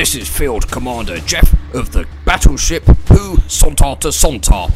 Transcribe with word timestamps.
This 0.00 0.14
is 0.14 0.30
Field 0.30 0.66
Commander 0.70 1.18
Jeff 1.18 1.52
of 1.74 1.92
the 1.92 2.06
battleship 2.24 2.84
Who 3.08 3.36
Sontar 3.48 4.00
to 4.00 4.08
Sontar. 4.08 4.72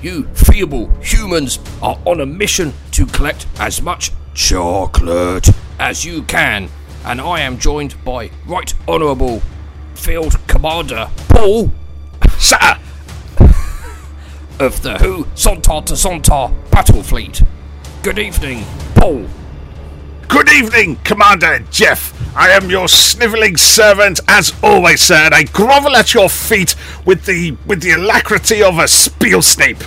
You 0.00 0.28
feeble 0.34 0.86
humans 1.02 1.58
are 1.82 1.98
on 2.04 2.20
a 2.20 2.26
mission 2.26 2.72
to 2.92 3.04
collect 3.04 3.48
as 3.58 3.82
much 3.82 4.12
chocolate 4.34 5.48
as 5.80 6.04
you 6.04 6.22
can, 6.22 6.68
and 7.04 7.20
I 7.20 7.40
am 7.40 7.58
joined 7.58 7.96
by 8.04 8.30
Right 8.46 8.72
Honourable 8.86 9.42
Field 9.96 10.36
Commander 10.46 11.10
Paul 11.28 11.72
Sir 12.38 12.78
of 14.60 14.80
the 14.82 14.96
Who 15.00 15.24
Sontar 15.34 15.84
to 15.86 15.94
Sontar 15.94 16.54
Battle 16.70 17.02
Fleet. 17.02 17.42
Good 18.04 18.20
evening, 18.20 18.64
Paul. 18.94 19.26
Good 20.28 20.50
evening, 20.50 20.96
Commander 21.04 21.60
Jeff. 21.70 22.12
I 22.36 22.50
am 22.50 22.68
your 22.68 22.86
snivelling 22.86 23.56
servant, 23.56 24.20
as 24.28 24.52
always, 24.62 25.00
sir, 25.00 25.14
and 25.14 25.34
I 25.34 25.44
grovel 25.44 25.96
at 25.96 26.12
your 26.12 26.28
feet 26.28 26.76
with 27.06 27.24
the 27.24 27.56
with 27.64 27.80
the 27.80 27.92
alacrity 27.92 28.62
of 28.62 28.78
a 28.78 28.86
spiel 28.86 29.40
snape. 29.40 29.82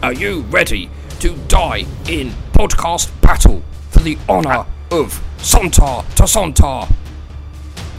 Are 0.00 0.12
you 0.12 0.42
ready 0.42 0.90
to 1.18 1.36
die 1.48 1.86
in 2.08 2.30
podcast 2.52 3.10
battle 3.20 3.64
for 3.90 3.98
the 3.98 4.16
honour 4.28 4.64
of 4.92 5.20
Sontar 5.38 6.08
to 6.14 6.22
Sontar? 6.22 6.88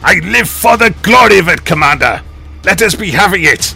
I 0.01 0.19
live 0.19 0.49
for 0.49 0.77
the 0.77 0.95
glory 1.03 1.39
of 1.39 1.49
it, 1.49 1.65
Commander. 1.65 2.21
Let 2.63 2.81
us 2.81 2.95
be 2.95 3.11
having 3.11 3.43
it. 3.43 3.75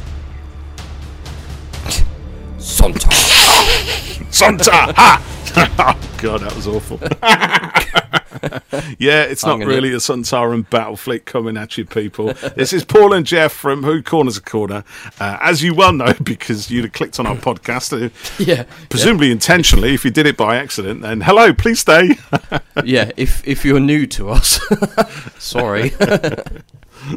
Sontar. 2.57 3.11
Sontar, 4.31 4.95
ha! 4.95 5.34
oh 5.57 6.17
god, 6.21 6.41
that 6.41 6.53
was 6.53 6.67
awful. 6.67 6.99
yeah, 8.99 9.21
it's 9.23 9.45
not 9.45 9.59
really 9.59 9.93
a 9.93 9.97
Sontaran 9.97 10.70
battle 10.70 10.97
fleet 10.97 11.25
coming 11.25 11.55
at 11.55 11.77
you, 11.77 11.85
people. 11.85 12.34
This 12.57 12.73
is 12.73 12.84
Paul 12.84 13.13
and 13.13 13.25
Jeff 13.25 13.53
from 13.53 13.84
Who 13.84 14.03
Corners 14.03 14.35
a 14.35 14.41
Corner. 14.41 14.84
Uh, 15.17 15.37
as 15.41 15.63
you 15.63 15.73
well 15.73 15.93
know, 15.93 16.13
because 16.23 16.70
you'd 16.70 16.84
have 16.84 16.93
clicked 16.93 17.21
on 17.21 17.25
our 17.25 17.37
podcast, 17.37 17.93
uh, 17.93 18.09
Yeah, 18.37 18.63
presumably 18.89 19.31
intentionally. 19.31 19.93
If 19.93 20.03
you 20.03 20.12
did 20.12 20.25
it 20.25 20.35
by 20.35 20.57
accident, 20.57 21.01
then 21.01 21.21
hello, 21.21 21.53
please 21.53 21.79
stay. 21.79 22.17
yeah. 22.84 23.12
If 23.15 23.47
if 23.47 23.63
you're 23.63 23.79
new 23.79 24.05
to 24.07 24.31
us, 24.31 24.59
sorry. 25.40 25.91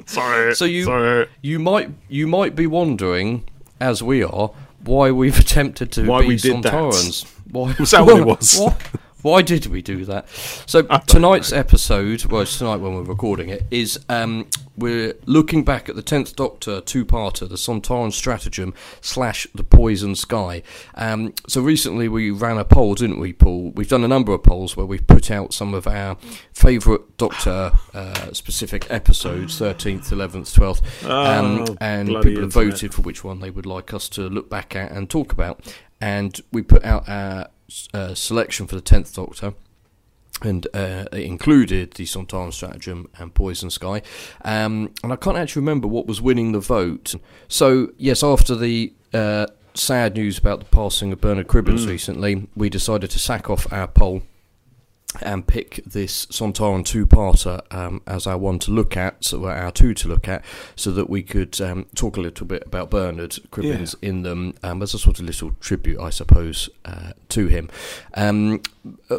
sorry. 0.06 0.54
So 0.54 0.64
you 0.64 0.84
sorry. 0.84 1.26
you 1.42 1.58
might 1.58 1.90
you 2.08 2.28
might 2.28 2.54
be 2.54 2.68
wondering, 2.68 3.48
as 3.80 4.00
we 4.00 4.22
are, 4.22 4.52
why 4.84 5.10
we've 5.10 5.38
attempted 5.44 5.92
to 5.92 6.04
Why 6.06 6.22
be 6.22 6.28
we 6.28 6.36
did 6.36 6.62
that. 6.62 6.72
Sontarans. 6.72 7.26
Why 7.50 7.74
Was 7.80 7.90
that 7.92 8.04
what 8.04 8.20
it 8.20 8.26
was? 8.26 8.58
Why, 8.58 8.76
why 9.22 9.42
did 9.42 9.66
we 9.66 9.82
do 9.82 10.04
that? 10.04 10.28
So 10.66 10.82
tonight's 11.06 11.52
episode, 11.52 12.24
well, 12.26 12.42
it's 12.42 12.58
tonight 12.58 12.76
when 12.76 12.94
we're 12.94 13.02
recording 13.02 13.48
it, 13.48 13.64
is 13.70 13.98
um, 14.08 14.48
we're 14.76 15.14
looking 15.26 15.64
back 15.64 15.88
at 15.88 15.96
the 15.96 16.02
tenth 16.02 16.36
Doctor 16.36 16.80
two-parter, 16.80 17.48
the 17.48 17.56
Sontaran 17.56 18.12
Stratagem 18.12 18.74
slash 19.00 19.46
the 19.54 19.64
Poison 19.64 20.14
Sky. 20.14 20.62
Um, 20.94 21.34
so 21.48 21.60
recently 21.60 22.08
we 22.08 22.30
ran 22.30 22.58
a 22.58 22.64
poll, 22.64 22.94
didn't 22.94 23.18
we, 23.18 23.32
Paul? 23.32 23.72
We've 23.72 23.88
done 23.88 24.04
a 24.04 24.08
number 24.08 24.32
of 24.32 24.42
polls 24.42 24.76
where 24.76 24.86
we've 24.86 25.06
put 25.06 25.30
out 25.30 25.52
some 25.52 25.74
of 25.74 25.86
our 25.86 26.16
favourite 26.52 27.00
Doctor 27.16 27.72
uh, 27.94 28.32
specific 28.32 28.86
episodes, 28.90 29.58
thirteenth, 29.58 30.12
eleventh, 30.12 30.54
twelfth, 30.54 31.04
um, 31.04 31.64
Oh, 31.68 31.76
and 31.80 32.08
people 32.22 32.42
have 32.42 32.52
voted 32.52 32.94
for 32.94 33.02
which 33.02 33.24
one 33.24 33.40
they 33.40 33.50
would 33.50 33.66
like 33.66 33.92
us 33.92 34.08
to 34.10 34.22
look 34.28 34.48
back 34.48 34.76
at 34.76 34.92
and 34.92 35.10
talk 35.10 35.32
about. 35.32 35.60
And 36.00 36.40
we 36.52 36.62
put 36.62 36.84
out 36.84 37.08
our 37.08 37.48
uh, 37.94 38.14
selection 38.14 38.66
for 38.66 38.74
the 38.74 38.80
tenth 38.80 39.14
Doctor, 39.14 39.54
and 40.42 40.66
uh, 40.74 41.04
it 41.12 41.20
included 41.20 41.92
the 41.92 42.04
Sontaran 42.04 42.52
Stratagem 42.52 43.08
and 43.18 43.34
Poison 43.34 43.70
Sky. 43.70 44.02
Um, 44.44 44.92
and 45.02 45.12
I 45.12 45.16
can't 45.16 45.36
actually 45.36 45.60
remember 45.60 45.88
what 45.88 46.06
was 46.06 46.20
winning 46.20 46.52
the 46.52 46.60
vote. 46.60 47.14
So 47.48 47.92
yes, 47.96 48.22
after 48.22 48.54
the 48.54 48.92
uh, 49.12 49.46
sad 49.74 50.14
news 50.14 50.38
about 50.38 50.60
the 50.60 50.66
passing 50.66 51.12
of 51.12 51.20
Bernard 51.20 51.48
Cribbins 51.48 51.84
Mm. 51.84 51.88
recently, 51.88 52.46
we 52.54 52.68
decided 52.68 53.10
to 53.10 53.18
sack 53.18 53.50
off 53.50 53.72
our 53.72 53.88
poll 53.88 54.22
and 55.22 55.46
pick 55.46 55.80
this 55.86 56.26
Sontaran 56.26 56.84
two-parter 56.84 57.62
um, 57.74 58.02
as 58.06 58.26
our 58.26 58.36
one 58.36 58.58
to 58.60 58.70
look 58.70 58.96
at, 58.96 59.24
so 59.24 59.46
our 59.46 59.72
two 59.72 59.94
to 59.94 60.08
look 60.08 60.28
at, 60.28 60.44
so 60.76 60.90
that 60.90 61.08
we 61.08 61.22
could 61.22 61.58
um, 61.60 61.86
talk 61.94 62.16
a 62.16 62.20
little 62.20 62.46
bit 62.46 62.62
about 62.66 62.90
Bernard 62.90 63.38
Cribbins 63.50 63.94
in 64.02 64.22
them 64.22 64.54
um, 64.62 64.82
as 64.82 64.92
a 64.92 64.98
sort 64.98 65.18
of 65.18 65.24
little 65.24 65.52
tribute, 65.60 65.98
I 65.98 66.10
suppose, 66.10 66.68
uh, 66.84 67.12
to 67.30 67.46
him. 67.46 67.70
Um, 68.14 68.62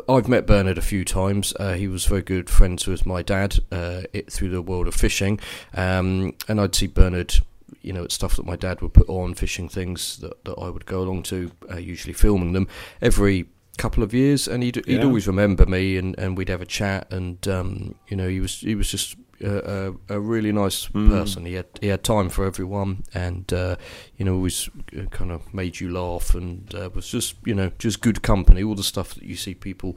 I've 0.07 0.27
met 0.27 0.45
Bernard 0.45 0.77
a 0.77 0.83
few 0.83 1.03
times. 1.03 1.53
Uh, 1.59 1.73
he 1.73 1.87
was 1.87 2.05
very 2.05 2.21
good 2.21 2.49
friends 2.49 2.85
with 2.85 3.05
my 3.05 3.23
dad 3.23 3.59
uh, 3.71 4.03
it, 4.13 4.31
through 4.31 4.49
the 4.49 4.61
world 4.61 4.87
of 4.87 4.93
fishing, 4.93 5.39
um, 5.73 6.35
and 6.47 6.61
I'd 6.61 6.75
see 6.75 6.87
Bernard 6.87 7.35
you 7.81 7.93
know, 7.93 8.03
it's 8.03 8.15
stuff 8.15 8.35
that 8.35 8.45
my 8.45 8.57
dad 8.57 8.81
would 8.81 8.93
put 8.93 9.07
on, 9.07 9.33
fishing 9.33 9.69
things 9.69 10.17
that, 10.17 10.43
that 10.43 10.55
I 10.55 10.69
would 10.69 10.85
go 10.85 11.01
along 11.01 11.23
to, 11.23 11.51
uh, 11.71 11.77
usually 11.77 12.13
filming 12.13 12.51
them 12.51 12.67
every 13.01 13.47
couple 13.81 14.03
of 14.03 14.13
years, 14.13 14.47
and 14.47 14.63
he'd, 14.63 14.75
he'd 14.75 14.87
Yeah. 14.99 15.05
always 15.05 15.27
remember 15.27 15.65
me, 15.65 15.97
and, 15.99 16.17
and 16.19 16.37
we'd 16.37 16.49
have 16.49 16.61
a 16.61 16.65
chat, 16.79 17.13
and 17.13 17.47
um, 17.47 17.95
you 18.09 18.17
know, 18.17 18.27
he 18.29 18.39
was 18.41 18.61
he 18.61 18.75
was 18.75 18.91
just 18.91 19.15
a, 19.41 19.93
a, 20.09 20.15
a 20.15 20.19
really 20.19 20.51
nice 20.51 20.89
Mm. 20.93 21.09
person. 21.09 21.45
He 21.45 21.55
had 21.55 21.65
he 21.81 21.87
had 21.89 22.03
time 22.03 22.29
for 22.29 22.45
everyone, 22.45 23.03
and 23.13 23.53
uh, 23.53 23.75
you 24.17 24.25
know, 24.25 24.35
always 24.35 24.69
uh, 24.97 25.05
kind 25.17 25.31
of 25.31 25.41
made 25.53 25.79
you 25.81 25.91
laugh, 25.93 26.35
and 26.35 26.73
uh, 26.75 26.89
was 26.93 27.13
just 27.13 27.35
you 27.45 27.55
know 27.55 27.71
just 27.83 28.01
good 28.01 28.21
company. 28.21 28.63
All 28.63 28.75
the 28.75 28.83
stuff 28.83 29.13
that 29.13 29.23
you 29.23 29.35
see 29.35 29.53
people 29.55 29.93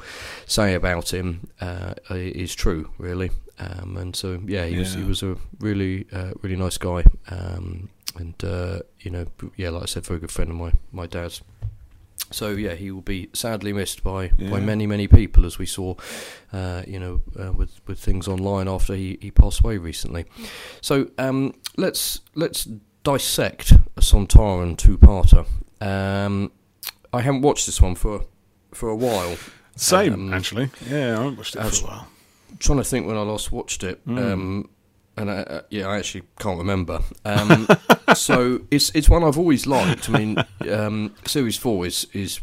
say 0.46 0.74
about 0.76 1.12
him 1.12 1.40
uh, 1.60 1.94
is 2.10 2.54
true, 2.54 2.84
really. 2.98 3.30
Um, 3.58 3.96
and 3.96 4.16
so 4.16 4.40
yeah, 4.46 4.66
he 4.66 4.78
was 4.78 4.94
he 4.94 5.04
was 5.04 5.22
a 5.22 5.36
really 5.60 6.06
uh, 6.12 6.32
really 6.42 6.56
nice 6.56 6.78
guy, 6.78 7.04
um, 7.30 7.88
and 8.18 8.34
uh, 8.44 8.78
you 9.04 9.10
know 9.10 9.26
yeah, 9.56 9.70
like 9.74 9.82
I 9.82 9.86
said, 9.86 10.06
very 10.06 10.20
good 10.20 10.30
friend 10.32 10.50
of 10.50 10.56
my 10.56 10.72
my 10.92 11.06
dad's. 11.08 11.42
So 12.32 12.50
yeah, 12.50 12.74
he 12.74 12.90
will 12.90 13.02
be 13.02 13.28
sadly 13.34 13.72
missed 13.72 14.02
by, 14.02 14.28
by 14.28 14.58
many 14.60 14.86
many 14.86 15.06
people, 15.08 15.46
as 15.46 15.58
we 15.58 15.66
saw, 15.66 15.94
uh, 16.52 16.82
you 16.86 16.98
know, 16.98 17.20
uh, 17.38 17.52
with 17.52 17.80
with 17.86 17.98
things 17.98 18.26
online 18.28 18.68
after 18.68 18.94
he, 18.94 19.18
he 19.20 19.30
passed 19.30 19.60
away 19.60 19.78
recently. 19.78 20.24
So 20.80 21.08
um, 21.18 21.54
let's 21.76 22.20
let's 22.34 22.64
dissect 23.04 23.72
a 23.96 24.00
Sontaran 24.00 24.76
two-parter. 24.76 25.44
Um, 25.80 26.52
I 27.12 27.20
haven't 27.20 27.42
watched 27.42 27.66
this 27.66 27.80
one 27.80 27.94
for 27.94 28.24
for 28.72 28.88
a 28.88 28.96
while. 28.96 29.36
Same, 29.76 30.12
Um, 30.14 30.34
actually. 30.34 30.70
Yeah, 30.88 31.14
I 31.18 31.22
haven't 31.22 31.36
watched 31.36 31.56
it 31.56 31.60
for 31.60 31.66
Abs- 31.66 31.82
a 31.82 31.86
while. 31.86 32.08
trying 32.58 32.78
to 32.78 32.84
think 32.84 33.06
when 33.06 33.16
I 33.16 33.22
last 33.22 33.50
watched 33.50 33.82
it. 33.84 34.06
Mm. 34.06 34.32
Um, 34.32 34.68
and 35.16 35.30
I, 35.30 35.34
uh, 35.42 35.62
yeah, 35.70 35.88
I 35.88 35.98
actually 35.98 36.22
can't 36.38 36.58
remember. 36.58 37.00
So 38.14 38.60
it's 38.70 38.90
it's 38.94 39.08
one 39.08 39.24
I've 39.24 39.38
always 39.38 39.66
liked. 39.66 40.08
I 40.10 40.18
mean, 40.18 40.44
um, 40.70 41.14
series 41.26 41.56
four 41.56 41.86
is 41.86 42.06
is 42.12 42.40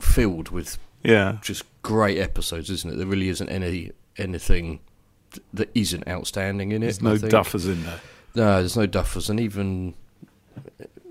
filled 0.00 0.50
with 0.50 0.78
Yeah. 1.02 1.38
just 1.42 1.64
great 1.82 2.18
episodes, 2.18 2.70
isn't 2.70 2.92
it? 2.92 2.96
There 2.96 3.06
really 3.06 3.28
isn't 3.28 3.48
any 3.48 3.92
anything 4.18 4.80
that 5.52 5.70
isn't 5.74 6.06
outstanding 6.08 6.72
in 6.72 6.82
it. 6.82 6.98
There's 6.98 7.02
no 7.02 7.16
duffers 7.16 7.66
in 7.66 7.84
there. 7.84 8.00
No, 8.34 8.56
there's 8.58 8.76
no 8.76 8.86
duffers, 8.86 9.28
and 9.30 9.38
even 9.40 9.94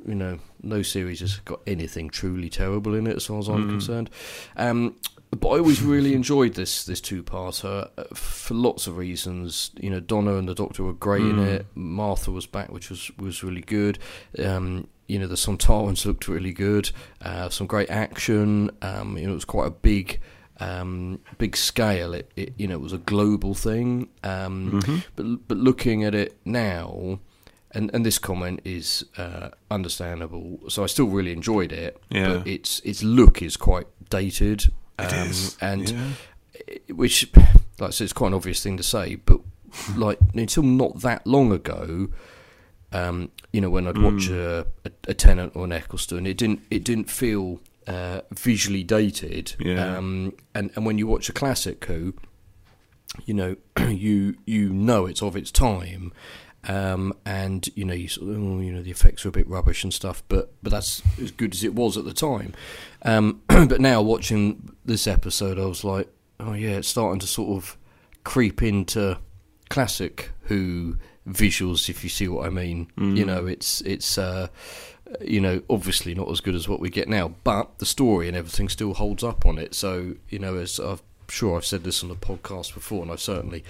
you 0.08 0.14
know, 0.16 0.38
no 0.62 0.82
series 0.84 1.20
has 1.22 1.38
got 1.38 1.60
anything 1.66 2.10
truly 2.12 2.48
terrible 2.50 2.94
in 2.94 3.08
it, 3.08 3.16
as 3.16 3.26
far 3.26 3.40
as 3.40 3.48
I'm 3.48 3.66
Mm. 3.66 3.70
concerned. 3.72 4.10
Um, 4.56 4.96
but 5.32 5.50
I 5.50 5.58
always 5.58 5.82
really 5.82 6.14
enjoyed 6.14 6.54
this 6.54 6.86
this 6.86 7.02
two 7.02 7.24
parter 7.24 7.90
uh, 7.98 8.04
for 8.14 8.54
lots 8.54 8.88
of 8.88 8.98
reasons. 8.98 9.72
You 9.80 9.90
know, 9.90 10.00
Donna 10.00 10.36
and 10.36 10.48
the 10.48 10.56
Doctor 10.56 10.84
were 10.84 10.94
great 10.94 11.22
in 11.24 11.36
Mm. 11.38 11.46
it. 11.48 11.66
Martha 11.76 12.32
was 12.32 12.46
back, 12.46 12.72
which 12.72 12.90
was 12.90 13.12
was 13.18 13.44
really 13.44 13.62
good. 13.62 14.00
Um, 14.40 14.88
you 15.08 15.20
know, 15.20 15.28
the 15.28 15.36
Sontarans 15.36 16.06
looked 16.06 16.28
really 16.28 16.52
good. 16.54 16.92
Uh, 17.22 17.50
some 17.50 17.68
great 17.68 17.90
action. 17.92 18.72
Um, 18.82 19.18
you 19.18 19.26
know, 19.26 19.32
it 19.32 19.36
was 19.36 19.46
quite 19.46 19.68
a 19.68 19.72
big. 19.72 20.20
Um, 20.58 21.20
big 21.38 21.58
scale. 21.58 22.14
It, 22.14 22.32
it, 22.38 22.54
you 22.58 22.66
know, 22.66 22.76
it 22.76 22.82
was 22.82 22.94
a 22.94 22.98
global 22.98 23.54
thing. 23.54 24.08
Um, 24.24 24.72
Mhm. 24.82 25.04
but 25.18 25.48
but 25.50 25.58
looking 25.58 26.06
at 26.06 26.16
it 26.16 26.38
now, 26.46 27.20
and 27.72 27.92
and 27.94 28.06
this 28.06 28.18
comment 28.20 28.62
is 28.64 29.04
uh, 29.18 29.50
understandable. 29.70 30.60
So 30.70 30.84
I 30.84 30.88
still 30.88 31.08
really 31.08 31.34
enjoyed 31.34 31.74
it. 31.74 32.02
Yeah. 32.10 32.38
But 32.38 32.48
its 32.48 32.80
its 32.86 33.04
look 33.04 33.42
is 33.42 33.58
quite 33.58 33.88
dated. 34.10 34.72
It 35.00 35.14
um, 35.14 35.30
is. 35.30 35.58
and 35.62 35.90
yeah. 35.90 36.78
which, 36.94 37.30
like 37.36 37.48
I 37.82 37.90
said, 37.90 38.06
it's 38.06 38.14
quite 38.14 38.30
an 38.30 38.34
obvious 38.36 38.64
thing 38.64 38.78
to 38.78 38.84
say, 38.84 39.16
but 39.16 39.42
like 39.96 40.20
until 40.34 40.64
not 40.64 41.02
that 41.02 41.26
long 41.26 41.52
ago. 41.52 42.10
Um, 42.92 43.32
you 43.52 43.60
know, 43.60 43.70
when 43.70 43.88
I'd 43.88 43.98
watch 43.98 44.30
Mm. 44.30 44.68
a, 44.86 44.92
a, 45.10 45.14
Tennant 45.14 45.54
or 45.54 45.66
an 45.66 45.74
Eccleston, 45.74 46.26
it 46.26 46.38
didn't 46.38 46.62
it 46.72 46.82
didn't 46.86 47.10
feel 47.10 47.60
uh, 47.88 48.22
visually 48.32 48.84
dated. 48.84 49.56
Yeah. 49.60 49.98
Um, 49.98 50.34
and 50.54 50.72
and 50.76 50.86
when 50.86 50.98
you 50.98 51.06
watch 51.06 51.28
a 51.28 51.34
classic 51.34 51.84
Who, 51.86 52.14
you 53.26 53.34
know, 53.34 53.58
you 53.90 54.36
you 54.46 54.70
know 54.70 55.08
it's 55.08 55.22
of 55.22 55.36
its 55.36 55.52
time, 55.52 56.14
um, 56.68 57.14
and 57.26 57.68
you 57.76 57.86
know 57.86 57.94
you 57.94 58.08
sort 58.08 58.30
of, 58.30 58.38
oh, 58.38 58.60
you 58.60 58.72
know 58.72 58.82
the 58.82 58.92
effects 58.92 59.26
are 59.26 59.30
a 59.30 59.32
bit 59.32 59.48
rubbish 59.48 59.84
and 59.84 59.94
stuff, 59.94 60.24
but 60.28 60.52
but 60.64 60.72
that's 60.72 61.02
as 61.22 61.32
good 61.32 61.54
as 61.54 61.64
it 61.64 61.74
was 61.74 61.98
at 61.98 62.06
the 62.06 62.14
time. 62.14 62.54
Um, 63.04 63.42
but 63.48 63.80
now 63.80 64.02
watching 64.02 64.76
this 64.84 65.08
episode, 65.08 65.60
I 65.60 65.66
was 65.66 65.84
like, 65.84 66.10
oh 66.40 66.54
yeah, 66.54 66.78
it's 66.78 66.88
starting 66.88 67.20
to 67.20 67.28
sort 67.28 67.58
of 67.58 67.78
creep 68.24 68.64
into 68.64 69.18
classic 69.70 70.32
Who 70.44 70.98
visuals, 71.28 71.90
if 71.90 72.04
you 72.04 72.10
see 72.10 72.28
what 72.28 72.46
I 72.46 72.50
mean. 72.50 72.92
Mm. 72.98 73.18
You 73.18 73.26
know, 73.26 73.46
it's 73.46 73.82
it's 73.82 74.18
uh, 74.18 74.48
you 75.22 75.42
know 75.42 75.62
obviously 75.70 76.16
not 76.16 76.30
as 76.30 76.42
good 76.42 76.56
as 76.56 76.68
what 76.68 76.80
we 76.80 76.90
get 76.90 77.08
now, 77.08 77.36
but 77.44 77.80
the 77.80 77.86
story 77.86 78.28
and 78.28 78.36
everything 78.36 78.70
still 78.70 78.94
holds 78.94 79.24
up 79.24 79.46
on 79.46 79.58
it. 79.58 79.76
So 79.76 80.16
you 80.30 80.40
know, 80.40 80.56
as 80.56 80.80
I'm 80.80 81.00
sure 81.30 81.58
I've 81.58 81.66
said 81.66 81.84
this 81.84 82.04
on 82.04 82.10
the 82.10 82.16
podcast 82.16 82.74
before, 82.74 83.04
and 83.04 83.12
I've 83.12 83.22
certainly 83.22 83.64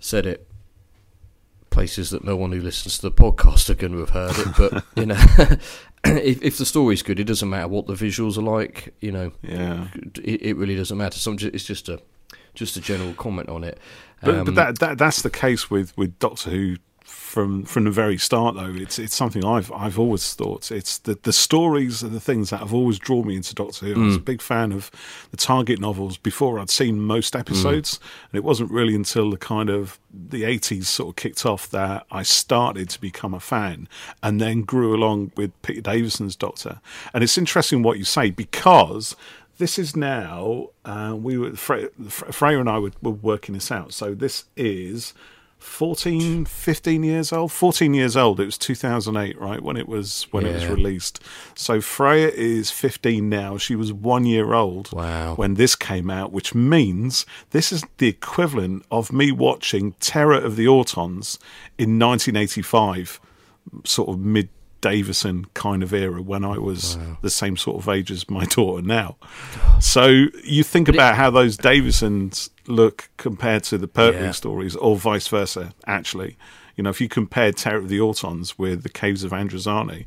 said 0.00 0.26
it 0.26 0.46
places 1.72 2.10
that 2.10 2.22
no 2.24 2.36
one 2.36 2.52
who 2.52 2.60
listens 2.60 2.98
to 2.98 3.02
the 3.02 3.12
podcast 3.12 3.68
are 3.70 3.74
going 3.74 3.92
to 3.92 3.98
have 4.00 4.10
heard 4.10 4.38
it. 4.38 4.48
But 4.56 4.84
you 4.96 5.06
know, 5.06 5.16
if, 6.04 6.42
if 6.42 6.58
the 6.58 6.64
story's 6.66 7.02
good, 7.02 7.18
it 7.18 7.24
doesn't 7.24 7.48
matter 7.50 7.68
what 7.68 7.86
the 7.86 7.94
visuals 7.94 8.38
are 8.38 8.42
like. 8.42 8.94
You 9.00 9.12
know, 9.12 9.32
Yeah. 9.42 9.88
it, 10.22 10.42
it 10.42 10.56
really 10.56 10.76
doesn't 10.76 10.96
matter. 10.96 11.18
So 11.18 11.32
I'm 11.32 11.38
it's 11.40 11.64
just 11.64 11.88
a 11.88 12.00
just 12.54 12.76
a 12.76 12.80
general 12.80 13.14
comment 13.14 13.48
on 13.48 13.64
it. 13.64 13.78
But, 14.22 14.34
Um, 14.34 14.44
but 14.44 14.54
that, 14.54 14.78
that 14.78 14.98
that's 14.98 15.22
the 15.22 15.30
case 15.30 15.70
with, 15.70 15.96
with 15.96 16.18
Doctor 16.18 16.50
Who 16.50 16.76
from 17.32 17.64
from 17.64 17.84
the 17.84 17.90
very 17.90 18.18
start 18.18 18.54
though. 18.56 18.74
It's 18.74 18.98
it's 18.98 19.14
something 19.14 19.42
I've 19.42 19.72
I've 19.72 19.98
always 19.98 20.34
thought. 20.34 20.70
It's 20.70 20.98
the 20.98 21.18
the 21.22 21.32
stories 21.32 22.04
are 22.04 22.08
the 22.08 22.20
things 22.20 22.50
that 22.50 22.58
have 22.58 22.74
always 22.74 22.98
drawn 22.98 23.26
me 23.26 23.36
into 23.36 23.54
Doctor 23.54 23.86
Who. 23.86 24.02
I 24.02 24.06
was 24.06 24.16
a 24.16 24.20
big 24.20 24.42
fan 24.42 24.70
of 24.70 24.90
the 25.30 25.38
Target 25.38 25.80
novels 25.80 26.18
before 26.18 26.58
I'd 26.58 26.68
seen 26.68 27.00
most 27.00 27.34
episodes, 27.34 27.98
and 28.30 28.36
it 28.36 28.44
wasn't 28.44 28.70
really 28.70 28.94
until 28.94 29.30
the 29.30 29.38
kind 29.38 29.70
of 29.70 29.98
the 30.12 30.44
eighties 30.44 30.88
sort 30.88 31.08
of 31.08 31.16
kicked 31.16 31.46
off 31.46 31.70
that 31.70 32.04
I 32.10 32.22
started 32.22 32.90
to 32.90 33.00
become 33.00 33.32
a 33.32 33.40
fan, 33.40 33.88
and 34.22 34.38
then 34.38 34.60
grew 34.60 34.94
along 34.94 35.32
with 35.34 35.50
Peter 35.62 35.80
Davison's 35.80 36.36
Doctor. 36.36 36.80
And 37.14 37.24
it's 37.24 37.38
interesting 37.38 37.82
what 37.82 37.96
you 37.96 38.04
say 38.04 38.30
because 38.30 39.16
this 39.56 39.78
is 39.78 39.96
now 39.96 40.68
uh, 40.84 41.16
we 41.18 41.38
were 41.38 41.56
Fre- 41.56 41.92
Fre- 42.08 42.30
Freya 42.30 42.60
and 42.60 42.68
I 42.68 42.78
were, 42.78 42.92
were 43.00 43.10
working 43.10 43.54
this 43.54 43.70
out. 43.70 43.94
So 43.94 44.14
this 44.14 44.44
is 44.54 45.14
14, 45.62 46.44
15 46.44 47.02
years 47.04 47.32
old. 47.32 47.52
14 47.52 47.94
years 47.94 48.16
old. 48.16 48.40
It 48.40 48.44
was 48.46 48.58
2008, 48.58 49.40
right 49.40 49.62
when 49.62 49.76
it 49.76 49.88
was 49.88 50.26
when 50.30 50.44
it 50.44 50.52
was 50.54 50.66
released. 50.66 51.20
So 51.54 51.80
Freya 51.80 52.28
is 52.28 52.70
15 52.70 53.28
now. 53.28 53.56
She 53.56 53.76
was 53.76 53.92
one 53.92 54.26
year 54.26 54.52
old 54.54 54.92
Wow. 54.92 55.34
when 55.36 55.54
this 55.54 55.74
came 55.76 56.10
out, 56.10 56.32
which 56.32 56.54
means 56.54 57.24
this 57.50 57.72
is 57.72 57.84
the 57.98 58.08
equivalent 58.08 58.84
of 58.90 59.12
me 59.12 59.30
watching 59.32 59.92
Terror 60.00 60.34
of 60.38 60.56
the 60.56 60.66
Autons 60.66 61.38
in 61.78 61.98
1985, 61.98 63.20
sort 63.84 64.08
of 64.08 64.18
mid 64.18 64.48
Davison 64.82 65.46
kind 65.54 65.82
of 65.82 65.94
era 65.94 66.20
when 66.20 66.44
I 66.44 66.58
was 66.58 66.98
the 67.22 67.30
same 67.30 67.56
sort 67.56 67.78
of 67.82 67.88
age 67.88 68.10
as 68.10 68.28
my 68.28 68.44
daughter 68.56 68.82
now. 68.86 69.16
So 69.80 70.26
you 70.44 70.62
think 70.62 70.88
about 70.88 71.14
how 71.16 71.30
those 71.30 71.56
Davisons 71.56 72.50
look 72.66 73.08
compared 73.16 73.64
to 73.64 73.78
the 73.78 73.88
Pertwee 73.88 74.20
Yeah. 74.26 74.30
stories, 74.32 74.76
or 74.76 74.96
vice 74.96 75.28
versa. 75.28 75.72
Actually, 75.86 76.36
you 76.76 76.84
know, 76.84 76.90
if 76.90 77.00
you 77.00 77.08
compare 77.08 77.50
Terror 77.52 77.78
of 77.78 77.88
the 77.88 77.98
Autons 77.98 78.58
with 78.58 78.82
the 78.82 78.88
Caves 78.90 79.24
of 79.24 79.32
Androzani, 79.32 80.04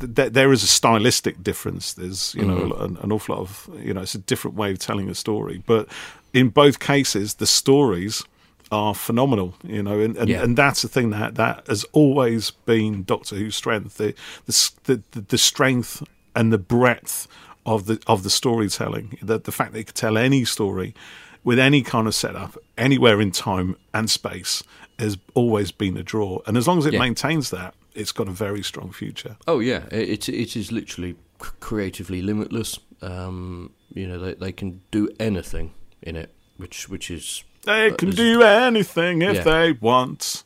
th- 0.00 0.14
th- 0.16 0.32
there 0.32 0.52
is 0.52 0.62
a 0.62 0.66
stylistic 0.66 1.42
difference. 1.42 1.92
There's 1.92 2.34
you 2.34 2.44
know 2.44 2.72
an, 2.80 2.96
an 3.02 3.12
awful 3.12 3.36
lot 3.36 3.42
of 3.42 3.68
you 3.82 3.94
know 3.94 4.00
it's 4.02 4.14
a 4.14 4.18
different 4.18 4.56
way 4.56 4.70
of 4.72 4.78
telling 4.78 5.08
a 5.08 5.14
story, 5.14 5.62
but 5.66 5.88
in 6.32 6.48
both 6.48 6.78
cases 6.80 7.34
the 7.34 7.46
stories 7.46 8.24
are 8.70 8.94
phenomenal. 8.94 9.54
You 9.64 9.82
know, 9.82 9.98
and 10.00 10.16
and, 10.16 10.28
Yeah. 10.28 10.42
and 10.42 10.56
that's 10.56 10.82
the 10.82 10.88
thing 10.88 11.10
that 11.10 11.34
that 11.36 11.66
has 11.68 11.84
always 11.92 12.50
been 12.50 13.04
Doctor 13.04 13.36
Who's 13.36 13.56
strength 13.56 13.96
the 13.96 14.14
the 14.46 15.02
the, 15.12 15.20
the, 15.20 15.38
strength 15.38 16.02
and 16.34 16.52
the 16.52 16.58
breadth 16.58 17.26
of 17.66 17.86
the 17.86 18.00
of 18.06 18.22
the 18.22 18.30
storytelling. 18.30 19.18
The 19.22 19.38
the 19.38 19.52
fact 19.52 19.72
that 19.72 19.78
it 19.80 19.84
could 19.88 19.94
tell 19.96 20.16
any 20.16 20.44
story 20.44 20.94
with 21.42 21.58
any 21.58 21.82
kind 21.82 22.06
of 22.06 22.14
setup 22.14 22.56
anywhere 22.76 23.20
in 23.20 23.30
time 23.30 23.76
and 23.94 24.10
space 24.10 24.62
has 24.98 25.16
always 25.34 25.70
been 25.72 25.96
a 25.96 26.02
draw. 26.02 26.40
And 26.46 26.56
as 26.56 26.68
long 26.68 26.78
as 26.78 26.84
it 26.86 26.92
Yeah. 26.92 26.98
maintains 27.00 27.48
that, 27.50 27.74
it's 27.94 28.12
got 28.12 28.28
a 28.28 28.32
very 28.32 28.62
strong 28.62 28.92
future. 28.92 29.36
Oh 29.48 29.58
yeah, 29.60 29.84
it 29.90 30.28
it, 30.28 30.28
it 30.28 30.56
is 30.56 30.70
literally 30.70 31.16
creatively 31.60 32.22
limitless. 32.22 32.78
Um, 33.02 33.70
you 33.94 34.06
know, 34.06 34.18
they 34.18 34.34
they 34.34 34.52
can 34.52 34.82
do 34.90 35.08
anything 35.18 35.72
in 36.02 36.16
it, 36.16 36.30
which 36.58 36.88
which 36.88 37.10
is 37.10 37.42
They 37.62 37.90
can 37.92 38.10
do 38.10 38.42
anything 38.42 39.22
if 39.22 39.36
Yeah. 39.36 39.42
they 39.42 39.72
want. 39.72 40.44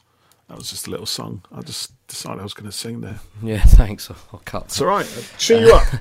That 0.48 0.58
was 0.58 0.70
just 0.70 0.86
a 0.86 0.90
little 0.90 1.06
song. 1.06 1.42
I 1.54 1.62
just 1.62 1.92
decided 2.06 2.40
I 2.40 2.42
was 2.42 2.54
going 2.54 2.70
to 2.70 2.76
sing 2.76 3.00
there. 3.00 3.20
yeah. 3.42 3.62
Thanks, 3.66 4.10
I'll, 4.10 4.40
cut. 4.44 4.64
It's 4.64 4.80
all 4.80 4.88
right. 4.88 5.06
I'll 5.16 5.38
cheer 5.38 5.60
you 5.66 5.74
up. 5.74 5.86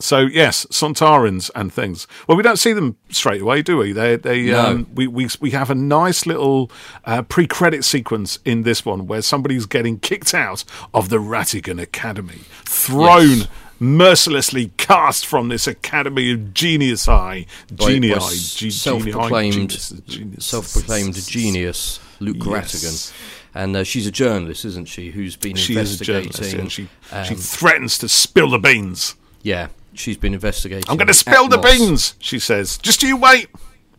So 0.00 0.18
yes, 0.18 0.66
Sontarans 0.72 1.52
and 1.54 1.72
things. 1.72 2.08
Well, 2.26 2.36
we 2.36 2.42
don't 2.42 2.58
see 2.58 2.72
them 2.72 2.96
straight 3.10 3.40
away, 3.40 3.62
do 3.62 3.76
we? 3.76 3.92
They, 3.92 4.16
they, 4.16 4.46
No. 4.50 4.60
um, 4.66 4.86
we, 4.92 5.06
we, 5.06 5.28
we 5.40 5.52
have 5.52 5.70
a 5.70 5.74
nice 5.74 6.26
little 6.26 6.68
uh, 7.04 7.22
pre-credit 7.22 7.84
sequence 7.84 8.40
in 8.44 8.64
this 8.64 8.84
one 8.84 9.06
where 9.06 9.22
somebody's 9.22 9.66
getting 9.66 10.00
kicked 10.00 10.34
out 10.34 10.64
of 10.92 11.10
the 11.10 11.18
Rattigan 11.18 11.80
Academy, 11.80 12.40
thrown. 12.64 13.28
Yes. 13.38 13.48
Mercilessly 13.80 14.70
cast 14.76 15.26
from 15.26 15.48
this 15.48 15.66
academy 15.66 16.32
of 16.32 16.54
genius 16.54 17.08
eye, 17.08 17.46
self-proclaimed, 17.76 19.70
genius, 19.70 19.90
genius. 20.06 20.46
self-proclaimed 20.46 21.14
genius, 21.26 22.00
Luke 22.20 22.36
Yes. 22.38 22.46
Rattigan, 22.46 23.12
and 23.54 23.76
uh, 23.76 23.84
she's 23.84 24.06
a 24.06 24.10
journalist, 24.12 24.64
isn't 24.64 24.86
she? 24.88 25.10
Who's 25.10 25.36
been 25.36 25.56
She 25.56 25.72
is 25.76 25.76
a 25.76 25.80
investigating? 25.80 26.30
journalist, 26.32 26.54
and 26.54 26.72
she 26.72 26.88
she 27.26 27.34
um, 27.34 27.40
threatens 27.40 27.98
to 27.98 28.08
spill 28.08 28.48
the 28.50 28.58
beans. 28.58 29.16
yeah, 29.42 29.68
she's 29.92 30.16
been 30.16 30.34
investigating. 30.34 30.84
I'm 30.88 30.96
going 30.96 31.08
to 31.08 31.14
spill 31.14 31.48
the 31.48 31.58
beans, 31.58 32.14
she 32.20 32.38
says. 32.38 32.78
Just 32.78 33.02
you 33.02 33.16
wait 33.16 33.48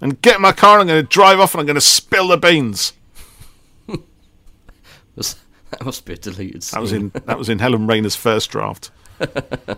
and 0.01 0.19
get 0.21 0.37
in 0.37 0.41
my 0.41 0.51
car. 0.53 0.79
I'm 0.79 0.87
going 0.87 1.03
to 1.03 1.07
drive 1.07 1.39
off 1.39 1.53
and 1.53 1.59
I'm 1.61 1.65
going 1.67 1.75
to 1.75 1.81
spill 1.81 2.27
the 2.29 2.37
beans. 2.37 2.93
That 5.71 5.83
must 5.83 6.05
be 6.05 6.13
a 6.13 6.17
deleted 6.17 6.63
scene. 6.63 6.77
That 6.77 6.81
was 6.81 6.93
in 6.93 7.09
that 7.25 7.37
was 7.37 7.49
in 7.49 7.59
Helen 7.59 7.87
Raynor's 7.87 8.15
first 8.15 8.49
draft. 8.51 8.91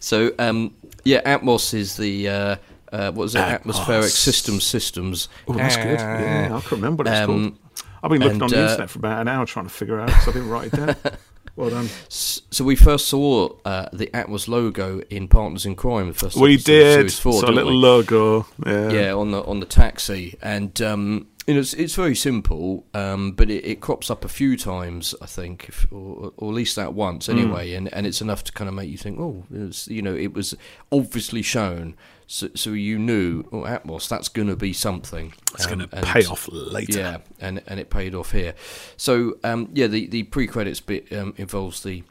So, 0.00 0.32
um, 0.40 0.74
yeah, 1.04 1.22
Atmos 1.38 1.72
is 1.74 1.96
the 1.96 2.28
uh, 2.28 2.56
uh, 2.92 3.12
what 3.12 3.24
is 3.24 3.34
it? 3.36 3.38
Atmospheric 3.38 4.06
Atmos. 4.06 4.10
Systems 4.10 4.64
Systems. 4.64 5.28
Oh, 5.46 5.52
that's 5.52 5.76
good. 5.76 5.98
Yeah, 6.00 6.46
I 6.46 6.60
can't 6.60 6.72
remember 6.72 7.04
what 7.04 7.06
it's 7.06 7.20
Um, 7.20 7.28
called. 7.28 7.58
I've 8.02 8.10
been 8.10 8.20
looking 8.20 8.32
and, 8.34 8.42
on 8.42 8.50
the 8.50 8.58
uh, 8.58 8.70
internet 8.70 8.90
for 8.90 8.98
about 8.98 9.20
an 9.20 9.28
hour 9.28 9.46
trying 9.46 9.66
to 9.66 9.70
figure 9.72 10.00
out 10.00 10.08
because 10.08 10.26
I 10.28 10.32
didn't 10.32 10.48
write 10.48 10.72
it 10.72 10.76
down. 10.76 10.96
Well 11.54 11.68
done. 11.68 11.88
So 12.08 12.64
we 12.64 12.76
first 12.76 13.08
saw 13.08 13.50
uh, 13.66 13.86
the 13.92 14.06
Atmos 14.06 14.48
logo 14.48 15.00
in 15.10 15.28
Partners 15.28 15.66
in 15.66 15.74
Crime. 15.74 16.08
The 16.08 16.14
first 16.14 16.36
We 16.38 16.56
did. 16.56 16.94
Series 16.94 17.18
four, 17.18 17.40
so 17.42 17.48
a 17.48 17.52
little 17.52 17.72
we? 17.72 17.76
logo. 17.76 18.46
Yeah. 18.64 18.90
yeah, 18.90 19.12
on 19.12 19.32
the 19.32 19.42
on 19.44 19.60
the 19.60 19.66
taxi, 19.66 20.38
and 20.40 20.80
um, 20.80 21.26
you 21.46 21.54
know, 21.54 21.60
it's, 21.60 21.74
it's 21.74 21.94
very 21.94 22.14
simple, 22.14 22.84
um, 22.94 23.32
but 23.32 23.50
it, 23.50 23.64
it 23.64 23.80
crops 23.80 24.10
up 24.10 24.24
a 24.24 24.28
few 24.28 24.56
times, 24.56 25.14
I 25.20 25.26
think, 25.26 25.66
if, 25.68 25.86
or, 25.90 26.32
or 26.36 26.50
at 26.50 26.54
least 26.54 26.76
that 26.76 26.94
once 26.94 27.26
Hmm. 27.26 27.32
anyway, 27.38 27.74
and, 27.74 27.92
and 27.92 28.06
it's 28.06 28.20
enough 28.20 28.44
to 28.44 28.52
kind 28.52 28.68
of 28.68 28.74
make 28.74 28.88
you 28.90 28.98
think, 28.98 29.18
oh, 29.18 29.44
it's, 29.52 29.88
you 29.88 30.02
know, 30.02 30.14
it 30.14 30.32
was 30.34 30.54
obviously 30.92 31.42
shown, 31.42 31.96
so, 32.26 32.48
so 32.54 32.70
you 32.70 32.98
knew, 32.98 33.42
oh, 33.52 33.62
Atmos, 33.62 34.08
that's 34.08 34.28
going 34.28 34.48
to 34.48 34.56
be 34.56 34.72
something. 34.72 35.34
It's 35.54 35.66
going 35.66 35.82
Um, 35.82 35.88
to 35.88 36.00
pay 36.02 36.24
off 36.24 36.48
later. 36.50 36.98
Yeah, 36.98 37.18
and 37.40 37.60
and 37.66 37.78
it 37.78 37.90
paid 37.90 38.14
off 38.14 38.32
here. 38.32 38.54
So 38.96 39.36
um, 39.44 39.68
yeah, 39.74 39.86
the 39.88 40.06
the 40.06 40.22
pre 40.22 40.46
credits 40.46 40.80
bit 40.80 41.12
um, 41.12 41.34
involves 41.36 41.82
the 41.82 42.04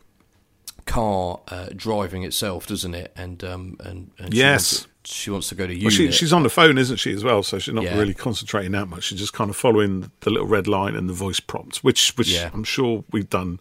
car 0.92 1.40
uh, 1.48 1.68
driving 1.76 2.24
itself, 2.24 2.68
doesn't 2.68 2.94
it? 2.96 3.12
And 3.16 3.44
um, 3.44 3.78
and, 3.82 4.12
and 4.20 4.34
Yes. 4.34 4.70
she 4.70 4.76
wants, 4.80 4.88
she 5.06 5.30
wants 5.32 5.50
to 5.50 5.56
go 5.56 5.68
to 5.68 5.82
Well, 5.82 5.90
she, 5.90 6.12
she's 6.12 6.34
on 6.34 6.44
the 6.44 6.50
phone, 6.50 6.78
isn't 6.78 6.98
she, 6.98 7.12
as 7.14 7.24
well? 7.24 7.44
So 7.44 7.60
she's 7.60 7.74
not 7.74 7.84
Yeah. 7.84 7.98
really 7.98 8.14
concentrating 8.14 8.72
that 8.74 8.88
much. 8.88 9.04
She's 9.06 9.20
just 9.20 9.34
kind 9.34 9.50
of 9.50 9.56
following 9.56 10.12
the 10.22 10.30
little 10.30 10.48
red 10.48 10.68
line 10.68 10.96
and 10.96 11.08
the 11.10 11.14
voice 11.14 11.40
prompts, 11.40 11.84
which 11.84 12.12
which 12.18 12.32
Yeah. 12.34 12.50
I'm 12.54 12.64
sure 12.64 13.04
we've 13.12 13.30
done. 13.30 13.60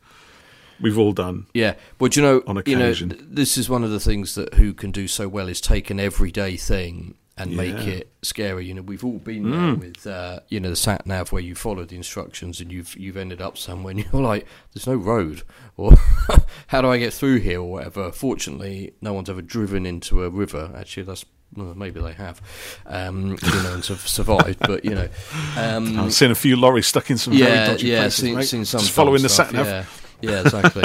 We've 0.82 0.99
all 0.99 1.12
done. 1.12 1.46
Yeah, 1.52 1.75
but 1.99 2.16
you 2.16 2.22
know, 2.22 2.42
On 2.46 2.56
you 2.64 2.75
know, 2.76 2.87
occasion. 2.87 3.26
this 3.30 3.58
is 3.58 3.68
one 3.68 3.84
of 3.84 3.90
the 3.90 4.00
things 4.00 4.34
that 4.34 4.54
Who 4.54 4.72
can 4.72 4.90
do 4.90 5.08
so 5.08 5.28
well 5.28 5.46
is 5.49 5.60
take 5.60 5.90
an 5.90 6.00
everyday 6.00 6.56
thing 6.56 7.14
and 7.40 7.56
make 7.56 7.87
it 7.87 8.12
scary. 8.23 8.66
You 8.66 8.75
know, 8.75 8.82
we've 8.82 9.04
all 9.04 9.18
been 9.18 9.50
there 9.50 9.75
with, 9.75 10.06
uh, 10.06 10.40
you 10.49 10.61
know, 10.61 10.70
the 10.70 10.76
sat 10.76 11.06
nav 11.06 11.32
where 11.32 11.42
you 11.42 11.54
follow 11.54 11.85
the 11.85 11.97
instructions 11.97 12.61
and 12.61 12.70
you've 12.70 12.97
you've 12.97 13.16
ended 13.16 13.40
up 13.40 13.56
somewhere 13.56 13.92
and 13.92 14.04
you're 14.12 14.23
like, 14.23 14.47
"There's 14.75 14.87
no 14.87 14.97
road," 14.97 15.42
or 15.76 15.92
"How 16.68 16.82
do 16.82 16.88
I 16.88 16.99
get 16.99 17.12
through 17.12 17.38
here?" 17.38 17.61
or 17.61 17.70
whatever. 17.70 18.12
Fortunately, 18.12 18.94
no 19.00 19.12
one's 19.12 19.30
ever 19.30 19.42
driven 19.42 19.87
into 19.87 20.23
a 20.23 20.30
river. 20.30 20.73
Actually, 20.76 21.04
that's 21.04 21.25
well, 21.56 21.75
maybe 21.75 22.00
they 22.00 22.12
have, 22.12 22.40
um, 22.87 23.37
you 23.42 23.62
know, 23.62 23.75
and 23.75 23.85
have 23.87 24.06
survived. 24.06 24.59
But 24.61 24.85
you 24.85 24.94
know, 24.94 25.09
um, 25.56 25.99
I've 25.99 26.14
seen 26.14 26.30
a 26.30 26.35
few 26.35 26.56
lorries 26.56 26.87
stuck 26.87 27.11
in 27.11 27.18
some 27.18 27.32
very 27.32 27.50
yeah, 27.50 27.66
dodgy 27.66 27.87
yeah, 27.88 28.00
places, 28.02 28.25
seen, 28.25 28.42
seen 28.42 28.64
some 28.64 28.80
Just 28.80 28.92
following 28.92 29.16
dumb 29.16 29.23
the 29.23 29.28
sat 29.30 29.52
nav. 29.52 29.66
Yeah, 29.66 29.85
yeah, 30.20 30.40
exactly. 30.42 30.85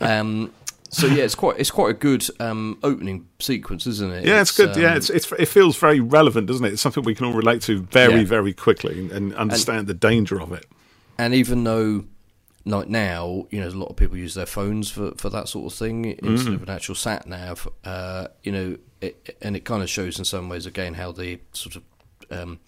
um, 0.00 0.52
so 0.90 1.06
yeah, 1.06 1.24
it's 1.24 1.34
quite 1.34 1.58
it's 1.58 1.70
quite 1.70 1.90
a 1.90 1.94
good 1.98 2.26
um, 2.40 2.78
opening 2.82 3.26
sequence, 3.38 3.86
isn't 3.86 4.12
it? 4.12 4.24
Yeah, 4.24 4.40
it's, 4.40 4.56
good. 4.56 4.76
yeah, 4.76 4.92
um, 4.92 4.96
it's, 4.96 5.10
it's 5.10 5.30
it 5.32 5.46
feels 5.46 5.76
very 5.76 6.00
relevant, 6.00 6.46
doesn't 6.46 6.64
it? 6.64 6.72
It's 6.72 6.82
something 6.82 7.02
we 7.04 7.14
can 7.14 7.26
all 7.26 7.32
relate 7.32 7.62
to 7.62 7.82
very, 7.82 8.20
Yeah. 8.20 8.24
very 8.26 8.52
quickly 8.54 9.00
and, 9.00 9.10
and 9.12 9.34
understand 9.34 9.86
the 9.86 9.94
danger 9.94 10.40
of 10.40 10.52
it. 10.52 10.66
and 11.18 11.34
even 11.34 11.64
though 11.64 12.04
like 12.68 12.88
now, 12.88 13.46
you 13.50 13.60
know, 13.60 13.68
a 13.68 13.70
lot 13.70 13.86
of 13.90 13.96
people 13.96 14.16
use 14.16 14.34
their 14.34 14.44
phones 14.46 14.90
for, 14.90 15.12
for 15.16 15.30
that 15.30 15.46
sort 15.48 15.72
of 15.72 15.78
thing 15.78 16.04
instead 16.04 16.50
Mm. 16.52 16.56
of 16.56 16.62
an 16.64 16.68
actual 16.70 16.96
sat 16.96 17.24
nav. 17.28 17.68
Uh, 17.84 18.26
you 18.42 18.50
know, 18.50 18.76
it, 19.00 19.36
and 19.40 19.54
it 19.56 19.64
kind 19.64 19.82
of 19.84 19.88
shows 19.88 20.18
in 20.18 20.24
some 20.24 20.48
ways 20.48 20.66
again 20.66 20.94
how 20.94 21.12
the 21.12 21.38
sort 21.52 21.76
of 21.76 21.82
um, 22.30 22.58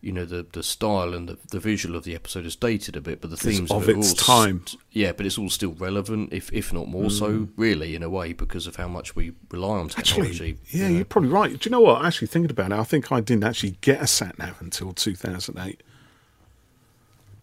you 0.00 0.12
know 0.12 0.24
the 0.24 0.46
the 0.52 0.62
style 0.62 1.12
and 1.12 1.28
the, 1.28 1.38
the 1.50 1.58
visual 1.58 1.96
of 1.96 2.04
the 2.04 2.14
episode 2.14 2.46
is 2.46 2.54
dated 2.54 2.96
a 2.96 3.00
bit, 3.00 3.20
but 3.20 3.30
the 3.30 3.36
themes 3.36 3.70
of 3.70 3.88
it 3.88 3.96
are 3.96 3.98
its 3.98 4.10
all 4.10 4.16
time. 4.16 4.62
st- 4.66 4.80
yeah, 4.92 5.12
but 5.12 5.26
it's 5.26 5.38
all 5.38 5.50
still 5.50 5.72
relevant, 5.72 6.32
if 6.32 6.52
if 6.52 6.72
not 6.72 6.88
more 6.88 7.10
so, 7.10 7.30
mm. 7.30 7.48
really, 7.56 7.96
in 7.96 8.02
a 8.02 8.08
way, 8.10 8.32
because 8.32 8.66
of 8.66 8.76
how 8.76 8.86
much 8.86 9.16
we 9.16 9.32
rely 9.50 9.78
on 9.78 9.88
technology. 9.88 10.30
Actually, 10.30 10.58
yeah, 10.68 10.88
you're 10.88 11.04
probably 11.04 11.30
right. 11.30 11.58
Do 11.58 11.68
you 11.68 11.70
know 11.70 11.80
what? 11.80 12.04
Actually, 12.04 12.28
thinking 12.28 12.50
about 12.50 12.70
it, 12.70 12.78
I 12.78 12.84
think 12.84 13.10
I 13.10 13.20
didn't 13.20 13.44
actually 13.44 13.76
get 13.80 14.00
a 14.00 14.06
sat 14.06 14.38
nav 14.38 14.60
until 14.60 14.92
2008. 14.92 15.82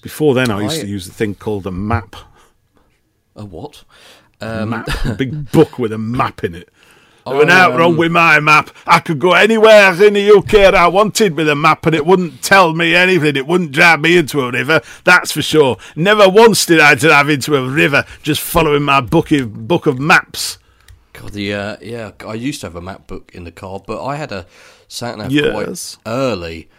Before 0.01 0.33
then, 0.33 0.49
I 0.49 0.61
used 0.61 0.79
I- 0.79 0.81
to 0.81 0.87
use 0.87 1.07
a 1.07 1.13
thing 1.13 1.35
called 1.35 1.67
a 1.67 1.71
map. 1.71 2.15
A 3.35 3.43
what? 3.43 3.83
Um, 4.39 4.69
map, 4.69 4.87
a 5.05 5.13
big 5.13 5.51
book 5.51 5.77
with 5.77 5.91
a 5.91 5.97
map 5.97 6.43
in 6.43 6.55
it. 6.55 6.69
I, 7.25 7.31
There 7.31 7.45
were 7.45 7.51
out 7.51 7.77
wrong 7.77 7.97
with 7.97 8.11
my 8.11 8.39
map. 8.39 8.69
I 8.85 8.99
could 8.99 9.19
go 9.19 9.33
anywhere 9.33 9.91
in 10.03 10.13
the 10.13 10.31
UK 10.31 10.51
that 10.51 10.75
I 10.75 10.87
wanted 10.87 11.35
with 11.35 11.49
a 11.49 11.55
map, 11.55 11.85
and 11.85 11.95
it 11.95 12.05
wouldn't 12.05 12.41
tell 12.43 12.73
me 12.73 12.93
anything. 12.93 13.35
It 13.35 13.47
wouldn't 13.47 13.71
drive 13.71 13.99
me 14.01 14.17
into 14.17 14.41
a 14.41 14.51
river. 14.51 14.81
That's 15.03 15.31
for 15.31 15.41
sure. 15.41 15.77
Never 15.95 16.29
once 16.29 16.65
did 16.65 16.79
I 16.79 16.93
drive 16.95 17.29
into 17.29 17.55
a 17.55 17.67
river 17.67 18.05
just 18.21 18.41
following 18.41 18.83
my 18.83 19.01
book 19.01 19.31
of, 19.31 19.67
book 19.67 19.87
of 19.87 19.97
maps. 19.97 20.59
God, 21.13 21.31
the 21.31 21.53
uh, 21.53 21.77
yeah, 21.81 22.11
I 22.27 22.33
used 22.33 22.61
to 22.61 22.67
have 22.67 22.75
a 22.75 22.81
map 22.81 23.07
book 23.07 23.31
in 23.33 23.43
the 23.45 23.51
car, 23.51 23.81
but 23.85 24.03
I 24.05 24.17
had 24.17 24.31
a 24.31 24.45
sat 24.87 25.17
nav 25.17 25.31
Yes. 25.31 25.95
quite 25.95 26.11
early, 26.13 26.69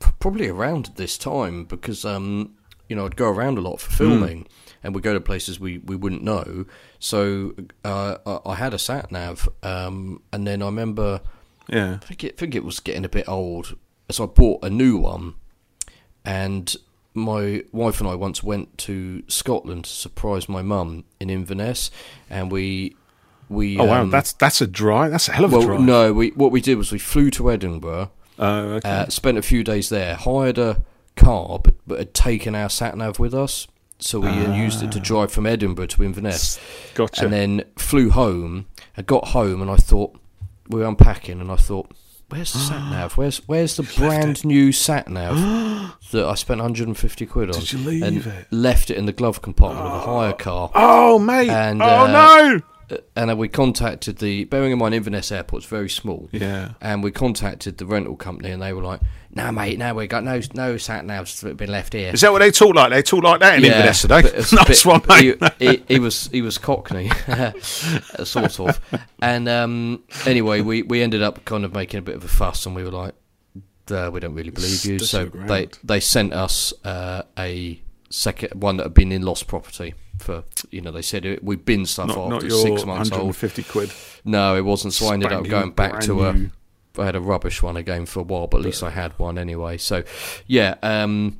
p- 0.00 0.10
probably 0.18 0.48
around 0.48 0.90
this 0.96 1.18
time 1.18 1.64
because 1.64 2.04
um, 2.04 2.54
you 2.88 2.96
know 2.96 3.04
I'd 3.04 3.16
go 3.16 3.28
around 3.28 3.58
a 3.58 3.60
lot 3.60 3.80
for 3.80 3.90
filming, 3.92 4.46
and 4.82 4.94
we'd 4.94 5.04
go 5.04 5.12
to 5.14 5.20
places 5.20 5.58
we, 5.60 5.78
we 5.78 5.96
wouldn't 5.96 6.22
know. 6.22 6.64
So 6.98 7.54
uh, 7.84 8.16
I, 8.26 8.38
I 8.50 8.54
had 8.54 8.72
a 8.74 8.78
sat 8.78 9.10
nav, 9.12 9.48
um, 9.62 10.22
and 10.32 10.46
then 10.46 10.62
I 10.62 10.66
remember 10.66 11.20
Yeah. 11.68 11.98
I 12.02 12.04
think 12.06 12.24
it, 12.24 12.36
think 12.38 12.54
it 12.54 12.64
was 12.64 12.80
getting 12.80 13.04
a 13.04 13.08
bit 13.08 13.28
old, 13.28 13.76
so 14.10 14.24
I 14.24 14.26
bought 14.26 14.64
a 14.64 14.70
new 14.70 14.96
one, 14.98 15.34
and 16.24 16.74
my 17.14 17.64
wife 17.72 18.00
and 18.00 18.08
I 18.08 18.14
once 18.14 18.42
went 18.42 18.78
to 18.78 19.22
Scotland 19.28 19.84
to 19.84 19.90
surprise 19.90 20.48
my 20.48 20.62
mum 20.62 21.04
in 21.18 21.28
Inverness, 21.30 21.90
and 22.28 22.50
we 22.52 22.96
we 23.48 23.78
Oh 23.78 23.84
wow, 23.84 24.02
um, 24.02 24.10
that's 24.10 24.32
that's 24.34 24.60
a 24.60 24.66
drive. 24.66 25.10
That's 25.10 25.28
a 25.28 25.32
hell 25.32 25.44
of 25.44 25.52
a 25.52 25.58
well 25.58 25.66
drive. 25.66 25.80
no 25.80 26.12
we 26.12 26.28
what 26.30 26.52
we 26.52 26.60
did 26.60 26.76
was 26.76 26.92
we 26.92 26.98
flew 27.00 27.30
to 27.32 27.50
Edinburgh, 27.50 28.10
Oh, 28.38 28.58
okay. 28.74 28.88
uh, 28.88 29.08
spent 29.08 29.38
a 29.38 29.42
few 29.42 29.64
days 29.64 29.88
there, 29.88 30.14
hired 30.14 30.56
a 30.58 30.82
car, 31.16 31.58
but, 31.58 31.74
but 31.86 31.98
had 31.98 32.14
taken 32.14 32.54
our 32.54 32.70
sat 32.70 32.96
nav 32.96 33.18
with 33.18 33.34
us, 33.34 33.66
so 34.00 34.20
we 34.20 34.28
uh, 34.28 34.54
used 34.54 34.82
it 34.82 34.92
to 34.92 35.00
drive 35.00 35.32
from 35.32 35.46
Edinburgh 35.46 35.86
to 35.88 36.02
Inverness 36.02 36.58
gotcha. 36.94 37.24
and 37.24 37.32
then 37.32 37.64
flew 37.76 38.10
home. 38.10 38.66
I 38.96 39.02
got 39.02 39.28
home 39.28 39.62
and 39.62 39.70
I 39.70 39.76
thought 39.76 40.16
we 40.68 40.80
were 40.80 40.86
unpacking, 40.86 41.40
and 41.40 41.50
I 41.50 41.56
thought, 41.56 41.90
"Where's 42.28 42.52
the 42.52 42.58
sat 42.58 42.90
nav? 42.90 43.12
Where's 43.16 43.38
where's 43.48 43.76
the 43.76 43.82
brand 43.82 44.44
new 44.44 44.72
sat 44.72 45.08
nav 45.08 45.36
that 46.12 46.26
I 46.26 46.34
spent 46.34 46.58
150 46.58 47.26
quid 47.26 47.50
on?" 47.50 47.60
Did 47.60 47.72
you 47.72 47.78
leave 47.78 48.02
and 48.02 48.26
it? 48.26 48.46
Left 48.50 48.90
it 48.90 48.96
in 48.96 49.06
the 49.06 49.12
glove 49.12 49.42
compartment 49.42 49.86
of 49.86 49.94
a 49.94 50.00
hire 50.00 50.32
car. 50.32 50.70
oh 50.74 51.18
mate. 51.18 51.50
and, 51.50 51.82
oh 51.82 51.86
uh, 51.86 52.06
no. 52.06 52.60
And 53.14 53.38
we 53.38 53.48
contacted 53.48 54.18
the. 54.18 54.44
Bearing 54.44 54.72
in 54.72 54.78
mind, 54.78 54.94
Inverness 54.94 55.30
Airport's 55.30 55.66
very 55.66 55.88
small. 55.88 56.28
Yeah. 56.32 56.70
And 56.80 57.04
we 57.04 57.12
contacted 57.12 57.78
the 57.78 57.86
rental 57.86 58.16
company, 58.16 58.50
and 58.50 58.60
they 58.60 58.72
were 58.72 58.82
like, 58.82 59.00
"No, 59.34 59.52
mate, 59.52 59.78
no, 59.78 59.94
we 59.94 60.06
got 60.06 60.24
no 60.24 60.40
no 60.54 60.76
sat 60.76 61.04
navs 61.04 61.40
that 61.40 61.48
have 61.48 61.56
been 61.56 61.70
left 61.70 61.92
here. 61.92 62.10
Is 62.12 62.20
that 62.22 62.32
what 62.32 62.40
they 62.40 62.50
talk 62.50 62.74
like? 62.74 62.90
They 62.90 63.02
talk 63.02 63.22
like 63.22 63.40
that 63.40 63.58
in 63.58 63.64
Inverness 63.64 64.02
today. 64.02 64.22
but 64.22 64.34
it's 64.34 64.52
a 64.52 64.56
nice 64.56 64.82
bit- 64.82 64.86
one, 64.86 65.02
mate. 65.08 65.38
He, 65.58 65.66
he, 65.66 65.84
he 65.88 65.98
was 65.98 66.26
he 66.28 66.42
was 66.42 66.58
Cockney, 66.58 67.10
sort 68.24 68.60
of. 68.60 68.80
And 69.20 69.48
um, 69.48 70.02
anyway, 70.26 70.60
we, 70.60 70.82
we 70.82 71.02
ended 71.02 71.22
up 71.22 71.44
kind 71.44 71.64
of 71.64 71.72
making 71.72 71.98
a 71.98 72.02
bit 72.02 72.16
of 72.16 72.24
a 72.24 72.28
fuss, 72.28 72.66
and 72.66 72.74
we 72.74 72.82
were 72.84 72.90
like, 72.90 73.14
uh, 73.90 74.10
"We 74.12 74.20
don't 74.20 74.34
really 74.34 74.50
believe 74.50 74.84
you." 74.84 74.98
So 74.98 75.26
they 75.26 75.68
they 75.84 76.00
sent 76.00 76.32
us 76.32 76.72
uh, 76.84 77.22
a 77.38 77.80
second 78.10 78.60
one 78.60 78.76
that 78.78 78.84
had 78.84 78.94
been 78.94 79.12
in 79.12 79.22
lost 79.22 79.46
property 79.46 79.94
for 80.18 80.44
you 80.70 80.80
know 80.80 80.90
they 80.90 81.02
said 81.02 81.38
we've 81.42 81.64
been 81.64 81.86
stuff 81.86 82.08
Not, 82.08 82.18
after 82.34 82.48
not 82.48 82.56
six 82.58 82.84
months 82.84 83.12
old. 83.12 83.36
Fifty 83.36 83.62
quid. 83.62 83.92
No, 84.24 84.56
it 84.56 84.64
wasn't. 84.64 84.92
So 84.92 85.06
I 85.06 85.14
ended 85.14 85.32
up 85.32 85.46
going 85.46 85.70
back 85.70 86.00
to 86.00 86.24
a. 86.26 86.32
new. 86.32 86.50
I 87.00 87.06
had 87.06 87.16
a 87.16 87.20
rubbish 87.20 87.62
one 87.62 87.76
again 87.76 88.06
for 88.06 88.20
a 88.20 88.22
while, 88.22 88.46
but 88.46 88.58
at 88.58 88.64
least 88.64 88.82
I 88.82 88.90
had 88.90 89.18
one 89.18 89.38
anyway. 89.38 89.78
So, 89.78 90.04
yeah, 90.46 90.76
um, 90.82 91.38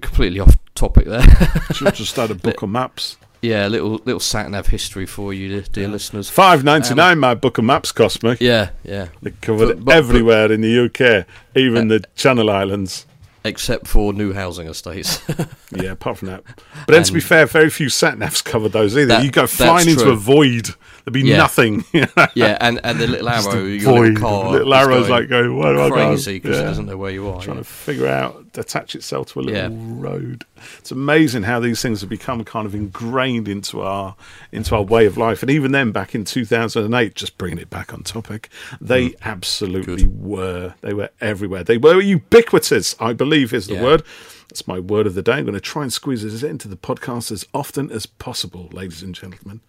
completely 0.00 0.40
off 0.40 0.56
topic 0.74 1.06
there. 1.06 1.22
Should 1.72 1.94
just 1.94 2.10
start 2.12 2.30
a 2.30 2.34
book 2.34 2.62
of 2.62 2.68
maps. 2.68 3.16
yeah, 3.42 3.66
little 3.68 4.00
little 4.04 4.20
sat 4.20 4.50
nav 4.50 4.66
history 4.68 5.06
for 5.06 5.32
you, 5.32 5.62
dear 5.72 5.88
listeners. 5.88 6.28
Five 6.30 6.64
ninety 6.64 6.94
nine. 6.94 7.12
Um, 7.14 7.20
my 7.20 7.34
book 7.34 7.58
of 7.58 7.64
maps 7.64 7.92
cost 7.92 8.22
me. 8.22 8.36
Yeah, 8.40 8.70
yeah. 8.84 9.08
They 9.22 9.30
covered 9.30 9.66
But- 9.68 9.84
but- 9.84 9.94
everywhere 9.96 10.50
in 10.52 10.60
the 10.60 10.84
UK, 10.86 11.26
even 11.56 11.90
uh, 11.90 11.98
the 11.98 12.04
Channel 12.16 12.50
Islands. 12.50 13.06
Except 13.44 13.86
for 13.86 14.12
new 14.12 14.32
housing 14.34 14.66
estates. 14.68 15.20
Yeah, 15.70 15.92
apart 15.92 16.18
from 16.18 16.28
that. 16.28 16.42
But 16.86 16.92
then, 16.92 17.02
to 17.04 17.12
be 17.12 17.18
um, 17.20 17.26
fair, 17.26 17.46
very 17.46 17.68
few 17.70 17.88
sat 17.90 18.14
navs 18.18 18.42
covered 18.42 18.72
those 18.72 18.96
either. 18.96 19.06
That- 19.08 19.24
you 19.24 19.30
go 19.30 19.46
flying 19.46 19.88
into 19.88 20.08
a 20.10 20.16
void, 20.16 20.70
there'd 21.12 21.24
be 21.24 21.28
Yeah. 21.30 21.38
nothing. 21.38 21.84
yeah, 22.34 22.56
and, 22.60 22.80
and 22.84 22.98
the 22.98 23.06
little 23.06 23.28
arrow, 23.28 23.64
your 23.64 23.80
void. 23.80 24.00
little 24.14 24.20
car, 24.20 24.50
little 24.52 24.74
arrow's 24.74 25.08
going 25.08 25.10
like 25.20 25.28
going, 25.28 25.56
where 25.56 25.74
do 25.74 25.80
I 25.82 25.88
go? 25.88 25.94
crazy 25.94 26.38
because 26.38 26.58
it 26.58 26.62
doesn't 26.64 26.86
know 26.86 26.96
where 26.96 27.10
you 27.10 27.28
are. 27.28 27.40
trying 27.40 27.56
yeah. 27.56 27.62
to 27.62 27.68
figure 27.68 28.06
out 28.06 28.44
attach 28.54 28.94
itself 28.94 29.32
to 29.32 29.40
a 29.40 29.42
little 29.42 29.72
Yeah. 29.72 30.00
road. 30.00 30.44
It's 30.78 30.90
amazing 30.90 31.44
how 31.44 31.60
these 31.60 31.80
things 31.80 32.00
have 32.00 32.10
become 32.10 32.42
kind 32.44 32.66
of 32.66 32.74
ingrained 32.74 33.48
into 33.48 33.80
our 33.82 34.16
into 34.52 34.74
our 34.74 34.82
way 34.82 35.06
of 35.06 35.16
life. 35.16 35.42
And 35.42 35.50
even 35.50 35.72
then, 35.72 35.92
back 35.92 36.14
in 36.14 36.24
two 36.24 36.44
thousand 36.44 36.84
and 36.84 36.94
eight, 36.94 37.14
just 37.14 37.38
bringing 37.38 37.58
it 37.58 37.70
back 37.70 37.92
on 37.94 38.02
topic, 38.02 38.48
they 38.80 39.10
Mm. 39.10 39.14
absolutely 39.22 40.04
were. 40.06 40.74
They 40.80 40.92
were 40.92 41.10
everywhere. 41.20 41.62
They 41.64 41.78
were 41.78 42.00
ubiquitous. 42.00 42.96
I 43.00 43.12
believe 43.12 43.52
is 43.54 43.66
the 43.68 43.74
Yeah. 43.74 43.82
word. 43.84 44.02
That's 44.48 44.66
my 44.66 44.78
word 44.80 45.06
of 45.06 45.14
the 45.14 45.22
day. 45.22 45.34
I'm 45.34 45.44
going 45.44 45.54
to 45.54 45.60
try 45.60 45.82
and 45.82 45.92
squeeze 45.92 46.22
this 46.22 46.42
into 46.42 46.68
the 46.68 46.76
podcast 46.76 47.30
as 47.30 47.44
often 47.54 47.90
as 47.92 48.06
possible, 48.06 48.68
ladies 48.72 49.02
and 49.02 49.14
gentlemen. 49.14 49.60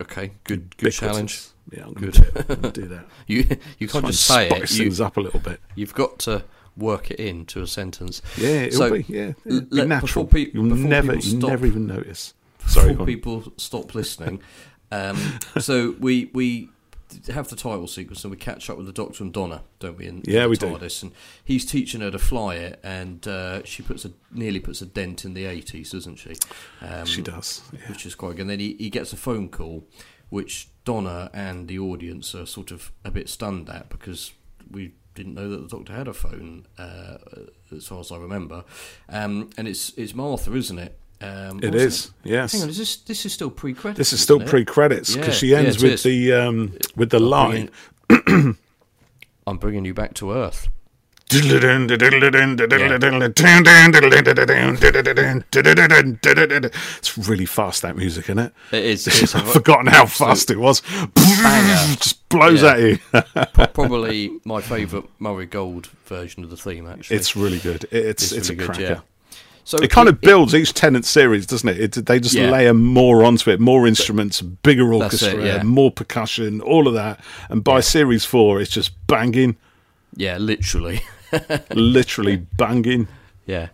Okay, 0.00 0.32
good, 0.44 0.76
good 0.76 0.92
challenge. 0.92 1.42
Yeah, 1.70 1.84
I'm 1.86 1.92
going 1.92 2.12
to 2.12 2.20
do. 2.20 2.30
I'm 2.48 2.60
gonna 2.60 2.72
do 2.72 2.88
that. 2.88 3.04
You 3.26 3.46
you 3.78 3.86
can't 3.86 4.06
just 4.06 4.26
say 4.26 4.46
it. 4.48 4.68
spice 4.68 4.78
you, 4.78 5.04
up 5.04 5.16
a 5.16 5.20
little 5.20 5.40
bit. 5.40 5.60
You've 5.76 5.94
got 5.94 6.18
to 6.20 6.44
work 6.76 7.10
it 7.10 7.20
into 7.20 7.62
a 7.62 7.66
sentence. 7.66 8.22
Yeah, 8.36 8.62
it'll 8.62 8.78
So, 8.78 8.90
be. 8.92 9.04
Yeah, 9.08 9.32
it'll 9.44 9.60
be 9.62 9.84
natural. 9.84 10.24
pe- 10.26 10.50
You'll 10.52 10.64
never, 10.64 11.20
stop- 11.20 11.50
never 11.50 11.66
even 11.66 11.86
notice. 11.86 12.34
Sorry, 12.66 12.90
before 12.92 13.06
people 13.06 13.52
stop 13.56 13.94
listening. 13.94 14.40
Um, 14.92 15.38
so 15.58 15.94
we 16.00 16.30
we 16.32 16.70
have 17.28 17.48
the 17.48 17.56
title 17.56 17.86
sequence 17.86 18.24
and 18.24 18.30
we 18.30 18.36
catch 18.36 18.68
up 18.70 18.76
with 18.76 18.86
the 18.86 18.92
Doctor 18.92 19.22
and 19.24 19.32
Donna, 19.32 19.62
don't 19.78 19.96
we? 19.98 20.06
In, 20.06 20.22
Yeah, 20.26 20.44
in 20.44 20.50
we 20.50 20.56
the 20.56 20.66
do. 20.66 20.72
TARDIS, 20.78 21.02
and 21.02 21.12
he's 21.44 21.64
teaching 21.64 22.00
her 22.00 22.10
to 22.10 22.18
fly 22.18 22.56
it, 22.56 22.80
and 22.82 23.26
uh, 23.28 23.62
she 23.64 23.82
puts 23.82 24.04
a 24.04 24.12
nearly 24.30 24.60
puts 24.60 24.80
a 24.82 24.86
dent 24.86 25.24
in 25.24 25.34
the 25.34 25.44
eighties, 25.46 25.90
doesn't 25.92 26.16
she? 26.16 26.34
Um, 26.80 27.04
She 27.06 27.22
does. 27.22 27.62
Yeah. 27.72 27.88
which 27.88 28.06
is 28.06 28.14
quite 28.14 28.32
good. 28.32 28.42
And 28.42 28.50
then 28.50 28.60
he, 28.60 28.76
he 28.78 28.90
gets 28.90 29.12
a 29.12 29.16
phone 29.16 29.48
call, 29.48 29.84
which 30.28 30.68
Donna 30.84 31.30
and 31.34 31.68
the 31.68 31.78
audience 31.78 32.34
are 32.34 32.46
sort 32.46 32.70
of 32.70 32.92
a 33.04 33.10
bit 33.10 33.28
stunned 33.28 33.68
at 33.68 33.88
because 33.90 34.32
we 34.70 34.92
didn't 35.14 35.34
know 35.34 35.48
that 35.50 35.68
the 35.68 35.76
Doctor 35.76 35.92
had 35.92 36.06
a 36.08 36.14
phone, 36.14 36.66
uh, 36.78 37.18
as 37.74 37.86
far 37.88 38.00
as 38.00 38.12
I 38.12 38.16
remember. 38.16 38.64
Um, 39.08 39.50
and 39.58 39.66
it's 39.68 39.90
it's 39.96 40.14
Martha, 40.14 40.54
isn't 40.54 40.78
it? 40.78 40.96
Um, 41.22 41.60
It. 41.62 42.10
Yes. 42.24 42.52
Hang 42.52 42.62
on, 42.62 42.68
is 42.70 42.78
this 42.78 42.96
this 42.96 43.26
is 43.26 43.32
still 43.32 43.50
pre-credits? 43.50 43.98
This 43.98 44.12
is 44.14 44.20
still 44.22 44.40
pre-credits 44.40 45.14
because 45.14 45.28
Yeah, 45.42 45.50
she 45.50 45.54
ends 45.54 45.76
it 45.76 45.82
with 45.82 45.92
is. 45.92 46.02
the 46.02 46.32
um, 46.32 46.72
with 46.96 47.10
the 47.10 47.18
I'm 47.18 47.22
line. 47.24 47.70
bringing- 48.08 48.56
I'm 49.46 49.58
bringing 49.58 49.84
you 49.84 49.92
back 49.94 50.14
to 50.14 50.32
Earth. 50.32 50.68
It's 51.32 51.44
really 57.18 57.46
fast 57.46 57.82
that 57.82 57.96
music, 57.96 58.24
isn't 58.26 58.38
it? 58.38 58.52
It 58.72 58.84
is. 58.84 59.06
It's 59.22 59.34
I've 59.34 59.50
forgotten 59.52 59.86
how 59.86 60.06
fast 60.06 60.50
it 60.50 60.58
was. 60.58 60.80
Just 62.00 62.28
blows 62.28 62.62
Yeah. 62.62 62.72
at 62.72 62.80
you. 62.80 62.98
probably 63.72 64.38
my 64.44 64.60
favourite 64.60 65.08
Murray 65.18 65.46
Gold 65.46 65.86
version 66.06 66.44
of 66.44 66.50
the 66.50 66.56
theme. 66.56 66.86
Actually, 66.86 67.16
It's 67.16 67.36
really 67.36 67.58
good. 67.58 67.84
It- 67.84 67.92
It's 68.06 68.32
it's, 68.32 68.50
really 68.50 68.64
a 68.64 68.66
good, 68.66 68.74
cracker. 68.76 68.82
yeah. 68.82 69.00
So 69.64 69.78
It 69.78 69.90
kind 69.90 70.08
of 70.08 70.20
builds 70.20 70.54
each 70.54 70.74
Tennant 70.74 71.04
series, 71.04 71.46
doesn't 71.46 71.68
it? 71.68 71.96
it 71.96 72.06
they 72.06 72.18
just 72.18 72.34
Yeah. 72.34 72.50
layer 72.50 72.74
more 72.74 73.24
onto 73.24 73.50
it, 73.50 73.60
more 73.60 73.86
instruments, 73.86 74.40
bigger 74.40 74.92
it, 74.92 74.96
orchestra, 74.96 75.44
yeah. 75.44 75.62
more 75.62 75.90
percussion, 75.90 76.60
all 76.60 76.88
of 76.88 76.94
that. 76.94 77.20
And 77.48 77.62
by 77.62 77.80
series 77.80 78.24
four, 78.24 78.60
it's 78.60 78.70
just 78.70 78.92
banging, 79.06 79.56
yeah, 80.16 80.38
literally. 80.38 81.02
literally 81.74 82.36
banging. 82.36 83.06
Yeah. 83.46 83.68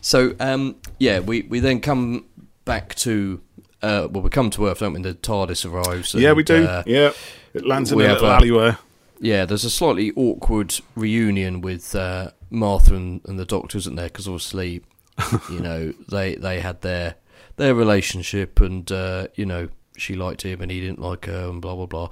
So 0.00 0.34
um, 0.40 0.76
yeah, 0.98 1.20
we, 1.20 1.42
we 1.42 1.60
then 1.60 1.80
come 1.80 2.24
back 2.64 2.94
to 2.96 3.40
uh, 3.82 4.08
well, 4.10 4.22
we 4.22 4.30
come 4.30 4.50
to 4.50 4.66
Earth, 4.66 4.80
don't 4.80 4.92
we? 4.92 5.00
The 5.02 5.14
TARDIS 5.14 5.64
arrives. 5.70 6.14
yeah, 6.14 6.32
we 6.32 6.42
do. 6.42 6.64
uh, 6.64 6.82
yeah, 6.86 7.12
it 7.54 7.66
lands 7.66 7.92
in 7.92 8.00
a 8.00 8.04
little 8.04 8.26
alleyway. 8.26 8.74
yeah, 9.20 9.44
there's 9.46 9.64
a 9.64 9.70
slightly 9.70 10.12
awkward 10.16 10.74
reunion 10.94 11.60
with 11.62 11.94
uh, 11.94 12.30
Martha 12.50 12.94
and, 12.94 13.20
and 13.26 13.38
the 13.38 13.46
Doctor, 13.46 13.78
isn't 13.78 13.94
there? 13.96 14.08
Because 14.08 14.28
obviously, 14.28 14.82
you 15.50 15.60
know, 15.60 15.92
they 16.08 16.34
they 16.36 16.60
had 16.60 16.80
their 16.82 17.16
their 17.56 17.74
relationship, 17.74 18.60
and 18.60 18.90
uh, 18.90 19.26
you 19.34 19.46
know, 19.46 19.68
she 19.96 20.14
liked 20.14 20.42
him 20.42 20.62
and 20.62 20.70
he 20.70 20.80
didn't 20.80 21.00
like 21.00 21.26
her 21.26 21.48
and 21.50 21.60
blah 21.60 21.74
blah 21.76 21.86
blah. 21.86 22.08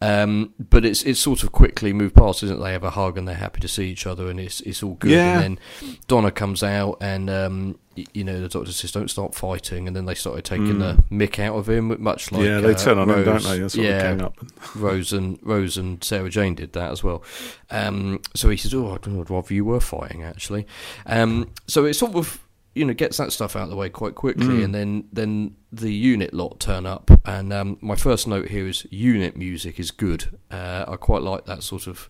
Um, 0.00 0.54
but 0.58 0.84
it's 0.84 1.02
it's 1.02 1.20
sort 1.20 1.42
of 1.42 1.52
quickly 1.52 1.92
moved 1.92 2.14
past, 2.14 2.42
isn't 2.42 2.56
it? 2.58 2.60
They 2.62 2.72
have 2.72 2.84
a 2.84 2.90
hug 2.90 3.18
and 3.18 3.26
they're 3.26 3.34
happy 3.34 3.60
to 3.60 3.68
see 3.68 3.90
each 3.90 4.06
other 4.06 4.28
and 4.28 4.38
it's 4.38 4.60
it's 4.60 4.82
all 4.82 4.94
good. 4.94 5.10
Yeah. 5.10 5.40
And 5.40 5.58
then 5.80 5.96
Donna 6.06 6.30
comes 6.30 6.62
out 6.62 6.98
and 7.00 7.28
um, 7.28 7.78
you 8.14 8.22
know 8.24 8.40
the 8.40 8.48
doctor 8.48 8.70
says 8.72 8.92
don't 8.92 9.10
start 9.10 9.34
fighting, 9.34 9.86
and 9.88 9.94
then 9.96 10.04
they 10.06 10.14
started 10.14 10.44
taking 10.44 10.78
the 10.78 11.02
mick 11.10 11.38
out 11.38 11.56
of 11.56 11.68
him, 11.68 12.00
much 12.02 12.30
like 12.32 12.42
Mm. 12.42 12.46
yeah, 12.46 12.60
they 12.60 12.74
uh, 12.74 12.78
turn 12.78 12.98
on 12.98 13.10
him, 13.10 13.24
don't 13.24 13.34
Rose- 13.34 13.44
they? 13.44 13.58
That's 13.58 13.76
what 13.76 13.86
yeah. 13.86 14.28
Rose 14.76 15.12
and 15.12 15.38
Rose 15.42 15.76
and 15.76 16.02
Sarah 16.02 16.30
Jane 16.30 16.54
did 16.54 16.72
that 16.74 16.90
as 16.92 17.02
well. 17.04 17.22
Um, 17.70 18.20
so 18.34 18.48
he 18.50 18.56
says, 18.56 18.72
"Oh, 18.72 18.92
I'd 18.94 19.06
I'd 19.08 19.28
rather 19.30 19.52
you 19.52 19.64
were 19.64 19.80
fighting 19.80 20.22
actually." 20.22 20.66
Um, 21.06 21.50
so 21.66 21.84
it's 21.84 21.98
sort 21.98 22.14
of 22.14 22.41
you 22.74 22.84
know 22.84 22.94
gets 22.94 23.16
that 23.18 23.32
stuff 23.32 23.54
out 23.56 23.64
of 23.64 23.70
the 23.70 23.76
way 23.76 23.88
quite 23.90 24.14
quickly, 24.14 24.46
Mm. 24.58 24.64
and 24.64 24.74
then 24.74 25.04
then 25.12 25.56
the 25.72 25.92
unit 25.92 26.32
lot 26.34 26.58
turn 26.60 26.86
up. 26.86 27.10
And 27.24 27.52
um, 27.52 27.78
my 27.80 27.96
first 27.96 28.26
note 28.26 28.48
here 28.48 28.66
is 28.66 28.86
unit 28.90 29.36
music 29.36 29.78
is 29.80 29.90
good. 29.90 30.38
Uh, 30.50 30.84
I 30.88 30.96
quite 30.96 31.22
like 31.22 31.44
that 31.46 31.62
sort 31.62 31.86
of 31.86 32.08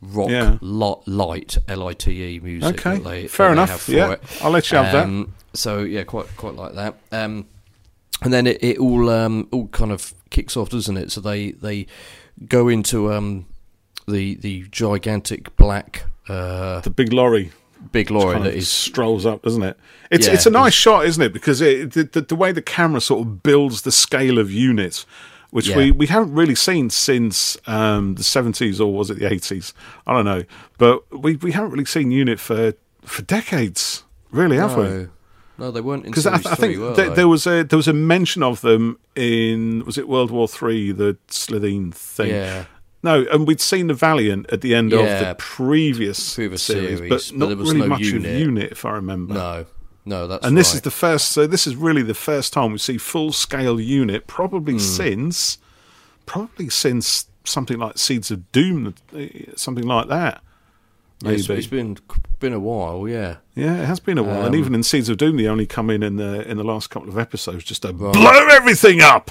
rock 0.00 0.30
Yeah. 0.30 0.58
lot, 0.60 1.06
light 1.06 1.56
L 1.68 1.86
I 1.88 1.94
T 1.94 2.10
E 2.36 2.40
music. 2.40 2.86
Okay, 2.86 2.98
that 2.98 3.04
they, 3.04 3.26
fair 3.28 3.46
that 3.48 3.52
enough. 3.52 3.88
Yeah, 3.88 4.12
it. 4.12 4.22
I'll 4.42 4.50
let 4.50 4.70
you 4.70 4.78
have 4.78 4.92
that. 4.92 5.04
Um, 5.04 5.34
So 5.54 5.80
yeah, 5.80 6.04
quite 6.04 6.26
quite 6.36 6.54
like 6.54 6.74
that. 6.74 6.94
Um, 7.12 7.46
and 8.22 8.32
then 8.32 8.46
it, 8.46 8.62
it 8.62 8.78
all 8.78 9.08
um, 9.10 9.48
all 9.52 9.68
kind 9.68 9.92
of 9.92 10.14
kicks 10.30 10.56
off, 10.56 10.70
doesn't 10.70 10.96
it? 10.96 11.10
So 11.12 11.20
they 11.20 11.52
they 11.52 11.86
go 12.48 12.68
into 12.68 13.12
um, 13.12 13.46
the 14.08 14.34
the 14.36 14.64
gigantic 14.70 15.56
black 15.56 16.04
uh, 16.28 16.80
The 16.80 16.90
big 16.90 17.12
lorry 17.12 17.50
big 17.90 18.10
lorry 18.10 18.38
that 18.40 18.54
of 18.56 18.64
strolls 18.64 19.26
up, 19.26 19.42
doesn't 19.42 19.62
it? 19.62 19.76
It's 20.10 20.26
Yeah, 20.26 20.34
it's 20.34 20.46
a 20.46 20.50
nice 20.50 20.68
it's- 20.68 20.74
shot, 20.74 21.06
isn't 21.06 21.22
it? 21.22 21.32
Because 21.32 21.60
it, 21.60 21.92
the, 21.92 22.20
the 22.20 22.36
way 22.36 22.52
the 22.52 22.62
camera 22.62 23.00
sort 23.00 23.26
of 23.26 23.42
builds 23.42 23.82
the 23.82 23.92
scale 23.92 24.38
of 24.38 24.50
units, 24.52 25.04
which 25.50 25.68
Yeah. 25.68 25.76
we, 25.76 25.90
we 25.90 26.06
haven't 26.06 26.32
really 26.34 26.54
seen 26.54 26.90
since 26.90 27.56
um, 27.66 28.14
the 28.14 28.22
seventies 28.24 28.80
or 28.80 28.92
was 28.94 29.10
it 29.10 29.18
the 29.18 29.32
eighties? 29.32 29.74
I 30.06 30.12
don't 30.14 30.24
know, 30.24 30.44
but 30.78 31.02
we, 31.18 31.36
we 31.36 31.52
haven't 31.52 31.70
really 31.72 31.84
seen 31.84 32.10
unit 32.10 32.38
for 32.40 32.74
for 33.04 33.22
decades, 33.22 34.04
really, 34.30 34.56
have 34.56 34.76
we? 34.76 34.84
no, 34.84 35.08
no, 35.58 35.70
they 35.70 35.80
weren't 35.80 36.04
in 36.04 36.10
Because 36.12 36.26
I, 36.26 36.34
I 36.36 36.54
think 36.54 36.78
were 36.78 36.94
there, 36.94 37.08
they? 37.10 37.14
there 37.16 37.28
was 37.28 37.46
a 37.46 37.62
there 37.64 37.76
was 37.76 37.88
a 37.88 37.92
mention 37.92 38.42
of 38.42 38.60
them 38.60 38.98
in 39.16 39.84
was 39.84 39.98
it 39.98 40.08
World 40.08 40.30
War 40.30 40.46
Three, 40.48 40.92
the 40.92 41.16
Slitheen 41.28 41.92
thing. 41.92 42.30
yeah. 42.30 42.64
No, 43.02 43.26
and 43.32 43.46
we'd 43.46 43.60
seen 43.60 43.88
the 43.88 43.94
Valiant 43.94 44.50
at 44.52 44.60
the 44.60 44.74
end 44.74 44.92
of 44.92 45.04
the 45.04 45.34
previous, 45.38 46.34
Previous 46.34 46.62
series, 46.62 46.98
series, 46.98 47.08
but 47.08 47.30
but 47.32 47.38
not 47.38 47.46
there 47.48 47.56
was 47.56 47.68
really 47.72 47.80
no 47.82 47.88
much 47.88 48.00
unit. 48.00 48.32
of 48.32 48.38
unit, 48.38 48.72
if 48.72 48.84
I 48.84 48.92
remember. 48.92 49.34
No, 49.34 49.66
no, 50.04 50.26
that's 50.28 50.46
and 50.46 50.56
this 50.56 50.68
right. 50.70 50.74
is 50.76 50.80
the 50.82 50.90
first. 50.92 51.32
So 51.32 51.46
this 51.46 51.66
is 51.66 51.74
really 51.74 52.02
the 52.02 52.14
first 52.14 52.52
time 52.52 52.72
we 52.72 52.78
see 52.78 52.98
full 52.98 53.32
scale 53.32 53.80
unit, 53.80 54.26
probably 54.28 54.78
since, 54.78 55.58
probably 56.26 56.68
since 56.68 57.26
something 57.44 57.78
like 57.78 57.98
Seeds 57.98 58.30
of 58.30 58.50
Doom, 58.52 58.94
uh, 59.16 59.20
something 59.56 59.84
like 59.84 60.06
that. 60.08 60.42
Maybe. 61.24 61.36
It's, 61.36 61.48
it's 61.50 61.66
been 61.68 61.98
been 62.40 62.52
a 62.52 62.58
while, 62.60 63.08
yeah. 63.08 63.36
yeah, 63.54 63.82
it 63.82 63.86
has 63.86 64.00
been 64.00 64.18
a 64.18 64.22
while, 64.24 64.44
and 64.44 64.54
Um, 64.54 64.60
even 64.60 64.74
in 64.74 64.82
Seeds 64.82 65.08
of 65.08 65.16
Doom, 65.18 65.36
they 65.36 65.46
only 65.46 65.66
come 65.66 65.88
in 65.90 66.02
in 66.02 66.16
the 66.16 66.48
in 66.48 66.56
the 66.56 66.64
last 66.64 66.90
couple 66.90 67.08
of 67.08 67.18
episodes 67.18 67.64
just 67.64 67.82
to 67.82 67.92
blow 67.92 68.12
everything 68.50 69.00
up. 69.00 69.30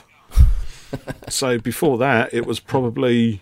so 1.29 1.57
before 1.57 1.97
that, 1.99 2.33
it 2.33 2.45
was 2.45 2.59
probably. 2.59 3.41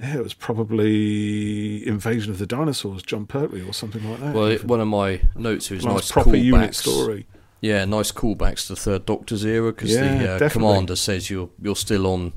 Yeah, 0.00 0.16
it 0.16 0.22
was 0.22 0.34
probably 0.34 1.86
Invasion 1.86 2.30
of 2.30 2.38
the 2.38 2.46
Dinosaurs, 2.46 3.02
Jon 3.02 3.26
Pertwee, 3.26 3.62
or 3.66 3.72
something 3.72 4.08
like 4.08 4.20
that. 4.20 4.34
Well, 4.34 4.46
it, 4.46 4.64
one 4.64 4.80
of 4.80 4.88
my 4.88 5.22
notes 5.34 5.70
was 5.70 5.84
nice 5.84 6.10
proper 6.12 6.30
callbacks. 6.30 6.44
unit 6.44 6.74
story. 6.74 7.26
Yeah, 7.62 7.84
nice 7.86 8.12
callbacks 8.12 8.66
to 8.66 8.74
the 8.74 8.80
Third 8.80 9.06
Doctor's 9.06 9.44
era 9.44 9.72
because 9.72 9.92
Yeah, 9.94 10.36
the 10.36 10.46
uh, 10.46 10.48
commander 10.50 10.96
says 10.96 11.30
you're 11.30 11.48
you're 11.60 11.76
still 11.76 12.06
on. 12.06 12.34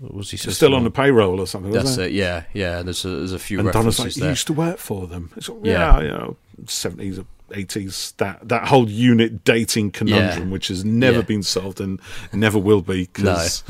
Was 0.00 0.30
he 0.30 0.36
Still 0.38 0.74
on 0.74 0.84
the 0.84 0.90
payroll 0.90 1.40
or 1.40 1.46
something. 1.46 1.70
That's 1.70 1.84
wasn't 1.84 2.06
it? 2.08 2.10
it. 2.10 2.16
Yeah, 2.16 2.44
yeah. 2.52 2.82
There's 2.82 3.04
a, 3.04 3.08
there's 3.08 3.32
a 3.32 3.38
few 3.38 3.60
And 3.60 3.70
Donna's 3.70 3.98
references 3.98 4.04
like, 4.04 4.16
you 4.16 4.22
there. 4.22 4.30
used 4.30 4.46
to 4.48 4.52
work 4.52 4.78
for 4.78 5.06
them. 5.06 5.30
It's 5.36 5.48
Yeah. 5.48 5.62
yeah, 5.62 6.00
you 6.00 6.08
know, 6.08 6.36
seventies, 6.66 7.20
eighties. 7.52 8.14
That 8.18 8.48
that 8.48 8.68
whole 8.68 8.88
unit 8.88 9.44
dating 9.44 9.90
conundrum, 9.92 10.48
Yeah. 10.48 10.52
which 10.52 10.68
has 10.68 10.84
never 10.84 11.18
Yeah. 11.18 11.22
been 11.24 11.42
solved 11.42 11.80
and 11.80 12.00
never 12.32 12.58
will 12.58 12.82
be, 12.82 13.04
because 13.12 13.62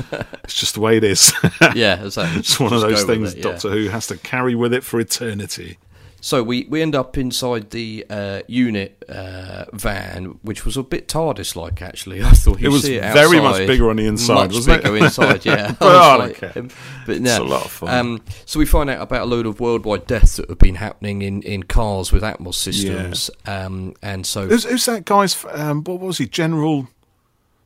it's 0.43 0.53
just 0.59 0.75
the 0.75 0.79
way 0.81 0.97
it 0.97 1.03
is. 1.03 1.33
yeah, 1.75 2.03
exactly. 2.03 2.39
it's 2.39 2.59
one 2.59 2.73
of 2.73 2.81
those 2.81 3.03
things 3.03 3.33
it, 3.33 3.37
yeah. 3.37 3.43
Doctor 3.43 3.69
Who 3.71 3.89
has 3.89 4.07
to 4.07 4.17
carry 4.17 4.55
with 4.55 4.73
it 4.73 4.83
for 4.83 4.99
eternity. 4.99 5.77
So 6.21 6.41
we, 6.41 6.63
we 6.65 6.81
end 6.81 6.95
up 6.95 7.17
inside 7.19 7.69
the 7.69 8.03
uh, 8.09 8.41
unit 8.47 9.03
uh, 9.07 9.65
van, 9.73 10.39
which 10.41 10.65
was 10.65 10.75
a 10.75 10.81
bit 10.81 11.07
TARDIS 11.07 11.55
like 11.55 11.83
actually. 11.83 12.23
I 12.23 12.31
thought 12.31 12.59
It 12.59 12.69
was 12.69 12.83
it 12.85 13.01
very 13.13 13.39
much 13.39 13.57
bigger 13.67 13.91
on 13.91 13.97
the 13.97 14.07
inside, 14.07 14.33
much 14.45 14.53
wasn't 14.53 14.77
it? 14.79 14.83
bigger 14.83 14.97
inside, 15.05 15.45
yeah. 15.45 15.71
But 15.79 15.85
I 15.87 15.93
was 15.93 15.99
I 16.01 16.17
don't 16.17 16.27
like, 16.27 16.37
care. 16.37 16.53
um, 16.63 16.69
But 17.05 17.21
no, 17.21 17.29
It's 17.29 17.39
a 17.39 17.43
lot 17.43 17.65
of 17.65 17.71
fun. 17.71 17.89
Um, 17.89 18.21
so 18.45 18.57
we 18.59 18.65
find 18.65 18.89
out 18.89 19.01
about 19.01 19.21
a 19.21 19.25
load 19.25 19.45
of 19.45 19.59
worldwide 19.59 20.07
deaths 20.07 20.37
that 20.37 20.49
have 20.49 20.57
been 20.57 20.75
happening 20.75 21.21
in, 21.21 21.43
in 21.43 21.61
cars 21.63 22.11
with 22.11 22.23
Atmos 22.23 22.55
systems, 22.55 23.29
um, 23.45 23.93
and 24.01 24.25
so 24.25 24.47
Who's, 24.47 24.63
who's 24.63 24.85
that 24.87 25.05
guy's? 25.05 25.45
Um, 25.51 25.83
what 25.83 25.99
was 25.99 26.17
he? 26.17 26.25
General, 26.27 26.87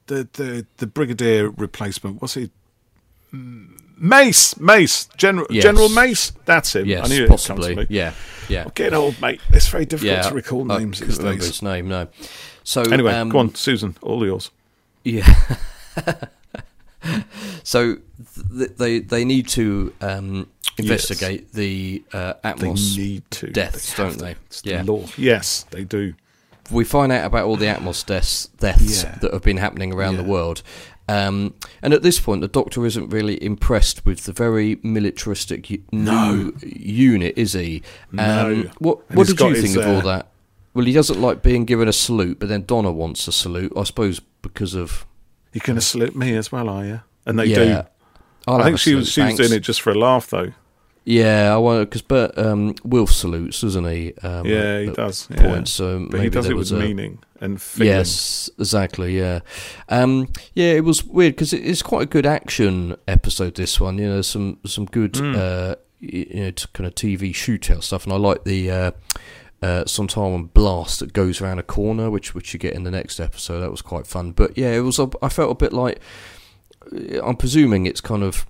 the 0.07 0.27
the 0.33 0.65
the 0.77 0.87
brigadier 0.87 1.49
replacement. 1.49 2.21
Was 2.21 2.33
he? 2.33 2.49
Mm, 3.33 3.79
Mace, 3.99 4.57
Mace, 4.59 5.05
General 5.17 5.47
Yes. 5.49 5.63
General 5.63 5.89
Mace. 5.89 6.31
That's 6.45 6.75
him. 6.75 6.85
yes, 6.85 7.05
I 7.05 7.09
knew 7.09 7.23
it 7.25 7.29
possibly, 7.29 7.75
Come 7.75 7.85
to 7.85 7.91
me. 7.91 7.95
yeah, 7.97 8.13
yeah. 8.47 8.63
I'm 8.63 8.71
getting 8.73 8.93
old, 8.93 9.19
mate. 9.21 9.41
It's 9.49 9.67
very 9.67 9.85
difficult 9.85 10.15
yeah, 10.17 10.21
to 10.23 10.33
recall 10.33 10.65
names 10.65 10.99
these 10.99 11.17
days. 11.17 11.45
his 11.45 11.61
name. 11.61 11.87
No. 11.89 12.07
So 12.63 12.81
Anyway, 12.83 13.13
um, 13.13 13.29
go 13.29 13.39
on, 13.39 13.55
Susan. 13.55 13.95
All 14.01 14.25
yours. 14.25 14.51
Yeah. 15.03 15.27
so 17.63 17.97
th- 18.57 18.71
they 18.77 18.99
they 18.99 19.25
need 19.25 19.47
to 19.49 19.93
um, 20.01 20.47
investigate 20.77 21.53
the 21.53 22.03
uh, 22.13 22.33
They 22.43 22.49
Atmos 22.49 22.97
need 22.97 23.23
to 23.31 23.47
deaths, 23.47 23.93
They 23.93 24.03
don't 24.03 24.17
they? 24.17 24.35
It's 24.47 24.61
the 24.61 24.69
Yeah. 24.71 24.83
law. 24.85 25.05
Yes, 25.17 25.65
they 25.71 25.83
do. 25.83 26.13
We 26.71 26.83
find 26.83 27.11
out 27.11 27.25
about 27.25 27.45
all 27.47 27.55
the 27.55 27.65
Atmos 27.65 28.05
deaths 28.05 28.47
deaths 28.59 29.03
Yeah. 29.03 29.17
that 29.21 29.33
have 29.33 29.43
been 29.43 29.57
happening 29.57 29.93
around 29.93 30.17
the 30.17 30.23
world. 30.23 30.61
Um, 31.09 31.55
and 31.81 31.91
at 31.93 32.03
this 32.03 32.19
point, 32.19 32.41
the 32.41 32.47
Doctor 32.47 32.85
isn't 32.85 33.09
really 33.09 33.43
impressed 33.43 34.05
with 34.05 34.25
the 34.25 34.31
very 34.31 34.79
militaristic 34.83 35.69
u- 35.69 35.83
new 35.91 36.53
unit, 36.61 37.33
is 37.35 37.53
he? 37.53 37.81
Um, 38.11 38.17
No. 38.17 38.63
What 38.77 39.11
What 39.15 39.27
did 39.27 39.39
you 39.39 39.55
think 39.55 39.67
his, 39.67 39.75
of 39.75 39.87
all 39.87 39.97
uh, 39.97 40.01
that? 40.01 40.27
Well, 40.75 40.85
he 40.85 40.93
doesn't 40.93 41.19
like 41.19 41.41
being 41.41 41.65
given 41.65 41.87
a 41.87 41.93
salute, 41.93 42.39
but 42.39 42.47
then 42.47 42.63
Donna 42.65 42.91
wants 42.91 43.27
a 43.27 43.31
salute, 43.31 43.73
I 43.75 43.83
suppose, 43.83 44.21
because 44.43 44.75
of 44.75 45.07
You're 45.51 45.63
going 45.65 45.79
to 45.79 45.81
salute 45.81 46.15
me 46.15 46.35
as 46.35 46.51
well, 46.51 46.69
are 46.69 46.85
you? 46.85 47.01
And 47.25 47.39
they 47.39 47.45
yeah. 47.45 47.55
do. 47.55 47.87
I'll 48.47 48.61
I 48.61 48.65
think 48.65 48.77
she 48.79 48.93
was 48.93 49.11
she 49.11 49.21
was 49.21 49.35
doing 49.35 49.53
it 49.53 49.61
just 49.61 49.81
for 49.81 49.89
a 49.89 49.95
laugh, 49.97 50.29
though. 50.29 50.53
Yeah, 51.09 51.55
I 51.55 51.57
want 51.57 51.89
because 51.89 52.03
Bert 52.03 52.37
um, 52.37 52.75
Wilf 52.83 53.09
salutes, 53.11 53.61
doesn't 53.61 53.85
he? 53.85 54.13
Um, 54.21 54.45
yeah, 54.45 54.81
he 54.81 54.91
does. 54.91 55.27
Yeah. 55.31 55.41
Points, 55.41 55.71
so 55.71 56.05
but 56.07 56.21
he 56.21 56.29
does 56.29 56.47
it 56.47 56.55
with 56.55 56.71
a, 56.71 56.75
meaning 56.75 57.17
and 57.41 57.59
feeling. 57.59 57.93
Yes, 57.93 58.47
exactly. 58.59 59.17
Yeah, 59.17 59.39
um, 59.89 60.31
yeah. 60.53 60.73
It 60.73 60.83
was 60.83 61.03
weird 61.03 61.33
because 61.33 61.51
it, 61.51 61.65
it's 61.65 61.81
quite 61.81 62.03
a 62.03 62.05
good 62.05 62.27
action 62.27 62.95
episode. 63.07 63.55
This 63.55 63.79
one, 63.79 63.97
you 63.97 64.07
know, 64.07 64.21
some 64.21 64.59
some 64.67 64.85
good, 64.85 65.13
Mm. 65.13 65.35
uh, 65.35 65.75
you 65.99 66.27
know, 66.31 66.51
kind 66.73 66.85
of 66.85 66.93
TV 66.93 67.31
shootout 67.33 67.81
stuff, 67.81 68.03
and 68.03 68.13
I 68.13 68.17
like 68.17 68.43
the. 68.43 68.69
Uh, 68.69 68.91
uh, 69.61 69.83
sometime 69.85 70.45
blast 70.45 70.99
that 70.99 71.11
goes 71.11 71.41
around 71.41 71.59
a 71.59 71.63
corner, 71.63 72.09
which 72.09 72.33
which 72.35 72.53
you 72.53 72.59
get 72.59 72.75
in 72.75 72.83
the 72.83 72.91
next 72.91 73.19
episode. 73.19 73.59
That 73.61 73.71
was 73.71 73.81
quite 73.81 74.07
fun. 74.07 74.31
But 74.31 74.57
yeah, 74.57 74.71
it 74.73 74.81
was. 74.81 74.99
A, 74.99 75.09
I 75.23 75.27
felt 75.29 75.51
a 75.51 75.55
bit 75.55 75.73
like. 75.73 75.99
I'm 77.21 77.35
presuming 77.35 77.85
it's 77.87 77.99
kind 77.99 78.23
of 78.23 78.45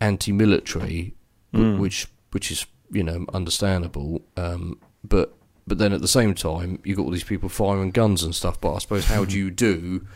anti-military, 0.00 1.14
Mm. 1.54 1.78
which 1.78 2.06
which 2.32 2.50
is 2.50 2.66
you 2.90 3.02
know 3.02 3.24
understandable. 3.32 4.22
Um, 4.36 4.78
but 5.02 5.34
but 5.66 5.78
then 5.78 5.92
at 5.92 6.00
the 6.00 6.08
same 6.08 6.34
time, 6.34 6.78
you've 6.84 6.96
got 6.98 7.04
all 7.04 7.10
these 7.10 7.24
people 7.24 7.48
firing 7.48 7.90
guns 7.90 8.22
and 8.22 8.34
stuff. 8.34 8.60
But 8.60 8.74
I 8.74 8.78
suppose 8.78 9.06
how 9.06 9.24
do 9.24 9.38
you 9.38 9.50
do 9.68 10.06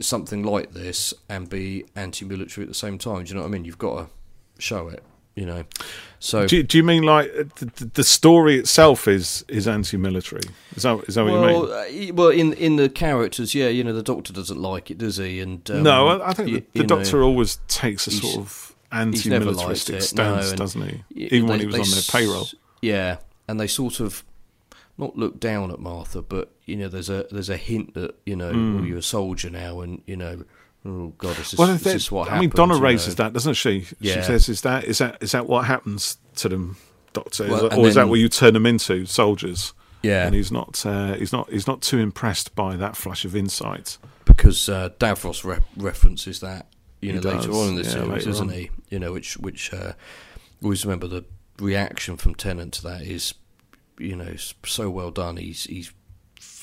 something 0.00 0.42
like 0.42 0.72
this 0.72 1.12
and 1.28 1.48
be 1.48 1.84
anti-military 1.96 2.64
at 2.64 2.68
the 2.68 2.74
same 2.74 2.98
time? 2.98 3.24
Do 3.24 3.28
you 3.30 3.34
know 3.34 3.42
what 3.42 3.48
I 3.48 3.50
mean? 3.50 3.64
You've 3.64 3.78
got 3.78 3.96
to 4.06 4.62
show 4.62 4.88
it. 4.88 5.02
You 5.36 5.46
know, 5.46 5.64
so 6.18 6.46
Do, 6.46 6.56
you- 6.56 6.62
do 6.64 6.76
you 6.76 6.82
mean 6.82 7.04
like 7.04 7.32
the, 7.54 7.90
the- 7.94 8.04
story 8.04 8.58
itself 8.58 9.06
is 9.06 9.44
is 9.48 9.68
anti-military? 9.68 10.42
Is 10.74 10.82
that 10.82 11.02
is 11.08 11.14
that 11.14 11.24
what 11.24 11.32
you 11.32 11.40
mean? 11.40 11.62
well, 11.62 11.72
uh, 11.72 12.12
well, 12.14 12.28
in 12.28 12.52
in 12.54 12.76
the 12.76 12.88
characters, 12.88 13.54
yeah, 13.54 13.68
you 13.68 13.84
know, 13.84 13.92
the 13.92 14.02
Doctor 14.02 14.32
doesn't 14.32 14.60
like 14.60 14.90
it, 14.90 14.98
does 14.98 15.16
he? 15.18 15.40
And 15.40 15.70
um, 15.70 15.82
no, 15.84 16.08
I, 16.08 16.30
I 16.30 16.34
think 16.34 16.48
the, 16.48 16.54
the 16.58 16.66
you 16.74 16.82
know, 16.82 16.96
Doctor 16.96 17.22
always 17.22 17.58
takes 17.68 18.06
a 18.08 18.10
sort 18.10 18.36
of 18.38 18.44
he's 18.44 18.48
never 18.50 18.58
liked 18.58 18.69
anti-militaristic 18.92 19.96
it, 19.96 20.02
stance, 20.02 20.50
no, 20.50 20.56
doesn't 20.56 20.82
he? 20.82 21.04
Even 21.26 21.48
when 21.48 21.60
he 21.60 21.66
was 21.66 21.76
on 21.76 21.90
their 21.90 22.02
payroll. 22.26 22.46
Yeah, 22.82 23.18
and 23.48 23.58
they 23.60 23.66
sort 23.66 24.00
of 24.00 24.24
not 24.98 25.16
look 25.16 25.40
down 25.40 25.70
at 25.70 25.78
Martha, 25.80 26.22
but 26.22 26.50
you 26.66 26.76
know, 26.76 26.88
there's 26.88 27.10
a 27.10 27.26
there's 27.30 27.50
a 27.50 27.56
hint 27.56 27.94
that 27.94 28.14
you 28.26 28.36
know, 28.36 28.50
well, 28.50 28.84
you're 28.84 28.98
a 28.98 29.02
soldier 29.02 29.50
now, 29.50 29.80
and 29.80 30.02
you 30.06 30.16
know, 30.16 30.44
oh 30.84 31.12
god, 31.18 31.36
this 31.36 31.52
is, 31.52 31.58
Hmm. 31.58 31.62
Well, 31.62 31.72
this 31.76 31.86
if 31.86 32.10
they- 32.10 32.14
what 32.14 32.30
I 32.30 32.40
mean, 32.40 32.50
Donna 32.50 32.76
raises 32.76 33.18
know. 33.18 33.24
that, 33.24 33.32
doesn't 33.32 33.54
she? 33.54 33.86
She 34.02 34.08
says, 34.22 34.48
"Is 34.48 34.60
that 34.62 34.84
is 34.84 34.98
that 34.98 35.18
is 35.20 35.32
that 35.32 35.46
what 35.46 35.66
happens 35.66 36.18
to 36.36 36.48
them, 36.48 36.76
Doctor? 37.12 37.44
Is 37.44 37.60
that- 37.62 37.76
or 37.78 37.86
is 37.86 37.94
that 37.96 38.08
what 38.08 38.18
you 38.18 38.28
turn 38.28 38.54
them 38.54 38.66
into, 38.66 39.06
soldiers?" 39.06 39.72
Yeah, 40.02 40.24
And 40.24 40.34
he's 40.34 40.50
not 40.50 40.84
uh, 40.86 41.12
he's 41.14 41.30
not 41.30 41.50
he's 41.50 41.66
not 41.66 41.82
too 41.82 41.98
impressed 41.98 42.54
by 42.54 42.74
that 42.76 42.96
flash 42.96 43.26
of 43.26 43.36
insight. 43.36 43.98
because 44.24 44.66
uh, 44.68 44.88
Davros 44.98 45.44
re- 45.44 45.58
references 45.76 46.40
that 46.40 46.68
you 47.00 47.12
know 47.12 47.20
He 47.20 47.26
later 47.28 47.48
does, 47.48 47.56
on 47.56 47.68
in 47.68 47.74
the 47.76 47.82
yeah, 47.82 47.88
series, 47.90 48.24
doesn't 48.24 48.48
on. 48.50 48.54
he? 48.54 48.70
You 48.90 48.98
know, 48.98 49.12
which 49.12 49.36
which 49.38 49.72
uh, 49.72 49.92
always 50.62 50.84
remember 50.84 51.06
the 51.08 51.24
reaction 51.58 52.16
from 52.16 52.34
Tennant 52.34 52.72
to 52.74 52.82
that 52.84 53.02
is 53.02 53.34
you 53.98 54.16
know 54.16 54.34
so 54.64 54.90
well 54.90 55.10
done. 55.10 55.36
He's 55.36 55.64
he's 55.64 55.92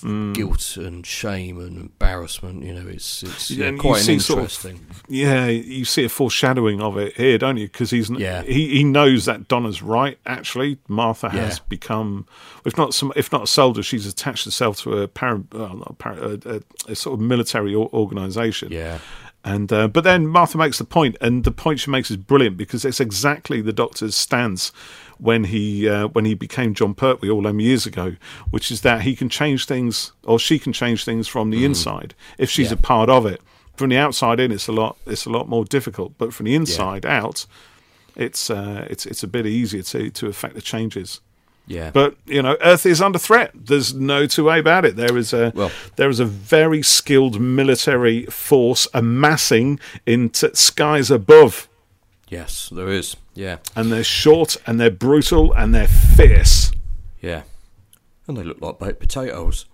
Mm. 0.04 0.36
guilt 0.36 0.78
and 0.78 1.04
shame 1.08 1.58
and 1.60 1.76
embarrassment. 1.76 2.64
You 2.64 2.76
know, 2.76 2.88
it's 2.88 3.24
it's 3.24 3.50
Yeah, 3.50 3.72
yeah, 3.72 3.78
quite 3.78 4.02
see 4.02 4.20
sort 4.20 4.38
of- 4.40 4.44
interesting. 4.44 4.86
Yeah, 5.10 5.48
you 5.48 5.86
see 5.86 6.04
a 6.04 6.10
foreshadowing 6.10 6.82
of 6.82 6.98
it 6.98 7.16
here, 7.18 7.40
don't 7.40 7.58
you? 7.58 7.66
Because 7.66 7.90
he's 7.90 8.08
Yeah. 8.12 8.44
he 8.44 8.68
he 8.70 8.84
knows 8.84 9.26
that 9.26 9.48
Donna's 9.48 9.82
right. 9.82 10.20
Actually, 10.28 10.78
Martha 10.88 11.30
has 11.30 11.58
Yeah. 11.58 11.64
become, 11.68 12.28
if 12.64 12.78
not 12.78 12.94
some, 12.94 13.12
if 13.16 13.32
not 13.32 13.44
a 13.44 13.48
soldier, 13.48 13.82
she's 13.82 14.06
attached 14.06 14.46
herself 14.46 14.80
to 14.82 14.94
a 15.00 15.08
para, 15.08 15.42
well, 15.52 15.78
not 15.78 15.88
a, 15.90 15.94
para, 15.94 16.38
a, 16.46 16.56
a, 16.58 16.92
a 16.92 16.96
sort 16.96 17.16
of 17.20 17.26
military 17.26 17.74
organisation. 17.74 18.72
yeah, 18.72 19.00
And 19.48 19.72
uh, 19.72 19.88
but 19.88 20.04
then 20.04 20.28
Martha 20.28 20.58
makes 20.58 20.78
the 20.78 20.84
point, 20.84 21.16
and 21.22 21.46
the 21.46 21.52
point 21.52 21.80
she 21.80 21.90
makes 21.90 22.12
is 22.12 22.18
brilliant 22.18 22.58
because 22.58 22.84
it's 22.84 23.00
exactly 23.00 23.62
the 23.62 23.72
Doctor's 23.72 24.14
stance 24.14 24.74
when 25.20 25.46
he 25.46 25.88
uh, 25.88 26.08
when 26.10 26.26
he 26.26 26.34
became 26.34 26.74
Jon 26.74 26.94
Pertwee 26.94 27.30
all 27.30 27.44
them 27.44 27.62
years 27.62 27.86
ago, 27.86 28.18
which 28.50 28.70
is 28.72 28.82
that 28.82 29.04
he 29.04 29.16
can 29.16 29.30
change 29.30 29.66
things 29.66 30.12
or 30.26 30.38
she 30.38 30.60
can 30.60 30.74
change 30.74 31.06
things 31.06 31.30
from 31.30 31.50
the 31.50 31.64
inside 31.64 32.14
if 32.38 32.50
she's 32.50 32.72
Yeah. 32.72 32.74
a 32.74 32.82
part 32.82 33.10
of 33.10 33.26
it. 33.26 33.42
From 33.78 33.90
the 33.90 33.98
outside 33.98 34.40
in, 34.42 34.52
it's 34.52 34.68
a 34.68 34.74
lot 34.74 34.98
it's 35.06 35.26
a 35.26 35.30
lot 35.30 35.48
more 35.48 35.64
difficult, 35.64 36.18
but 36.18 36.34
from 36.34 36.46
the 36.48 36.54
inside 36.56 37.06
out, 37.06 37.46
it's 38.18 38.50
uh, 38.50 38.86
it's 38.90 39.06
it's 39.06 39.24
a 39.24 39.28
bit 39.28 39.46
easier 39.46 39.84
to 39.84 40.10
to 40.10 40.28
affect 40.28 40.56
the 40.56 40.62
changes. 40.62 41.22
Yeah. 41.68 41.92
But 41.92 42.16
you 42.26 42.42
know, 42.42 42.58
Earth 42.62 42.86
is 42.86 43.02
under 43.02 43.20
threat. 43.20 43.52
There's 43.54 43.94
no 43.94 44.26
two 44.26 44.46
way 44.46 44.60
about 44.60 44.86
it. 44.86 44.96
There 44.96 45.18
is 45.18 45.34
a 45.34 45.52
Well- 45.56 45.72
there 45.98 46.10
is 46.10 46.20
a 46.20 46.26
very 46.26 46.82
skilled 46.82 47.40
military 47.42 48.26
force 48.26 48.88
amassing 48.94 49.80
in 50.06 50.30
t- 50.30 50.50
skies 50.54 51.12
above, 51.12 51.68
yes, 52.30 52.70
there 52.74 52.90
is. 52.90 53.16
Yeah, 53.36 53.58
and 53.76 53.92
they're 53.92 54.04
short 54.04 54.58
and 54.66 54.80
they're 54.80 54.90
brutal 54.90 55.54
and 55.54 55.76
they're 55.76 55.88
fierce. 55.88 56.72
yeah, 57.22 57.44
and 58.28 58.36
they 58.38 58.44
look 58.44 58.62
like 58.62 58.80
baked 58.80 59.00
potatoes. 59.00 59.66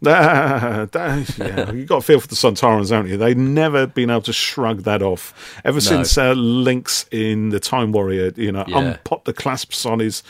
Yeah, 0.02 0.86
you 1.72 1.84
got 1.84 1.96
to 1.96 2.06
feel 2.06 2.20
for 2.20 2.28
the 2.28 2.34
Sontarans, 2.36 2.90
haven't 2.90 3.10
you? 3.10 3.16
They've 3.16 3.36
never 3.36 3.86
been 3.86 4.10
able 4.10 4.22
to 4.22 4.32
shrug 4.32 4.82
that 4.82 5.02
off 5.02 5.60
ever 5.64 5.80
since 5.80 6.16
uh, 6.16 6.34
Linx 6.34 7.06
in 7.10 7.48
the 7.50 7.60
Time 7.60 7.92
Warrior. 7.92 8.32
You 8.36 8.52
know, 8.52 8.64
Yeah. 8.68 8.78
unpopped 8.78 9.24
the 9.24 9.32
clasps 9.32 9.84
on 9.84 9.98
his 9.98 10.22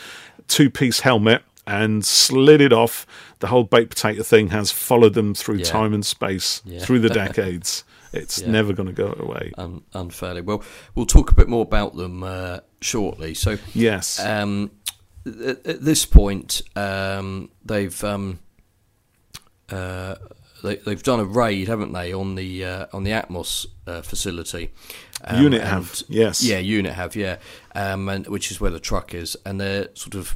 two-piece 0.47 1.01
helmet 1.01 1.43
and 1.67 2.03
slid 2.05 2.61
it 2.61 2.73
off. 2.73 3.05
The 3.39 3.47
whole 3.47 3.63
baked 3.63 3.91
potato 3.91 4.23
thing 4.23 4.49
has 4.49 4.71
followed 4.71 5.13
them 5.13 5.35
through 5.35 5.57
Yeah. 5.57 5.65
time 5.65 5.93
and 5.93 6.05
space, 6.05 6.61
Yeah. 6.65 6.79
through 6.79 6.99
the 6.99 7.09
decades. 7.23 7.83
It's 8.11 8.41
Yeah. 8.41 8.49
never 8.49 8.73
going 8.73 8.87
to 8.87 8.93
go 8.93 9.15
away. 9.19 9.51
un- 9.57 9.83
unfairly. 9.93 10.41
Well, 10.41 10.63
we'll 10.95 11.05
talk 11.05 11.29
a 11.29 11.35
bit 11.35 11.47
more 11.47 11.61
about 11.61 11.95
them 11.95 12.23
uh, 12.23 12.61
shortly. 12.81 13.35
So, 13.35 13.57
Yes. 13.75 14.19
um, 14.19 14.71
at, 15.27 15.63
at 15.65 15.85
this 15.85 16.05
point, 16.05 16.63
um, 16.75 17.49
they've 17.63 18.03
um, 18.03 18.39
uh, 19.71 20.15
they, 20.63 20.75
they've 20.77 21.03
done 21.03 21.19
a 21.19 21.25
raid, 21.25 21.67
haven't 21.67 21.93
they, 21.93 22.11
on 22.13 22.35
the 22.35 22.65
uh, 22.65 22.85
on 22.93 23.03
the 23.03 23.11
Atmos 23.11 23.65
uh, 23.87 24.01
facility? 24.01 24.71
Um, 25.23 25.41
Unit 25.43 25.61
and- 25.61 25.69
have, 25.69 26.03
yes. 26.07 26.43
yeah, 26.43 26.59
unit 26.59 26.93
have, 26.93 27.15
yeah, 27.15 27.37
um, 27.75 28.07
and 28.09 28.27
which 28.27 28.51
is 28.51 28.61
where 28.61 28.71
the 28.71 28.79
truck 28.79 29.13
is, 29.13 29.37
and 29.45 29.59
they're 29.59 29.89
sort 29.93 30.15
of. 30.15 30.35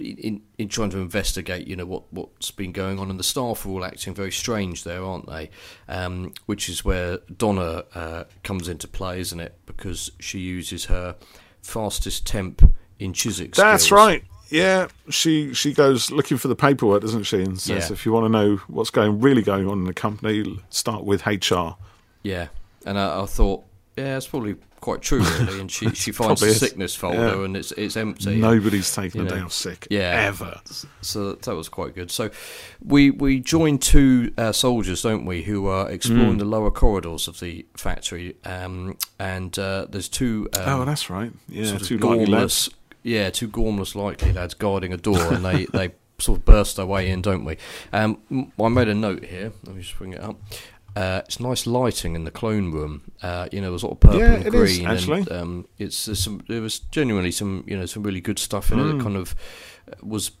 In, 0.00 0.42
in 0.58 0.68
trying 0.68 0.90
to 0.90 0.98
investigate, 0.98 1.66
you 1.66 1.74
know 1.74 1.84
what 1.84 2.04
what's 2.12 2.52
been 2.52 2.70
going 2.70 3.00
on, 3.00 3.10
and 3.10 3.18
the 3.18 3.24
staff 3.24 3.66
are 3.66 3.70
all 3.70 3.84
acting 3.84 4.14
very 4.14 4.30
strange 4.30 4.84
there, 4.84 5.02
aren't 5.02 5.26
they? 5.26 5.50
Um, 5.88 6.34
which 6.46 6.68
is 6.68 6.84
where 6.84 7.18
Donna 7.36 7.82
uh, 7.96 8.24
comes 8.44 8.68
into 8.68 8.86
play, 8.86 9.18
isn't 9.18 9.40
it? 9.40 9.58
Because 9.66 10.12
she 10.20 10.38
uses 10.38 10.84
her 10.84 11.16
fastest 11.62 12.28
temp 12.28 12.62
in 13.00 13.12
Chiswick. 13.12 13.56
That's 13.56 13.86
skills. 13.86 13.98
right. 13.98 14.24
Yeah, 14.48 14.88
she 15.10 15.52
she 15.54 15.72
goes 15.74 16.10
looking 16.10 16.38
for 16.38 16.48
the 16.48 16.56
paperwork, 16.56 17.02
doesn't 17.02 17.24
she? 17.24 17.42
And 17.42 17.60
says, 17.60 17.88
Yeah. 17.88 17.92
if 17.92 18.06
you 18.06 18.12
want 18.12 18.24
to 18.24 18.28
know 18.30 18.56
what's 18.68 18.90
going 18.90 19.20
really 19.20 19.42
going 19.42 19.68
on 19.68 19.78
in 19.78 19.84
the 19.84 19.94
company, 19.94 20.58
start 20.70 21.04
with 21.04 21.26
HR. 21.26 21.76
Yeah, 22.22 22.48
and 22.86 22.98
I, 22.98 23.22
I 23.22 23.26
thought, 23.26 23.64
yeah, 23.96 24.16
it's 24.16 24.26
probably 24.26 24.56
quite 24.80 25.02
true, 25.02 25.20
really. 25.20 25.60
And 25.60 25.70
she 25.70 25.90
she 25.94 26.12
finds 26.12 26.40
the 26.40 26.54
sickness 26.54 26.94
folder, 26.94 27.18
Yeah. 27.18 27.44
and 27.44 27.56
it's 27.56 27.72
it's 27.72 27.96
empty. 27.96 28.36
Nobody's 28.36 28.96
you 28.96 29.22
a 29.22 29.24
day 29.26 29.40
off 29.40 29.52
sick 29.52 29.86
yeah. 29.90 30.24
ever. 30.28 30.60
So 31.02 31.32
that 31.34 31.54
was 31.54 31.68
quite 31.68 31.94
good. 31.94 32.10
So 32.10 32.30
we 32.82 33.10
we 33.10 33.40
join 33.40 33.76
two 33.78 34.32
uh, 34.38 34.52
soldiers, 34.52 35.02
don't 35.02 35.26
we, 35.26 35.42
who 35.42 35.66
are 35.66 35.90
exploring 35.90 36.36
Mm. 36.36 36.38
the 36.38 36.44
lower 36.46 36.70
corridors 36.70 37.28
of 37.28 37.40
the 37.40 37.66
factory, 37.76 38.36
um, 38.44 38.96
and 39.18 39.58
uh, 39.58 39.86
there's 39.90 40.08
two. 40.08 40.48
Um, 40.56 40.62
oh, 40.80 40.84
that's 40.86 41.10
right. 41.10 41.32
Yeah, 41.48 41.66
sort 41.66 41.82
of 41.82 41.88
two 41.88 41.98
likely 41.98 42.26
lads. 42.26 42.68
gormless, 42.68 42.74
yeah, 43.08 43.30
two 43.30 43.48
gormless 43.48 43.94
likely 43.94 44.32
lads 44.32 44.54
guarding 44.54 44.92
a 44.92 44.96
door, 44.96 45.32
and 45.32 45.44
they 45.44 45.66
they 45.66 45.92
sort 46.18 46.38
of 46.38 46.44
burst 46.44 46.76
their 46.76 46.86
way 46.86 47.10
in, 47.10 47.22
don't 47.22 47.44
we? 47.44 47.56
Um, 47.92 48.52
I 48.60 48.68
made 48.68 48.88
a 48.88 48.94
note 48.94 49.24
here. 49.24 49.52
Let 49.64 49.74
me 49.76 49.82
just 49.82 49.96
bring 49.98 50.12
it 50.12 50.20
up. 50.20 50.36
Uh, 50.96 51.22
it's 51.26 51.38
nice 51.38 51.64
lighting 51.66 52.16
in 52.16 52.24
the 52.24 52.30
clone 52.30 52.72
room. 52.72 53.12
Uh, 53.22 53.46
you 53.52 53.60
know, 53.60 53.70
the 53.70 53.78
sort 53.78 53.92
of 53.92 54.00
purple 54.00 54.18
Yeah, 54.18 54.32
and 54.34 54.46
it 54.46 54.54
is, 54.54 54.78
green, 54.78 54.88
actually. 54.88 55.18
and 55.20 55.32
um, 55.32 55.68
it's 55.78 56.06
there's 56.06 56.18
some. 56.22 56.42
There 56.48 56.60
was 56.60 56.80
genuinely 56.80 57.30
some, 57.30 57.62
you 57.68 57.76
know, 57.78 57.86
some 57.86 58.02
really 58.02 58.20
good 58.20 58.38
stuff 58.38 58.72
in 58.72 58.80
it 58.80 58.82
Mm. 58.82 58.98
that 58.98 59.04
kind 59.04 59.16
of 59.16 59.34
uh, 59.92 59.94
was 60.02 60.32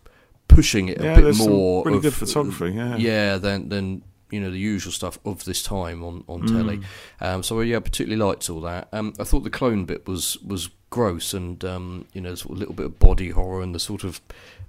pushing 0.48 0.88
it 0.88 1.00
a 1.00 1.04
Yeah, 1.04 1.14
bit 1.16 1.22
there's 1.24 1.38
some 1.38 1.50
more. 1.50 1.84
really 1.84 1.98
of- 1.98 2.02
good 2.02 2.14
photography. 2.14 2.70
Yeah, 2.72 2.96
yeah, 2.96 3.36
than 3.38 3.68
than 3.68 4.02
you 4.30 4.40
know 4.40 4.50
the 4.50 4.58
usual 4.58 4.92
stuff 4.92 5.18
of 5.24 5.44
this 5.44 5.62
time 5.62 6.02
on 6.02 6.24
on 6.26 6.42
Mm. 6.42 6.48
telly. 6.56 6.80
Um, 7.20 7.42
so 7.44 7.60
yeah, 7.60 7.76
I 7.76 7.80
particularly 7.80 8.22
liked 8.22 8.50
all 8.50 8.60
that. 8.62 8.88
Um, 8.92 9.12
I 9.20 9.24
thought 9.24 9.44
the 9.44 9.50
clone 9.50 9.84
bit 9.84 10.08
was 10.08 10.38
was 10.42 10.70
gross 10.90 11.34
and 11.34 11.64
um, 11.64 12.06
you 12.14 12.20
know 12.20 12.34
sort 12.34 12.52
of 12.52 12.56
a 12.56 12.60
little 12.60 12.74
bit 12.74 12.86
of 12.86 12.98
body 12.98 13.30
horror 13.30 13.62
and 13.62 13.74
the 13.74 13.78
sort 13.80 14.04
of 14.04 14.20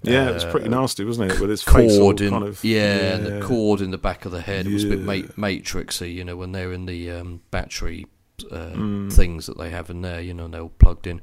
yeah, 0.02 0.30
it 0.30 0.34
was 0.34 0.44
uh, 0.46 0.52
pretty 0.52 0.70
nasty, 0.70 1.04
wasn't 1.04 1.32
it? 1.32 1.40
With 1.42 1.50
his 1.50 1.64
cord 1.64 2.22
in 2.22 2.30
kind 2.32 2.44
of 2.46 2.64
yeah, 2.64 3.16
and 3.16 3.26
the 3.26 3.46
cord 3.46 3.82
in 3.82 3.92
the 3.92 3.98
back 3.98 4.26
of 4.26 4.32
the 4.32 4.42
head 4.42 4.66
it 4.68 4.74
was 4.74 4.84
a 4.86 4.90
bit 4.90 5.00
Yeah. 5.00 5.06
ma- 5.06 5.48
matrixy. 5.50 6.14
You 6.14 6.24
know 6.24 6.38
when 6.38 6.52
they're 6.54 6.72
in 6.74 6.86
the 6.86 7.12
um, 7.12 7.42
battery 7.52 8.06
uh, 8.52 8.72
Mm. 8.74 9.12
things 9.12 9.46
that 9.48 9.58
they 9.58 9.70
have 9.70 9.90
in 9.90 10.02
there. 10.02 10.22
You 10.22 10.34
know 10.34 10.46
and 10.46 10.54
they're 10.54 10.62
all 10.62 10.72
plugged 10.80 11.06
in. 11.08 11.22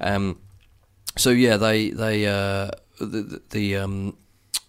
Um, 0.00 0.38
so 1.16 1.30
yeah, 1.30 1.56
they 1.56 1.90
they 1.90 2.26
uh, 2.26 2.70
the 2.98 3.06
the, 3.06 3.42
the 3.50 3.76
um, 3.76 4.16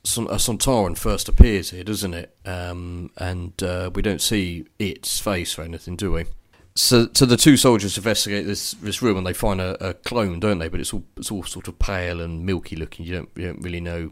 Son- 0.04 0.28
a 0.28 0.36
Sontaran 0.36 0.98
first 0.98 1.28
appears 1.30 1.70
here, 1.72 1.84
doesn't 1.84 2.14
it? 2.14 2.36
Um, 2.46 3.12
and 3.18 3.62
uh, 3.62 3.92
we 3.94 4.02
don't 4.02 4.22
see 4.22 4.66
its 4.80 5.20
face 5.20 5.60
or 5.60 5.64
anything, 5.64 5.96
do 5.98 6.12
we? 6.14 6.26
So, 6.74 7.10
so 7.14 7.26
the 7.26 7.38
two 7.38 7.58
soldiers 7.58 7.98
investigate 7.98 8.46
this 8.46 8.72
this 8.72 9.02
room 9.02 9.18
and 9.18 9.28
they 9.28 9.34
find 9.34 9.60
a, 9.60 9.90
a 9.90 9.94
clone, 9.94 10.40
don't 10.40 10.60
they? 10.60 10.70
But 10.70 10.80
it's 10.80 10.94
all 10.94 11.04
it's 11.18 11.32
all 11.32 11.44
sort 11.44 11.68
of 11.68 11.78
pale 11.80 12.22
and 12.22 12.46
milky 12.46 12.76
looking. 12.76 13.06
You 13.06 13.14
don't 13.16 13.30
you 13.36 13.48
don't 13.48 13.62
really 13.62 13.82
know 13.82 14.12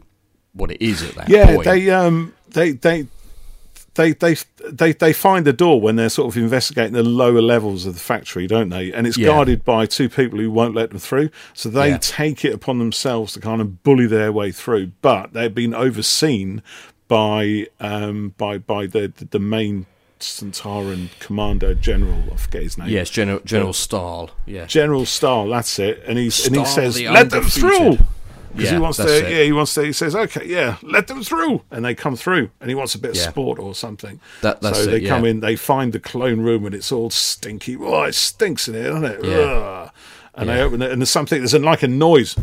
what 0.52 0.70
it 0.70 0.82
is 0.82 1.02
at 1.02 1.14
that 1.14 1.30
Yeah, 1.30 1.46
point. 1.46 1.64
they 1.64 1.90
um 1.90 2.34
they 2.48 2.72
they. 2.72 3.06
They, 3.94 4.12
they 4.12 4.36
they 4.70 4.92
they 4.92 5.12
find 5.12 5.44
the 5.44 5.52
door 5.52 5.80
when 5.80 5.96
they're 5.96 6.08
sort 6.08 6.28
of 6.28 6.40
investigating 6.40 6.92
the 6.92 7.02
lower 7.02 7.42
levels 7.42 7.86
of 7.86 7.94
the 7.94 8.00
factory, 8.00 8.46
don't 8.46 8.68
they? 8.68 8.92
And 8.92 9.04
it's 9.04 9.16
Yeah. 9.16 9.26
guarded 9.26 9.64
by 9.64 9.84
two 9.86 10.08
people 10.08 10.38
who 10.38 10.48
won't 10.48 10.76
let 10.76 10.90
them 10.90 11.00
through. 11.00 11.30
So 11.54 11.68
they 11.68 11.90
Yeah. 11.90 11.98
take 12.00 12.44
it 12.44 12.54
upon 12.54 12.78
themselves 12.78 13.32
to 13.32 13.40
kind 13.40 13.60
of 13.60 13.82
bully 13.82 14.06
their 14.06 14.30
way 14.32 14.52
through. 14.52 14.92
But 15.02 15.32
they've 15.32 15.52
been 15.52 15.74
overseen 15.74 16.62
by 17.08 17.66
um 17.80 18.32
by 18.38 18.58
by 18.58 18.86
the 18.86 19.08
the, 19.14 19.24
the 19.24 19.40
main 19.40 19.86
Sontaran 20.20 21.08
commander 21.18 21.74
general. 21.74 22.22
I 22.32 22.36
forget 22.36 22.62
his 22.62 22.78
name. 22.78 22.88
yes, 22.88 23.10
General 23.10 23.38
um, 23.38 23.44
General 23.44 23.72
Staal. 23.72 24.30
Yeah, 24.46 24.66
General 24.66 25.06
Staal, 25.06 25.48
that's 25.48 25.78
it. 25.78 26.02
And 26.06 26.18
he's 26.18 26.46
and 26.46 26.56
he 26.56 26.64
says, 26.64 26.94
the 26.96 27.08
"Let 27.08 27.30
them 27.30 27.44
through." 27.44 27.98
Because 28.52 28.64
Yeah, 28.64 28.72
he 28.72 28.78
wants 28.80 28.96
to, 28.98 29.04
it. 29.06 29.30
yeah, 29.30 29.42
he 29.44 29.52
wants 29.52 29.74
to. 29.74 29.84
He 29.84 29.92
says, 29.92 30.16
"Okay, 30.16 30.44
yeah, 30.46 30.76
let 30.82 31.06
them 31.06 31.22
through," 31.22 31.62
and 31.70 31.84
they 31.84 31.94
come 31.94 32.16
through, 32.16 32.50
and 32.60 32.68
he 32.68 32.74
wants 32.74 32.94
a 32.96 32.98
bit 32.98 33.12
of 33.12 33.16
sport 33.16 33.60
or 33.60 33.74
something. 33.76 34.18
That- 34.42 34.60
that's 34.60 34.78
so 34.78 34.84
it, 34.84 34.90
they 34.90 35.00
come 35.06 35.24
yeah. 35.24 35.30
in, 35.30 35.40
they 35.40 35.54
find 35.54 35.92
the 35.92 36.00
clone 36.00 36.40
room, 36.40 36.66
and 36.66 36.74
it's 36.74 36.90
all 36.90 37.10
stinky. 37.10 37.76
Oh, 37.76 38.02
it 38.02 38.14
stinks 38.14 38.66
in 38.66 38.74
here, 38.74 38.88
doesn't 38.90 39.04
it? 39.04 39.24
Yeah. 39.24 39.36
Ugh. 39.36 39.90
And 40.34 40.48
they 40.48 40.60
open 40.62 40.82
it, 40.82 40.90
and 40.90 41.00
there's 41.00 41.10
something. 41.10 41.38
There's 41.38 41.54
like 41.54 41.82
a 41.82 41.88
noise 41.88 42.36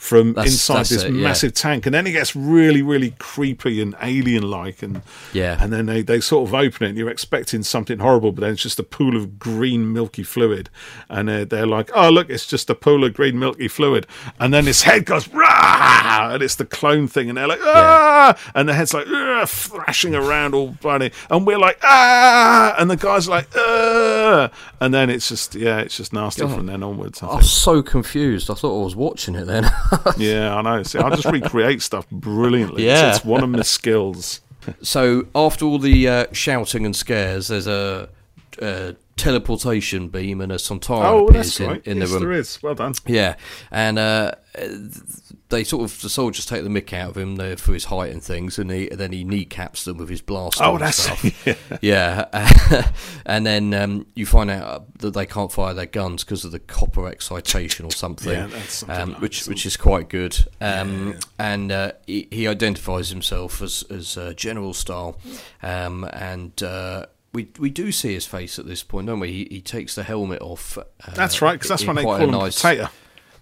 from 0.00 0.32
That's- 0.32 0.54
inside 0.54 0.76
that's 0.78 0.88
this 0.88 1.02
it, 1.04 1.12
yeah. 1.12 1.22
massive 1.22 1.52
tank, 1.52 1.84
and 1.84 1.94
then 1.94 2.06
it 2.06 2.12
gets 2.12 2.34
really, 2.34 2.80
really 2.80 3.10
creepy 3.18 3.82
and 3.82 3.94
alien-like, 4.00 4.82
and 4.82 5.02
Yeah. 5.34 5.58
and 5.60 5.70
then 5.70 5.84
they, 5.84 6.00
they 6.00 6.20
sort 6.20 6.48
of 6.48 6.54
open 6.54 6.86
it, 6.86 6.88
and 6.88 6.98
you're 6.98 7.10
expecting 7.10 7.62
something 7.62 7.98
horrible, 7.98 8.32
but 8.32 8.40
then 8.40 8.52
it's 8.54 8.62
just 8.62 8.78
a 8.78 8.82
pool 8.82 9.14
of 9.14 9.38
green 9.38 9.92
milky 9.92 10.22
fluid, 10.22 10.70
and 11.10 11.28
they're, 11.28 11.44
they're 11.44 11.66
like, 11.66 11.90
oh 11.94 12.08
look, 12.08 12.30
it's 12.30 12.46
just 12.46 12.70
a 12.70 12.74
pool 12.74 13.04
of 13.04 13.12
green 13.12 13.38
milky 13.38 13.68
fluid, 13.68 14.06
and 14.38 14.54
then 14.54 14.64
his 14.64 14.82
head 14.82 15.04
goes 15.04 15.28
rah, 15.28 16.30
and 16.32 16.42
it's 16.42 16.54
the 16.54 16.64
clone 16.64 17.06
thing, 17.06 17.28
and 17.28 17.36
they're 17.36 17.46
like 17.46 17.60
ah, 17.62 18.34
and 18.54 18.70
the 18.70 18.72
head's 18.72 18.94
like 18.94 19.06
thrashing 19.46 20.14
around 20.14 20.54
all 20.54 20.68
bloody, 20.80 21.12
and 21.30 21.46
we're 21.46 21.58
like 21.58 21.78
ah, 21.82 22.74
and 22.78 22.90
the 22.90 22.96
guy's 22.96 23.28
like 23.28 23.48
ah, 23.56 24.50
and 24.80 24.92
then 24.94 25.10
it's 25.10 25.28
just 25.28 25.54
yeah, 25.54 25.78
it's 25.78 25.96
just 25.96 26.12
nasty 26.12 26.42
God. 26.42 26.54
from 26.56 26.66
then 26.66 26.82
onwards. 26.82 27.22
I 27.22 27.26
I 27.28 27.36
was 27.36 27.50
so 27.52 27.82
confused. 27.82 28.50
I 28.50 28.54
thought 28.54 28.80
I 28.80 28.84
was 28.84 28.96
watching 28.96 29.34
it 29.34 29.44
then. 29.46 29.70
Yeah, 30.16 30.54
I 30.56 30.62
know. 30.62 30.82
See, 30.82 30.98
I 30.98 31.08
just 31.10 31.24
recreate 31.26 31.82
stuff 31.82 32.08
brilliantly. 32.10 32.84
Yeah. 32.86 33.08
It's, 33.10 33.18
it's 33.18 33.24
one 33.26 33.42
of 33.42 33.50
my 33.50 33.62
skills. 33.62 34.40
so 34.82 35.26
after 35.34 35.64
all 35.64 35.78
the 35.78 36.08
uh, 36.08 36.26
shouting 36.32 36.84
and 36.84 36.94
scares, 36.94 37.48
there's 37.48 37.66
a, 37.66 38.08
a 38.60 38.96
teleportation 39.16 40.08
beam 40.08 40.40
and 40.40 40.50
a 40.52 40.56
Sontaran 40.56 41.04
Oh, 41.04 41.28
appears 41.28 41.58
in, 41.60 41.68
right. 41.68 41.86
in 41.86 41.98
yes, 41.98 42.08
the 42.08 42.14
room. 42.14 42.22
there 42.24 42.32
is. 42.32 42.62
Well 42.62 42.74
done. 42.74 42.94
Yeah, 43.06 43.36
and 43.70 43.98
uh, 43.98 44.32
they 45.50 45.62
sort 45.64 45.84
of 45.90 46.00
the 46.00 46.08
soldiers 46.08 46.46
take 46.46 46.62
the 46.62 46.68
mick 46.70 46.92
out 46.92 47.10
of 47.10 47.16
him 47.18 47.36
there 47.36 47.56
for 47.56 47.74
his 47.74 47.84
height 47.86 48.12
and 48.12 48.22
things, 48.22 48.58
and, 48.58 48.70
he, 48.70 48.88
then 48.88 49.12
he 49.12 49.24
kneecaps 49.24 49.84
them 49.84 49.98
with 49.98 50.08
his 50.08 50.22
blaster. 50.22 50.64
Oh, 50.64 50.72
and 50.76 50.80
that's 50.80 50.96
stuff. 50.98 51.78
yeah. 51.82 52.90
and 53.26 53.44
then 53.44 53.74
um, 53.74 54.06
you 54.14 54.26
find 54.26 54.50
out 54.50 54.98
that 55.00 55.12
they 55.12 55.26
can't 55.26 55.52
fire 55.52 55.74
their 55.74 55.86
guns 55.86 56.24
because 56.24 56.44
of 56.44 56.52
the 56.52 56.58
copper 56.58 57.06
excitation 57.08 57.84
or 57.84 57.90
something, 57.92 58.32
Yeah, 58.32 58.46
that's 58.46 58.74
something 58.74 58.96
um, 59.00 59.12
like 59.12 59.20
which 59.20 59.44
that. 59.44 59.50
which 59.50 59.66
is 59.66 59.76
quite 59.76 60.08
good. 60.08 60.38
Um, 60.60 61.16
And 61.38 61.70
uh, 61.72 61.92
he, 62.06 62.28
he 62.30 62.46
identifies 62.48 63.10
himself 63.10 63.60
as 63.62 63.84
as 63.90 64.16
uh, 64.16 64.32
General 64.34 64.72
Staal, 64.74 65.18
um, 65.62 66.04
and. 66.12 66.62
Uh, 66.62 67.06
we, 67.32 67.48
we 67.60 67.70
do 67.70 67.92
see 67.92 68.12
his 68.12 68.26
face 68.26 68.58
at 68.58 68.66
this 68.66 68.82
point, 68.82 69.06
don't 69.06 69.20
we? 69.20 69.30
He, 69.30 69.46
he 69.48 69.60
takes 69.60 69.94
the 69.94 70.02
helmet 70.02 70.42
off. 70.42 70.76
Uh, 70.76 70.82
That's 71.14 71.40
right, 71.40 71.52
because 71.52 71.68
that's 71.68 71.86
when 71.86 71.94
they 71.94 72.02
call 72.02 72.16
a 72.16 72.18
him 72.18 72.32
nice- 72.32 72.56
Potato. 72.60 72.88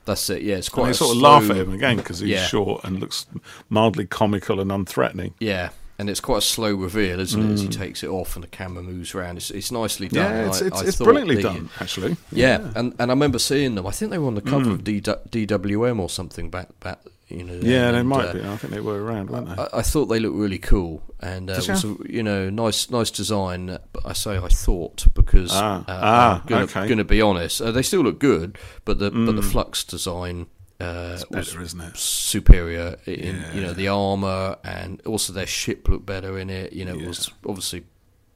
That's 0.09 0.29
it. 0.31 0.43
Yeah, 0.43 0.57
it's 0.57 0.69
And 0.69 0.73
quite. 0.75 0.85
they 0.87 0.91
a 0.91 0.95
sort 0.95 1.15
of 1.17 1.23
laugh 1.23 1.51
at 1.51 1.57
him 1.59 1.73
again 1.75 1.99
because 1.99 2.21
he's 2.21 2.31
Yeah. 2.31 2.47
short 2.47 2.83
and 2.85 2.99
looks 2.99 3.27
mildly 3.69 4.07
comical 4.07 4.59
and 4.59 4.71
unthreatening. 4.71 5.33
Yeah, 5.39 5.69
and 5.99 6.09
it's 6.09 6.21
quite 6.21 6.39
a 6.39 6.43
slow 6.43 6.75
reveal, 6.75 7.19
isn't 7.21 7.51
it? 7.51 7.53
As 7.55 7.61
he 7.61 7.69
takes 7.69 8.03
it 8.05 8.09
off 8.09 8.37
and 8.37 8.43
the 8.45 8.49
camera 8.49 8.83
moves 8.83 9.15
around. 9.15 9.37
It's, 9.37 9.51
it's 9.51 9.73
nicely 9.73 10.09
done. 10.09 10.31
Mm. 10.33 10.37
Yeah, 10.43 10.47
it's 10.49 10.61
it's, 10.61 10.83
I 10.83 10.85
it's 10.87 10.97
brilliantly 10.99 11.37
the- 11.37 11.43
done, 11.43 11.71
actually. 11.81 12.17
Yeah, 12.31 12.71
and 12.77 12.95
and 12.99 13.11
I 13.11 13.15
remember 13.15 13.39
seeing 13.39 13.75
them. 13.75 13.87
I 13.87 13.91
think 13.91 14.11
they 14.13 14.19
were 14.19 14.27
on 14.29 14.35
the 14.37 14.43
cover 14.43 14.67
Mm. 14.67 14.73
of 14.75 14.85
D, 14.85 15.01
DWM 15.01 15.99
or 16.01 16.09
something 16.09 16.51
back 16.51 16.69
back. 16.81 17.01
You 17.29 17.45
know. 17.45 17.59
Yeah, 17.61 17.91
they 17.93 18.03
might 18.03 18.25
uh, 18.29 18.33
be. 18.33 18.41
I 18.43 18.57
think 18.57 18.73
they 18.73 18.81
were 18.81 19.03
around, 19.05 19.29
weren't 19.29 19.49
they? 19.55 19.63
I, 19.63 19.69
I 19.81 19.83
thought 19.83 20.07
they 20.07 20.19
looked 20.19 20.37
really 20.37 20.57
cool, 20.59 21.03
and 21.21 21.51
uh, 21.51 21.55
it 21.55 21.69
was 21.69 21.85
ya? 21.85 21.91
a, 21.91 22.11
you 22.11 22.23
know 22.23 22.49
nice 22.49 22.89
nice 22.91 23.11
design. 23.11 23.69
uh, 23.69 23.79
But 23.93 24.07
I 24.07 24.15
say 24.15 24.39
I 24.39 24.49
thought 24.49 25.07
because 25.15 25.51
Ah, 25.53 25.81
uh, 25.81 25.85
ah, 25.89 26.41
I'm 26.41 26.47
gonna, 26.47 26.65
okay. 26.65 26.89
gonna 26.89 27.05
be 27.05 27.21
honest, 27.21 27.61
uh, 27.61 27.71
they 27.71 27.83
still 27.83 28.01
look 28.01 28.19
good, 28.19 28.57
but 28.87 28.99
the 28.99 29.11
but 29.11 29.37
the 29.37 29.43
Mm. 29.43 29.51
flux 29.53 29.85
design 29.85 30.47
uh, 30.81 31.19
was 31.31 31.49
Better, 31.51 31.61
isn't 31.63 31.81
it? 31.81 31.97
superior 31.97 32.97
in 33.07 33.45
you 33.55 33.61
know 33.63 33.73
the 33.73 33.89
armor 33.89 34.57
and 34.65 35.01
also 35.07 35.33
their 35.33 35.47
ship 35.47 35.89
looked 35.89 36.07
better 36.07 36.39
in 36.39 36.51
it. 36.51 36.73
You 36.73 36.85
know, 36.85 36.95
it 36.95 37.07
was 37.07 37.31
obviously 37.47 37.85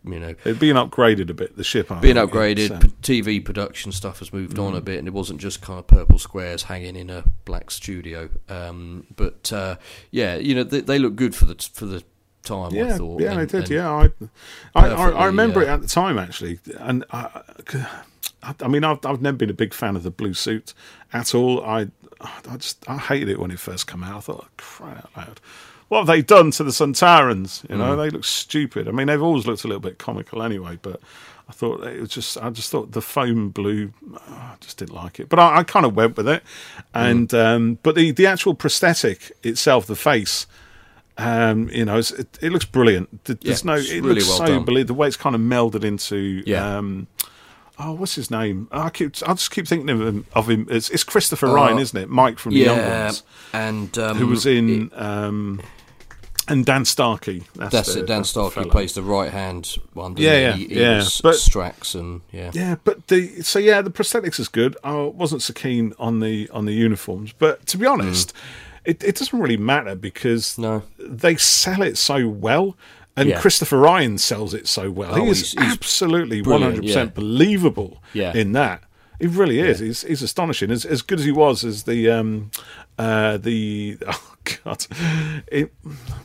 you 0.05 0.19
know 0.19 0.35
It'd 0.45 0.59
been 0.59 0.75
upgraded 0.77 1.31
a 1.31 1.35
bit. 1.35 1.57
The 1.57 1.63
ship, 1.63 1.93
I 1.93 2.01
being 2.01 2.17
upgraded. 2.17 2.59
it's, 2.59 2.71
um, 2.73 2.81
TV 3.03 3.45
production 3.45 3.93
stuff 3.93 4.19
has 4.19 4.33
moved 4.33 4.59
on 4.59 4.75
a 4.75 4.81
Mm. 4.81 4.85
bit, 4.85 4.99
and 4.99 5.07
it 5.07 5.15
wasn't 5.15 5.41
just 5.41 5.63
kind 5.63 5.79
of 5.79 5.87
purple 5.87 6.19
squares 6.19 6.65
hanging 6.65 6.97
in 6.97 7.11
a 7.11 7.23
black 7.45 7.71
studio. 7.71 8.29
Um, 8.49 9.07
but 9.15 9.53
uh, 9.53 9.77
yeah, 10.11 10.35
you 10.37 10.55
know 10.57 10.65
they, 10.65 10.81
they 10.81 10.99
look 10.99 11.15
good 11.15 11.37
for 11.37 11.45
the 11.45 11.55
for 11.73 11.87
the 11.87 12.03
time. 12.43 12.73
I 12.73 12.77
yeah, 12.77 12.97
thought. 12.97 13.21
yeah, 13.21 13.33
and- 13.39 13.49
they 13.49 13.61
did. 13.61 13.71
Yeah, 13.71 13.89
I, 13.89 14.11
I, 14.75 14.89
I, 14.89 15.11
I 15.11 15.27
remember 15.27 15.61
uh, 15.61 15.65
it 15.65 15.69
at 15.69 15.81
the 15.83 15.87
time 15.87 16.19
actually, 16.19 16.59
and 16.81 17.05
I, 17.13 17.43
I, 18.43 18.55
I 18.63 18.67
mean, 18.67 18.83
I've, 18.83 18.99
I've 19.07 19.23
never 19.23 19.37
been 19.37 19.51
a 19.51 19.55
big 19.55 19.73
fan 19.73 19.95
of 19.95 20.03
the 20.03 20.11
blue 20.11 20.35
suit 20.35 20.75
at 21.13 21.33
all. 21.37 21.65
I, 21.65 21.87
I 22.23 22.57
just, 22.57 22.89
I 22.89 22.97
hated 22.99 23.29
it 23.29 23.39
when 23.39 23.51
it 23.51 23.59
first 23.59 23.87
came 23.87 24.03
out. 24.05 24.17
I 24.17 24.21
thought, 24.21 24.49
cry 24.57 24.91
out 24.93 25.11
loud. 25.17 25.41
What 25.89 25.99
have 25.99 26.07
they 26.07 26.23
done 26.23 26.51
to 26.53 26.65
the 26.65 26.71
Sontarans? 26.71 27.69
You 27.69 27.77
Mm. 27.77 27.79
know, 27.79 27.97
they 27.97 28.11
look 28.11 28.25
stupid. 28.25 28.89
I 28.89 28.93
mean, 28.93 29.09
they've 29.09 29.23
always 29.23 29.47
looked 29.47 29.65
a 29.65 29.67
little 29.69 29.81
bit 29.81 29.99
comical 29.99 30.43
anyway, 30.43 30.79
but 30.81 31.01
I 31.49 31.53
thought 31.53 31.85
it 31.85 32.01
was 32.01 32.09
just, 32.11 32.39
I 32.39 32.49
just 32.51 32.71
thought 32.71 32.93
the 32.93 33.03
foam 33.03 33.51
blue, 33.51 33.93
I 34.29 34.55
just 34.61 34.79
didn't 34.79 34.95
like 34.95 35.21
it. 35.21 35.29
But 35.29 35.39
I, 35.39 35.59
I 35.59 35.63
kind 35.65 35.85
of 35.85 35.95
went 35.95 36.17
with 36.17 36.29
it. 36.29 36.43
And, 36.95 37.29
Mm. 37.29 37.45
um, 37.45 37.79
but 37.83 37.95
the, 37.95 38.11
the 38.13 38.27
actual 38.27 38.55
prosthetic 38.55 39.33
itself, 39.43 39.87
the 39.87 39.97
face, 39.97 40.47
um, 41.19 41.69
you 41.71 41.85
know, 41.85 41.99
it's, 41.99 42.11
it, 42.13 42.39
it 42.41 42.53
looks 42.53 42.65
brilliant. 42.65 43.25
Th- 43.27 43.39
There's 43.41 43.63
Yeah, 43.65 43.73
no, 43.73 43.77
it 43.79 43.91
really 44.03 44.15
looks 44.15 44.29
well 44.29 44.39
so 44.39 44.47
done. 44.47 44.65
belie- 44.65 44.83
the 44.85 44.95
way 44.95 45.09
it's 45.09 45.17
kind 45.19 45.35
of 45.35 45.43
melded 45.43 45.85
into, 45.85 46.43
Yeah. 46.47 46.79
um, 46.79 47.07
oh, 47.85 47.93
what's 47.93 48.15
his 48.15 48.31
name? 48.31 48.69
I 48.71 48.91
keep, 48.91 49.15
I 49.27 49.35
just 49.35 49.51
keep 49.51 49.67
thinking 49.67 49.91
of 49.91 50.01
him. 50.01 50.27
Of 50.33 50.49
him. 50.49 50.67
It's, 50.71 50.89
it's 50.91 51.05
Christopher 51.05 51.49
Uh, 51.49 51.55
Ryan, 51.55 51.79
isn't 51.79 51.99
it? 51.99 52.09
Mike 52.09 52.39
from 52.39 52.55
the 52.55 52.61
Young 52.61 52.79
Ones, 52.79 53.23
and 53.53 53.97
um, 53.99 54.17
who 54.17 54.27
was 54.27 54.47
in, 54.47 54.91
um, 54.95 55.61
and 56.49 56.67
Dan 56.67 56.85
Starkey. 56.85 57.45
That's, 57.55 57.73
That's 57.73 57.95
the, 57.95 58.01
it. 58.01 58.07
Dan 58.07 58.19
that's 58.19 58.31
Starkey 58.31 58.55
fella. 58.55 58.71
plays 58.71 58.95
the 58.95 59.03
right 59.03 59.31
hand 59.31 59.77
one. 59.93 60.17
Yeah, 60.17 60.33
he? 60.33 60.43
yeah, 60.43 60.53
he, 60.53 60.67
he 60.67 60.81
yeah. 60.81 61.05
But- 61.23 61.37
Strax 61.37 61.95
and 61.99 62.21
yeah. 62.33 62.51
Yeah, 62.53 62.77
but 62.83 63.07
the 63.09 63.43
so 63.43 63.59
yeah, 63.59 63.81
the 63.83 63.91
prosthetics 63.91 64.39
is 64.41 64.49
good. 64.49 64.77
I 64.85 64.95
wasn't 65.03 65.43
so 65.43 65.53
keen 65.53 65.95
on 65.99 66.21
the 66.21 66.49
on 66.51 66.65
the 66.67 66.73
uniforms, 66.73 67.33
but 67.33 67.67
to 67.67 67.79
be 67.79 67.87
honest, 67.87 68.33
it, 68.85 69.03
it 69.05 69.17
doesn't 69.17 69.39
really 69.39 69.57
matter 69.57 69.95
because. 69.95 70.59
No. 70.59 70.83
they 70.99 71.37
sell 71.37 71.83
it 71.83 71.97
so 71.97 72.29
well. 72.29 72.77
And 73.17 73.29
Yeah. 73.29 73.41
Christopher 73.41 73.79
Ryan 73.79 74.17
sells 74.19 74.55
it 74.55 74.67
so 74.67 74.91
well. 74.91 75.13
Oh, 75.15 75.25
he 75.25 75.31
is 75.31 75.53
he's- 75.53 75.63
he's 75.65 75.73
absolutely 75.75 76.43
hundred 76.43 76.83
percent 76.83 77.15
believable 77.15 78.03
Yeah. 78.15 78.33
in 78.35 78.53
that. 78.53 78.85
He 79.21 79.27
really 79.29 79.61
is. 79.61 79.79
He's, 79.79 80.03
he's 80.03 80.23
astonishing. 80.23 80.71
As, 80.73 80.85
as 80.85 81.01
good 81.03 81.21
as 81.21 81.25
he 81.25 81.31
was 81.31 81.63
as 81.63 81.85
the 81.85 82.11
um, 82.11 82.51
uh, 82.99 83.37
the 83.37 83.99
oh 84.09 84.35
god, 84.65 84.87
it, 85.47 85.73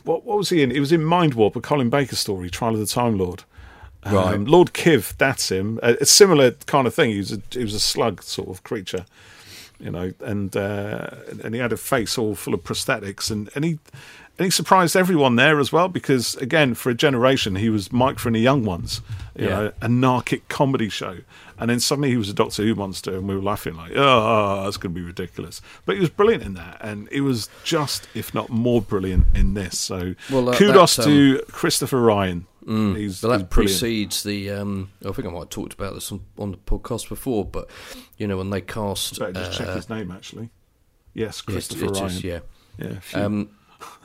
what 0.04 0.24
what 0.24 0.36
was 0.38 0.48
he 0.50 0.62
in? 0.62 0.72
It 0.72 0.80
was 0.80 0.90
in 0.90 1.04
Mind 1.04 1.34
Warp, 1.34 1.54
a 1.56 1.60
Colin 1.60 1.90
Baker 1.90 2.16
story, 2.16 2.50
Trial 2.50 2.74
of 2.74 2.80
the 2.80 2.86
Time 2.86 3.16
Lord. 3.18 3.44
Um, 4.04 4.14
Right. 4.14 4.40
Lord 4.40 4.72
Kiv, 4.72 5.16
that's 5.18 5.50
him. 5.50 5.78
A, 5.82 5.96
a 6.00 6.06
similar 6.06 6.52
kind 6.66 6.86
of 6.86 6.94
thing. 6.94 7.10
He 7.10 7.18
was 7.18 7.32
a, 7.32 7.42
he 7.50 7.62
was 7.64 7.74
a 7.74 7.80
slug 7.80 8.22
sort 8.22 8.48
of 8.48 8.62
creature, 8.62 9.04
you 9.78 9.90
know, 9.90 10.12
and 10.20 10.56
uh, 10.56 11.10
and 11.44 11.54
he 11.54 11.60
had 11.60 11.72
a 11.72 11.76
face 11.76 12.16
all 12.18 12.34
full 12.34 12.54
of 12.54 12.64
prosthetics, 12.64 13.30
and, 13.30 13.48
and 13.54 13.64
he 13.64 13.78
and 14.38 14.44
he 14.44 14.50
surprised 14.50 14.94
everyone 14.96 15.36
there 15.36 15.58
as 15.58 15.72
well 15.72 15.88
because 15.88 16.36
again, 16.36 16.74
for 16.74 16.90
a 16.90 16.94
generation, 16.94 17.56
he 17.56 17.68
was 17.70 17.92
Mike 17.92 18.18
from 18.18 18.34
the 18.34 18.40
Young 18.40 18.64
Ones, 18.64 19.00
you 19.36 19.46
Yeah. 19.46 19.50
know, 19.50 19.72
a 19.82 19.88
narcic 19.88 20.42
comedy 20.48 20.88
show, 20.88 21.18
and 21.58 21.68
then 21.68 21.80
suddenly 21.80 22.10
he 22.10 22.16
was 22.16 22.28
a 22.28 22.34
Doctor 22.34 22.62
Who 22.62 22.74
monster, 22.76 23.16
and 23.16 23.26
we 23.28 23.34
were 23.34 23.42
laughing 23.42 23.74
like, 23.74 23.92
oh, 23.96 24.62
that's 24.64 24.76
going 24.76 24.94
to 24.94 25.00
be 25.00 25.04
ridiculous. 25.04 25.60
But 25.84 25.96
he 25.96 26.00
was 26.00 26.10
brilliant 26.10 26.44
in 26.44 26.54
that, 26.54 26.78
and 26.80 27.08
he 27.10 27.20
was 27.20 27.48
just, 27.64 28.06
if 28.14 28.32
not 28.32 28.48
more 28.48 28.80
brilliant 28.80 29.26
in 29.34 29.54
this. 29.54 29.76
So 29.78 30.14
Well, 30.30 30.48
uh, 30.50 30.56
kudos 30.56 30.96
that, 30.96 31.04
to 31.04 31.42
Christopher 31.50 32.00
Ryan. 32.00 32.46
He's, 32.60 32.74
But 32.92 32.94
he's 32.98 33.20
that 33.22 33.26
brilliant. 33.28 33.50
precedes 33.50 34.22
the. 34.22 34.50
Um, 34.50 34.90
I 35.00 35.10
think 35.12 35.26
I 35.26 35.30
might 35.30 35.38
have 35.38 35.48
talked 35.48 35.72
about 35.72 35.94
this 35.94 36.12
on, 36.12 36.20
on 36.38 36.50
the 36.50 36.58
podcast 36.58 37.08
before, 37.08 37.44
but 37.46 37.68
you 38.18 38.26
know 38.26 38.36
when 38.36 38.50
they 38.50 38.60
cast. 38.60 39.18
Better 39.18 39.32
just 39.32 39.56
check 39.56 39.68
uh, 39.68 39.74
his 39.76 39.88
name 39.88 40.10
actually. 40.10 40.50
Yes, 41.14 41.42
yeah, 41.48 41.52
Christopher 41.54 41.86
it 41.86 41.90
is, 41.92 42.00
Ryan. 42.00 42.20
yeah. 42.22 42.86
yeah. 42.90 42.98
phew. 43.00 43.20
Um, 43.22 43.48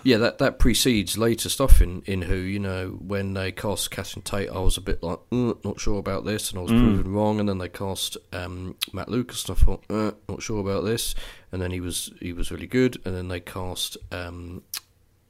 yeah, 0.04 0.18
that 0.18 0.38
that 0.40 0.60
precedes 0.60 1.18
later 1.18 1.50
stuff 1.50 1.82
in, 1.82 2.02
in 2.06 2.24
Who. 2.24 2.36
You 2.36 2.60
know, 2.60 2.90
when 3.02 3.34
they 3.34 3.52
cast 3.52 3.90
Catherine 3.92 4.24
Tate, 4.24 4.50
I 4.50 4.60
was 4.60 4.78
a 4.78 4.82
bit 4.82 5.02
like, 5.02 5.20
mm, 5.32 5.64
not 5.66 5.80
sure 5.80 6.00
about 6.00 6.26
this, 6.26 6.50
and 6.52 6.60
I 6.60 6.62
was 6.64 6.72
Mm. 6.72 6.84
proven 6.84 7.14
wrong. 7.14 7.40
And 7.40 7.48
then 7.50 7.58
they 7.58 7.70
cast 7.70 8.18
um, 8.32 8.76
Matt 8.92 9.10
Lucas, 9.10 9.48
and 9.48 9.58
I 9.58 9.62
thought, 9.62 9.84
uh, 9.90 10.12
not 10.30 10.42
sure 10.42 10.60
about 10.60 10.84
this. 10.86 11.16
And 11.52 11.62
then 11.62 11.72
he 11.72 11.80
was 11.80 12.12
he 12.20 12.34
was 12.34 12.52
really 12.52 12.68
good. 12.68 12.98
And 13.06 13.16
then 13.16 13.28
they 13.30 13.40
cast 13.40 13.98
um, 14.12 14.62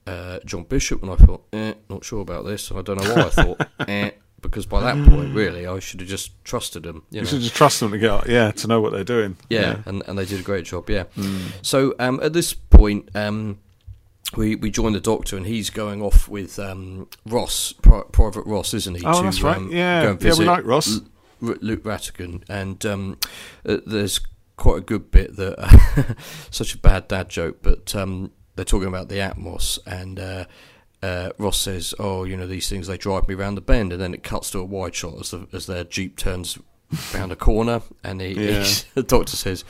uh, 0.08 0.40
John 0.46 0.64
Bishop, 0.64 1.02
and 1.02 1.12
I 1.12 1.16
thought, 1.16 1.46
eh, 1.54 1.74
not 1.90 2.04
sure 2.04 2.22
about 2.22 2.46
this. 2.46 2.70
And 2.70 2.80
I 2.80 2.82
don't 2.82 3.02
know 3.02 3.14
why 3.16 3.22
I 3.22 3.30
thought, 3.30 3.68
eh, 3.88 4.12
because 4.42 4.66
by 4.66 4.82
that 4.82 5.08
point, 5.10 5.34
really, 5.34 5.66
I 5.66 5.80
should 5.80 6.02
have 6.02 6.10
just 6.10 6.44
trusted 6.44 6.84
them. 6.84 7.04
You 7.12 7.18
you 7.18 7.22
know? 7.22 7.28
should 7.28 7.40
just 7.42 7.56
trust 7.56 7.80
them 7.80 7.92
to 7.92 7.98
go, 7.98 8.22
yeah, 8.28 8.52
to 8.52 8.68
know 8.68 8.82
what 8.82 8.92
they're 8.92 9.06
doing. 9.06 9.38
Yeah, 9.50 9.78
And, 9.86 10.04
and 10.06 10.18
they 10.18 10.26
did 10.26 10.42
a 10.42 10.44
great 10.44 10.66
job. 10.66 10.90
Yeah. 10.90 11.06
Mm. 11.16 11.40
So 11.62 11.96
um, 12.00 12.20
at 12.22 12.34
this 12.34 12.54
point, 12.54 13.08
um, 13.16 13.60
we 14.36 14.56
we 14.56 14.70
join 14.72 14.94
the 14.94 15.00
Doctor, 15.00 15.38
and 15.38 15.46
he's 15.46 15.70
going 15.70 16.02
off 16.02 16.28
with 16.28 16.58
um, 16.60 17.08
Ross, 17.26 17.74
Pri- 17.74 18.04
Private 18.12 18.46
Ross, 18.46 18.74
isn't 18.74 18.96
he? 18.96 19.06
Oh, 19.06 19.20
to, 19.20 19.24
that's 19.24 19.42
right. 19.42 19.58
um, 19.58 19.72
Yeah. 19.72 20.04
go 20.04 20.12
and 20.12 20.22
Yeah, 20.24 20.34
we 20.38 20.46
like 20.46 20.66
Ross. 20.66 20.98
L- 20.98 21.50
R- 21.50 21.58
Luke 21.62 21.84
Rattigan, 21.84 22.44
and 22.48 22.86
um, 22.86 23.18
uh, 23.66 23.78
there's 23.86 24.20
quite 24.56 24.78
a 24.78 24.82
good 24.82 25.12
bit 25.12 25.36
that 25.36 26.16
such 26.52 26.74
a 26.74 26.78
bad 26.78 27.08
dad 27.08 27.28
joke, 27.30 27.58
but 27.62 27.94
um, 27.96 28.32
they're 28.56 28.64
talking 28.66 28.88
about 28.88 29.10
the 29.10 29.16
Atmos, 29.16 29.80
and 29.86 30.20
uh, 30.20 30.46
uh, 31.02 31.32
Ross 31.38 31.60
says, 31.60 31.94
"Oh, 32.00 32.24
you 32.24 32.38
know 32.38 32.48
these 32.48 32.70
things 32.70 32.88
they 32.88 32.98
drive 32.98 33.28
me 33.28 33.36
round 33.36 33.58
the 33.58 33.62
bend," 33.62 33.92
and 33.92 34.02
then 34.02 34.14
it 34.14 34.24
cuts 34.24 34.52
to 34.52 34.60
a 34.60 34.64
wide 34.64 34.96
shot 34.96 35.20
as 35.20 35.32
the, 35.32 35.48
as 35.52 35.66
their 35.66 35.84
jeep 35.84 36.16
turns 36.18 36.58
round 37.14 37.32
a 37.32 37.36
corner, 37.36 37.82
and 38.04 38.22
he, 38.22 38.34
Yeah. 38.52 38.66
the 38.94 39.04
Doctor 39.04 39.36
says. 39.36 39.64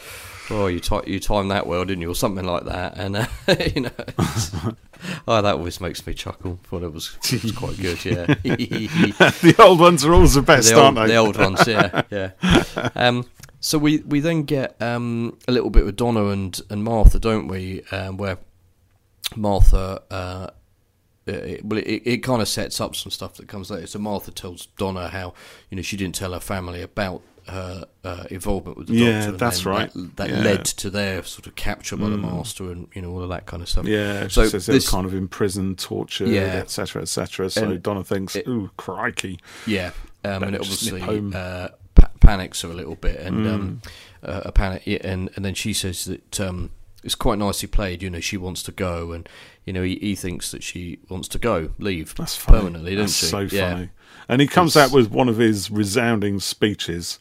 Oh, 0.49 0.67
you 0.67 0.79
ti 0.79 0.99
you 1.07 1.19
timed 1.19 1.51
that 1.51 1.67
well, 1.67 1.85
didn't 1.85 2.01
you, 2.01 2.11
or 2.11 2.15
something 2.15 2.45
like 2.45 2.65
that? 2.65 2.97
And 2.97 3.17
uh, 3.17 3.27
you 3.75 3.81
know, 3.81 3.91
oh, 5.27 5.41
that 5.41 5.55
always 5.55 5.79
makes 5.79 6.05
me 6.05 6.13
chuckle. 6.13 6.59
Thought 6.63 6.83
it 6.83 6.93
was, 6.93 7.17
it 7.31 7.43
was 7.43 7.51
quite 7.53 7.77
good. 7.77 8.03
Yeah, 8.03 8.25
the 8.43 9.55
old 9.59 9.79
ones 9.79 10.03
are 10.03 10.13
always 10.13 10.33
the 10.33 10.41
best, 10.41 10.69
the, 10.69 10.75
old, 10.75 10.97
aren't 10.97 11.07
they? 11.07 11.13
the 11.13 11.15
old 11.15 11.37
ones, 11.37 11.67
yeah, 11.67 12.01
yeah. 12.09 12.89
Um, 12.95 13.25
so 13.59 13.77
we, 13.77 13.99
we 13.99 14.19
then 14.19 14.43
get 14.43 14.75
um, 14.81 15.37
a 15.47 15.51
little 15.53 15.69
bit 15.69 15.85
with 15.85 15.95
Donna 15.95 16.25
and, 16.27 16.59
and 16.69 16.83
Martha, 16.83 17.17
don't 17.17 17.47
we? 17.47 17.81
Um, 17.91 18.17
where 18.17 18.37
Martha, 19.37 20.01
uh, 20.11 20.49
it, 21.25 21.63
well, 21.63 21.79
it, 21.79 22.01
it 22.05 22.17
kind 22.17 22.41
of 22.41 22.49
sets 22.49 22.81
up 22.81 22.93
some 22.95 23.09
stuff 23.09 23.35
that 23.35 23.47
comes 23.47 23.71
later. 23.71 23.87
So 23.87 23.99
Martha 23.99 24.31
tells 24.31 24.65
Donna 24.77 25.07
how 25.07 25.33
you 25.69 25.77
know 25.77 25.81
she 25.81 25.95
didn't 25.95 26.15
tell 26.15 26.33
her 26.33 26.41
family 26.41 26.81
about 26.81 27.21
her 27.47 27.85
uh, 28.03 28.23
involvement 28.29 28.77
with 28.77 28.87
the 28.87 28.93
Yeah, 28.95 29.11
Doctor. 29.13 29.29
and 29.29 29.39
that's 29.39 29.65
right. 29.65 29.91
That, 29.93 30.15
that 30.17 30.29
Yeah. 30.29 30.35
Mm. 30.37 30.43
led 30.43 30.65
to 30.65 30.89
their 30.89 31.23
sort 31.23 31.47
of 31.47 31.55
capture 31.55 31.97
by 31.97 32.09
the 32.09 32.17
Master, 32.17 32.71
and 32.71 32.87
you 32.93 33.01
know 33.01 33.11
all 33.11 33.23
of 33.23 33.29
that 33.29 33.45
kind 33.45 33.61
of 33.61 33.69
stuff. 33.69 33.85
Yeah, 33.85 34.23
she 34.27 34.33
So 34.35 34.45
says 34.47 34.65
this- 34.65 34.89
kind 34.89 35.05
of 35.05 35.13
imprisoned, 35.13 35.79
tortured, 35.79 36.29
Yeah. 36.29 36.41
etc., 36.63 37.01
etc. 37.01 37.49
So 37.49 37.63
And 37.69 37.83
Donna 37.83 38.03
thinks, 38.03 38.35
it- 38.35 38.47
"Ooh, 38.47 38.69
crikey!" 38.77 39.39
Yeah, 39.67 39.91
um, 40.23 40.43
and 40.43 40.55
it 40.55 40.59
Better 40.59 40.63
just 40.71 40.91
nip 40.91 41.03
obviously 41.03 41.33
uh, 41.39 41.67
pa- 41.95 42.09
panics 42.19 42.61
her 42.61 42.69
a 42.69 42.73
little 42.73 42.95
bit, 42.95 43.19
and 43.19 43.47
um, 43.47 43.81
Mm. 44.23 44.29
uh, 44.29 44.41
a 44.45 44.51
panic, 44.51 44.83
and 45.03 45.29
and 45.35 45.43
then 45.43 45.53
she 45.53 45.73
says 45.73 46.05
that 46.05 46.39
um, 46.39 46.69
it's 47.03 47.15
quite 47.15 47.37
nicely 47.39 47.67
played. 47.67 48.01
You 48.01 48.09
know, 48.09 48.19
she 48.21 48.37
wants 48.37 48.63
to 48.63 48.71
go, 48.71 49.11
and 49.11 49.27
you 49.65 49.73
know 49.73 49.83
he, 49.83 49.95
he 49.95 50.15
thinks 50.15 50.51
that 50.51 50.63
she 50.63 50.99
wants 51.09 51.27
to 51.29 51.39
go, 51.39 51.71
leave 51.79 52.15
That's 52.15 52.35
funny. 52.35 52.59
permanently, 52.59 52.95
doesn't 52.95 53.05
That's 53.05 53.13
she? 53.17 53.25
so 53.51 53.55
yeah. 53.55 53.73
funny. 53.73 53.89
And 54.29 54.39
he 54.41 54.47
comes 54.47 54.75
It's- 54.75 54.89
out 54.89 54.95
with 54.95 55.11
one 55.11 55.29
of 55.29 55.37
his 55.37 55.69
resounding 55.69 56.39
speeches, 56.39 57.19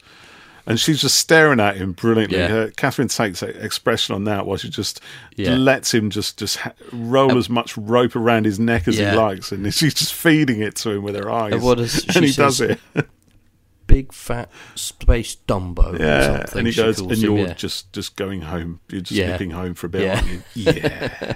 and 0.66 0.78
she's 0.78 1.00
just 1.00 1.16
staring 1.16 1.58
at 1.58 1.76
him 1.76 1.90
brilliantly. 1.92 2.38
Yeah. 2.38 2.48
Her, 2.48 2.70
Catherine 2.76 3.08
takes 3.08 3.42
a 3.42 3.48
expression 3.64 4.14
on 4.14 4.22
that 4.24 4.46
while 4.46 4.56
she 4.56 4.68
just 4.70 5.00
Yeah. 5.36 5.56
lets 5.56 5.92
him 5.92 6.10
just 6.10 6.38
just 6.38 6.58
ha- 6.58 6.72
roll 6.92 7.36
as 7.36 7.48
much 7.48 7.76
rope 7.76 8.14
around 8.14 8.44
his 8.44 8.60
neck 8.60 8.86
as 8.86 8.96
Yeah. 8.98 9.10
he 9.12 9.16
likes, 9.16 9.50
and 9.50 9.74
she's 9.74 9.94
just 9.94 10.14
feeding 10.14 10.60
it 10.60 10.76
to 10.76 10.90
him 10.92 11.02
with 11.02 11.16
her 11.16 11.28
eyes. 11.30 11.52
And 11.54 11.62
does- 11.76 12.04
and 12.16 12.24
he 12.24 12.32
does 12.32 12.60
it. 12.60 12.78
Big 13.88 14.12
fat 14.12 14.48
space 14.76 15.36
Dumbo. 15.48 15.98
or 15.98 16.02
Yeah, 16.02 16.36
something 16.38 16.58
and 16.60 16.66
he 16.68 16.72
goes, 16.74 16.98
and 17.00 17.10
him, 17.10 17.18
you're 17.36 17.48
just 17.54 17.92
just 17.92 18.16
going 18.16 18.42
home. 18.42 18.80
You're 18.88 19.00
just 19.02 19.20
nipping 19.20 19.50
home 19.50 19.74
for 19.74 19.86
a 19.86 19.90
bit, 19.90 20.02
Yeah. 20.02 20.22
Yeah. 20.54 21.34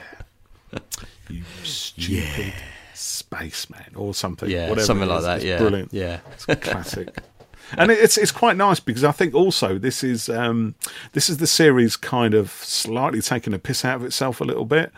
you 1.31 1.43
stupid 1.63 2.53
spaceman 2.95 3.95
or 3.95 4.15
something. 4.15 4.51
yeah, 4.51 4.69
whatever 4.69 4.87
something 4.87 5.09
like 5.09 5.23
that. 5.23 5.37
It's 5.37 5.45
yeah, 5.45 5.59
brilliant. 5.59 5.93
Yeah, 5.93 6.21
It's 6.33 6.45
classic. 6.45 7.17
and 7.77 7.91
it's 7.91 8.17
it's 8.17 8.33
quite 8.33 8.57
nice 8.57 8.81
because 8.81 9.05
I 9.05 9.13
think 9.13 9.35
also 9.35 9.79
this 9.79 10.05
is 10.05 10.29
um, 10.29 10.75
this 11.13 11.29
is 11.29 11.39
the 11.39 11.47
series 11.47 11.97
kind 11.97 12.35
of 12.35 12.51
slightly 12.51 13.21
taking 13.21 13.55
a 13.55 13.59
piss 13.59 13.85
out 13.85 13.97
of 13.97 14.05
itself 14.05 14.41
a 14.41 14.45
little 14.45 14.65
bit 14.65 14.93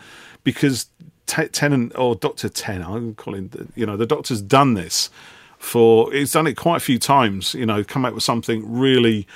because 0.44 0.86
Te- 1.26 1.48
Tennant 1.48 1.92
or 1.96 2.14
Doctor 2.14 2.48
Ten, 2.48 2.82
I'm 2.82 3.14
calling 3.14 3.48
the, 3.48 3.68
you 3.74 3.86
know 3.86 3.96
the 3.96 4.06
Doctor's 4.06 4.42
done 4.42 4.74
this 4.74 5.10
for 5.58 6.12
he's 6.12 6.32
done 6.32 6.46
it 6.46 6.56
quite 6.56 6.76
a 6.76 6.80
few 6.80 6.98
times. 6.98 7.54
You 7.54 7.66
know, 7.66 7.84
come 7.84 8.04
out 8.04 8.14
with 8.14 8.22
something 8.22 8.70
really 8.70 9.26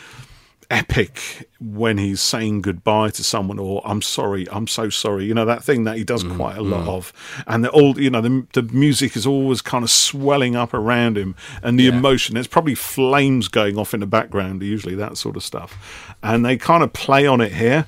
epic 0.72 1.48
when 1.60 1.98
he's 1.98 2.20
saying 2.20 2.62
goodbye 2.62 3.10
to 3.10 3.22
someone 3.22 3.58
or 3.58 3.82
I'm 3.84 4.00
sorry, 4.02 4.48
I'm 4.50 4.66
so 4.66 4.88
sorry. 4.88 5.26
You 5.26 5.34
know 5.34 5.44
that 5.44 5.62
thing 5.62 5.84
that 5.84 5.98
he 5.98 6.02
does 6.02 6.24
mm, 6.24 6.34
quite 6.34 6.56
a 6.56 6.62
mm. 6.62 6.70
lot 6.70 6.88
of, 6.88 7.12
and 7.46 7.62
the 7.62 7.70
old, 7.70 7.98
you 7.98 8.10
know, 8.10 8.22
the 8.22 8.46
the 8.54 8.62
music 8.62 9.14
is 9.14 9.26
always 9.26 9.60
kind 9.60 9.84
of 9.84 9.90
swelling 9.90 10.56
up 10.56 10.72
around 10.74 11.16
him, 11.18 11.36
and 11.62 11.78
the 11.78 11.84
Yeah. 11.84 11.96
emotion. 11.98 12.34
There's 12.34 12.46
probably 12.48 12.74
flames 12.74 13.48
going 13.48 13.78
off 13.78 13.94
in 13.94 14.00
the 14.00 14.06
background, 14.06 14.62
usually 14.62 14.94
that 14.96 15.18
sort 15.18 15.36
of 15.36 15.44
stuff, 15.44 16.16
and 16.22 16.44
they 16.44 16.56
kind 16.56 16.82
of 16.82 16.92
play 16.92 17.26
on 17.26 17.40
it 17.40 17.52
here. 17.52 17.86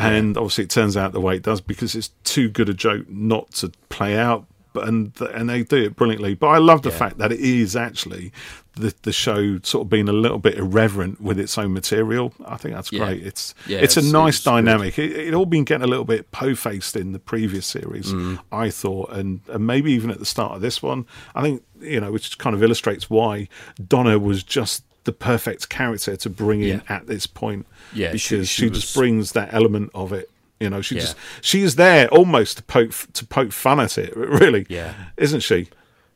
And 0.00 0.36
obviously, 0.36 0.62
it 0.62 0.70
turns 0.70 0.96
out 0.96 1.10
the 1.10 1.20
way 1.20 1.34
it 1.34 1.42
does 1.42 1.60
because 1.60 1.96
it's 1.96 2.10
too 2.22 2.48
good 2.48 2.68
a 2.68 2.74
joke 2.74 3.08
not 3.08 3.50
to 3.54 3.72
play 3.88 4.16
out. 4.16 4.46
But 4.72 4.86
and 4.88 5.12
and 5.34 5.48
they 5.48 5.62
do 5.62 5.76
it 5.76 5.96
brilliantly. 5.96 6.34
But 6.34 6.48
I 6.48 6.58
love 6.58 6.82
the 6.82 6.90
Yeah. 6.90 6.96
fact 6.98 7.18
that 7.18 7.32
it 7.32 7.40
is 7.40 7.74
actually 7.76 8.32
the 8.76 8.94
the 9.02 9.12
show 9.12 9.58
sort 9.62 9.86
of 9.86 9.88
being 9.90 10.08
a 10.08 10.12
little 10.12 10.38
bit 10.38 10.56
irreverent 10.58 11.20
with 11.20 11.38
its 11.40 11.56
own 11.58 11.72
material. 11.72 12.32
I 12.46 12.56
think 12.56 12.74
that's 12.74 12.92
Yeah. 12.92 13.06
great. 13.06 13.26
It's 13.26 13.54
Yeah, 13.66 13.78
it's 13.78 13.96
a 13.96 14.02
nice 14.02 14.36
it's 14.36 14.44
dynamic. 14.44 14.98
It, 14.98 15.12
it 15.12 15.34
all 15.34 15.46
been 15.46 15.64
getting 15.64 15.84
a 15.84 15.88
little 15.88 16.04
bit 16.04 16.30
po 16.30 16.54
faced 16.54 16.96
in 16.96 17.12
the 17.12 17.18
previous 17.18 17.66
series, 17.66 18.12
Mm. 18.12 18.38
I 18.52 18.70
thought, 18.70 19.10
and, 19.12 19.40
and 19.48 19.66
maybe 19.66 19.90
even 19.92 20.10
at 20.10 20.18
the 20.18 20.26
start 20.26 20.52
of 20.54 20.60
this 20.60 20.82
one. 20.82 21.06
I 21.34 21.42
think 21.42 21.62
you 21.80 22.00
know, 22.00 22.10
which 22.12 22.38
kind 22.38 22.54
of 22.54 22.62
illustrates 22.62 23.08
why 23.08 23.48
Donna 23.86 24.18
was 24.18 24.42
just 24.42 24.84
the 25.04 25.12
perfect 25.12 25.68
character 25.70 26.16
to 26.16 26.28
bring 26.28 26.60
in 26.60 26.68
Yeah. 26.68 26.80
at 26.96 27.06
this 27.06 27.26
point. 27.26 27.66
Yeah, 27.94 28.08
because 28.08 28.20
she- 28.20 28.44
she, 28.44 28.64
she 28.66 28.70
just 28.70 28.94
brings 28.94 29.32
that 29.32 29.54
element 29.54 29.90
of 29.94 30.12
it. 30.12 30.28
You 30.60 30.70
know, 30.70 30.80
she 30.80 30.96
Yeah. 30.96 31.00
just 31.02 31.16
she 31.40 31.62
is 31.62 31.76
there 31.76 32.08
almost 32.08 32.56
to 32.58 32.62
poke 32.62 32.92
to 33.12 33.24
poke 33.26 33.52
fun 33.52 33.78
at 33.80 33.96
it, 33.98 34.16
really. 34.16 34.66
Yeah. 34.68 34.94
isn't 35.16 35.40
she? 35.40 35.68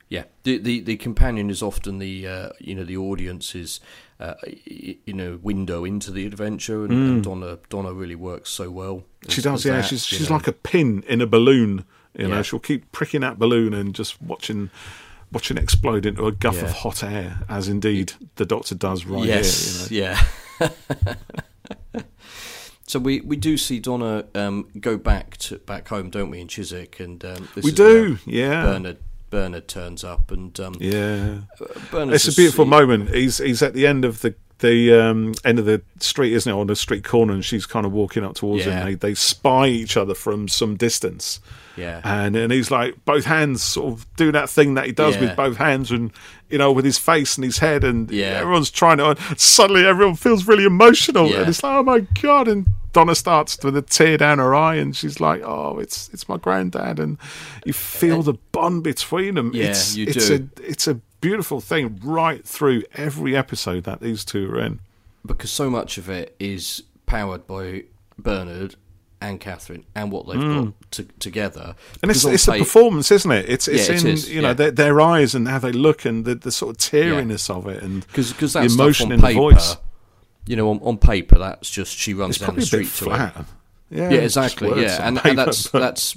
Yeah, 0.08 0.24
the 0.42 0.58
the, 0.58 0.80
the 0.80 0.96
companion 0.96 1.48
is 1.48 1.62
often 1.62 1.98
the 1.98 2.26
uh, 2.26 2.48
you 2.58 2.74
know 2.74 2.84
the 2.84 2.96
audience's 2.98 3.80
uh, 4.20 4.34
you 4.66 5.14
know 5.14 5.38
window 5.42 5.84
into 5.86 6.10
the 6.10 6.26
adventure, 6.26 6.84
and, 6.84 6.92
and 6.92 7.24
Donna 7.24 7.58
Donna 7.70 7.94
really 7.94 8.14
works 8.14 8.50
so 8.50 8.70
well. 8.70 9.04
Mm. 9.24 9.30
She 9.30 9.40
does, 9.40 9.64
yeah. 9.64 9.76
that, 9.76 9.86
she's 9.86 10.04
she's 10.04 10.28
know. 10.28 10.36
like 10.36 10.46
a 10.48 10.52
pin 10.52 11.02
in 11.08 11.20
a 11.22 11.26
balloon. 11.26 11.84
You 12.18 12.28
know, 12.28 12.36
Yeah. 12.36 12.42
she'll 12.42 12.58
keep 12.58 12.92
pricking 12.92 13.22
that 13.22 13.38
balloon 13.38 13.72
and 13.72 13.94
just 13.94 14.20
watching 14.20 14.68
watching 15.32 15.56
it 15.56 15.62
explode 15.62 16.04
into 16.04 16.26
a 16.26 16.32
guff 16.32 16.60
of 16.62 16.70
hot 16.72 17.02
air, 17.02 17.38
as 17.48 17.68
indeed 17.68 18.12
the 18.36 18.44
Doctor 18.44 18.74
does 18.74 19.06
right 19.06 19.24
yes, 19.24 19.88
here. 19.88 20.14
You 20.60 20.66
know. 20.66 20.68
yeah. 21.94 22.02
so 22.86 22.98
we, 22.98 23.20
we 23.20 23.36
do 23.36 23.56
see 23.56 23.78
Donna 23.80 24.24
um, 24.34 24.68
go 24.80 24.96
back 24.96 25.36
to 25.38 25.58
back 25.58 25.88
home, 25.88 26.10
don't 26.10 26.30
we, 26.30 26.40
in 26.40 26.48
Chiswick, 26.48 27.00
and 27.00 27.24
um, 27.24 27.48
this 27.54 27.64
We 27.64 27.72
do, 27.72 28.18
yeah. 28.26 28.62
Bernard 28.64 28.98
Bernard 29.30 29.66
turns 29.68 30.04
up, 30.04 30.30
and 30.30 30.58
um, 30.60 30.74
Yeah, 30.78 31.38
Bernard's 31.90 32.26
it's 32.26 32.36
a 32.36 32.40
beautiful 32.40 32.64
he- 32.64 32.70
moment. 32.70 33.14
He's 33.14 33.38
he's 33.38 33.62
at 33.62 33.74
the 33.74 33.86
end 33.86 34.04
of 34.04 34.20
the 34.20 34.34
the 34.58 34.92
um, 34.92 35.34
end 35.44 35.58
of 35.58 35.64
the 35.64 35.82
street, 35.98 36.32
isn't 36.34 36.52
it, 36.52 36.54
on 36.56 36.66
the 36.68 36.76
street 36.76 37.02
corner, 37.04 37.32
and 37.32 37.44
she's 37.44 37.66
kind 37.66 37.84
of 37.86 37.92
walking 37.92 38.24
up 38.24 38.34
towards 38.34 38.64
Yeah. 38.66 38.80
him. 38.80 38.86
They 38.86 38.94
they 38.94 39.14
spy 39.14 39.66
each 39.68 39.96
other 39.96 40.14
from 40.14 40.48
some 40.48 40.76
distance. 40.76 41.40
Yeah, 41.76 42.00
and 42.04 42.36
and 42.36 42.52
he's 42.52 42.70
like 42.70 43.04
both 43.04 43.24
hands 43.24 43.62
sort 43.62 43.92
of 43.94 44.06
do 44.16 44.30
that 44.32 44.50
thing 44.50 44.74
that 44.74 44.86
he 44.86 44.92
does 44.92 45.14
Yeah. 45.14 45.20
with 45.22 45.36
both 45.36 45.56
hands 45.56 45.90
and 45.90 46.10
you 46.50 46.58
know 46.58 46.70
with 46.72 46.84
his 46.84 46.98
face 46.98 47.36
and 47.36 47.44
his 47.44 47.58
head 47.58 47.82
and 47.84 48.10
Yeah. 48.10 48.40
everyone's 48.40 48.70
trying 48.70 48.98
to 48.98 49.16
suddenly 49.38 49.86
everyone 49.86 50.16
feels 50.16 50.46
really 50.46 50.64
emotional 50.64 51.28
Yeah. 51.28 51.40
and 51.40 51.48
it's 51.48 51.62
like 51.62 51.74
oh 51.78 51.82
my 51.82 52.00
god 52.20 52.48
and 52.48 52.66
Donna 52.92 53.14
starts 53.14 53.56
with 53.64 53.74
a 53.74 53.80
tear 53.80 54.18
down 54.18 54.38
her 54.38 54.54
eye 54.54 54.74
and 54.74 54.94
she's 54.94 55.18
like 55.18 55.40
oh 55.42 55.78
it's 55.78 56.10
it's 56.12 56.28
my 56.28 56.36
granddad 56.36 57.00
and 57.00 57.16
you 57.64 57.72
feel 57.72 58.18
uh, 58.18 58.22
the 58.22 58.34
bond 58.52 58.82
between 58.84 59.36
them 59.36 59.52
Yeah, 59.54 59.66
it's 59.70 59.96
you 59.96 60.06
it's 60.08 60.28
do. 60.28 60.48
a 60.58 60.62
it's 60.70 60.86
a 60.86 60.94
beautiful 61.22 61.60
thing 61.60 61.98
right 62.04 62.44
through 62.46 62.82
every 62.94 63.34
episode 63.34 63.84
that 63.84 64.00
these 64.00 64.24
two 64.26 64.50
are 64.50 64.58
in 64.60 64.80
because 65.24 65.50
so 65.50 65.70
much 65.70 65.96
of 65.96 66.10
it 66.10 66.34
is 66.38 66.82
powered 67.06 67.46
by 67.46 67.84
Bernard 68.18 68.74
and 69.22 69.40
Catherine 69.40 69.84
and 69.94 70.10
what 70.12 70.26
they've 70.26 70.40
got 70.40 70.72
to, 70.92 71.04
together. 71.18 71.74
Mm. 71.76 71.98
and 72.02 72.10
it's 72.10 72.24
it's 72.24 72.44
the 72.46 72.52
tape- 72.52 72.60
performance, 72.62 73.10
isn't 73.10 73.30
it? 73.30 73.48
It's 73.48 73.68
it's 73.68 73.88
Yeah, 73.88 73.94
in 74.00 74.06
is, 74.08 74.30
you 74.30 74.42
know 74.42 74.48
yeah. 74.48 74.54
their, 74.54 74.70
their 74.70 75.00
eyes 75.00 75.34
and 75.34 75.46
how 75.48 75.58
they 75.58 75.72
look 75.72 76.04
and 76.04 76.24
the, 76.24 76.34
the 76.34 76.50
sort 76.52 76.70
of 76.76 76.78
teariness 76.78 77.48
of 77.48 77.66
it 77.68 77.82
and 77.82 78.06
because 78.06 78.32
because 78.32 78.52
the 78.52 78.60
that 78.60 78.72
emotion 78.72 79.12
in 79.12 79.24
on 79.24 79.28
the 79.30 79.34
voice. 79.34 79.76
you 80.46 80.56
know, 80.56 80.68
on, 80.70 80.80
on 80.82 80.98
paper 80.98 81.38
that's 81.38 81.70
just 81.70 81.96
she 81.96 82.14
runs 82.14 82.36
It's 82.36 82.44
down 82.46 82.56
the 82.56 82.62
a 82.62 82.64
street 82.66 82.88
to 82.88 83.04
it. 83.06 83.16
Yeah, 83.90 84.10
Yeah, 84.10 84.10
exactly. 84.20 84.82
Yeah, 84.82 85.06
and, 85.06 85.16
paper, 85.18 85.28
and 85.28 85.38
that's 85.38 85.68
but- 85.68 85.78
that's 85.80 86.16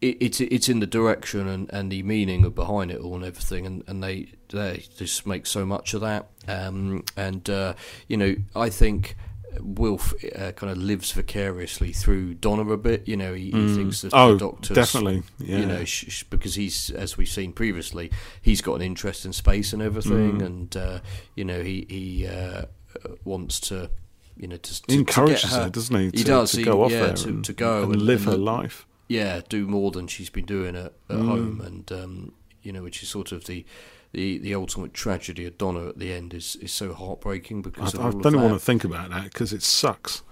it, 0.00 0.16
it's 0.20 0.40
it's 0.40 0.68
in 0.68 0.80
the 0.80 0.86
direction 0.86 1.46
and, 1.46 1.70
and 1.72 1.92
the 1.92 2.02
meaning 2.02 2.44
of 2.44 2.54
behind 2.56 2.90
it 2.90 2.98
all 2.98 3.14
and 3.14 3.24
everything, 3.24 3.66
and, 3.66 3.84
and 3.86 4.02
they 4.02 4.32
they 4.48 4.84
just 4.98 5.26
make 5.26 5.46
so 5.46 5.64
much 5.64 5.94
of 5.94 6.00
that. 6.00 6.28
Um, 6.48 7.04
and 7.16 7.48
uh, 7.48 7.74
you 8.08 8.16
know, 8.16 8.34
I 8.56 8.68
think. 8.68 9.16
Wilf 9.60 10.14
uh, 10.34 10.52
kind 10.52 10.70
of 10.72 10.78
lives 10.78 11.12
vicariously 11.12 11.92
through 11.92 12.34
Donna 12.34 12.70
a 12.72 12.76
bit. 12.76 13.06
You 13.06 13.16
know, 13.16 13.34
he, 13.34 13.50
he 13.50 13.74
thinks 13.74 14.02
that 14.02 14.12
Oh, 14.14 14.32
the 14.34 14.38
doctor's 14.38 14.74
definitely, 14.74 15.22
yeah. 15.38 15.58
You 15.58 15.66
know, 15.66 15.84
sh- 15.84 16.06
sh- 16.08 16.22
because 16.24 16.54
he's 16.54 16.90
as 16.90 17.16
we've 17.16 17.28
seen 17.28 17.52
previously, 17.52 18.10
he's 18.40 18.60
got 18.62 18.74
an 18.74 18.82
interest 18.82 19.24
in 19.26 19.32
space 19.32 19.72
and 19.72 19.82
everything, 19.82 20.38
Mm. 20.38 20.46
and 20.46 20.76
uh, 20.76 21.00
you 21.36 21.44
know, 21.44 21.62
he 21.62 21.86
he 21.88 22.26
uh, 22.26 22.66
wants 23.24 23.60
to. 23.60 23.90
You 24.34 24.48
know, 24.48 24.56
to, 24.56 24.82
to 24.82 24.92
He 24.92 24.98
encourages 24.98 25.42
to 25.42 25.46
her, 25.48 25.62
her, 25.64 25.70
doesn't 25.70 25.94
he? 25.94 26.10
To, 26.10 26.18
he 26.18 26.24
does 26.24 26.52
to 26.52 26.58
he- 26.58 26.64
go 26.64 26.82
off 26.82 26.90
yeah, 26.90 27.00
there 27.06 27.14
to, 27.14 27.28
and, 27.28 27.44
to 27.44 27.52
go 27.52 27.82
and, 27.82 27.92
and, 27.92 28.02
live 28.02 28.24
her 28.24 28.36
life. 28.36 28.86
yeah, 29.06 29.42
do 29.48 29.66
more 29.66 29.90
than 29.90 30.06
she's 30.06 30.30
been 30.30 30.46
doing 30.46 30.74
at, 30.74 30.94
at 31.10 31.16
Mm. 31.18 31.26
home, 31.28 31.60
and 31.60 31.92
um, 31.92 32.32
you 32.62 32.72
know, 32.72 32.82
which 32.82 33.02
is 33.02 33.10
sort 33.10 33.30
of 33.30 33.44
the, 33.44 33.64
the 34.12 34.38
the 34.38 34.54
ultimate 34.54 34.92
tragedy 34.94 35.46
of 35.46 35.58
Donna 35.58 35.88
at 35.88 35.98
the 35.98 36.12
end 36.12 36.34
is 36.34 36.56
is 36.56 36.72
so 36.72 36.92
heartbreaking 36.94 37.62
because 37.62 37.94
I 37.94 38.02
all 38.04 38.10
don't 38.12 38.40
want 38.40 38.52
to 38.54 38.58
think 38.58 38.84
about 38.84 39.10
that 39.10 39.24
because 39.24 39.52
it 39.52 39.62
sucks 39.62 40.22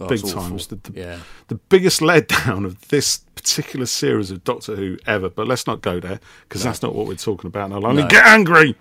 Oh, 0.00 0.08
big 0.08 0.26
times. 0.26 0.66
The, 0.66 0.76
the, 0.76 0.92
yeah, 1.00 1.18
the 1.46 1.54
biggest 1.54 2.00
letdown 2.00 2.64
of 2.64 2.88
this 2.88 3.18
particular 3.36 3.86
series 3.86 4.32
of 4.32 4.42
Doctor 4.42 4.74
Who 4.74 4.98
ever. 5.06 5.28
But 5.28 5.46
let's 5.46 5.64
not 5.68 5.80
go 5.80 6.00
there 6.00 6.18
because 6.48 6.64
that's 6.64 6.82
not 6.82 6.92
what 6.92 7.06
we're 7.06 7.14
talking 7.14 7.46
about. 7.46 7.66
And 7.66 7.74
I'll 7.74 7.86
only 7.86 8.02
No. 8.02 8.08
get 8.08 8.26
angry. 8.26 8.74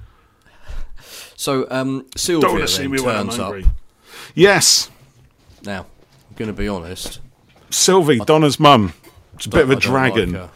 so 1.36 1.68
um, 1.70 2.00
Don't 2.00 2.18
Sylvia 2.18 2.68
see 2.68 2.82
then 2.84 2.92
me 2.92 2.98
turns 2.98 3.38
up. 3.38 3.56
Yes, 4.34 4.90
Now, 5.64 5.82
I'm 6.30 6.36
going 6.36 6.48
to 6.48 6.54
be 6.54 6.68
honest. 6.68 7.20
Sylvie, 7.70 8.20
Donna's 8.20 8.60
mum. 8.60 8.94
It's 9.36 9.46
a 9.46 9.50
bit 9.50 9.62
of 9.64 9.70
a 9.70 9.74
I 9.74 9.76
don't 9.76 9.82
dragon. 9.92 10.32
like. 10.34 10.42
I 10.42 10.48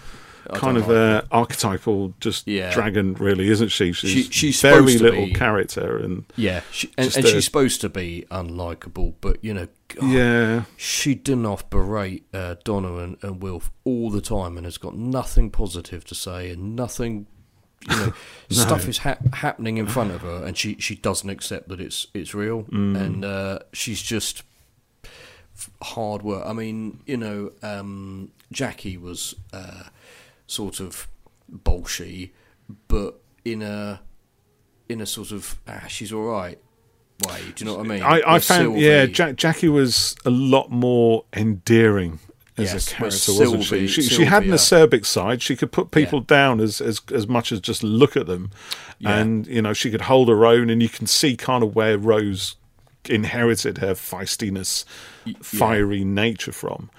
kind 0.53 0.77
of 0.77 0.87
like 0.87 0.97
uh, 0.97 1.21
archittypal, 1.31 2.13
just 2.19 2.47
Yeah. 2.47 2.71
dragon, 2.73 3.13
really, 3.15 3.49
isn't 3.49 3.69
she? 3.69 3.91
She's, 3.93 4.09
She- 4.09 4.23
she's 4.31 4.61
very 4.61 4.97
little 4.97 5.25
be- 5.27 5.33
character, 5.33 5.97
and 5.97 6.25
Yeah, 6.35 6.61
she, 6.71 6.89
and, 6.97 7.15
and 7.15 7.25
a- 7.25 7.27
she's 7.27 7.45
supposed 7.45 7.81
to 7.81 7.89
be 7.89 8.25
unlikable, 8.31 9.13
but 9.21 9.43
you 9.43 9.53
know, 9.53 9.67
God, 9.89 10.09
yeah, 10.11 10.63
she 10.77 11.15
didn't 11.15 11.45
off 11.45 11.69
berate 11.69 12.23
uh, 12.33 12.55
Donna 12.63 12.95
and, 12.97 13.17
and 13.21 13.41
Wilf 13.41 13.71
all 13.83 14.09
the 14.09 14.21
time, 14.21 14.57
and 14.57 14.65
has 14.65 14.77
got 14.77 14.95
nothing 14.95 15.49
positive 15.51 16.03
to 16.05 16.15
say 16.15 16.51
and 16.51 16.75
nothing 16.75 17.25
you 17.89 17.95
know, 17.95 18.13
stuff 18.49 18.87
is 18.87 18.99
hap 18.99 19.33
happening 19.35 19.77
in 19.77 19.87
front 19.87 20.11
of 20.11 20.21
her, 20.21 20.43
and 20.45 20.57
she 20.57 20.75
she 20.79 20.95
doesn't 20.95 21.29
accept 21.29 21.69
that 21.69 21.79
it's 21.79 22.07
it's 22.13 22.33
real, 22.35 22.65
and 22.71 23.23
uh, 23.23 23.59
she's 23.73 24.01
just 24.01 24.43
f- 25.55 25.69
hard 25.81 26.21
work. 26.21 26.43
I 26.45 26.53
mean, 26.53 26.99
you 27.05 27.17
know, 27.17 27.51
um, 27.63 28.31
Jackie 28.51 28.97
was 28.97 29.33
uh, 29.53 29.83
sort 30.49 30.79
of 30.79 31.07
bolshy, 31.51 32.31
but 32.87 33.21
in 33.45 33.61
a 33.61 34.01
in 34.87 35.01
a 35.01 35.05
sort 35.05 35.31
of 35.31 35.59
ah, 35.67 35.85
she's 35.87 36.11
all 36.11 36.23
right 36.23 36.59
way. 37.27 37.39
Do 37.55 37.63
you 37.63 37.71
know 37.71 37.77
what 37.77 37.85
I 37.85 37.89
mean? 37.89 38.01
I, 38.03 38.15
I 38.25 38.39
found, 38.39 38.41
Sylvie- 38.41 38.81
yeah, 38.81 39.03
ja- 39.03 39.33
Jackie 39.33 39.69
was 39.69 40.15
a 40.25 40.29
lot 40.29 40.71
more 40.71 41.25
endearing 41.33 42.19
as 42.57 42.73
Yes, 42.73 42.87
a 42.91 42.95
character, 42.95 43.31
wasn't 43.33 43.63
Sylvie- 43.63 43.87
she? 43.87 44.01
She, 44.01 44.15
she 44.15 44.25
had 44.25 44.43
an 44.43 44.49
acerbic 44.51 45.05
side. 45.05 45.41
She 45.41 45.55
could 45.55 45.71
put 45.71 45.91
people 45.91 46.19
down 46.21 46.59
as, 46.59 46.81
as 46.81 47.01
as 47.13 47.27
much 47.27 47.51
as 47.51 47.59
just 47.59 47.83
look 47.83 48.17
at 48.17 48.25
them, 48.27 48.51
and 49.05 49.45
you 49.47 49.61
know 49.61 49.73
she 49.73 49.91
could 49.91 50.01
hold 50.01 50.27
her 50.29 50.45
own, 50.45 50.69
and 50.69 50.81
you 50.81 50.89
can 50.89 51.07
see 51.07 51.35
kind 51.37 51.63
of 51.63 51.75
where 51.75 51.97
Rose 51.97 52.55
inherited 53.07 53.77
her 53.77 53.93
feistiness, 53.93 54.83
fiery 55.41 56.03
nature 56.03 56.51
from. 56.51 56.89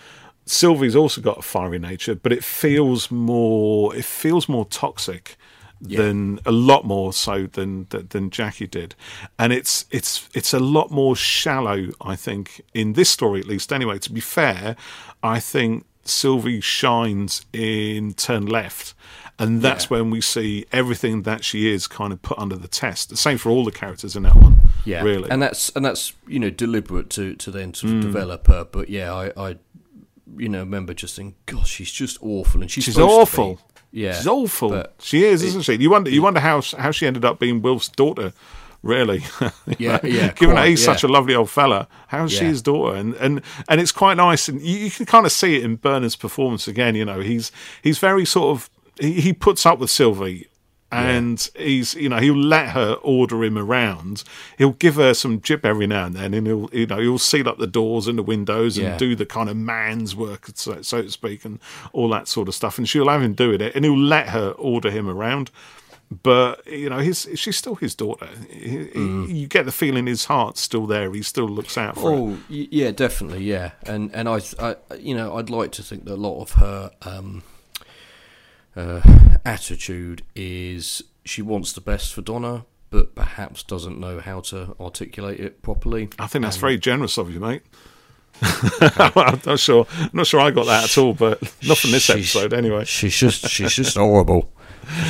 Sylvie's 0.47 0.97
also 0.97 1.21
got 1.21 1.39
a 1.39 1.43
fiery 1.43 1.79
nature, 1.79 2.15
but 2.15 2.33
it 2.33 2.43
feels 2.45 3.11
more 3.11 3.95
it 3.95 4.05
feels 4.05 4.49
more 4.49 4.65
toxic 4.67 5.37
than 5.83 6.39
a 6.45 6.53
lot 6.53 6.85
more 6.85 7.13
so 7.13 7.47
than 7.47 7.87
than 7.91 8.09
than 8.11 8.31
Jackie 8.31 8.67
did, 8.67 8.95
and 9.39 9.53
it's 9.53 9.87
it's 9.91 10.29
it's 10.35 10.53
a 10.53 10.59
lot 10.59 10.91
more 10.91 11.15
shallow. 11.17 11.89
I 12.01 12.17
think 12.17 12.63
in 12.75 12.95
this 12.95 13.09
story, 13.11 13.41
at 13.41 13.47
least. 13.47 13.73
Anyway, 13.73 13.99
to 14.01 14.13
be 14.13 14.21
fair, 14.21 14.77
I 15.23 15.41
think 15.41 15.87
Sylvie 16.05 16.61
shines 16.61 17.47
in 17.53 18.15
Turn 18.15 18.47
Left. 18.47 18.95
And 19.39 19.63
that's 19.63 19.85
Yeah. 19.85 19.97
when 19.97 20.11
we 20.11 20.21
see 20.21 20.67
everything 20.71 21.23
that 21.23 21.45
she 21.45 21.73
is 21.73 21.87
kind 21.87 22.13
of 22.13 22.21
put 22.21 22.39
under 22.39 22.57
the 22.57 22.69
test. 22.69 23.09
The 23.09 23.17
same 23.17 23.39
for 23.39 23.49
all 23.49 23.65
the 23.65 23.73
characters 23.73 24.15
in 24.15 24.25
that 24.25 24.37
one. 24.37 24.61
Yeah, 24.85 25.03
really. 25.03 25.31
and 25.31 25.41
that's 25.41 25.71
and 25.75 25.83
that's 25.83 26.13
you 26.29 26.39
know 26.39 26.51
deliberate 26.51 27.09
to 27.11 27.37
to 27.37 27.51
then 27.51 27.73
sort 27.73 27.93
Mm. 27.95 27.99
of 28.01 28.03
develop 28.03 28.47
her. 28.49 28.65
But 28.71 28.91
yeah, 28.91 29.15
I, 29.15 29.33
I 29.51 29.57
you 30.37 30.49
know 30.49 30.61
remember 30.61 30.95
just 30.95 31.17
thinking, 31.17 31.37
gosh, 31.47 31.69
she's 31.71 31.91
just 31.91 32.19
awful, 32.23 32.61
and 32.61 32.71
she's 32.71 32.85
She's 32.85 32.99
awful. 32.99 33.59
Yeah, 33.93 34.13
She's 34.15 34.27
awful. 34.29 34.85
she 35.01 35.25
is, 35.25 35.43
isn't 35.43 35.63
she? 35.63 35.75
You 35.75 35.91
wonder, 35.91 36.11
you 36.11 36.23
wonder 36.23 36.39
how 36.41 36.61
how 36.79 36.91
she 36.93 37.07
ended 37.07 37.25
up 37.25 37.39
being 37.41 37.61
Wilf's 37.63 37.89
daughter. 37.89 38.33
Really, 38.83 39.19
Yeah, 39.79 40.01
yeah, 40.03 40.33
Given 40.33 40.55
that 40.55 40.63
quite, 40.63 40.69
he's 40.71 40.83
such 40.83 41.03
a 41.03 41.09
lovely 41.09 41.35
old 41.35 41.51
fella, 41.51 41.87
how 42.07 42.25
is 42.25 42.33
she 42.33 42.47
his 42.47 42.63
daughter? 42.63 42.97
And 42.97 43.15
and 43.17 43.43
and 43.69 43.79
it's 43.81 43.93
quite 43.93 44.15
nice, 44.17 44.49
and 44.49 44.63
you, 44.63 44.79
you 44.79 44.91
can 44.91 45.05
kind 45.05 45.27
of 45.27 45.33
see 45.33 45.57
it 45.57 45.65
in 45.65 45.77
Bernard's 45.77 46.17
performance 46.17 46.67
again. 46.67 46.95
You 46.95 47.05
know, 47.05 47.21
he's 47.21 47.53
he's 47.83 47.99
very 47.99 48.25
sort 48.25 48.57
of 48.57 48.71
he, 48.99 49.21
he 49.21 49.33
puts 49.35 49.67
up 49.67 49.81
with 49.81 49.91
Sylvie. 49.91 50.47
And 50.93 51.49
he's, 51.57 51.95
you 51.95 52.09
know, 52.09 52.19
he'll 52.19 52.37
let 52.37 52.71
her 52.71 52.95
order 53.03 53.45
him 53.45 53.57
around. 53.57 54.25
He'll 54.59 54.73
give 54.73 54.97
her 54.97 55.15
some 55.15 55.41
jip 55.41 55.65
every 55.65 55.87
now 55.87 56.07
and 56.07 56.17
then, 56.17 56.35
and 56.35 56.47
he'll, 56.47 56.69
you 56.73 56.87
know, 56.87 56.99
he'll 56.99 57.19
seal 57.19 57.49
up 57.49 57.59
the 57.59 57.67
doors 57.69 58.09
and 58.09 58.19
the 58.19 58.23
windows 58.25 58.77
and 58.77 58.87
Yeah. 58.89 58.97
do 58.99 59.15
the 59.15 59.25
kind 59.27 59.49
of 59.49 59.57
man's 59.57 60.17
work, 60.17 60.49
so, 60.55 60.83
so 60.83 61.03
to 61.03 61.11
speak, 61.11 61.45
and 61.45 61.61
all 61.93 62.09
that 62.09 62.27
sort 62.27 62.49
of 62.49 62.55
stuff. 62.57 62.77
And 62.77 62.89
she'll 62.89 63.09
have 63.09 63.23
him 63.23 63.35
doing 63.35 63.61
it, 63.61 63.75
and 63.77 63.85
he'll 63.85 63.97
let 63.97 64.31
her 64.31 64.51
order 64.59 64.91
him 64.91 65.09
around. 65.09 65.51
But 66.25 66.67
you 66.67 66.91
know, 66.91 66.99
his 66.99 67.29
she's 67.37 67.57
still 67.57 67.77
his 67.77 67.95
daughter. 67.95 68.27
He- 68.51 68.89
he- 68.93 69.33
You 69.43 69.47
get 69.47 69.65
the 69.65 69.71
feeling 69.71 70.09
his 70.09 70.25
heart's 70.25 70.61
still 70.61 70.85
there. 70.89 71.13
He 71.13 71.23
still 71.23 71.49
looks 71.49 71.79
out 71.79 71.95
for 71.95 72.11
her. 72.11 72.17
Oh, 72.17 72.27
y- 72.51 72.67
yeah, 72.73 72.91
definitely, 72.91 73.45
yeah, 73.45 73.71
and 73.87 74.11
and 74.13 74.29
I, 74.29 74.41
I, 74.59 74.75
you 74.99 75.15
know, 75.15 75.37
I'd 75.37 75.51
like 75.51 75.71
to 75.73 75.85
think 75.85 76.07
that 76.07 76.15
a 76.15 76.17
lot 76.17 76.41
of 76.43 76.51
her 76.55 76.91
um, 77.03 77.45
uh, 78.81 79.01
attitude 79.45 80.23
is 80.35 81.03
she 81.25 81.43
wants 81.43 81.73
the 81.73 81.81
best 81.81 82.13
for 82.15 82.23
Donna, 82.23 82.65
but 82.91 83.15
perhaps 83.15 83.63
doesn't 83.63 83.99
know 84.01 84.21
how 84.21 84.41
to 84.41 84.75
articulate 84.81 85.39
it 85.41 85.63
properly. 85.63 86.09
I 86.19 86.27
think 86.27 86.45
that's 86.45 86.57
very 86.57 86.79
generous 86.79 87.19
of 87.19 87.33
you, 87.33 87.41
mate. 87.41 87.63
I'm 88.43 89.41
not 89.45 89.59
sure. 89.61 89.87
I'm 89.99 90.11
not 90.15 90.27
sure 90.27 90.41
I 90.41 90.51
got 90.51 90.67
that 90.67 90.85
at 90.85 90.99
all, 90.99 91.13
but 91.15 91.41
not 91.67 91.79
from 91.79 91.91
this 91.91 92.05
She's- 92.05 92.35
episode 92.35 92.53
anyway. 92.55 92.85
She's 92.85 93.17
just, 93.17 93.47
she's 93.49 93.75
just 93.75 93.97
horrible. 93.97 94.51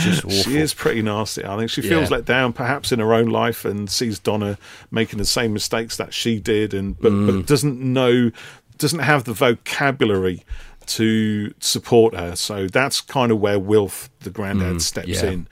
She's 0.02 0.20
just. 0.20 0.44
She 0.44 0.56
is 0.58 0.74
pretty 0.74 1.00
nasty. 1.02 1.44
I 1.44 1.56
think 1.56 1.70
she 1.70 1.80
feels 1.82 2.10
Yeah. 2.10 2.16
let 2.16 2.24
down, 2.24 2.52
perhaps 2.52 2.90
in 2.92 2.98
her 2.98 3.14
own 3.14 3.28
life, 3.28 3.64
and 3.64 3.88
sees 3.88 4.18
Donna 4.18 4.58
making 4.90 5.18
the 5.18 5.24
same 5.24 5.52
mistakes 5.52 5.96
that 5.96 6.12
she 6.12 6.40
did, 6.40 6.74
and 6.74 6.98
but, 6.98 7.12
Mm. 7.12 7.26
but 7.26 7.46
doesn't 7.46 7.80
know, 7.80 8.30
doesn't 8.78 8.98
have 9.00 9.24
the 9.24 9.32
vocabulary 9.32 10.42
to 10.90 11.52
support 11.60 12.14
her. 12.14 12.34
So 12.36 12.66
that's 12.66 13.00
kind 13.00 13.30
of 13.32 13.38
where 13.40 13.58
Wilf, 13.58 14.10
the 14.20 14.30
granddad, 14.30 14.82
steps 14.82 15.08
Mm, 15.08 15.22
yeah. 15.22 15.30
in, 15.30 15.46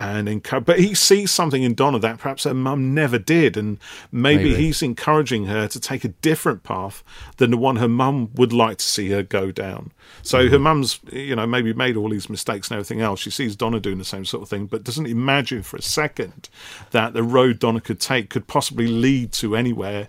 and 0.00 0.28
encourage. 0.28 0.64
But 0.64 0.78
he 0.78 0.94
sees 0.94 1.30
something 1.30 1.62
in 1.62 1.74
Donna 1.74 1.98
that 2.00 2.18
perhaps 2.18 2.44
her 2.44 2.54
mum 2.54 2.94
never 2.94 3.18
did, 3.18 3.56
and 3.56 3.78
maybe, 4.12 4.50
Maybe. 4.50 4.54
he's 4.56 4.82
encouraging 4.82 5.46
her 5.46 5.66
to 5.68 5.80
take 5.80 6.04
a 6.04 6.08
different 6.08 6.62
path 6.62 7.02
than 7.38 7.50
the 7.50 7.56
one 7.56 7.76
her 7.76 7.88
mum 7.88 8.30
would 8.34 8.52
like 8.52 8.78
to 8.78 8.84
see 8.84 9.08
her 9.10 9.22
go 9.22 9.50
down. 9.50 9.90
So 10.22 10.38
Mm-hmm. 10.38 10.52
her 10.52 10.58
mum's, 10.58 11.00
you 11.12 11.34
know, 11.36 11.46
maybe 11.46 11.72
made 11.72 11.96
all 11.96 12.08
these 12.08 12.30
mistakes 12.30 12.68
and 12.70 12.76
everything 12.76 13.00
else. 13.00 13.20
She 13.20 13.30
sees 13.30 13.56
Donna 13.56 13.80
doing 13.80 13.98
the 13.98 14.04
same 14.04 14.24
sort 14.24 14.42
of 14.42 14.48
thing, 14.48 14.66
but 14.66 14.84
doesn't 14.84 15.06
imagine 15.06 15.62
for 15.62 15.76
a 15.76 15.82
second 15.82 16.48
that 16.92 17.12
the 17.14 17.22
road 17.22 17.58
Donna 17.58 17.80
could 17.80 18.00
take 18.00 18.30
could 18.30 18.46
possibly 18.46 18.86
lead 18.86 19.32
to 19.32 19.56
anywhere. 19.56 20.08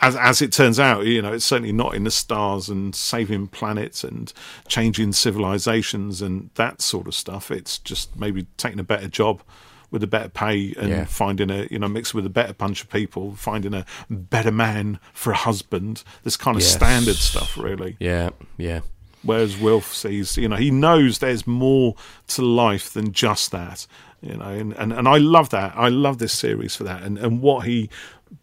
As, 0.00 0.14
as 0.16 0.40
it 0.42 0.52
turns 0.52 0.78
out, 0.78 1.06
you 1.06 1.20
know, 1.20 1.32
it's 1.32 1.44
certainly 1.44 1.72
not 1.72 1.94
in 1.94 2.04
the 2.04 2.10
stars 2.10 2.68
and 2.68 2.94
saving 2.94 3.48
planets 3.48 4.04
and 4.04 4.32
changing 4.68 5.12
civilizations 5.12 6.22
and 6.22 6.50
that 6.54 6.80
sort 6.82 7.06
of 7.06 7.14
stuff. 7.14 7.50
It's 7.50 7.78
just 7.78 8.16
maybe 8.18 8.46
taking 8.56 8.78
a 8.78 8.84
better 8.84 9.08
job 9.08 9.42
with 9.90 10.02
a 10.02 10.06
better 10.06 10.28
pay 10.28 10.74
and 10.78 10.88
Yeah. 10.90 11.04
finding 11.06 11.50
a, 11.50 11.66
you 11.70 11.78
know, 11.78 11.88
mixed 11.88 12.14
with 12.14 12.26
a 12.26 12.30
better 12.30 12.52
bunch 12.52 12.82
of 12.82 12.90
people, 12.90 13.34
finding 13.36 13.72
a 13.74 13.86
better 14.10 14.52
man 14.52 15.00
for 15.14 15.32
a 15.32 15.36
husband. 15.36 16.04
This 16.24 16.36
kind 16.36 16.56
of 16.56 16.62
Yes. 16.62 16.72
standard 16.74 17.16
stuff, 17.16 17.56
really. 17.56 17.96
Yeah, 17.98 18.30
yeah, 18.58 18.80
Whereas 19.22 19.56
Wilf 19.58 19.92
sees, 19.94 20.36
you 20.36 20.48
know, 20.48 20.56
he 20.56 20.70
knows 20.70 21.18
there's 21.18 21.44
more 21.46 21.96
to 22.28 22.42
life 22.42 22.92
than 22.92 23.12
just 23.12 23.50
that, 23.50 23.86
you 24.22 24.36
know, 24.36 24.44
and, 24.50 24.72
and, 24.74 24.92
and 24.92 25.08
I 25.08 25.16
love 25.16 25.48
that. 25.50 25.72
I 25.74 25.88
love 25.88 26.18
this 26.18 26.32
series 26.32 26.76
for 26.76 26.84
that 26.84 27.02
and, 27.02 27.18
and 27.18 27.40
what 27.42 27.66
he 27.66 27.90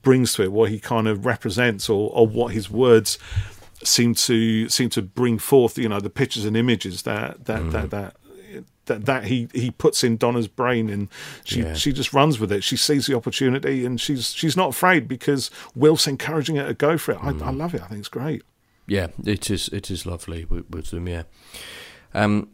brings 0.01 0.33
to 0.35 0.43
it, 0.43 0.51
what 0.51 0.69
he 0.69 0.79
kind 0.79 1.07
of 1.07 1.25
represents 1.25 1.89
or, 1.89 2.09
or 2.13 2.27
what 2.27 2.53
his 2.53 2.69
words 2.69 3.17
seem 3.83 4.15
to 4.15 4.67
seem 4.69 4.89
to 4.89 5.01
bring 5.01 5.37
forth, 5.39 5.77
you 5.77 5.89
know, 5.89 5.99
the 5.99 6.09
pictures 6.09 6.45
and 6.45 6.55
images 6.57 7.03
that 7.03 7.45
that 7.45 7.71
that, 7.71 7.89
that 7.91 8.15
that 8.85 9.05
that 9.05 9.23
he 9.25 9.47
he 9.53 9.71
puts 9.71 10.03
in 10.03 10.15
Donna's 10.17 10.47
brain 10.47 10.89
and 10.89 11.09
she 11.43 11.61
Yeah. 11.61 11.73
she 11.73 11.91
just 11.91 12.13
runs 12.13 12.39
with 12.39 12.51
it. 12.51 12.63
She 12.63 12.77
sees 12.77 13.05
the 13.07 13.15
opportunity 13.15 13.85
and 13.85 13.99
she's 13.99 14.31
she's 14.33 14.55
not 14.55 14.69
afraid 14.69 15.07
because 15.07 15.49
Wilf's 15.75 16.07
encouraging 16.07 16.55
her 16.57 16.67
to 16.67 16.73
go 16.73 16.97
for 16.97 17.13
it. 17.13 17.19
I, 17.21 17.29
I 17.29 17.51
love 17.51 17.73
it. 17.75 17.81
I 17.81 17.87
think 17.87 17.99
it's 17.99 18.09
great. 18.09 18.43
yeah. 18.87 19.07
It 19.25 19.49
is, 19.49 19.67
it 19.69 19.89
is 19.89 20.05
lovely 20.05 20.45
with, 20.45 20.69
with 20.69 20.91
them. 20.91 21.07
Yeah. 21.07 21.23
Um, 22.13 22.49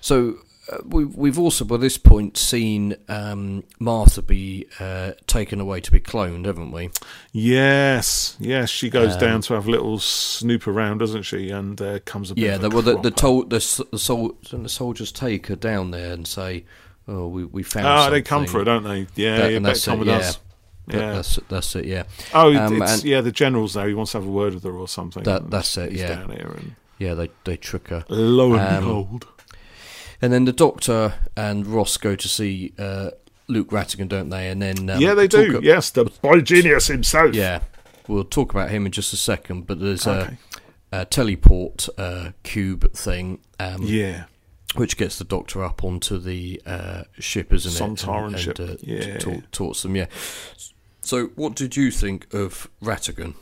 so 0.00 0.36
uh, 0.70 0.78
we, 0.84 1.04
we've 1.04 1.38
also 1.38 1.64
by 1.64 1.76
this 1.76 1.98
point 1.98 2.36
seen 2.36 2.94
um, 3.08 3.64
Martha 3.80 4.22
be 4.22 4.66
uh, 4.78 5.12
taken 5.26 5.60
away 5.60 5.80
to 5.80 5.90
be 5.90 5.98
cloned, 6.00 6.46
haven't 6.46 6.70
we? 6.70 6.90
Yes, 7.32 8.36
yes, 8.38 8.70
she 8.70 8.88
goes 8.88 9.14
Um, 9.14 9.20
down 9.20 9.40
to 9.42 9.54
have 9.54 9.66
a 9.66 9.70
little 9.70 9.98
snoop 9.98 10.66
around, 10.68 10.98
doesn't 10.98 11.22
she? 11.22 11.50
And 11.50 11.80
uh, 11.82 11.98
comes 12.04 12.30
a 12.30 12.34
Yeah, 12.36 12.58
the, 12.58 12.70
well, 12.70 12.82
the, 12.82 12.98
the, 13.00 13.10
tol- 13.10 13.42
the, 13.44 13.86
the, 13.90 13.98
sol- 13.98 14.36
the 14.52 14.68
soldiers 14.68 15.10
take 15.10 15.48
her 15.48 15.56
down 15.56 15.90
there 15.90 16.12
and 16.12 16.26
say, 16.26 16.64
"Oh, 17.08 17.26
we, 17.26 17.44
we 17.44 17.62
found." 17.64 17.86
Ah, 17.86 18.08
they 18.10 18.22
come 18.22 18.46
for 18.46 18.58
her, 18.58 18.64
don't 18.64 18.84
they? 18.84 19.06
Yeah, 19.16 19.48
That- 19.48 19.62
better 19.64 19.80
come 19.90 19.96
it, 19.96 19.98
with 20.00 20.08
yeah. 20.08 20.16
us. 20.16 20.34
That- 20.36 20.42
Yeah. 20.88 21.12
that's 21.14 21.38
that's 21.48 21.76
it. 21.76 21.84
Yeah, 21.86 22.04
oh, 22.34 22.54
Um, 22.56 22.82
it's 22.82 22.92
and- 22.94 23.04
yeah. 23.04 23.20
The 23.20 23.32
general's 23.32 23.74
there. 23.74 23.86
He 23.88 23.94
wants 23.94 24.12
to 24.12 24.18
have 24.18 24.26
a 24.26 24.30
word 24.30 24.54
with 24.54 24.64
her 24.64 24.72
or 24.72 24.88
something. 24.88 25.22
That- 25.24 25.50
that's 25.50 25.76
it, 25.76 25.92
yeah. 25.92 26.08
down 26.08 26.30
here, 26.30 26.54
and 26.56 26.74
yeah. 26.98 27.14
They 27.14 27.30
they 27.44 27.56
trick 27.56 27.88
her, 27.88 28.04
lo 28.08 28.52
and 28.54 28.60
Um, 28.62 28.84
behold, 28.84 29.26
and 30.22 30.32
then 30.32 30.44
the 30.46 30.52
doctor 30.52 31.14
and 31.36 31.66
Ross 31.66 31.96
go 31.98 32.14
to 32.16 32.28
see 32.28 32.72
uh, 32.78 33.10
Luke 33.48 33.68
Rattigan, 33.70 34.08
don't 34.08 34.30
they? 34.30 34.48
And 34.48 34.62
then 34.62 34.88
um, 34.88 35.00
yeah, 35.00 35.14
they 35.14 35.26
do. 35.28 35.58
a- 35.58 35.62
yes, 35.62 35.90
the 35.90 36.04
boy 36.04 36.40
genius 36.40 36.86
himself. 36.86 37.34
Yeah, 37.34 37.60
we'll 38.08 38.24
talk 38.24 38.52
about 38.52 38.70
him 38.70 38.86
in 38.86 38.92
just 38.92 39.12
a 39.12 39.16
second. 39.16 39.66
But 39.66 39.80
there's 39.80 40.06
Okay. 40.06 40.38
a, 40.92 41.00
a 41.00 41.04
teleport 41.04 41.88
uh, 41.98 42.30
cube 42.44 42.92
thing, 42.94 43.40
um, 43.60 43.82
yeah. 43.82 44.24
which 44.76 44.96
gets 44.96 45.18
the 45.18 45.24
Doctor 45.24 45.62
up 45.64 45.82
onto 45.84 46.18
the 46.18 46.62
uh, 46.64 47.02
ship, 47.18 47.52
isn't 47.52 47.72
it? 47.72 47.76
Sontaran 47.82 48.26
And- 48.26 48.34
and, 48.34 48.42
ship, 48.42 48.60
uh, 48.60 48.76
yeah. 48.80 49.18
talks 49.50 49.82
them. 49.82 49.96
Yeah. 49.96 50.06
So, 51.04 51.26
what 51.34 51.56
did 51.56 51.76
you 51.76 51.90
think 51.90 52.32
of 52.32 52.68
Rattigan? 52.80 53.34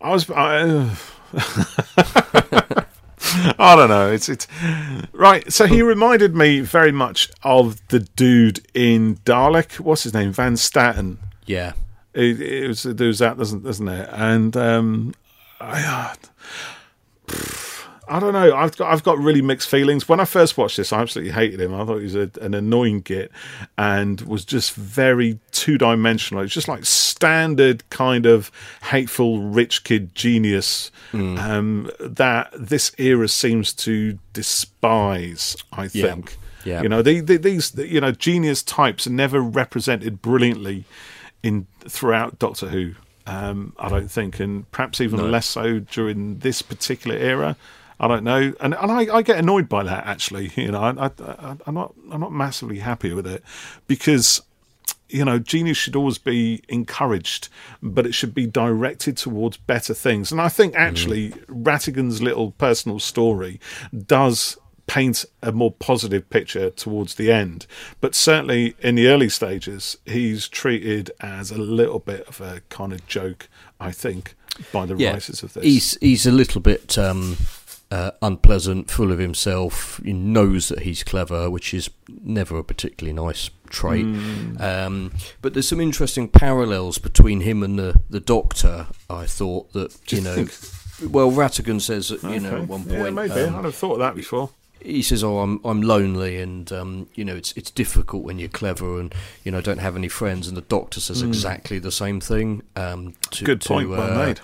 I 0.00 0.10
was. 0.12 0.30
I, 0.30 0.60
uh, 0.60 0.94
I 3.58 3.74
don't 3.76 3.88
know. 3.88 4.10
It's 4.10 4.28
it's 4.28 4.46
right. 5.12 5.52
So 5.52 5.66
he 5.66 5.82
reminded 5.82 6.34
me 6.34 6.60
very 6.60 6.92
much 6.92 7.30
of 7.42 7.80
the 7.88 8.00
dude 8.00 8.64
in 8.74 9.16
Dalek. 9.24 9.80
What's 9.80 10.04
his 10.04 10.14
name? 10.14 10.32
Van 10.32 10.56
Statten. 10.56 11.18
Yeah, 11.46 11.72
It, 12.12 12.40
it 12.40 12.68
was 12.68 12.84
there 12.84 13.06
was 13.08 13.18
that, 13.18 13.36
doesn't 13.38 13.64
doesn't 13.64 13.88
it? 13.88 14.08
And 14.12 14.56
um, 14.56 15.14
I, 15.60 15.82
uh, 15.84 17.34
I 18.08 18.20
don't 18.20 18.32
know. 18.32 18.54
I've 18.54 18.76
got 18.76 18.92
I've 18.92 19.02
got 19.02 19.18
really 19.18 19.42
mixed 19.42 19.68
feelings. 19.68 20.08
When 20.08 20.20
I 20.20 20.24
first 20.24 20.58
watched 20.58 20.76
this, 20.76 20.92
I 20.92 21.00
absolutely 21.00 21.32
hated 21.32 21.60
him. 21.60 21.74
I 21.74 21.84
thought 21.84 21.98
he 21.98 22.04
was 22.04 22.14
a, 22.14 22.30
an 22.40 22.54
annoying 22.54 23.00
git 23.00 23.30
and 23.78 24.20
was 24.22 24.44
just 24.44 24.74
very 24.74 25.38
two 25.52 25.78
dimensional. 25.78 26.42
It's 26.42 26.52
just 26.52 26.68
like 26.68 26.84
standard 26.84 27.88
kind 27.90 28.26
of 28.26 28.50
hateful 28.82 29.40
rich 29.40 29.84
kid 29.84 30.14
genius 30.14 30.90
um, 31.38 31.90
that 32.00 32.50
this 32.58 32.92
era 32.98 33.28
seems 33.28 33.72
to 33.74 34.18
despise. 34.32 35.56
I 35.72 35.88
think. 35.88 36.36
Yeah. 36.64 36.82
You 36.82 36.88
know, 36.88 37.02
they, 37.02 37.20
they, 37.20 37.36
these 37.36 37.74
you 37.76 38.00
know 38.00 38.12
genius 38.12 38.62
types 38.62 39.06
are 39.06 39.10
never 39.10 39.40
represented 39.40 40.22
brilliantly 40.22 40.84
in 41.42 41.66
throughout 41.88 42.38
Doctor 42.38 42.68
Who. 42.68 42.94
Um, 43.26 43.74
I 43.78 43.88
don't 43.88 44.10
think, 44.10 44.38
and 44.38 44.70
perhaps 44.70 45.00
even 45.00 45.30
less 45.30 45.46
so 45.46 45.78
during 45.78 46.38
this 46.40 46.60
particular 46.60 47.16
era. 47.16 47.56
I 48.00 48.08
don't 48.08 48.24
know, 48.24 48.52
and 48.60 48.74
and 48.74 48.90
I, 48.90 49.16
I 49.16 49.22
get 49.22 49.38
annoyed 49.38 49.68
by 49.68 49.82
that 49.84 50.06
actually. 50.06 50.50
You 50.56 50.72
know, 50.72 50.82
I, 50.82 51.06
I, 51.06 51.56
I'm 51.66 51.74
not 51.74 51.94
I'm 52.10 52.20
not 52.20 52.32
massively 52.32 52.78
happy 52.78 53.12
with 53.12 53.26
it 53.26 53.42
because 53.86 54.42
you 55.08 55.24
know 55.24 55.38
genius 55.38 55.76
should 55.76 55.96
always 55.96 56.18
be 56.18 56.62
encouraged, 56.68 57.48
but 57.82 58.06
it 58.06 58.14
should 58.14 58.34
be 58.34 58.46
directed 58.46 59.16
towards 59.16 59.56
better 59.56 59.94
things. 59.94 60.32
And 60.32 60.40
I 60.40 60.48
think 60.48 60.74
actually 60.74 61.30
Rattigan's 61.48 62.22
little 62.22 62.52
personal 62.52 62.98
story 62.98 63.60
does 64.06 64.56
paint 64.86 65.24
a 65.42 65.52
more 65.52 65.70
positive 65.72 66.28
picture 66.28 66.70
towards 66.70 67.14
the 67.14 67.32
end. 67.32 67.66
But 68.00 68.14
certainly 68.14 68.76
in 68.80 68.96
the 68.96 69.08
early 69.08 69.28
stages, 69.28 69.96
he's 70.04 70.48
treated 70.48 71.10
as 71.20 71.50
a 71.50 71.58
little 71.58 71.98
bit 71.98 72.26
of 72.28 72.40
a 72.40 72.60
kind 72.68 72.92
of 72.92 73.06
joke, 73.06 73.48
I 73.80 73.92
think, 73.92 74.34
by 74.72 74.86
the 74.86 74.96
writers 75.12 75.42
of 75.42 75.54
this. 75.54 75.64
He's 75.64 75.98
he's 76.00 76.26
a 76.26 76.32
little 76.32 76.60
bit 76.60 76.98
um, 76.98 77.36
uh, 77.90 78.12
unpleasant, 78.22 78.90
full 78.90 79.12
of 79.12 79.18
himself. 79.18 80.00
He 80.04 80.12
knows 80.12 80.68
that 80.68 80.80
he's 80.80 81.02
clever, 81.04 81.50
which 81.50 81.72
is 81.72 81.90
never 82.08 82.58
a 82.58 82.64
particularly 82.64 83.14
nice 83.14 83.50
trait. 83.68 84.04
Hmm. 84.04 84.56
Um, 84.60 85.12
but 85.42 85.54
there's 85.54 85.68
some 85.68 85.80
interesting 85.80 86.28
parallels 86.28 86.98
between 86.98 87.40
him 87.40 87.62
and 87.62 87.78
the, 87.78 88.00
the 88.10 88.20
Doctor. 88.20 88.88
I 89.08 89.26
thought 89.26 89.72
that 89.72 90.12
you 90.12 90.20
know. 90.20 90.46
Well, 91.08 91.30
Rattigan 91.30 91.80
says 91.80 92.08
that 92.08 92.22
you 92.22 92.40
know 92.40 92.62
at 92.62 92.68
one 92.68 92.84
yeah, 92.88 93.02
point. 93.02 93.14
maybe. 93.14 93.32
um, 93.32 93.56
I'd 93.56 93.64
have 93.64 93.74
thought 93.74 93.94
of 93.94 93.98
that 93.98 94.14
before. 94.14 94.50
he 94.80 95.02
says, 95.02 95.24
"Oh, 95.24 95.38
I'm 95.40 95.60
I'm 95.64 95.82
lonely, 95.82 96.40
and 96.40 96.70
um, 96.72 97.08
you 97.14 97.24
know 97.24 97.34
it's 97.34 97.52
it's 97.52 97.70
difficult 97.70 98.22
when 98.22 98.38
you're 98.38 98.48
clever, 98.48 99.00
and 99.00 99.12
you 99.42 99.50
know 99.50 99.60
don't 99.60 99.78
have 99.78 99.96
any 99.96 100.08
friends." 100.08 100.46
And 100.46 100.56
the 100.56 100.62
doctor 100.62 101.00
says 101.00 101.20
exactly 101.22 101.78
the 101.78 101.92
same 101.92 102.20
thing. 102.20 102.62
Um, 102.76 103.14
to. 103.32 103.44
Good 103.44 103.60
to, 103.62 103.68
point, 103.68 103.88
well 103.88 104.12
uh, 104.12 104.26
made. 104.26 104.40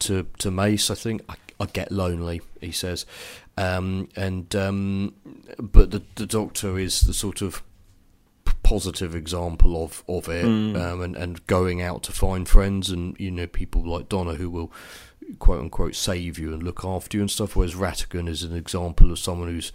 To 0.00 0.26
to 0.38 0.50
Mace, 0.50 0.90
I 0.90 0.96
think 0.96 1.22
I, 1.28 1.34
I 1.62 1.66
get 1.66 1.92
lonely. 1.92 2.40
He 2.60 2.72
says, 2.72 3.06
um, 3.56 4.08
and 4.16 4.54
um, 4.56 5.14
but 5.58 5.90
the 5.90 6.02
the 6.16 6.26
doctor 6.26 6.78
is 6.78 7.00
the 7.02 7.14
sort 7.14 7.42
of 7.42 7.62
positive 8.62 9.14
example 9.14 9.82
of 9.84 10.02
of 10.08 10.28
it, 10.28 10.44
Hmm. 10.44 10.76
um, 10.76 11.00
and 11.02 11.16
and 11.16 11.46
going 11.46 11.82
out 11.82 12.02
to 12.04 12.12
find 12.12 12.48
friends, 12.48 12.90
and 12.90 13.16
you 13.18 13.30
know 13.30 13.46
people 13.46 13.84
like 13.86 14.08
Donna 14.08 14.34
who 14.34 14.50
will 14.50 14.72
quote 15.38 15.60
unquote 15.60 15.94
save 15.94 16.38
you 16.38 16.52
and 16.52 16.62
look 16.62 16.84
after 16.84 17.16
you 17.16 17.22
and 17.22 17.30
stuff. 17.30 17.54
Whereas 17.56 17.74
Rattigan 17.74 18.28
is 18.28 18.42
an 18.42 18.56
example 18.56 19.10
of 19.12 19.18
someone 19.18 19.48
who's 19.48 19.72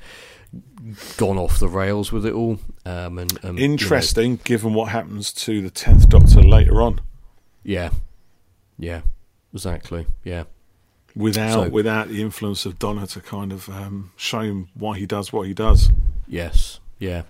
gone 1.17 1.37
off 1.37 1.59
the 1.59 1.67
rails 1.67 2.11
with 2.11 2.25
it 2.25 2.33
all. 2.33 2.59
Um, 2.85 3.17
and, 3.17 3.31
and 3.43 3.59
you 3.59 3.67
know, 3.67 3.73
Interesting, 3.73 4.39
given 4.43 4.73
what 4.73 4.89
happens 4.89 5.33
to 5.33 5.61
the 5.61 5.69
tenth 5.69 6.07
Doctor 6.09 6.41
later 6.41 6.81
on, 6.81 6.99
yeah, 7.63 7.89
yeah, 8.77 9.01
exactly. 9.53 10.05
Yeah, 10.23 10.43
without 11.17 11.53
So- 11.65 11.69
without 11.69 12.07
the 12.09 12.21
influence 12.21 12.65
of 12.65 12.77
Donna 12.79 13.07
to 13.07 13.19
kind 13.21 13.51
of 13.51 13.67
um, 13.69 14.11
show 14.15 14.41
him 14.41 14.69
why 14.75 14.97
he 14.99 15.05
does 15.05 15.33
what 15.33 15.47
he 15.47 15.53
does. 15.53 15.89
yes, 16.27 16.79
yeah. 16.99 17.23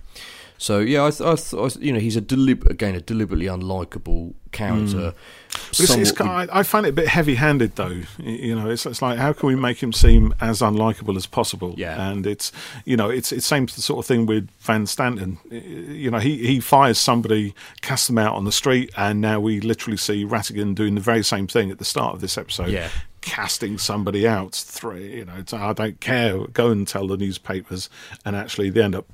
So 0.59 0.79
yeah, 0.79 1.05
I, 1.05 1.11
th- 1.11 1.21
I, 1.21 1.35
th- 1.35 1.53
I 1.77 1.79
you 1.79 1.93
know 1.93 1.99
he's 1.99 2.15
a 2.17 2.21
delib- 2.21 2.67
again 2.67 2.95
a 2.95 2.99
deliberately 3.01 3.45
unlikable 3.45 4.33
character. 4.51 5.13
But 5.51 5.79
it's, 5.81 5.95
it's 5.95 6.11
kind 6.11 6.49
I 6.51 6.59
I 6.59 6.63
find 6.63 6.83
it 6.87 6.89
a 6.89 6.93
bit 6.93 7.07
heavy-handed, 7.07 7.75
though. 7.75 8.01
You 8.17 8.55
know, 8.55 8.67
it's, 8.67 8.85
it's 8.87 8.99
like 9.03 9.19
how 9.19 9.33
can 9.33 9.47
we 9.49 9.55
make 9.55 9.83
him 9.83 9.93
seem 9.93 10.33
as 10.41 10.61
unlikable 10.61 11.15
as 11.15 11.27
possible? 11.27 11.75
Yeah. 11.77 12.09
and 12.09 12.25
it's 12.25 12.51
you 12.85 12.97
know, 12.97 13.07
it's 13.09 13.31
it's 13.31 13.45
same 13.45 13.67
sort 13.67 13.99
of 14.03 14.07
thing 14.07 14.25
with 14.25 14.49
Van 14.61 14.87
Stanton. 14.87 15.37
You 15.51 16.09
know, 16.09 16.17
he 16.19 16.37
he 16.47 16.59
fires 16.59 16.97
somebody, 16.97 17.53
casts 17.81 18.07
them 18.07 18.17
out 18.17 18.33
on 18.33 18.45
the 18.45 18.51
street, 18.51 18.89
and 18.97 19.21
now 19.21 19.39
we 19.39 19.59
literally 19.59 19.97
see 19.97 20.25
Rattigan 20.25 20.73
doing 20.73 20.95
the 20.95 21.01
very 21.01 21.23
same 21.23 21.45
thing 21.45 21.69
at 21.69 21.77
the 21.77 21.85
start 21.85 22.15
of 22.15 22.21
this 22.21 22.35
episode. 22.35 22.69
Yeah. 22.69 22.89
Casting 23.21 23.77
somebody 23.77 24.27
out, 24.27 24.55
Three, 24.55 25.17
you 25.17 25.25
know, 25.25 25.43
I 25.53 25.73
don't 25.73 25.99
care. 25.99 26.47
Go 26.47 26.71
and 26.71 26.87
tell 26.87 27.07
the 27.07 27.17
newspapers, 27.17 27.89
and 28.23 28.35
actually 28.35 28.69
they 28.69 28.81
end 28.81 28.95
up 28.95 29.05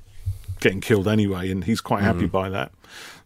getting 0.60 0.80
killed 0.80 1.08
anyway, 1.08 1.50
and 1.50 1.64
he's 1.64 1.80
quite 1.80 2.02
happy 2.02 2.26
mm. 2.26 2.30
by 2.30 2.48
that. 2.50 2.72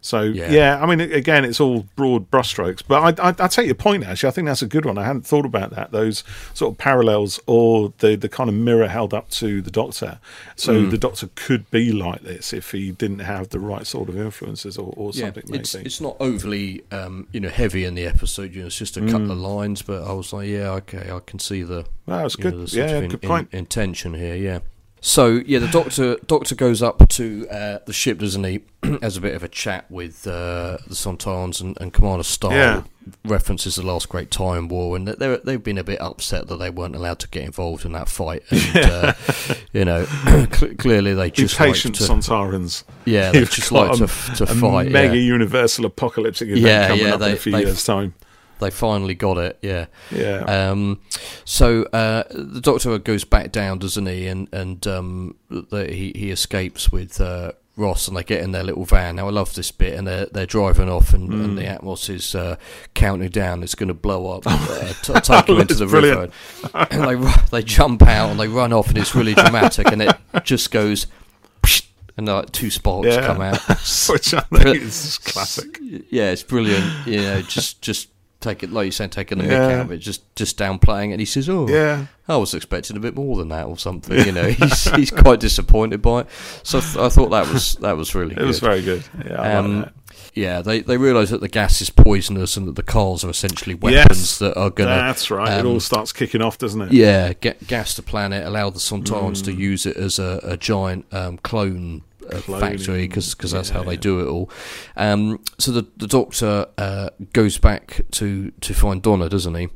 So 0.01 0.29
Mm. 0.31 0.35
Yeah. 0.35 0.51
yeah. 0.51 0.81
I 0.81 0.85
mean, 0.85 1.01
again, 1.01 1.43
it's 1.43 1.59
all 1.59 1.85
broad 1.97 2.31
brushstrokes, 2.31 2.81
but 2.87 3.19
I, 3.19 3.29
I, 3.29 3.35
I 3.37 3.47
take 3.49 3.65
your 3.65 3.75
point. 3.75 4.05
Actually, 4.05 4.29
I 4.29 4.31
think 4.31 4.47
that's 4.47 4.61
a 4.61 4.67
good 4.67 4.85
one. 4.85 4.97
I 4.97 5.03
hadn't 5.03 5.25
thought 5.27 5.45
about 5.45 5.71
that. 5.71 5.91
Those 5.91 6.23
sort 6.53 6.71
of 6.73 6.77
parallels, 6.77 7.37
or 7.47 7.91
the 7.97 8.15
the 8.15 8.29
kind 8.29 8.49
of 8.49 8.55
mirror 8.55 8.87
held 8.87 9.13
up 9.13 9.29
to 9.31 9.61
the 9.61 9.69
Doctor. 9.71 10.19
So 10.55 10.73
Mm. 10.73 10.91
the 10.91 10.97
Doctor 10.97 11.29
could 11.35 11.69
be 11.69 11.91
like 11.91 12.21
this 12.21 12.53
if 12.53 12.71
he 12.71 12.91
didn't 12.91 13.19
have 13.19 13.49
the 13.49 13.59
right 13.59 13.85
sort 13.85 14.07
of 14.07 14.17
influences, 14.17 14.77
or, 14.77 14.93
or 14.95 15.11
yeah, 15.13 15.25
something. 15.25 15.53
it's 15.53 15.73
maybe. 15.75 15.85
it's 15.85 15.99
not 15.99 16.15
overly 16.21 16.81
um, 16.91 17.27
you 17.33 17.41
know 17.41 17.49
heavy 17.49 17.83
in 17.83 17.95
the 17.95 18.05
episode. 18.05 18.53
You 18.55 18.61
know, 18.61 18.67
it's 18.67 18.77
just 18.77 18.95
a 18.95 19.01
couple 19.01 19.31
of 19.31 19.37
lines, 19.37 19.81
but 19.81 20.03
I 20.07 20.13
was 20.13 20.31
like, 20.31 20.47
yeah, 20.47 20.69
okay, 20.81 21.11
I 21.11 21.19
can 21.19 21.39
see 21.39 21.61
the 21.63 21.83
you 22.07 22.13
know, 22.13 22.65
Yeah, 22.71 22.97
in- 22.99 23.09
good 23.09 23.21
in- 23.23 23.27
point. 23.29 23.49
intention 23.53 24.13
here, 24.13 24.35
yeah. 24.35 24.59
So 25.01 25.41
yeah, 25.45 25.59
the 25.59 25.67
doctor 25.67 26.17
doctor 26.27 26.55
goes 26.55 26.81
up 26.83 27.07
to 27.09 27.47
uh, 27.49 27.79
the 27.85 27.93
ship, 27.93 28.19
doesn't 28.19 28.43
he? 28.43 28.61
Has 29.01 29.17
a 29.17 29.21
bit 29.21 29.33
of 29.35 29.43
a 29.43 29.47
chat 29.47 29.89
with 29.89 30.25
uh, 30.27 30.77
the 30.87 30.93
Sontans 30.95 31.61
and, 31.61 31.77
and 31.79 31.93
Commander 31.93 32.23
Staal. 32.23 32.51
Yeah. 32.51 32.83
References 33.25 33.75
the 33.75 33.81
last 33.81 34.07
great 34.07 34.29
time 34.29 34.67
war, 34.67 34.95
and 34.95 35.07
they 35.07 35.37
they've 35.43 35.63
been 35.63 35.79
a 35.79 35.83
bit 35.83 35.99
upset 35.99 36.47
that 36.47 36.57
they 36.57 36.69
weren't 36.69 36.95
allowed 36.95 37.17
to 37.19 37.27
get 37.29 37.43
involved 37.43 37.83
in 37.85 37.93
that 37.93 38.07
fight. 38.07 38.43
And 38.51 38.75
uh, 38.85 39.13
you 39.73 39.83
know, 39.85 40.05
cl- 40.51 40.75
clearly 40.75 41.13
they 41.15 41.29
Be 41.29 41.31
just 41.31 41.59
like 41.59 41.69
patient, 41.73 41.95
to, 41.95 42.03
Sontarans. 42.03 42.83
yeah, 43.05 43.31
they 43.31 43.39
You've 43.39 43.49
just 43.51 43.71
like 43.71 43.93
to 43.93 44.05
to 44.35 44.43
a 44.43 44.47
fight. 44.47 44.91
mega 44.91 45.15
yeah. 45.15 45.21
universal 45.23 45.85
apocalyptic 45.85 46.49
event 46.49 46.61
Yeah, 46.61 46.87
coming 46.89 47.07
up 47.07 47.21
in 47.21 47.31
a 47.31 47.35
few 47.35 47.57
years' 47.57 47.83
time. 47.83 48.13
They 48.59 48.69
finally 48.69 49.15
got 49.15 49.37
it. 49.37 49.57
Yeah. 49.61 49.85
Yeah. 50.11 50.39
Um, 50.45 51.01
so 51.45 51.83
uh, 51.93 52.23
the 52.31 52.61
Doctor 52.61 52.97
goes 52.99 53.23
back 53.23 53.51
down, 53.51 53.79
doesn't 53.79 54.05
he? 54.05 54.27
And 54.27 54.47
and 54.53 54.85
um, 54.87 55.35
the, 55.49 55.87
he 55.91 56.11
he 56.15 56.31
escapes 56.31 56.91
with 56.91 57.19
uh, 57.21 57.53
Ross, 57.77 58.07
and 58.09 58.17
they 58.17 58.23
get 58.23 58.41
in 58.41 58.51
their 58.51 58.63
little 58.63 58.83
van. 58.85 59.15
Now 59.15 59.27
I 59.27 59.31
love 59.31 59.55
this 59.55 59.71
bit, 59.71 59.93
and 59.97 60.05
they're 60.05 60.25
they're 60.25 60.45
driving 60.45 60.89
off, 60.89 61.13
and, 61.13 61.31
and 61.31 61.57
the 61.57 61.61
Mm. 61.63 61.79
Atmos 61.81 62.09
is 62.09 62.35
uh, 62.35 62.57
counting 62.93 63.29
down. 63.29 63.63
It's 63.63 63.75
going 63.75 63.87
to 63.87 63.93
blow 63.93 64.31
up, 64.31 64.43
uh, 64.47 64.93
t- 65.01 65.13
take 65.13 65.45
them 65.45 65.59
into 65.61 65.75
the 65.75 65.85
brilliant. 65.85 66.19
river. 66.63 66.87
And 66.91 67.03
they 67.23 67.31
they 67.51 67.63
jump 67.63 68.01
out 68.03 68.31
and 68.31 68.39
they 68.39 68.47
run 68.49 68.73
off, 68.73 68.89
and 68.89 68.97
it's 68.97 69.15
really 69.15 69.33
dramatic, 69.33 69.87
and 69.91 70.01
it 70.01 70.15
just 70.43 70.71
goes. 70.71 71.07
And 72.17 72.27
like 72.27 72.51
two 72.51 72.69
sparks 72.69 73.07
Yeah. 73.07 73.25
come 73.25 73.39
out. 73.41 73.59
Which 74.09 74.33
I 74.33 74.41
think 74.41 74.75
is 74.83 75.17
classic. 75.19 75.77
Yeah, 76.09 76.31
it's 76.31 76.43
brilliant. 76.43 77.07
You 77.07 77.21
know, 77.21 77.41
just 77.43 77.81
just 77.81 78.09
take 78.41 78.63
it 78.63 78.71
like 78.71 78.85
you 78.85 78.91
said, 78.91 79.11
taking 79.11 79.37
the 79.39 79.43
mick 79.45 79.51
out 79.71 79.81
of 79.85 79.91
it, 79.91 79.97
just 79.97 80.23
just 80.35 80.57
downplaying 80.57 81.09
it. 81.09 81.13
And 81.13 81.19
he 81.21 81.25
says, 81.25 81.49
"Oh, 81.49 81.67
Yeah. 81.67 82.05
I 82.27 82.37
was 82.37 82.53
expecting 82.53 82.95
a 82.95 82.99
bit 82.99 83.15
more 83.15 83.37
than 83.37 83.49
that, 83.49 83.65
or 83.65 83.77
something." 83.77 84.17
You 84.25 84.31
know, 84.31 84.43
he's 84.49 84.83
he's 84.95 85.11
quite 85.11 85.39
disappointed 85.39 86.01
by 86.01 86.21
it. 86.21 86.27
So 86.63 86.77
I, 86.77 86.81
th- 86.81 86.97
I 86.97 87.09
thought 87.09 87.29
that 87.29 87.47
was 87.51 87.75
that 87.75 87.97
was 87.97 88.15
really 88.15 88.31
It 88.35 88.39
good. 88.39 88.47
was 88.47 88.59
very 88.59 88.81
good. 88.81 89.03
Yeah, 89.25 89.59
Um, 89.59 89.89
yeah, 90.35 90.61
they 90.61 90.81
they 90.81 90.97
realise 90.97 91.31
that 91.31 91.41
the 91.41 91.47
gas 91.49 91.81
is 91.81 91.89
poisonous 91.89 92.55
and 92.55 92.67
that 92.67 92.75
the 92.75 92.83
cars 92.83 93.23
are 93.23 93.29
essentially 93.29 93.73
weapons 93.75 94.19
Yes, 94.19 94.39
that 94.39 94.55
are 94.57 94.69
going 94.69 94.87
to 94.89 94.95
That's 94.95 95.29
right. 95.31 95.57
it 95.57 95.61
um, 95.61 95.67
all 95.67 95.79
starts 95.79 96.13
kicking 96.13 96.41
off, 96.41 96.57
doesn't 96.57 96.81
it? 96.81 96.91
yeah 96.93 97.33
get 97.33 97.65
gas 97.67 97.95
the 97.95 98.03
planet, 98.03 98.45
allow 98.45 98.69
the 98.69 98.79
Sontarans 98.79 99.39
Mm. 99.41 99.45
to 99.45 99.53
use 99.53 99.85
it 99.85 99.97
as 99.97 100.19
a, 100.19 100.39
a 100.43 100.55
giant 100.55 101.05
um, 101.13 101.37
clone. 101.39 102.03
Uh, 102.33 102.59
factory 102.59 103.07
because 103.07 103.33
because 103.35 103.51
that's 103.51 103.69
yeah, 103.69 103.75
how 103.77 103.83
they 103.83 103.93
yeah. 103.93 103.99
do 103.99 104.19
it 104.19 104.27
all. 104.27 104.49
Um, 104.95 105.39
so 105.57 105.71
the 105.71 105.85
the 105.97 106.07
doctor 106.07 106.67
uh, 106.77 107.09
goes 107.33 107.57
back 107.57 108.01
to, 108.11 108.51
to 108.61 108.73
find 108.73 109.01
Donna, 109.01 109.29
doesn't 109.29 109.55
he? 109.55 109.69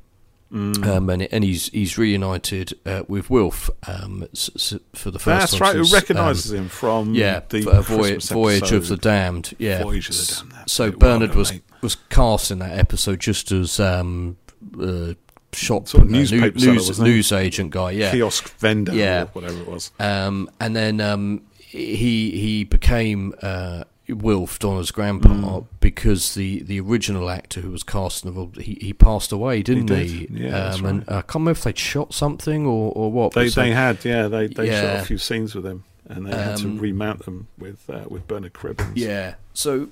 Mm. 0.51 0.85
Um, 0.85 1.09
and 1.09 1.23
and 1.23 1.43
he's 1.43 1.69
he's 1.69 1.97
reunited 1.97 2.77
uh, 2.85 3.01
with 3.07 3.29
Wilf 3.31 3.71
um, 3.87 4.27
s- 4.33 4.51
s- 4.55 4.79
for 4.93 5.09
the 5.09 5.17
first 5.17 5.39
That's 5.39 5.51
time. 5.53 5.61
right. 5.61 5.75
Who 5.75 5.83
since, 5.83 5.93
um, 5.93 5.97
recognises 5.99 6.51
him 6.53 6.69
from 6.69 7.15
yeah, 7.15 7.41
the 7.49 7.67
uh, 7.67 7.81
voy- 7.81 7.97
Christmas 8.11 8.29
Voyage 8.29 8.71
of 8.71 8.87
the 8.87 8.97
Damned. 8.97 9.55
Yeah, 9.57 9.81
Voyage 9.81 10.09
of 10.09 10.15
the 10.15 10.43
Damned, 10.53 10.69
So 10.69 10.91
Bernard 10.91 11.33
was 11.33 11.51
mate. 11.53 11.63
was 11.81 11.95
cast 12.09 12.51
in 12.51 12.59
that 12.59 12.77
episode 12.77 13.19
just 13.19 13.51
as 13.51 13.79
um, 13.79 14.37
uh, 14.79 15.13
shop 15.53 15.87
Sort 15.87 16.03
of 16.03 16.09
uh, 16.09 16.11
new- 16.11 16.19
newspaper 16.19 16.59
seller, 16.59 16.73
news 16.73 16.87
wasn't 16.87 17.07
news 17.07 17.31
agent 17.31 17.71
guy. 17.71 17.89
Yeah, 17.91 18.11
kiosk 18.11 18.49
vendor 18.59 18.93
Yeah. 18.93 19.23
or 19.23 19.25
whatever 19.33 19.59
it 19.59 19.67
was. 19.67 19.89
um, 19.99 20.51
and 20.59 20.75
then 20.75 21.01
um, 21.01 21.41
he 21.73 22.31
he 22.31 22.63
became 22.63 23.33
uh, 23.41 23.83
Wilf, 24.07 24.59
Donna's 24.59 24.91
grandpa, 24.91 25.29
Mm. 25.29 25.65
because 25.79 26.35
the, 26.35 26.61
the 26.63 26.79
original 26.79 27.29
actor 27.29 27.61
who 27.61 27.71
was 27.71 27.83
cast 27.83 28.23
in 28.25 28.31
the 28.33 28.37
role, 28.37 28.51
he, 28.59 28.77
he 28.81 28.93
passed 28.93 29.31
away, 29.31 29.63
didn't 29.63 29.85
did. 29.87 30.07
he? 30.09 30.27
Yeah, 30.29 30.69
um, 30.69 30.85
and. 30.85 31.03
I 31.07 31.21
can't 31.21 31.35
remember 31.35 31.51
if 31.51 31.63
they'd 31.63 31.77
shot 31.77 32.13
something 32.13 32.65
or, 32.65 32.91
or 32.93 33.11
what. 33.11 33.33
They 33.33 33.49
so- 33.49 33.61
they 33.61 33.71
had 33.71 34.03
yeah 34.05 34.27
they 34.27 34.47
they 34.47 34.69
shot 34.69 34.99
a 35.01 35.05
few 35.05 35.17
scenes 35.17 35.55
with 35.55 35.65
him 35.65 35.83
and 36.05 36.25
they 36.27 36.31
had 36.35 36.57
to 36.57 36.65
Um, 36.67 36.77
remount 36.79 37.25
them 37.25 37.47
with 37.57 37.89
uh, 37.89 38.03
with 38.07 38.27
Bernard 38.27 38.53
Cribbins. 38.53 38.91
Yeah. 38.95 39.35
So 39.53 39.87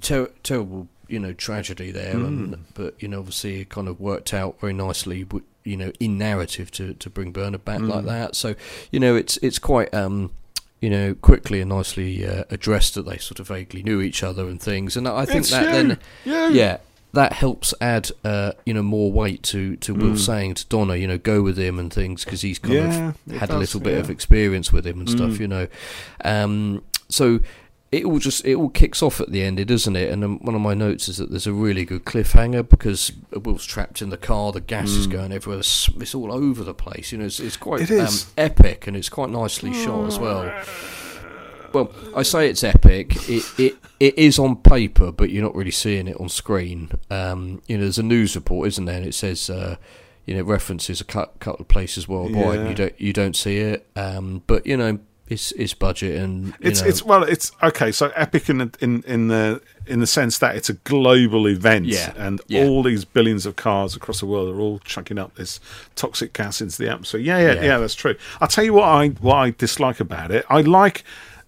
ter- 0.00 0.30
terrible, 0.42 0.88
you 1.08 1.18
know, 1.20 1.32
tragedy 1.34 1.90
there, 1.90 2.14
Mm. 2.14 2.24
and, 2.26 2.64
but 2.74 2.94
you 3.02 3.08
know, 3.08 3.18
obviously 3.20 3.60
it 3.60 3.68
kind 3.68 3.88
of 3.88 4.00
worked 4.00 4.32
out 4.32 4.58
very 4.60 4.72
nicely, 4.72 5.26
you 5.64 5.76
know, 5.76 5.92
in 6.00 6.16
narrative 6.16 6.70
to, 6.72 6.94
to 6.94 7.10
bring 7.10 7.30
Bernard 7.30 7.64
back 7.66 7.80
like 7.80 8.04
Mm. 8.04 8.08
that. 8.08 8.34
So 8.36 8.54
you 8.90 8.98
know, 8.98 9.14
it's 9.16 9.36
it's 9.42 9.58
quite. 9.60 9.92
um 9.94 10.32
you 10.80 10.90
know, 10.90 11.14
quickly 11.14 11.60
and 11.60 11.68
nicely 11.70 12.26
uh, 12.26 12.44
addressed 12.50 12.94
that 12.94 13.04
they 13.06 13.18
sort 13.18 13.38
of 13.40 13.48
vaguely 13.48 13.82
knew 13.82 14.00
each 14.00 14.22
other 14.22 14.48
and 14.48 14.60
things, 14.60 14.96
and 14.96 15.06
I 15.06 15.24
think 15.26 15.40
It's 15.40 15.50
that 15.50 15.64
you, 15.66 15.70
then, 15.72 15.98
you. 16.24 16.54
yeah, 16.58 16.78
that 17.12 17.32
helps 17.34 17.74
add, 17.80 18.10
uh, 18.24 18.52
you 18.64 18.72
know, 18.72 18.82
more 18.82 19.10
weight 19.12 19.42
to 19.44 19.76
to 19.76 19.94
Wilf 19.94 20.16
Mm. 20.18 20.18
saying 20.26 20.54
to 20.54 20.66
Donna, 20.68 20.96
you 20.96 21.06
know, 21.06 21.18
go 21.18 21.42
with 21.42 21.58
him 21.58 21.78
and 21.78 21.92
things 21.92 22.24
because 22.24 22.40
he's 22.42 22.58
kind 22.58 22.74
Yeah, 22.74 23.08
of 23.34 23.36
had 23.40 23.50
a 23.50 23.58
little 23.58 23.80
bit 23.80 23.94
yeah. 23.94 23.98
of 24.00 24.10
experience 24.10 24.72
with 24.72 24.86
him 24.86 25.00
and 25.00 25.10
stuff, 25.10 25.32
Mm. 25.32 25.40
you 25.40 25.48
know. 25.48 25.66
Um, 26.24 26.82
so 27.08 27.40
it 27.92 28.04
all 28.04 28.18
just 28.20 28.44
it 28.44 28.54
all 28.54 28.68
kicks 28.68 29.02
off 29.02 29.20
at 29.20 29.32
the 29.32 29.42
end, 29.42 29.64
doesn't 29.66 29.96
it? 29.96 30.10
And 30.12 30.40
one 30.40 30.54
of 30.54 30.60
my 30.60 30.74
notes 30.74 31.08
is 31.08 31.16
that 31.16 31.30
there's 31.30 31.46
a 31.48 31.52
really 31.52 31.84
good 31.84 32.04
cliffhanger 32.04 32.68
because 32.68 33.10
Wilf's 33.32 33.64
trapped 33.66 34.00
in 34.00 34.10
the 34.10 34.16
car, 34.16 34.52
the 34.52 34.60
gas 34.60 34.90
is 34.90 35.08
Mm. 35.08 35.10
going 35.12 35.32
everywhere, 35.32 35.58
it's, 35.60 36.14
all 36.14 36.32
over 36.32 36.62
the 36.62 36.74
place. 36.74 37.10
You 37.10 37.18
know, 37.18 37.24
it's, 37.24 37.40
it's 37.40 37.56
quite 37.56 37.90
It. 37.90 38.00
Um, 38.00 38.14
epic 38.38 38.86
and 38.86 38.96
it's 38.96 39.08
quite 39.08 39.30
nicely 39.30 39.72
shot 39.72 40.06
as 40.06 40.18
well. 40.20 40.52
Well, 41.72 41.92
I 42.16 42.22
say 42.22 42.48
it's 42.48 42.64
epic. 42.64 43.14
It, 43.28 43.44
it 43.58 43.76
it 44.00 44.18
is 44.18 44.38
on 44.38 44.56
paper, 44.56 45.12
but 45.12 45.30
you're 45.30 45.42
not 45.44 45.54
really 45.54 45.70
seeing 45.70 46.08
it 46.08 46.16
on 46.18 46.28
screen. 46.28 46.90
Um, 47.10 47.60
you 47.68 47.76
know, 47.76 47.82
there's 47.84 47.98
a 47.98 48.02
news 48.02 48.34
report, 48.34 48.66
isn't 48.68 48.86
there? 48.86 48.96
And 48.96 49.06
it 49.06 49.14
says, 49.14 49.48
uh, 49.50 49.76
you 50.26 50.34
know, 50.34 50.42
references 50.42 51.00
a 51.00 51.04
couple 51.04 51.56
of 51.60 51.68
places 51.68 52.08
worldwide. 52.08 52.58
And 52.60 52.64
Yeah. 52.64 52.68
you 52.70 52.74
don't 52.74 53.00
you 53.00 53.12
don't 53.12 53.36
see 53.36 53.58
it. 53.58 53.86
Um, 53.94 54.42
but 54.48 54.66
you 54.66 54.76
know, 54.76 54.98
it's 55.30 55.52
it's 55.52 55.72
budget 55.74 56.20
and 56.20 56.48
you 56.48 56.54
It's 56.60 56.82
know, 56.82 56.88
it's 56.88 57.02
well 57.04 57.22
it's 57.22 57.52
okay 57.62 57.92
so 57.92 58.10
epic 58.16 58.48
in 58.50 58.58
the, 58.58 58.70
in 58.80 59.02
in 59.04 59.28
the 59.28 59.62
in 59.86 60.00
the 60.00 60.06
sense 60.06 60.38
that 60.38 60.56
it's 60.56 60.68
a 60.68 60.74
global 60.74 61.46
event 61.48 61.86
Yeah, 61.86 62.12
and 62.16 62.40
yeah. 62.48 62.64
all 62.64 62.82
these 62.82 63.04
billions 63.04 63.46
of 63.46 63.56
cars 63.56 63.96
across 63.96 64.20
the 64.20 64.26
world 64.26 64.48
are 64.54 64.60
all 64.60 64.78
chucking 64.80 65.18
up 65.18 65.34
this 65.36 65.58
toxic 65.96 66.32
gas 66.32 66.60
into 66.60 66.76
the 66.78 66.88
atmosphere. 66.90 67.20
Yeah, 67.20 67.38
yeah, 67.38 67.52
Yeah. 67.54 67.62
yeah, 67.62 67.78
that's 67.78 67.94
true. 67.94 68.14
I'll 68.40 68.48
tell 68.48 68.64
you 68.64 68.74
what 68.74 68.84
I 68.88 69.08
what 69.08 69.36
I 69.36 69.50
dislike 69.56 70.00
about 70.00 70.30
it. 70.30 70.44
I 70.50 70.60
like 70.60 71.04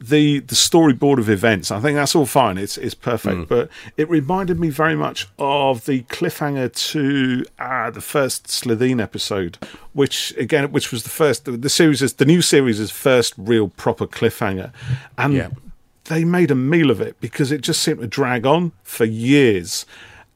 the 0.08 0.40
the 0.40 0.54
storyboard 0.54 1.18
of 1.18 1.28
events. 1.30 1.70
I 1.70 1.80
think 1.80 1.96
that's 1.96 2.14
all 2.14 2.26
fine. 2.26 2.58
It's 2.58 2.76
it's 2.78 2.94
perfect. 2.94 3.36
Mm. 3.36 3.48
But 3.48 3.68
it 3.96 4.08
reminded 4.10 4.58
me 4.60 4.68
very 4.70 4.96
much 4.96 5.28
of 5.38 5.86
the 5.86 6.02
cliffhanger 6.04 6.72
to 6.90 7.44
uh, 7.58 7.90
the 7.90 8.00
first 8.00 8.46
Slitheen 8.48 9.00
episode, 9.02 9.58
which 9.92 10.34
again, 10.36 10.72
which 10.72 10.90
was 10.92 11.02
the 11.04 11.10
first 11.10 11.44
the, 11.44 11.52
the 11.52 11.70
series 11.70 12.02
is 12.02 12.14
the 12.14 12.24
new 12.24 12.42
series' 12.42 12.80
is 12.80 12.90
first 12.90 13.34
real 13.36 13.68
proper 13.68 14.06
cliffhanger, 14.06 14.72
and 15.16 15.34
Yeah. 15.34 15.48
they 16.04 16.24
made 16.24 16.50
a 16.50 16.56
meal 16.56 16.90
of 16.90 17.00
it 17.00 17.20
because 17.20 17.52
it 17.52 17.60
just 17.60 17.80
seemed 17.82 18.00
to 18.00 18.06
drag 18.06 18.44
on 18.46 18.72
for 18.82 19.04
years. 19.04 19.86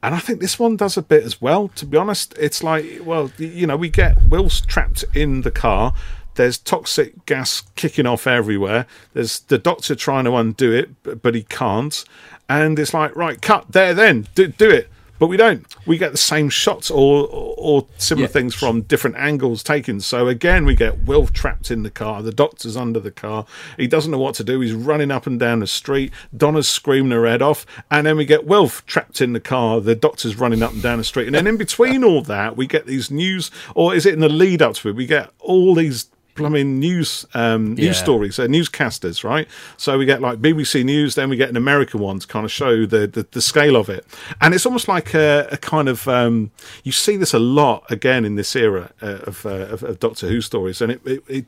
And 0.03 0.15
I 0.15 0.19
think 0.21 0.41
this 0.41 0.59
one 0.59 0.77
does 0.77 0.97
a 0.97 1.03
bit 1.03 1.25
as 1.25 1.41
well, 1.41 1.69
to 1.69 1.85
be 1.87 1.97
honest. 1.97 2.35
It's 2.39 2.63
like, 2.63 3.01
well, 3.03 3.33
you 3.39 3.67
know, 3.67 3.77
we 3.77 3.89
get 3.89 4.17
Wilf's 4.29 4.61
trapped 4.61 5.05
in 5.15 5.43
the 5.43 5.51
car. 5.51 5.95
There's 6.37 6.59
toxic 6.59 7.27
gas 7.27 7.63
kicking 7.75 8.07
off 8.07 8.27
everywhere. 8.27 8.87
There's 9.15 9.41
the 9.41 9.59
doctor 9.59 9.95
trying 9.95 10.25
to 10.25 10.37
undo 10.37 10.73
it, 10.73 10.91
but, 11.03 11.23
but 11.23 11.35
he 11.35 11.43
can't. 11.43 12.05
And 12.49 12.79
it's 12.79 12.95
like, 12.95 13.17
right, 13.17 13.41
cut 13.43 13.73
there 13.73 13.93
then, 13.93 14.29
do, 14.35 14.47
do 14.47 14.71
it. 14.71 14.89
But 15.19 15.29
we 15.29 15.39
don't. 15.39 15.65
We 15.87 15.97
get 15.97 16.13
the 16.13 16.19
same 16.19 16.51
shots 16.51 16.91
or, 16.91 17.27
or, 17.27 17.55
or 17.57 17.87
similar 17.97 18.27
Yeah. 18.27 18.33
things 18.33 18.55
from 18.55 18.83
different 18.83 19.17
angles 19.17 19.63
taken. 19.63 20.03
So 20.03 20.29
again, 20.29 20.67
we 20.67 20.75
get 20.75 21.05
Wilf 21.05 21.33
trapped 21.33 21.71
in 21.71 21.85
the 21.85 21.91
car. 21.91 22.21
The 22.21 22.33
doctor's 22.33 22.77
under 22.77 23.01
the 23.01 23.11
car. 23.11 23.47
He 23.79 23.87
doesn't 23.87 24.13
know 24.13 24.19
what 24.19 24.35
to 24.35 24.45
do. 24.45 24.61
He's 24.61 24.75
running 24.75 25.11
up 25.11 25.27
and 25.27 25.41
down 25.41 25.61
the 25.61 25.67
street. 25.67 26.13
Donna's 26.37 26.69
screaming 26.69 27.13
her 27.13 27.27
head 27.27 27.41
off. 27.41 27.65
And 27.91 28.07
then 28.07 28.19
we 28.19 28.27
get 28.27 28.45
Wilf 28.47 28.85
trapped 28.85 29.23
in 29.23 29.33
the 29.33 29.41
car. 29.41 29.81
The 29.81 29.95
doctor's 29.95 30.37
running 30.37 30.63
up 30.63 30.73
and 30.75 30.83
down 30.83 30.99
the 30.99 31.05
street. 31.05 31.27
And 31.29 31.35
then 31.35 31.47
in 31.47 31.57
between 31.57 32.05
all 32.05 32.21
that, 32.21 32.59
we 32.59 32.67
get 32.67 32.85
these 32.85 33.11
news, 33.11 33.51
or 33.75 33.95
is 33.95 34.05
it 34.05 34.13
in 34.13 34.21
the 34.21 34.29
lead 34.29 34.61
up 34.61 34.75
to 34.75 34.91
it? 34.91 34.97
We 34.97 35.07
get 35.07 35.31
all 35.41 35.75
these 35.75 36.11
plumbing 36.37 36.79
news 36.79 37.27
um, 37.35 37.75
Yeah. 37.79 37.87
news 37.87 37.99
stories, 37.99 38.39
uh, 38.39 38.47
newscasters, 38.47 39.25
right? 39.25 39.49
So 39.77 39.99
we 39.99 40.05
get 40.07 40.21
like 40.21 40.41
BBC 40.41 40.85
News, 40.85 41.15
then 41.15 41.29
we 41.31 41.37
get 41.37 41.49
an 41.49 41.57
American 41.57 42.01
one 42.01 42.19
to 42.21 42.27
kind 42.27 42.45
of 42.45 42.53
show 42.53 42.87
the 42.87 43.07
the, 43.07 43.27
the 43.31 43.41
scale 43.43 43.77
of 43.77 43.89
it, 43.89 44.05
and 44.41 44.55
it's 44.55 44.67
almost 44.67 44.89
like 44.89 45.15
a, 45.15 45.49
a 45.51 45.57
kind 45.57 45.89
of 45.89 46.07
um, 46.09 46.51
you 46.85 46.93
see 46.93 47.17
this 47.17 47.35
a 47.35 47.39
lot 47.39 47.85
again 47.91 48.25
in 48.25 48.37
this 48.37 48.55
era 48.55 48.91
uh, 49.03 49.19
of, 49.27 49.45
uh, 49.47 49.51
of 49.73 49.83
of 49.83 49.99
Doctor 49.99 50.29
Who 50.29 50.41
stories, 50.41 50.81
and 50.81 50.93
it, 50.93 51.01
it, 51.07 51.23
it 51.29 51.45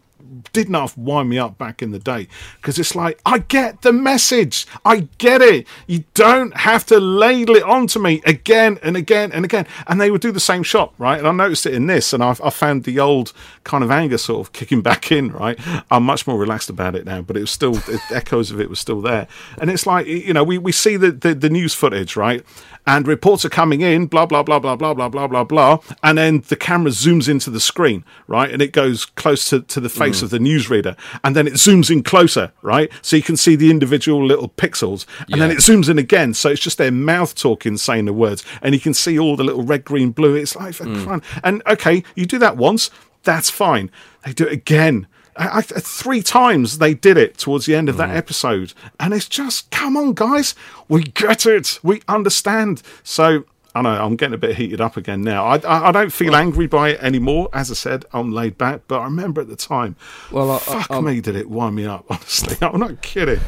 did 0.52 0.68
enough 0.68 0.96
wind 0.96 1.28
me 1.28 1.38
up 1.38 1.58
back 1.58 1.82
in 1.82 1.90
the 1.90 1.98
day 1.98 2.28
because 2.56 2.78
it's 2.78 2.94
like 2.94 3.20
I 3.24 3.38
get 3.38 3.82
the 3.82 3.92
message, 3.92 4.66
I 4.84 5.08
get 5.18 5.42
it. 5.42 5.66
You 5.86 6.04
don't 6.14 6.56
have 6.56 6.84
to 6.86 7.00
ladle 7.00 7.56
it 7.56 7.62
onto 7.62 7.98
me 7.98 8.22
again 8.26 8.78
and 8.82 8.96
again 8.96 9.32
and 9.32 9.44
again, 9.44 9.66
and 9.86 10.00
they 10.00 10.10
would 10.10 10.20
do 10.20 10.32
the 10.32 10.40
same 10.40 10.62
shot, 10.62 10.92
right? 10.98 11.18
And 11.18 11.26
I 11.26 11.32
noticed 11.32 11.66
it 11.66 11.74
in 11.74 11.86
this, 11.86 12.12
and 12.12 12.22
I've, 12.22 12.40
I 12.40 12.50
found 12.50 12.84
the 12.84 12.98
old 13.00 13.32
kind 13.64 13.84
of 13.84 13.90
anger 13.90 14.18
sort 14.18 14.46
of 14.46 14.52
kicking 14.52 14.82
back 14.88 15.10
in, 15.12 15.30
right? 15.32 15.58
I'm 15.90 16.04
much 16.04 16.26
more 16.26 16.38
relaxed 16.38 16.70
about 16.70 16.94
it 16.94 17.04
now, 17.04 17.22
but 17.22 17.36
it 17.36 17.40
was 17.40 17.50
still 17.50 17.78
echoes 18.10 18.50
of 18.50 18.60
it 18.60 18.70
was 18.70 18.80
still 18.80 19.00
there, 19.00 19.26
and 19.58 19.70
it's 19.70 19.86
like 19.86 20.06
you 20.06 20.32
know 20.32 20.44
we 20.44 20.58
we 20.58 20.72
see 20.72 20.96
the 20.96 21.10
the, 21.12 21.34
the 21.34 21.50
news 21.50 21.74
footage, 21.74 22.16
right? 22.16 22.44
And 22.88 23.06
reports 23.06 23.44
are 23.44 23.50
coming 23.50 23.82
in, 23.82 24.06
blah 24.06 24.24
blah 24.24 24.42
blah 24.42 24.58
blah 24.58 24.74
blah 24.74 24.94
blah 24.94 25.10
blah 25.10 25.26
blah 25.26 25.44
blah, 25.44 25.78
and 26.02 26.16
then 26.16 26.42
the 26.48 26.56
camera 26.56 26.90
zooms 26.90 27.28
into 27.28 27.50
the 27.50 27.60
screen, 27.60 28.02
right, 28.26 28.50
and 28.50 28.62
it 28.62 28.72
goes 28.72 29.04
close 29.04 29.50
to, 29.50 29.60
to 29.60 29.78
the 29.78 29.90
face 29.90 30.20
mm. 30.20 30.22
of 30.22 30.30
the 30.30 30.38
newsreader, 30.38 30.96
and 31.22 31.36
then 31.36 31.46
it 31.46 31.52
zooms 31.52 31.90
in 31.90 32.02
closer, 32.02 32.50
right, 32.62 32.90
so 33.02 33.14
you 33.14 33.22
can 33.22 33.36
see 33.36 33.56
the 33.56 33.70
individual 33.70 34.24
little 34.24 34.48
pixels, 34.48 35.04
and 35.30 35.38
then 35.38 35.50
it 35.50 35.58
zooms 35.58 35.90
in 35.90 35.98
again, 35.98 36.32
so 36.32 36.48
it's 36.48 36.62
just 36.62 36.78
their 36.78 36.90
mouth 36.90 37.34
talking, 37.34 37.76
saying 37.76 38.06
the 38.06 38.12
words, 38.14 38.42
and 38.62 38.74
you 38.74 38.80
can 38.80 38.94
see 38.94 39.18
all 39.18 39.36
the 39.36 39.44
little 39.44 39.64
red, 39.64 39.84
green, 39.84 40.10
blue. 40.10 40.34
It's 40.34 40.56
like 40.56 40.74
fun, 40.74 41.20
mm. 41.20 41.40
and 41.44 41.62
okay, 41.66 42.02
you 42.14 42.24
do 42.24 42.38
that 42.38 42.56
once, 42.56 42.90
that's 43.22 43.50
fine. 43.50 43.90
They 44.24 44.32
do 44.32 44.46
it 44.46 44.52
again. 44.52 45.06
I, 45.38 45.58
I, 45.58 45.62
three 45.62 46.22
times 46.22 46.78
they 46.78 46.94
did 46.94 47.16
it 47.16 47.38
towards 47.38 47.66
the 47.66 47.74
end 47.74 47.88
of 47.88 47.96
that 47.96 48.08
mm-hmm. 48.08 48.18
episode, 48.18 48.74
and 48.98 49.14
it's 49.14 49.28
just 49.28 49.70
come 49.70 49.96
on, 49.96 50.14
guys, 50.14 50.54
we 50.88 51.04
get 51.04 51.46
it, 51.46 51.78
we 51.82 52.02
understand. 52.08 52.82
So 53.04 53.44
I 53.74 53.82
know 53.82 53.90
I'm 53.90 54.16
getting 54.16 54.34
a 54.34 54.38
bit 54.38 54.56
heated 54.56 54.80
up 54.80 54.96
again 54.96 55.22
now. 55.22 55.44
I 55.44 55.58
I, 55.58 55.88
I 55.88 55.92
don't 55.92 56.12
feel 56.12 56.34
angry 56.34 56.66
by 56.66 56.90
it 56.90 57.00
anymore. 57.00 57.48
As 57.52 57.70
I 57.70 57.74
said, 57.74 58.04
I'm 58.12 58.32
laid 58.32 58.58
back, 58.58 58.82
but 58.88 59.00
I 59.00 59.04
remember 59.04 59.40
at 59.40 59.48
the 59.48 59.56
time. 59.56 59.96
Well, 60.32 60.50
I- 60.50 60.56
I- 60.56 60.58
fuck 60.58 60.90
I'm- 60.90 61.04
me, 61.04 61.20
did 61.20 61.36
it 61.36 61.48
wind 61.48 61.76
me 61.76 61.86
up? 61.86 62.04
Honestly, 62.10 62.56
I'm 62.60 62.80
not 62.80 63.00
kidding. 63.02 63.40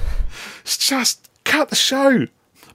It's 0.62 0.78
just 0.78 1.28
cut 1.44 1.70
the 1.70 1.76
show. 1.76 2.26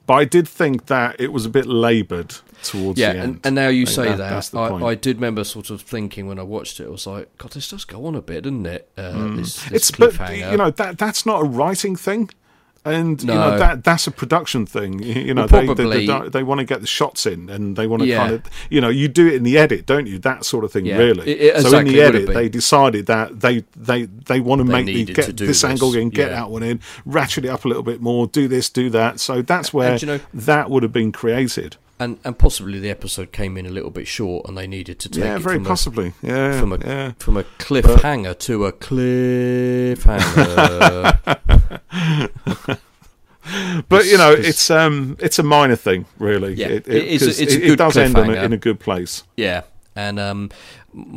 But 0.06 0.14
I 0.14 0.24
did 0.24 0.46
think 0.46 0.86
that 0.86 1.20
it 1.20 1.32
was 1.32 1.44
a 1.46 1.48
bit 1.48 1.66
laboured 1.66 2.36
towards 2.70 2.98
yeah, 2.98 3.12
the 3.12 3.18
end. 3.18 3.28
and, 3.36 3.46
and 3.46 3.54
now 3.54 3.68
you 3.68 3.86
say 3.86 4.04
that- 4.04 4.16
that, 4.18 4.30
that's 4.30 4.48
the 4.50 4.68
point. 4.68 4.84
I, 4.84 4.88
I 4.88 4.94
did 4.94 5.16
remember 5.16 5.44
sort 5.44 5.70
of 5.70 5.80
thinking 5.82 6.26
when 6.26 6.38
I 6.38 6.42
watched 6.42 6.80
it, 6.80 6.86
I 6.86 6.90
was 6.90 7.06
like, 7.06 7.36
God, 7.38 7.52
this 7.52 7.68
does 7.70 7.84
go 7.84 8.06
on 8.06 8.14
a 8.14 8.22
bit, 8.22 8.44
doesn't 8.44 8.66
it? 8.66 8.88
Uh, 8.96 9.36
this, 9.36 9.54
this 9.54 9.68
Hmm. 9.68 9.74
it's 9.74 9.90
but 9.90 10.36
you 10.36 10.56
know 10.56 10.70
that 10.70 10.98
that's 10.98 11.24
not 11.26 11.40
a 11.40 11.44
writing 11.44 11.96
thing 11.96 12.30
and 12.84 13.20
you 13.20 13.26
know 13.26 13.58
that 13.58 13.82
that's 13.82 14.06
a 14.06 14.12
production 14.12 14.64
thing 14.64 15.02
you 15.02 15.34
know 15.34 15.40
Well, 15.40 15.48
they, 15.48 15.66
probably- 15.66 16.06
they, 16.06 16.28
they, 16.28 16.42
want 16.44 16.60
to 16.60 16.64
get 16.64 16.80
the 16.82 16.86
shots 16.86 17.26
in 17.26 17.50
and 17.50 17.74
they 17.76 17.88
want 17.88 18.02
to 18.02 18.08
Yeah. 18.08 18.18
kind 18.18 18.34
of 18.34 18.42
you 18.70 18.80
know 18.80 18.88
you 18.90 19.08
do 19.08 19.26
it 19.26 19.34
in 19.34 19.42
the 19.42 19.58
edit 19.58 19.86
don't 19.86 20.06
you 20.06 20.20
that 20.20 20.44
sort 20.44 20.62
of 20.64 20.70
thing 20.70 20.86
Yeah. 20.86 20.98
really 20.98 21.28
It- 21.28 21.40
it 21.40 21.60
so 21.62 21.66
exactly 21.66 21.90
in 21.90 21.96
the 21.96 22.02
edit 22.02 22.28
they 22.32 22.48
decided 22.48 23.06
that 23.06 23.40
they 23.40 23.64
they 23.74 24.04
they 24.04 24.38
want 24.38 24.60
to 24.60 24.64
They 24.68 24.72
make 24.84 24.86
the 24.86 25.04
to 25.06 25.12
get 25.14 25.34
do 25.34 25.46
this, 25.46 25.62
this, 25.62 25.64
angle 25.64 25.96
in 25.96 26.10
get 26.10 26.30
yeah. 26.30 26.36
that 26.36 26.50
one 26.50 26.62
in 26.62 26.78
ratchet 27.04 27.44
it 27.44 27.48
up 27.48 27.64
a 27.64 27.68
little 27.68 27.82
bit 27.82 28.00
more 28.00 28.28
do 28.28 28.46
this 28.46 28.70
do 28.70 28.88
that 28.90 29.18
so 29.18 29.42
that's 29.42 29.74
where 29.74 29.96
you 29.96 30.06
know- 30.06 30.20
that 30.32 30.70
would 30.70 30.84
have 30.84 30.92
been 30.92 31.10
created 31.10 31.76
and 31.98 32.18
and 32.24 32.38
possibly 32.38 32.78
the 32.78 32.90
episode 32.90 33.32
came 33.32 33.56
in 33.56 33.64
a 33.66 33.70
little 33.70 33.90
bit 33.90 34.06
short, 34.06 34.46
and 34.48 34.56
they 34.58 34.66
needed 34.66 34.98
to 35.00 35.08
take 35.08 35.24
yeah 35.24 35.36
it 35.36 35.40
very 35.40 35.56
from 35.56 35.64
possibly 35.64 36.12
yeah 36.22 36.54
a, 36.54 36.60
from 36.60 36.72
a 36.72 36.78
yeah 36.78 37.12
from 37.18 37.36
a 37.36 37.44
cliffhanger 37.58 38.38
to 38.40 38.66
a 38.66 38.72
cliffhanger. 38.72 40.06
But 43.88 44.06
you 44.06 44.18
know, 44.18 44.32
It's- 44.32 44.70
um, 44.70 45.16
it's 45.20 45.38
a 45.38 45.42
minor 45.44 45.76
thing, 45.76 46.06
really. 46.18 46.54
Yeah, 46.54 46.66
it, 46.66 46.88
it 46.88 47.04
is 47.04 47.22
a- 47.22 47.28
it's 47.42 47.54
a 47.54 47.58
it, 47.58 47.60
good 47.60 47.70
it 47.72 47.76
does 47.76 47.96
end 47.96 48.16
on 48.18 48.28
a, 48.30 48.42
in 48.42 48.52
a 48.52 48.56
good 48.56 48.80
place. 48.80 49.22
yeah, 49.36 49.62
and 49.94 50.18
um, 50.18 50.50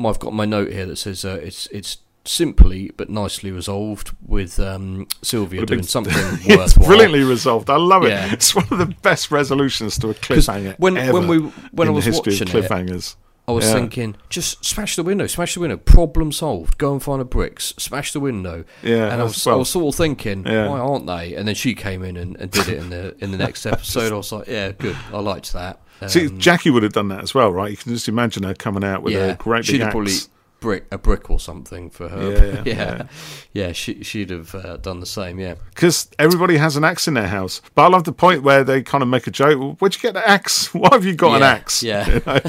I've 0.06 0.20
got 0.20 0.34
my 0.34 0.46
note 0.46 0.72
here 0.72 0.86
that 0.86 0.98
says 0.98 1.26
uh, 1.26 1.40
it's 1.42 1.66
it's 1.72 1.98
simply 2.30 2.92
but 2.96 3.10
nicely 3.10 3.52
resolved 3.52 4.12
with 4.26 4.60
um, 4.60 5.08
Sylvia 5.24 5.66
doing 5.66 5.82
something 5.84 6.14
it's 6.18 6.48
worthwhile. 6.58 6.88
brilliantly 6.88 7.24
resolved. 7.24 7.70
I 7.70 7.78
love 7.78 8.04
it. 8.06 8.32
It's 8.34 8.54
one 8.56 8.68
of 8.72 8.78
the 8.78 8.86
best 9.02 9.32
resolutions 9.32 9.98
to 10.00 10.10
a 10.12 10.14
cliffhanger 10.26 10.78
when 10.78 10.96
when 10.96 11.28
we 11.28 11.40
when 11.72 11.88
I 11.88 11.92
was 11.92 12.06
watching 12.08 12.34
of 12.50 12.56
it, 12.56 12.70
cliffhangers. 12.70 13.16
I 13.48 13.52
was 13.52 13.66
Yeah. 13.66 13.74
thinking, 13.74 14.16
just 14.30 14.64
smash 14.64 14.96
the 14.96 15.02
window, 15.02 15.26
smash 15.26 15.56
the 15.56 15.60
window, 15.62 15.78
problem 15.78 16.32
solved. 16.32 16.78
Go 16.78 16.92
and 16.94 17.02
find 17.02 17.20
the 17.20 17.26
bricks, 17.26 17.74
smash 17.80 18.14
the 18.14 18.20
window. 18.20 18.64
Yeah, 18.84 19.12
and 19.12 19.20
I 19.22 19.24
was, 19.24 19.44
well- 19.44 19.56
I 19.56 19.58
was 19.58 19.70
sort 19.72 19.92
of 19.96 19.98
thinking, 19.98 20.46
Yeah. 20.46 20.68
why 20.70 20.78
aren't 20.78 21.08
they? 21.08 21.34
And 21.34 21.48
then 21.48 21.56
she 21.56 21.74
came 21.74 22.04
in 22.04 22.16
and, 22.16 22.38
and 22.40 22.52
did 22.52 22.68
it 22.70 22.78
in 22.78 22.92
the 22.92 23.16
in 23.24 23.32
the 23.32 23.38
next 23.48 23.66
episode. 23.66 24.14
I 24.14 24.18
was 24.18 24.32
like, 24.32 24.48
yeah, 24.48 24.72
good. 24.74 24.96
I 25.12 25.20
liked 25.20 25.52
that. 25.54 25.80
See, 26.08 26.28
Um, 26.28 26.38
Jackie 26.40 26.70
would 26.70 26.84
have 26.84 26.94
done 26.94 27.08
that 27.08 27.24
as 27.24 27.34
well, 27.34 27.52
right? 27.52 27.72
You 27.72 27.76
can 27.78 27.92
just 27.92 28.08
imagine 28.08 28.44
her 28.44 28.54
coming 28.54 28.84
out 28.84 29.02
with 29.02 29.14
yeah, 29.16 29.32
a 29.32 29.36
great 29.36 29.66
she'd 29.66 29.74
big 29.80 29.82
axe. 29.82 29.92
probably 29.94 30.14
brick 30.60 30.86
a 30.92 30.98
brick 30.98 31.30
or 31.30 31.40
something 31.40 31.90
for 31.90 32.10
her. 32.10 32.20
Yeah, 32.30 32.44
yeah, 32.44 32.64
yeah. 32.66 33.04
yeah. 33.54 33.72
she 33.72 34.04
she'd 34.04 34.30
have 34.30 34.54
uh, 34.54 34.78
done 34.78 35.00
the 35.00 35.06
same. 35.06 35.40
Yeah, 35.40 35.56
because 35.74 36.10
everybody 36.20 36.58
has 36.58 36.76
an 36.76 36.84
axe 36.84 37.08
in 37.08 37.14
their 37.14 37.28
house. 37.28 37.62
But 37.76 37.84
I 37.84 37.88
love 37.88 38.04
the 38.04 38.12
point 38.14 38.44
where 38.44 38.64
they 38.64 38.82
kind 38.84 39.02
of 39.02 39.08
make 39.08 39.26
a 39.28 39.32
joke. 39.32 39.60
Well, 39.60 39.76
where'd 39.80 39.96
you 39.96 40.02
get 40.02 40.14
the 40.14 40.28
axe? 40.28 40.74
Why 40.74 40.90
have 40.92 41.06
you 41.06 41.16
got 41.16 41.38
an 41.38 41.44
axe? 41.44 41.84
yeah. 41.84 42.08
You 42.10 42.22
know? 42.26 42.40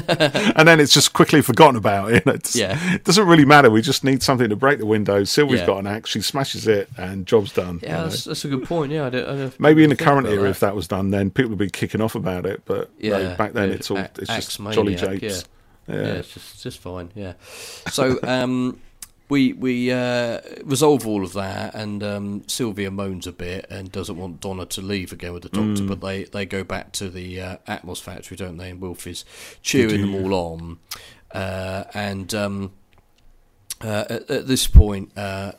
and 0.55 0.67
then 0.67 0.79
it's 0.79 0.93
just 0.93 1.13
quickly 1.13 1.41
forgotten 1.41 1.75
about. 1.75 2.09
You 2.13 2.21
know? 2.25 2.33
It's- 2.33 2.55
Yeah. 2.55 2.77
It 2.93 3.03
doesn't 3.03 3.27
really 3.27 3.45
matter. 3.45 3.69
We 3.69 3.81
just 3.81 4.03
need 4.03 4.21
something 4.23 4.49
to 4.49 4.55
break 4.55 4.79
the 4.79 4.85
window. 4.85 5.23
Sylvie's 5.23 5.59
Yeah. 5.61 5.65
got 5.67 5.77
an 5.79 5.87
axe. 5.87 6.09
She 6.09 6.21
smashes 6.21 6.67
it, 6.67 6.89
and 6.97 7.25
job's 7.25 7.53
done. 7.53 7.79
yeah, 7.81 8.03
that's, 8.03 8.25
that's 8.25 8.45
a 8.45 8.47
good 8.49 8.63
point. 8.65 8.91
Yeah, 8.91 9.05
I 9.07 9.09
don't, 9.09 9.25
I 9.29 9.35
don't 9.37 9.59
Maybe 9.59 9.83
in 9.83 9.89
the 9.89 9.95
current 9.95 10.27
era, 10.27 10.43
that. 10.43 10.49
if 10.49 10.59
that 10.59 10.75
was 10.75 10.87
done, 10.87 11.11
then 11.11 11.31
people 11.31 11.49
would 11.51 11.59
be 11.59 11.69
kicking 11.69 12.01
off 12.01 12.15
about 12.15 12.45
it. 12.45 12.61
But 12.65 12.89
no, 13.01 13.17
Yeah, 13.17 13.35
back 13.35 13.53
then 13.53 13.71
it's 13.71 13.89
all 13.89 13.97
it's 13.97 14.27
just 14.27 14.57
jolly 14.71 14.93
yeah. 14.93 14.99
japes. 15.17 15.45
Yeah, 15.87 15.95
Yeah. 15.95 16.01
it's 16.13 16.33
just 16.33 16.61
just 16.63 16.79
fine. 16.79 17.11
Yeah. 17.15 17.33
So 17.89 18.19
um, 18.23 18.79
we 19.29 19.53
we 19.53 19.91
uh, 19.91 20.41
resolve 20.63 21.07
all 21.07 21.23
of 21.23 21.33
that, 21.33 21.73
and 21.75 22.03
um, 22.03 22.43
Sylvia 22.47 22.91
moans 22.91 23.27
a 23.27 23.31
bit 23.31 23.65
and 23.69 23.91
doesn't 23.91 24.17
want 24.17 24.41
Donna 24.41 24.65
to 24.65 24.81
leave 24.81 25.11
again 25.13 25.33
with 25.33 25.43
the 25.43 25.49
Mm. 25.49 25.75
doctor, 25.75 25.95
but 25.95 26.05
they, 26.05 26.23
they 26.25 26.45
go 26.45 26.63
back 26.63 26.91
to 26.93 27.09
the 27.09 27.39
uh, 27.41 27.57
Atmos 27.67 28.01
factory, 28.01 28.35
don't 28.37 28.57
they? 28.57 28.69
And 28.71 28.81
Wilf 28.81 29.07
is 29.07 29.23
cheering 29.61 30.01
them 30.01 30.15
all 30.15 30.33
on, 30.33 30.79
uh, 31.33 31.85
and 31.93 32.33
um, 32.33 32.71
uh, 33.81 34.05
at, 34.09 34.29
at 34.29 34.47
this 34.47 34.67
point. 34.67 35.11
Uh, 35.17 35.53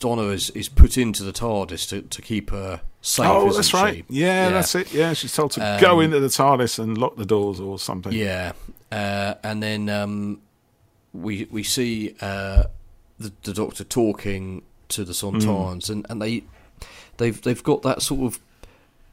Donna 0.00 0.28
is, 0.28 0.50
is 0.50 0.68
put 0.68 0.96
into 0.96 1.24
the 1.24 1.32
TARDIS 1.32 1.88
to, 1.88 2.02
to 2.02 2.22
keep 2.22 2.50
her 2.50 2.82
safe. 3.00 3.26
Oh, 3.26 3.52
that's 3.52 3.74
right. 3.74 4.04
she? 4.08 4.20
Yeah, 4.20 4.50
that's 4.50 4.72
it. 4.76 4.94
Yeah, 4.94 5.12
she's 5.12 5.34
told 5.34 5.50
to 5.52 5.78
go 5.80 5.96
Um, 5.98 6.04
into 6.04 6.20
the 6.20 6.28
TARDIS 6.28 6.78
and 6.78 6.96
lock 6.96 7.16
the 7.16 7.26
doors 7.26 7.58
or 7.58 7.80
something. 7.80 8.12
Yeah, 8.12 8.52
uh, 8.90 9.34
and 9.42 9.62
then 9.62 9.88
um, 9.88 10.40
we 11.12 11.46
we 11.50 11.62
see 11.62 12.14
uh, 12.20 12.64
the, 13.18 13.32
the 13.42 13.52
Doctor 13.52 13.84
talking 13.84 14.62
to 14.88 15.04
the 15.04 15.12
Sontarans, 15.12 15.90
and, 15.90 16.06
and 16.08 16.22
they 16.22 16.44
they've 17.18 17.40
they've 17.42 17.62
got 17.62 17.82
that 17.82 18.02
sort 18.02 18.32
of 18.32 18.40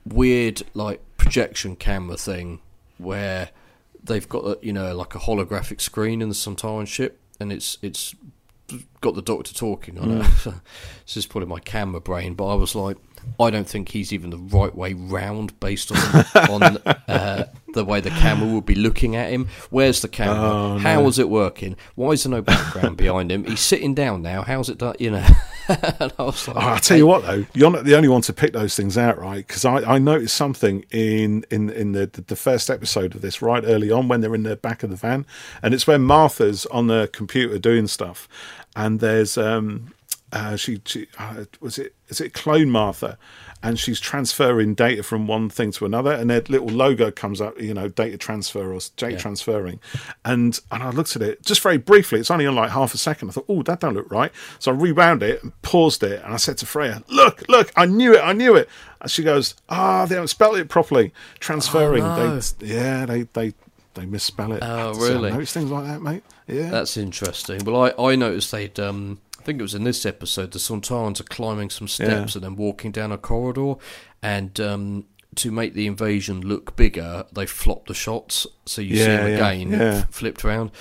weird 0.05 0.63
like 0.73 1.01
projection 1.17 1.75
camera 1.75 2.17
thing 2.17 2.59
where 2.97 3.49
they've 4.03 4.29
got 4.29 4.45
a, 4.45 4.57
you 4.61 4.71
know 4.71 4.95
like 4.95 5.15
a 5.15 5.19
holographic 5.19 5.81
screen 5.81 6.21
in 6.21 6.29
the 6.29 6.35
Sontaran 6.35 6.87
ship, 6.87 7.19
and 7.39 7.51
it's 7.51 7.77
it's 7.81 8.15
got 9.01 9.15
the 9.15 9.21
Doctor 9.21 9.53
talking 9.53 9.99
on 9.99 10.21
it. 10.21 10.27
this 11.05 11.17
is 11.17 11.25
probably 11.25 11.49
my 11.49 11.59
camera 11.59 12.01
brain, 12.01 12.33
but 12.33 12.47
I 12.47 12.55
was 12.55 12.75
like. 12.75 12.97
I 13.39 13.49
don't 13.49 13.67
think 13.67 13.89
he's 13.89 14.13
even 14.13 14.29
the 14.29 14.37
right 14.37 14.73
way 14.73 14.93
round 14.93 15.59
based 15.59 15.91
on 15.91 16.25
on 16.49 16.63
uh, 17.07 17.45
the 17.73 17.83
way 17.83 17.99
the 17.99 18.09
camera 18.11 18.47
would 18.53 18.65
be 18.65 18.75
looking 18.75 19.15
at 19.15 19.29
him. 19.31 19.47
Where's 19.69 20.01
the 20.01 20.07
camera? 20.07 20.49
Oh, 20.49 20.77
How 20.77 21.01
no. 21.01 21.07
is 21.07 21.19
it 21.19 21.29
working? 21.29 21.75
Why 21.95 22.11
is 22.11 22.23
there 22.23 22.31
no 22.31 22.41
background 22.41 22.97
behind 23.05 23.31
him? 23.31 23.43
He's 23.43 23.59
sitting 23.59 23.93
down 23.93 24.21
now. 24.21 24.41
How's 24.43 24.69
it 24.69 24.77
done? 24.77 24.95
You 24.99 25.11
know. 25.11 25.27
and 25.67 26.13
I 26.17 26.23
was 26.23 26.47
like, 26.47 26.57
Oh, 26.57 26.59
I'll 26.59 26.79
tell 26.79 26.97
you 26.97 27.07
what, 27.07 27.23
though, 27.25 27.45
you're 27.53 27.71
not 27.71 27.85
the 27.85 27.95
only 27.95 28.07
one 28.07 28.21
to 28.21 28.33
pick 28.33 28.53
those 28.53 28.75
things 28.75 28.97
out, 28.97 29.17
right? 29.17 29.45
Because 29.45 29.65
I, 29.65 29.95
I 29.95 29.97
noticed 29.97 30.35
something 30.37 30.85
in 30.91 31.43
in 31.49 31.69
in 31.69 31.91
the, 31.91 32.07
the 32.07 32.21
the 32.21 32.35
first 32.35 32.69
episode 32.69 33.15
of 33.15 33.21
this 33.21 33.41
right 33.41 33.63
early 33.65 33.91
on 33.91 34.07
when 34.07 34.21
they're 34.21 34.35
in 34.35 34.43
the 34.43 34.55
back 34.55 34.83
of 34.83 34.89
the 34.89 34.95
van, 34.95 35.25
and 35.61 35.73
it's 35.73 35.87
when 35.87 36.03
Martha's 36.03 36.65
on 36.67 36.87
the 36.87 37.09
computer 37.11 37.57
doing 37.57 37.87
stuff, 37.87 38.27
and 38.75 38.99
there's 38.99 39.37
um 39.37 39.91
uh, 40.35 40.55
she 40.57 40.81
she 40.85 41.07
uh, 41.17 41.45
was 41.61 41.79
it 41.79 41.95
is 42.09 42.19
it 42.21 42.33
clone 42.33 42.69
Martha, 42.69 43.17
and 43.63 43.79
she's 43.79 43.99
transferring 43.99 44.75
data 44.75 45.01
from 45.01 45.25
one 45.27 45.49
thing 45.49 45.71
to 45.71 45.85
another, 45.85 46.11
and 46.11 46.29
their 46.29 46.41
little 46.49 46.67
logo 46.67 47.09
comes 47.09 47.39
up, 47.41 47.59
you 47.59 47.73
know, 47.73 47.87
data 47.87 48.17
transfer 48.17 48.71
or 48.73 48.79
data 48.97 49.13
Yeah. 49.13 49.17
transferring, 49.19 49.79
and 50.25 50.59
and 50.71 50.83
I 50.83 50.89
looked 50.91 51.15
at 51.15 51.21
it 51.21 51.41
just 51.43 51.61
very 51.61 51.77
briefly. 51.77 52.19
It's 52.19 52.29
only 52.29 52.45
on 52.45 52.53
like 52.55 52.71
half 52.71 52.93
a 52.93 52.97
second. 52.97 53.29
I 53.29 53.31
thought, 53.31 53.45
oh, 53.49 53.63
that 53.63 53.79
don't 53.79 53.93
look 53.95 54.11
right. 54.11 54.31
So 54.59 54.71
I 54.71 54.75
rewound 54.75 55.23
it 55.23 55.41
and 55.41 55.59
paused 55.61 56.03
it, 56.03 56.21
and 56.23 56.33
I 56.33 56.37
said 56.37 56.57
to 56.59 56.65
Freya, 56.65 57.01
"Look, 57.07 57.43
look, 57.47 57.71
I 57.77 57.85
knew 57.85 58.13
it, 58.13 58.21
I 58.21 58.33
knew 58.33 58.55
it." 58.55 58.67
And 59.01 59.09
she 59.09 59.23
goes, 59.23 59.55
"Ah, 59.69 60.05
they 60.05 60.15
haven't 60.15 60.27
spelled 60.27 60.57
it 60.57 60.67
properly. 60.69 61.13
Transferring, 61.39 62.03
Oh, 62.03 62.15
no. 62.17 62.39
they 62.39 62.67
yeah, 62.67 63.05
they 63.05 63.23
they 63.33 63.53
they 63.93 64.05
misspell 64.05 64.51
it." 64.51 64.59
Oh, 64.61 64.93
So 64.93 65.05
I 65.05 65.07
really? 65.09 65.31
noticed 65.31 65.53
things 65.53 65.71
like 65.71 65.85
that, 65.85 66.01
mate. 66.01 66.23
Yeah, 66.47 66.69
That's 66.69 66.95
interesting. 66.97 67.63
Well, 67.65 67.81
I, 67.97 68.11
I 68.11 68.15
noticed 68.15 68.51
they'd. 68.51 68.79
Um, 68.79 69.19
think 69.45 69.59
it 69.59 69.61
was 69.63 69.75
in 69.75 69.83
this 69.85 70.05
episode. 70.05 70.51
The 70.51 70.59
Sontarans 70.59 71.19
are 71.21 71.23
climbing 71.25 71.69
some 71.69 71.87
steps 71.87 72.35
Yeah. 72.35 72.37
and 72.39 72.43
then 72.43 72.55
walking 72.55 72.91
down 72.91 73.11
a 73.11 73.17
corridor, 73.17 73.75
and 74.21 74.59
um, 74.59 75.05
to 75.35 75.51
make 75.51 75.73
the 75.73 75.85
invasion 75.87 76.41
look 76.41 76.75
bigger, 76.75 77.25
they 77.33 77.45
flop 77.45 77.87
the 77.87 77.93
shots 77.93 78.47
so 78.65 78.81
you 78.81 78.95
see 78.97 79.01
Yeah, 79.03 79.17
them 79.17 79.27
yeah, 79.29 79.35
again 79.49 79.71
yeah. 79.71 79.77
f- 79.99 80.09
flipped 80.13 80.43
around. 80.43 80.71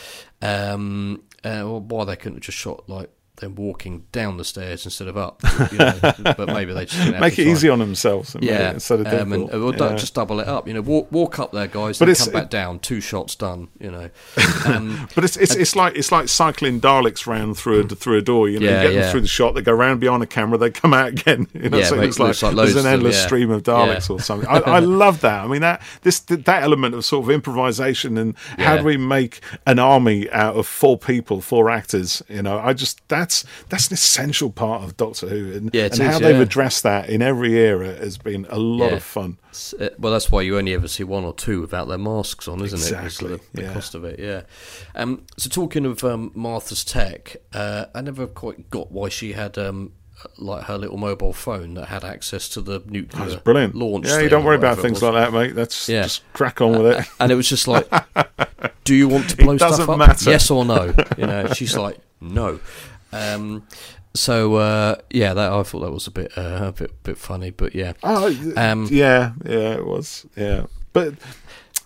Um, 0.43 1.23
uh, 1.45 1.63
well, 1.65 1.81
why 1.81 2.05
they 2.05 2.17
couldn't 2.17 2.35
have 2.37 2.43
just 2.43 2.59
shot 2.59 2.89
like 2.89 3.11
them 3.37 3.57
walking 3.57 4.05
down 4.13 4.37
the 4.37 4.45
stairs 4.45 4.85
instead 4.85 5.09
of 5.09 5.17
up? 5.17 5.43
You 5.73 5.79
know, 5.79 5.99
but 6.37 6.47
maybe 6.49 6.73
they 6.73 6.85
just 6.87 7.19
make 7.21 7.39
it 7.39 7.47
easy 7.49 7.69
on 7.69 7.79
themselves. 7.81 8.35
and 8.35 8.45
it 8.45 8.49
Yeah, 8.49 8.73
instead 8.73 9.01
of 9.01 9.07
um, 9.09 9.33
and 9.33 9.51
du- 9.51 9.77
Yeah. 9.79 9.97
just 9.97 10.15
double 10.15 10.39
it 10.41 10.47
up. 10.49 10.69
You 10.69 10.75
know, 10.75 10.81
walk 10.81 11.11
walk 11.11 11.39
up 11.39 11.53
there, 11.53 11.67
guys, 11.67 11.99
But 11.99 12.09
and 12.09 12.17
come 12.19 12.33
back 12.33 12.51
down. 12.51 12.79
Two 12.79 13.01
shots 13.01 13.35
done. 13.35 13.69
You 13.81 13.91
know, 13.91 14.11
um, 14.67 15.09
But 15.15 15.25
it's 15.25 15.37
it's, 15.37 15.55
it's 15.55 15.75
like 15.77 15.97
it's 15.97 16.13
like 16.13 16.29
cycling 16.29 16.81
Daleks 16.81 17.27
round 17.27 17.57
through 17.59 17.81
a 17.81 17.89
through 17.89 18.19
a 18.19 18.23
door. 18.23 18.49
You 18.49 18.61
know, 18.61 18.67
Yeah, 18.69 18.83
you 18.83 18.89
get 18.89 18.95
yeah. 18.95 19.01
them 19.03 19.11
through 19.13 19.21
the 19.23 19.27
shot, 19.29 19.55
they 19.55 19.63
go 19.63 19.73
round 19.73 20.01
behind 20.01 20.23
the 20.23 20.27
camera, 20.27 20.57
they 20.59 20.71
come 20.71 20.95
out 20.95 21.09
again. 21.09 21.49
You 21.55 21.69
know, 21.71 21.79
Yeah, 21.79 21.85
so 21.87 22.01
it's 22.01 22.17
it 22.17 22.21
like, 22.21 22.29
looks 22.29 22.43
like 22.43 22.55
there's 22.57 22.77
an 22.77 22.85
them, 22.85 22.95
endless 22.95 23.17
yeah. 23.17 23.27
stream 23.27 23.51
of 23.51 23.63
Daleks 23.65 24.11
or 24.11 24.21
something. 24.21 24.49
I, 24.49 24.59
I 24.59 24.79
love 24.79 25.21
that. 25.23 25.45
I 25.45 25.47
mean, 25.49 25.61
that 25.63 25.83
this 26.03 26.21
that 26.21 26.63
element 26.63 26.95
of 26.95 27.05
sort 27.05 27.25
of 27.25 27.31
improvisation 27.31 28.17
and 28.17 28.37
how 28.59 28.77
do 28.77 28.85
we 28.85 28.97
make 28.97 29.41
an 29.67 29.79
army 29.79 30.31
out 30.31 30.57
of 30.57 30.67
four 30.67 30.97
people, 30.99 31.41
four 31.41 31.69
actors? 31.71 32.23
You 32.29 32.43
know, 32.43 32.59
I 32.59 32.73
just 32.73 33.07
that's 33.25 33.45
that's 33.69 33.89
an 33.89 33.95
essential 33.95 34.51
part 34.51 34.83
of 34.85 34.97
Doctor 34.97 35.29
Who, 35.29 35.53
and, 35.53 35.71
Yeah, 35.73 35.85
and 35.85 35.93
is, 35.95 35.99
how 35.99 36.19
they've 36.19 36.41
addressed 36.41 36.83
that 36.83 37.09
in 37.09 37.23
every 37.23 37.55
era 37.59 37.95
has 37.95 38.19
been 38.19 38.47
a 38.51 38.59
lot 38.59 38.91
Yeah. 38.91 38.97
of 38.97 39.03
fun. 39.03 39.39
Uh, 39.81 39.89
Well, 39.99 40.13
that's 40.13 40.31
why 40.31 40.43
you 40.43 40.59
only 40.59 40.75
ever 40.75 40.89
see 40.89 41.05
one 41.05 41.25
or 41.25 41.33
two 41.35 41.61
without 41.61 41.89
their 41.89 41.99
masks 41.99 42.49
on, 42.49 42.61
isn't 42.63 42.79
it? 42.79 42.83
Exactly, 43.05 43.29
The, 43.37 43.41
the 43.55 43.63
yeah. 43.63 43.73
cost 43.73 43.95
of 43.95 44.05
it, 44.05 44.19
yeah. 44.21 44.43
Um, 44.95 45.23
so 45.39 45.49
talking 45.49 45.87
of 45.87 46.05
um, 46.05 46.33
Martha's 46.35 46.85
tech, 46.85 47.37
uh, 47.53 47.87
I 47.95 48.01
never 48.03 48.27
quite 48.27 48.69
got 48.71 48.93
why 48.93 49.09
she 49.09 49.33
had 49.33 49.57
um, 49.59 49.93
like 50.39 50.65
her 50.65 50.77
little 50.79 50.97
mobile 50.97 51.33
phone 51.33 51.75
that 51.75 51.87
had 51.89 52.05
access 52.05 52.49
to 52.51 52.61
the 52.61 52.83
nuclear 52.87 53.27
That's 53.29 53.41
brilliant. 53.43 53.75
launch. 53.75 54.07
yeah, 54.09 54.21
you 54.21 54.29
don't 54.29 54.45
worry 54.45 54.57
about 54.57 54.79
things 54.79 55.03
like 55.03 55.13
that, 55.15 55.33
mate. 55.33 55.55
That's 55.55 55.89
Yeah. 55.89 56.03
just 56.05 56.23
crack 56.33 56.61
on 56.61 56.73
with 56.83 56.99
it. 56.99 57.07
And 57.21 57.31
it 57.33 57.35
was 57.35 57.49
just 57.49 57.67
like, 57.69 57.87
do 58.85 58.95
you 58.95 59.09
want 59.09 59.31
to 59.31 59.37
blow 59.37 59.57
stuff 59.57 59.89
up? 59.89 59.99
matter. 59.99 60.31
Yes 60.31 60.51
or 60.51 60.65
no? 60.65 60.95
You 61.19 61.27
know, 61.27 61.49
she's 61.53 61.77
like, 61.77 61.99
no. 62.21 62.59
Um, 63.15 63.67
so 64.15 64.57
uh, 64.57 64.97
yeah, 65.11 65.35
that 65.35 65.53
I 65.53 65.63
thought 65.63 65.81
that 65.81 65.91
was 65.93 66.07
a 66.07 66.11
bit 66.11 66.37
uh, 66.39 66.59
a 66.69 66.73
bit 66.73 67.03
bit 67.03 67.19
funny, 67.19 67.51
but 67.51 67.75
yeah. 67.75 67.93
Oh, 68.03 68.27
Um, 68.57 68.87
yeah, 68.91 69.33
yeah, 69.45 69.75
it 69.75 69.87
was, 69.87 70.27
yeah. 70.37 70.67
But 70.93 71.15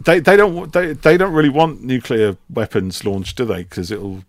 they 0.04 0.20
they 0.20 0.36
don't 0.36 0.72
they 0.72 0.92
they 0.92 1.16
don't 1.16 1.32
really 1.32 1.48
want 1.48 1.82
nuclear 1.82 2.36
weapons 2.50 3.04
launched, 3.04 3.36
do 3.36 3.44
they? 3.44 3.62
Because 3.64 3.90
it'll. 3.90 4.24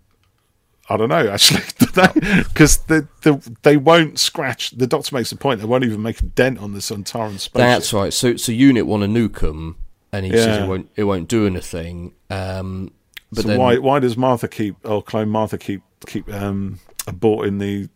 I 0.91 0.97
don't 0.97 1.10
know 1.10 1.30
actually, 1.32 1.62
because 1.78 2.78
the, 2.88 3.08
the 3.22 3.56
they 3.62 3.78
won't 3.78 4.18
scratch. 4.18 4.72
The 4.72 4.88
doctor 4.88 5.14
makes 5.14 5.30
the 5.30 5.36
point 5.36 5.60
they 5.60 5.68
won't 5.68 5.84
even 5.84 6.02
make 6.02 6.20
a 6.22 6.26
dent 6.26 6.58
on 6.58 6.74
the 6.74 6.80
Sontaran 6.80 7.38
spaceship. 7.38 7.54
That's 7.54 7.93
right. 7.93 8.12
So, 8.12 8.38
so 8.38 8.52
unit 8.52 8.88
want 8.88 9.04
to 9.04 9.08
nuke 9.08 9.47
'em, 9.47 9.76
and 10.12 10.26
he 10.26 10.32
says 10.32 10.64
it 10.64 10.68
won't, 10.68 10.89
it 10.95 11.04
won't 11.04 11.28
do 11.30 11.45
anything. 11.45 12.16
Um, 12.32 12.91
but 13.32 13.43
so 13.43 13.50
then, 13.50 13.60
why 13.60 13.78
why 13.78 14.00
does 14.00 14.18
Martha 14.18 14.47
keep 14.47 14.78
or 14.84 15.04
clone 15.04 15.30
Martha 15.30 15.60
keep 15.60 15.84
keep 16.08 16.28
um, 16.34 16.80
aborting 17.12 17.60
the 17.60 17.89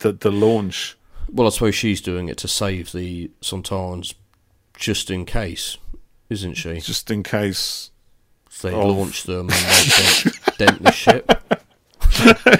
the 0.00 0.12
the 0.12 0.30
launch? 0.30 0.96
well, 1.32 1.46
I 1.46 1.50
suppose 1.50 1.74
she's 1.74 2.00
doing 2.00 2.28
it 2.28 2.36
to 2.38 2.48
save 2.48 2.90
the 2.92 3.30
Sontarans, 3.40 4.14
just 4.76 5.10
in 5.10 5.24
case, 5.24 5.76
isn't 6.28 6.54
she? 6.54 6.80
Just 6.80 7.10
in 7.10 7.22
case 7.22 7.90
They 8.62 8.72
Oh. 8.72 8.88
launch 8.88 9.22
them 9.24 9.48
and 9.48 9.50
they 9.50 9.90
dent, 10.58 10.58
dent 10.58 10.82
the 10.82 10.90
ship. 10.92 11.30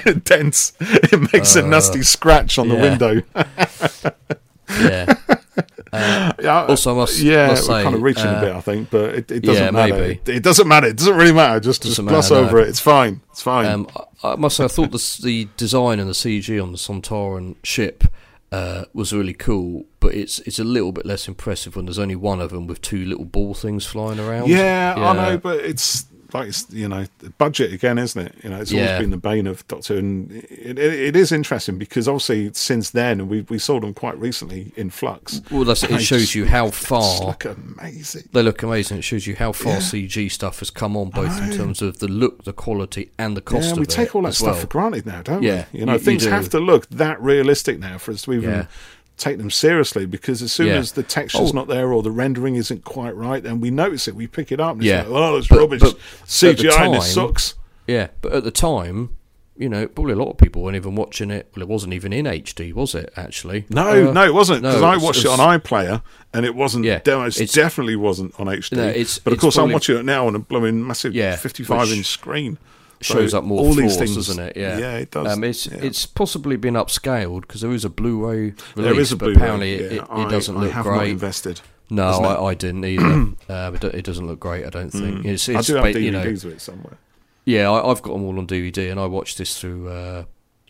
it 0.07 0.23
dents, 0.31 0.73
it 0.79 1.33
makes 1.33 1.55
a 1.55 1.61
nasty 1.61 2.01
scratch 2.01 2.57
on 2.57 2.69
the 2.69 2.77
Uh, 2.77 2.81
window. 2.81 3.21
Yeah. 4.79 5.13
Uh, 5.93 6.31
Yeah, 6.41 6.63
Also, 6.65 6.93
I 6.93 6.95
must- 6.95 7.19
yeah, 7.19 7.47
must 7.47 7.67
we're 7.67 7.77
say, 7.79 7.83
kind 7.83 7.95
of 7.95 8.01
reaching 8.01 8.27
uh, 8.27 8.37
a 8.37 8.41
bit, 8.41 8.55
I 8.55 8.61
think, 8.61 8.89
but 8.89 9.15
it, 9.15 9.31
it 9.31 9.43
doesn't 9.43 9.63
yeah, 9.63 9.71
matter. 9.71 10.03
It, 10.03 10.29
it 10.29 10.43
doesn't 10.43 10.67
matter. 10.67 10.87
It 10.87 10.97
doesn't 10.97 11.15
really 11.15 11.33
matter. 11.33 11.59
Just, 11.59 11.83
just 11.83 11.99
gloss 12.05 12.31
over 12.31 12.57
no. 12.57 12.63
it. 12.63 12.69
It's 12.69 12.79
fine. 12.79 13.21
It's 13.31 13.41
fine. 13.41 13.65
um, 13.65 13.87
I, 14.23 14.31
I 14.33 14.35
must 14.35 14.57
say, 14.57 14.65
I 14.65 14.67
thought 14.67 14.91
the, 14.91 15.19
the 15.23 15.47
design 15.57 15.99
and 15.99 16.09
the 16.09 16.13
CG 16.13 16.61
on 16.61 16.71
the 16.71 16.77
Sontaran 16.77 17.55
ship 17.63 18.05
uh, 18.51 18.85
was 18.93 19.13
really 19.13 19.33
cool, 19.33 19.85
but 19.99 20.13
it's 20.13 20.39
it's 20.39 20.59
a 20.59 20.63
little 20.63 20.91
bit 20.91 21.05
less 21.05 21.27
impressive 21.27 21.75
when 21.75 21.85
there's 21.85 21.99
only 21.99 22.17
one 22.17 22.41
of 22.41 22.49
them 22.49 22.67
with 22.67 22.81
two 22.81 23.05
little 23.05 23.23
ball 23.23 23.53
things 23.53 23.85
flying 23.85 24.19
around. 24.19 24.49
yeah, 24.49 24.93
I 24.97 25.13
know, 25.13 25.37
but 25.37 25.59
it's 25.59 26.05
like 26.33 26.47
it's, 26.49 26.65
you 26.71 26.87
know, 26.87 27.05
budget 27.37 27.73
again, 27.73 27.97
isn't 27.97 28.25
it? 28.27 28.35
You 28.43 28.49
know, 28.49 28.61
it's 28.61 28.71
Yeah. 28.71 28.85
always 28.85 28.99
been 29.01 29.09
the 29.09 29.17
bane 29.17 29.47
of 29.47 29.67
Doctor, 29.67 29.97
and 29.97 30.31
it, 30.31 30.77
it, 30.77 30.79
it 30.79 31.15
is 31.15 31.31
interesting 31.31 31.77
because 31.77 32.07
obviously 32.07 32.51
since 32.53 32.89
then, 32.91 33.19
and 33.19 33.29
we 33.29 33.41
we 33.49 33.57
saw 33.59 33.79
them 33.79 33.93
quite 33.93 34.17
recently 34.19 34.71
in 34.75 34.89
Flux. 34.89 35.41
Well, 35.51 35.63
that's, 35.65 35.83
it 35.83 35.99
shows 36.01 36.21
just- 36.21 36.35
you 36.35 36.45
how 36.45 36.69
far 36.71 37.19
look 37.25 37.45
amazing. 37.45 38.29
they 38.31 38.41
look 38.43 38.63
amazing. 38.63 38.99
It 38.99 39.03
shows 39.03 39.27
you 39.27 39.35
how 39.35 39.51
far 39.51 39.73
Yeah. 39.73 39.79
CG 39.79 40.29
stuff 40.31 40.59
has 40.59 40.69
come 40.69 40.95
on, 40.97 41.09
both 41.09 41.41
in 41.41 41.51
terms 41.57 41.81
of 41.81 41.99
the 41.99 42.07
look, 42.07 42.43
the 42.43 42.53
quality, 42.53 43.11
and 43.17 43.35
the 43.35 43.41
cost 43.41 43.65
Yeah, 43.67 43.71
of 43.73 43.79
we 43.79 43.85
take 43.85 44.15
all 44.15 44.21
that 44.23 44.33
stuff 44.33 44.51
well. 44.53 44.61
for 44.61 44.67
granted 44.67 45.05
now, 45.05 45.21
don't 45.21 45.43
Yeah, 45.43 45.65
we? 45.73 45.79
You 45.81 45.85
know, 45.85 45.93
you- 45.93 45.99
you 45.99 46.05
things 46.05 46.23
do. 46.23 46.29
have 46.29 46.49
to 46.49 46.59
look 46.59 46.87
that 46.89 47.21
realistic 47.21 47.79
now 47.79 47.97
for 47.97 48.11
us 48.11 48.23
to 48.23 48.33
even. 48.33 48.67
Take 49.17 49.37
them 49.37 49.51
seriously. 49.51 50.05
Because 50.05 50.41
as 50.41 50.51
soon 50.51 50.67
Yeah. 50.67 50.75
as 50.75 50.93
the 50.93 51.03
texture's 51.03 51.51
Oh. 51.51 51.55
not 51.55 51.67
there 51.67 51.91
or 51.93 52.01
the 52.03 52.11
rendering 52.11 52.55
isn't 52.55 52.83
quite 52.83 53.15
right, 53.15 53.43
then 53.43 53.61
we 53.61 53.69
notice 53.71 54.07
it. 54.07 54.15
We 54.15 54.27
pick 54.27 54.51
it 54.51 54.59
up. 54.59 54.73
And 54.75 54.83
Yeah. 54.83 55.01
it's 55.01 55.09
like, 55.09 55.21
oh, 55.21 55.35
it's 55.37 55.47
But- 55.47 55.59
rubbish. 55.59 55.81
but 55.81 55.97
CGI 56.25 56.85
and 56.85 56.93
this 56.95 57.13
sucks. 57.13 57.55
Yeah, 57.87 58.07
but 58.21 58.33
at 58.33 58.43
the 58.43 58.51
time, 58.51 59.09
you 59.57 59.69
know, 59.69 59.85
probably 59.85 60.13
a 60.13 60.15
lot 60.15 60.29
of 60.31 60.37
people 60.37 60.63
weren't 60.63 60.75
even 60.77 60.95
watching 60.95 61.29
it. 61.29 61.47
Well, 61.55 61.61
it 61.61 61.67
wasn't 61.67 61.93
even 61.93 62.13
in 62.13 62.25
HD, 62.25 62.71
was 62.73 62.95
it? 62.95 63.11
Actually, 63.15 63.65
No, 63.69 64.09
Uh, 64.09 64.11
no, 64.11 64.23
it 64.25 64.33
wasn't 64.33 64.61
because 64.63 64.81
no, 64.81 64.87
I 64.87 64.97
watched 64.97 65.25
it 65.25 65.27
on 65.27 65.37
iPlayer 65.39 66.01
and 66.33 66.45
it 66.45 66.55
wasn't. 66.55 66.85
Yeah, 66.85 66.99
Yeah, 67.05 67.27
it 67.27 67.51
definitely 67.51 67.95
wasn't 67.95 68.33
on 68.39 68.47
HD. 68.47 68.75
No, 68.77 68.87
it's- 68.87 69.19
but 69.19 69.33
of 69.33 69.35
it's 69.35 69.41
course, 69.41 69.55
probably- 69.55 69.71
I'm 69.71 69.73
watching 69.73 69.97
it 69.97 70.05
now 70.05 70.25
on 70.25 70.35
a 70.35 70.39
blooming 70.39 70.87
massive 70.87 71.13
55 71.13 71.89
which 71.89 71.97
inch 71.97 72.05
screen. 72.07 72.57
Shows 73.01 73.31
So 73.31 73.37
up 73.39 73.43
more 73.43 73.59
all 73.59 73.73
these 73.73 73.97
things, 73.97 74.15
doesn't 74.15 74.39
it? 74.39 74.57
Yeah, 74.57 74.77
yeah, 74.77 74.97
it 74.97 75.11
does. 75.11 75.27
Um, 75.27 75.43
it's 75.43 75.67
yeah. 75.67 75.77
it's 75.81 76.05
possibly 76.05 76.55
been 76.57 76.75
upscaled 76.75 77.41
because 77.41 77.61
there 77.61 77.71
is 77.71 77.83
a 77.85 77.89
Blu-ray 77.89 78.37
release, 78.37 78.55
there 78.75 78.99
is 78.99 79.11
a 79.11 79.15
but 79.17 79.25
Blu-ray. 79.25 79.35
apparently 79.35 79.73
it, 79.73 79.91
yeah. 79.91 79.97
it, 80.03 80.07
I, 80.09 80.25
it 80.25 80.29
doesn't 80.29 80.57
I 80.57 80.59
look 80.61 80.71
have 80.71 80.85
not 80.85 80.97
great. 80.99 81.11
invested. 81.11 81.61
No. 81.89 82.03
I, 82.07 82.45
I 82.51 82.53
didn't 82.53 82.85
either. 82.85 83.33
uh, 83.49 83.71
but 83.71 83.83
it 83.83 84.05
doesn't 84.05 84.25
look 84.25 84.39
great. 84.39 84.65
I 84.65 84.69
don't 84.69 84.91
think. 84.91 85.25
It's, 85.25 85.49
I 85.49 85.61
do 85.61 85.75
have 85.75 85.85
DVDs 85.85 86.01
you 86.01 86.11
know, 86.11 86.21
of 86.21 86.45
it 86.45 86.61
somewhere. 86.61 86.97
yeah, 87.45 87.69
I, 87.69 87.91
I've 87.91 88.01
got 88.01 88.13
them 88.13 88.23
all 88.23 88.37
on 88.39 88.47
DVD, 88.47 88.89
and 88.91 88.99
I 88.99 89.07
watched 89.07 89.37
this 89.37 89.59
through 89.59 89.89
uh, 89.89 90.23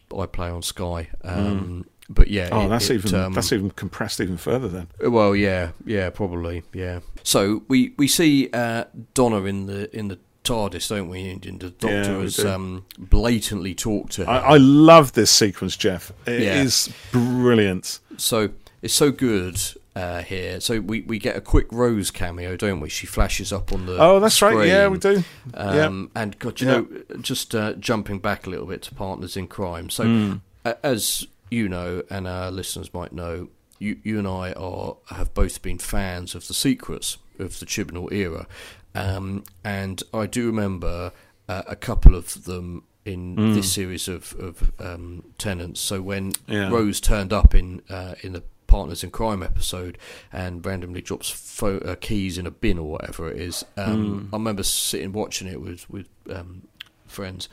iPlayer 0.09 0.55
on 0.55 0.61
Sky. 0.63 1.09
Um, 1.23 1.85
But 2.09 2.27
yeah, 2.27 2.49
Oh, 2.51 2.65
it- 2.65 2.69
that's 2.69 2.89
it, 2.89 2.95
even 2.95 3.15
um, 3.21 3.33
that's 3.33 3.53
even 3.53 3.69
compressed 3.71 4.19
even 4.19 4.35
further 4.37 4.67
then. 4.67 4.87
Well, 4.99 5.33
yeah, 5.35 5.71
yeah, 5.85 6.09
probably, 6.09 6.63
yeah. 6.73 6.99
So 7.23 7.63
we 7.69 7.93
we 7.97 8.07
see 8.07 8.49
uh, 8.51 8.85
Donna 9.13 9.43
in 9.45 9.67
the 9.67 9.95
in 9.95 10.07
the 10.09 10.17
TARDIS, 10.43 10.89
don't 10.89 11.09
we? 11.09 11.29
And 11.29 11.41
the 11.59 11.69
Doctor 11.69 11.87
Yeah, 11.89 12.21
has 12.21 12.43
um, 12.43 12.85
blatantly 12.97 13.75
talked 13.75 14.13
to 14.13 14.25
her. 14.25 14.31
I, 14.31 14.37
I 14.39 14.57
love 14.57 15.13
this 15.13 15.29
sequence, 15.31 15.75
Jeff. 15.77 16.11
It 16.25 16.41
is 16.41 16.87
Yeah. 16.87 16.93
brilliant. 17.11 17.99
so 18.17 18.49
it's 18.81 18.93
so 18.93 19.11
good 19.11 19.59
uh, 19.95 20.21
here. 20.23 20.59
So 20.61 20.79
we, 20.79 21.01
we 21.01 21.19
get 21.19 21.35
a 21.35 21.41
quick 21.41 21.67
Rose 21.71 22.09
cameo, 22.11 22.55
don't 22.55 22.79
we? 22.79 22.89
She 22.89 23.05
flashes 23.05 23.51
up 23.53 23.71
on 23.73 23.85
the 23.85 23.97
Oh, 23.99 24.19
that's 24.19 24.41
right. 24.41 24.67
Yeah, 24.67 24.87
we 24.87 24.97
screen. 24.99 25.17
do. 25.17 25.23
yeah. 25.53 25.85
Um, 25.85 26.11
And 26.15 26.39
God, 26.39 26.59
you 26.61 26.67
Yeah. 26.67 26.73
know, 26.77 26.87
just 27.21 27.53
uh, 27.53 27.73
jumping 27.73 28.19
back 28.19 28.47
a 28.47 28.49
little 28.49 28.65
bit 28.65 28.81
to 28.83 28.95
Partners 28.95 29.35
in 29.37 29.47
Crime. 29.47 29.89
So, 29.89 30.03
Hmm. 30.05 30.33
a- 30.65 30.83
as 30.85 31.27
you 31.51 31.67
know, 31.67 32.01
and 32.09 32.27
our 32.27 32.49
listeners 32.49 32.93
might 32.93 33.11
know, 33.11 33.49
you, 33.79 33.97
you 34.03 34.17
and 34.17 34.27
I 34.27 34.53
are 34.53 34.95
have 35.07 35.33
both 35.33 35.61
been 35.61 35.77
fans 35.77 36.33
of 36.35 36.47
the 36.47 36.53
secrets 36.53 37.17
of 37.39 37.59
the 37.59 37.65
Chibnall 37.65 38.11
era, 38.13 38.47
um, 38.95 39.43
and 39.63 40.01
I 40.13 40.25
do 40.27 40.45
remember 40.47 41.11
uh, 41.47 41.63
a 41.67 41.75
couple 41.75 42.15
of 42.15 42.43
them 42.45 42.83
in 43.05 43.35
Hmm. 43.35 43.53
this 43.55 43.71
series 43.71 44.07
of 44.07 44.33
of 44.39 44.71
um, 44.79 45.23
Tennant's. 45.37 45.81
So 45.81 46.01
when 46.01 46.33
Yeah. 46.47 46.69
Rose 46.69 46.99
turned 47.01 47.33
up 47.33 47.55
in 47.55 47.81
uh, 47.89 48.15
in 48.21 48.33
the 48.33 48.43
Partners 48.67 49.03
in 49.03 49.11
Crime 49.11 49.43
episode 49.43 49.97
and 50.31 50.65
randomly 50.65 51.01
drops 51.01 51.29
pho- 51.29 51.79
uh, 51.79 51.95
keys 51.99 52.37
in 52.37 52.47
a 52.47 52.51
bin 52.51 52.79
or 52.79 52.89
whatever 52.91 53.29
it 53.29 53.37
is. 53.41 53.65
Um, 53.75 54.29
I 54.31 54.37
remember 54.37 54.63
sitting 54.63 55.11
watching 55.11 55.47
it 55.47 55.59
with 55.59 55.89
with 55.89 56.07
um, 56.29 56.67
friends 57.05 57.49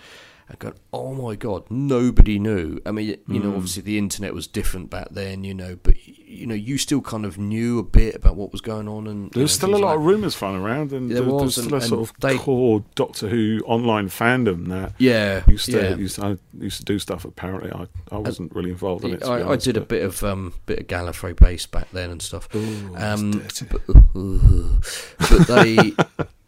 and 0.48 0.58
going, 0.58 0.74
"Oh 0.92 1.12
my 1.14 1.34
god, 1.36 1.64
nobody 1.70 2.38
knew." 2.38 2.80
I 2.86 2.90
mean, 2.90 3.18
you 3.28 3.38
know, 3.40 3.54
obviously 3.54 3.82
the 3.82 3.98
internet 3.98 4.32
was 4.34 4.46
different 4.46 4.88
back 4.90 5.08
then, 5.10 5.44
you 5.44 5.54
know, 5.54 5.76
but 5.82 5.94
you 6.06 6.46
know, 6.46 6.54
you 6.54 6.78
still 6.78 7.00
kind 7.00 7.24
of 7.24 7.38
knew 7.38 7.78
a 7.78 7.82
bit 7.82 8.14
about 8.14 8.36
what 8.36 8.52
was 8.52 8.60
going 8.60 8.88
on, 8.88 9.06
and 9.06 9.30
There's 9.32 9.42
know, 9.60 9.68
still 9.68 9.70
a 9.74 9.78
lot 9.78 9.88
like 9.88 9.96
of 9.98 10.04
rumours 10.04 10.34
flying 10.34 10.56
around, 10.56 10.92
and 10.92 11.10
There 11.10 11.20
there, 11.22 11.30
was, 11.32 11.56
there's 11.56 11.66
still 11.66 11.74
and- 11.76 11.84
a 11.84 11.86
sort 11.86 12.08
of 12.08 12.12
they- 12.20 12.36
core 12.38 12.84
Doctor 12.94 13.28
Who 13.28 13.60
online 13.66 14.08
fandom 14.08 14.68
that 14.68 14.92
Yeah, 14.98 15.42
used 15.48 15.66
to 15.66 15.72
yeah. 15.72 15.96
used 15.96 16.16
to, 16.16 16.24
I 16.26 16.36
used 16.58 16.78
to 16.78 16.84
do 16.84 16.98
stuff. 16.98 17.24
Apparently, 17.24 17.70
I, 17.70 17.86
I 18.10 18.18
wasn't 18.18 18.54
really 18.54 18.70
involved 18.70 19.04
in 19.04 19.14
it. 19.14 19.24
I, 19.24 19.38
I 19.38 19.42
honest, 19.42 19.64
did 19.64 19.76
a 19.76 19.80
bit 19.82 20.02
of 20.04 20.22
um, 20.24 20.54
bit 20.66 20.80
of 20.80 20.86
Gallifrey 20.86 21.34
base 21.38 21.66
back 21.66 21.90
then 21.92 22.10
and 22.10 22.22
stuff. 22.22 22.48
Ooh, 22.54 22.94
Um, 22.96 23.32
dirty. 23.32 23.66
but 23.70 23.86
they 25.48 25.92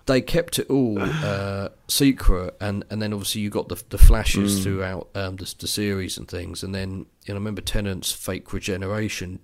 they 0.07 0.21
kept 0.21 0.59
it 0.59 0.69
all 0.71 0.99
uh, 1.25 1.69
secret, 1.89 2.55
and, 2.61 2.85
and 2.91 3.01
then 3.03 3.13
obviously 3.13 3.41
you 3.43 3.51
got 3.51 3.69
the 3.69 3.83
the 3.91 3.99
flashes 3.99 4.59
Mm. 4.61 4.63
throughout 4.63 5.09
um, 5.15 5.37
the, 5.37 5.55
the 5.59 5.69
series 5.69 6.19
and 6.19 6.27
things, 6.29 6.63
and 6.63 6.75
then 6.75 7.07
you 7.27 7.29
know 7.29 7.35
I 7.35 7.35
remember 7.35 7.61
Tennant's 7.63 8.13
fake 8.13 8.53
regeneration, 8.53 9.41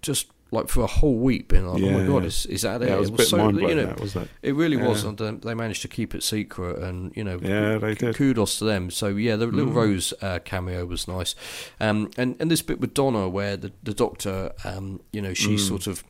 just 0.00 0.28
like 0.50 0.68
for 0.68 0.82
a 0.84 0.86
whole 0.86 1.16
week, 1.16 1.48
being 1.48 1.66
like, 1.66 1.82
oh 1.82 1.90
my 1.90 2.00
Yeah. 2.02 2.06
god, 2.06 2.24
is, 2.26 2.46
is 2.46 2.62
that 2.62 2.80
it? 2.80 2.86
yeah, 2.88 2.94
it 2.94 3.00
was 3.00 3.08
a 3.08 3.12
was 3.12 3.28
so 3.28 3.48
you 3.48 3.74
know, 3.74 3.86
that 3.86 4.00
was 4.00 4.12
that. 4.14 4.28
it 4.40 4.54
really 4.54 4.76
was, 4.76 5.02
Yeah. 5.02 5.14
and 5.18 5.42
they 5.42 5.54
managed 5.54 5.82
to 5.82 5.88
keep 5.88 6.14
it 6.14 6.22
secret, 6.22 6.78
and 6.78 7.12
you 7.16 7.24
know, 7.24 7.40
Yeah, 7.42 7.78
they 7.78 7.94
did. 7.94 8.14
kudos 8.14 8.58
to 8.58 8.64
them. 8.64 8.90
So 8.90 9.08
yeah, 9.08 9.34
the 9.36 9.46
little 9.46 9.72
Mm. 9.72 9.76
Rose 9.76 10.14
uh, 10.22 10.38
cameo 10.44 10.86
was 10.86 11.08
nice, 11.08 11.34
um, 11.80 12.10
and 12.16 12.36
and 12.38 12.50
this 12.50 12.62
bit 12.62 12.78
with 12.80 12.94
Donna, 12.94 13.28
where 13.28 13.56
the 13.56 13.72
the 13.82 13.94
Doctor, 13.94 14.52
um, 14.64 15.00
you 15.12 15.20
know, 15.22 15.34
she 15.34 15.54
Mm. 15.56 15.60
sort 15.60 15.86
of 15.88 16.04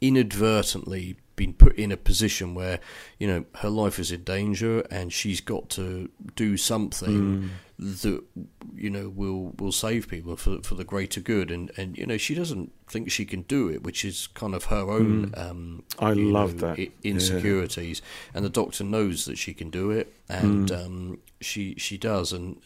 inadvertently 0.00 1.16
been 1.36 1.52
put 1.52 1.76
in 1.76 1.92
a 1.92 1.96
position 1.98 2.54
where 2.54 2.80
you 3.20 3.26
know 3.26 3.44
her 3.56 3.68
life 3.68 3.98
is 3.98 4.10
in 4.10 4.22
danger, 4.24 4.80
and 4.90 5.12
she's 5.12 5.40
got 5.40 5.68
to 5.70 6.08
do 6.34 6.56
something 6.56 7.50
Mm. 7.78 8.00
that 8.02 8.22
you 8.74 8.88
know 8.88 9.10
will 9.10 9.52
will 9.58 9.72
save 9.72 10.08
people 10.08 10.34
for 10.36 10.62
for 10.62 10.74
the 10.76 10.84
greater 10.84 11.20
good, 11.20 11.50
and 11.50 11.70
and 11.76 11.98
you 11.98 12.06
know 12.06 12.16
she 12.16 12.34
doesn't 12.34 12.72
think 12.88 13.10
she 13.10 13.26
can 13.26 13.42
do 13.42 13.68
it, 13.68 13.82
which 13.82 14.02
is 14.04 14.28
kind 14.28 14.54
of 14.54 14.64
her 14.64 14.90
own. 14.90 15.34
Um, 15.36 15.82
Mm. 15.98 16.06
I 16.06 16.12
love 16.14 16.54
know, 16.54 16.68
that. 16.68 16.78
i- 16.78 16.90
insecurities, 17.04 18.00
and 18.32 18.42
the 18.44 18.48
doctor 18.48 18.82
knows 18.84 19.26
that 19.26 19.36
she 19.36 19.52
can 19.52 19.68
do 19.68 19.90
it, 19.90 20.14
and 20.30 20.70
Mm. 20.70 20.86
um, 20.86 21.18
she 21.42 21.74
she 21.76 21.98
does, 21.98 22.32
and 22.32 22.56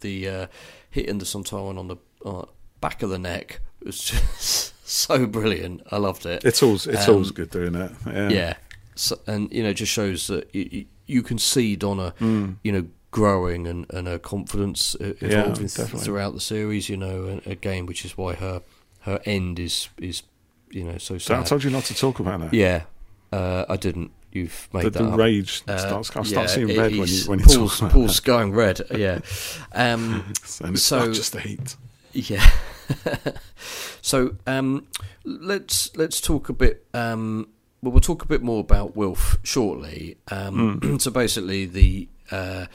the 0.00 0.28
uh, 0.28 0.46
hitting 0.88 1.18
the 1.18 1.24
Sontaran 1.26 1.76
on 1.78 1.88
the 1.88 1.96
uh, 2.24 2.44
back 2.80 3.02
of 3.02 3.10
the 3.10 3.18
neck 3.18 3.60
was 3.82 3.98
just 4.10 4.72
so 4.92 5.26
brilliant. 5.26 5.82
I 5.90 5.96
loved 5.98 6.26
it. 6.26 6.44
It's 6.44 6.62
always 6.62 6.86
it's 6.86 7.06
Um, 7.08 7.14
always 7.14 7.30
good 7.30 7.50
doing 7.50 7.72
that. 7.72 7.92
Yeah. 8.06 8.28
yeah, 8.28 8.54
so, 8.94 9.18
and 9.26 9.52
you 9.52 9.62
know, 9.62 9.72
just 9.72 9.92
shows 9.92 10.26
that 10.28 10.48
you, 10.54 10.86
you 11.06 11.22
can 11.22 11.38
see 11.38 11.76
Donna, 11.76 12.14
Mm. 12.20 12.56
you 12.62 12.72
know, 12.72 12.86
growing 13.10 13.66
and, 13.66 13.86
and 13.90 14.06
her 14.06 14.18
confidence 14.18 14.94
uh, 15.00 15.14
Yeah, 15.20 15.42
evolving 15.42 15.68
throughout 15.68 16.34
the 16.34 16.40
series. 16.40 16.88
You 16.88 16.96
know, 16.96 17.40
again, 17.46 17.86
which 17.86 18.04
is 18.04 18.16
why 18.16 18.34
her 18.34 18.62
her 19.00 19.20
end 19.24 19.58
is 19.58 19.88
is 19.98 20.22
you 20.70 20.84
know 20.84 20.98
so 20.98 21.18
So 21.18 21.34
I 21.38 21.42
told 21.42 21.64
you 21.64 21.70
not 21.70 21.84
to 21.84 21.94
talk 21.94 22.20
about 22.20 22.40
that. 22.40 22.54
Yeah, 22.54 22.82
uh, 23.32 23.64
I 23.68 23.76
didn't. 23.76 24.10
You've 24.32 24.68
made 24.72 24.84
the, 24.84 24.90
that 24.90 24.98
the 25.02 25.10
up. 25.10 25.18
rage 25.18 25.62
Uh, 25.66 25.76
starts. 25.76 26.10
I 26.16 26.20
yeah, 26.20 26.24
start 26.24 26.50
seeing 26.50 26.68
it- 26.70 26.78
red 26.78 26.92
when 26.96 27.08
you 27.08 27.24
when 27.26 27.38
you 27.40 27.44
Paul's, 27.46 27.56
talk 27.72 27.78
about 27.80 27.92
Paul's 27.92 28.20
going 28.20 28.52
red. 28.52 28.80
Yeah. 28.94 29.18
Um, 29.72 30.24
that. 30.46 30.60
And 30.66 30.74
it's 30.76 30.82
so- 30.84 31.06
not 31.06 31.14
just 31.14 31.32
the 31.32 31.40
heat. 31.40 31.74
yeah. 32.12 32.48
so 34.02 34.36
um, 34.46 34.86
let's 35.24 35.96
let's 35.96 36.20
talk 36.20 36.48
a 36.48 36.52
bit. 36.52 36.86
Um, 36.94 37.48
well, 37.82 37.92
we'll 37.92 38.00
talk 38.00 38.22
a 38.22 38.26
bit 38.26 38.42
more 38.42 38.60
about 38.60 38.96
Wilf 38.96 39.38
shortly. 39.42 40.18
Um, 40.30 40.98
so 41.00 41.10
basically, 41.10 41.66
the 41.66 42.08
uh, 42.30 42.66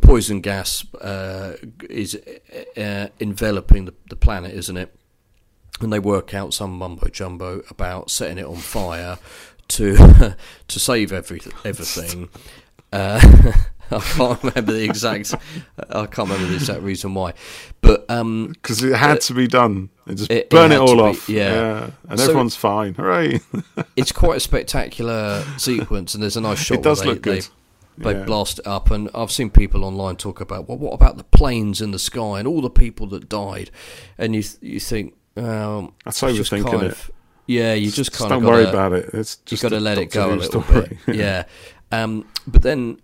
poison 0.00 0.40
gas 0.40 0.84
uh, 0.96 1.56
is 1.88 2.20
uh, 2.76 3.08
enveloping 3.20 3.86
the, 3.86 3.94
the 4.10 4.16
planet, 4.16 4.52
isn't 4.54 4.76
it? 4.76 4.94
And 5.80 5.92
they 5.92 5.98
work 5.98 6.34
out 6.34 6.54
some 6.54 6.72
mumbo 6.72 7.08
jumbo 7.08 7.62
about 7.70 8.10
setting 8.10 8.38
it 8.38 8.46
on 8.46 8.56
fire 8.56 9.18
to 9.68 9.96
to 10.68 10.78
save 10.78 11.12
every, 11.12 11.40
everything. 11.64 12.28
Uh, 13.90 13.96
I 13.96 14.00
can't 14.00 14.42
remember 14.42 14.72
the 14.72 14.84
exact. 14.84 15.34
I 15.90 16.06
can't 16.06 16.28
remember 16.28 16.46
the 16.48 16.54
exact 16.54 16.82
reason 16.82 17.14
why, 17.14 17.34
but 17.80 18.04
um, 18.10 18.48
Because 18.48 18.82
it 18.82 18.94
had 18.94 19.20
to 19.22 19.34
be 19.34 19.46
done. 19.46 19.90
And 20.06 20.16
just 20.18 20.30
it- 20.30 20.36
it 20.38 20.50
burn 20.50 20.70
it, 20.70 20.74
had 20.74 20.80
all 20.80 20.88
to 20.88 20.94
be, 20.94 21.00
off. 21.02 21.28
yeah. 21.28 21.90
And 22.08 22.18
So- 22.18 22.24
everyone's 22.26 22.56
fine. 22.56 22.94
Hooray. 22.94 23.40
it's 23.96 24.12
quite 24.12 24.36
a 24.36 24.40
spectacular 24.40 25.42
sequence, 25.58 26.14
and 26.14 26.22
there's 26.22 26.36
a 26.36 26.40
nice 26.40 26.58
shot. 26.58 26.78
it 26.78 26.82
does 26.82 27.00
where 27.04 27.14
look 27.14 27.22
they, 27.22 27.34
good. 27.36 27.48
They, 27.98 28.12
they 28.12 28.18
Yeah. 28.18 28.24
blast 28.24 28.58
it 28.60 28.66
up, 28.66 28.90
and 28.90 29.08
I've 29.14 29.32
seen 29.32 29.50
people 29.50 29.84
online 29.84 30.16
talk 30.16 30.40
about, 30.40 30.68
well, 30.68 30.78
what 30.78 30.92
about 30.92 31.16
the 31.16 31.24
planes 31.24 31.80
in 31.80 31.90
the 31.92 31.98
sky 31.98 32.38
and 32.38 32.46
all 32.46 32.60
the 32.60 32.70
people 32.70 33.06
that 33.08 33.28
died? 33.28 33.70
And 34.18 34.34
you 34.34 34.42
th- 34.42 34.58
you 34.60 34.80
think, 34.80 35.14
um, 35.36 35.92
That's 36.04 36.20
overthinking 36.20 36.64
kind 36.70 36.82
it. 36.84 36.92
of- 36.92 37.10
yeah, 37.48 37.74
you 37.74 37.86
just 37.86 37.96
Just 37.96 38.12
kind 38.18 38.30
don't 38.30 38.42
of 38.42 38.48
worry 38.48 38.64
gotta, 38.64 38.76
about 38.76 38.92
it. 38.92 39.10
It's 39.14 39.38
you 39.46 39.50
just 39.50 39.62
got 39.62 39.68
to 39.68 39.78
let 39.80 39.98
it 39.98 40.06
go 40.10 40.32
a 40.32 40.36
little 40.36 40.62
story. 40.62 40.98
bit. 41.06 41.16
yeah. 41.16 41.44
Um, 41.92 42.26
but 42.46 42.62
then 42.62 42.98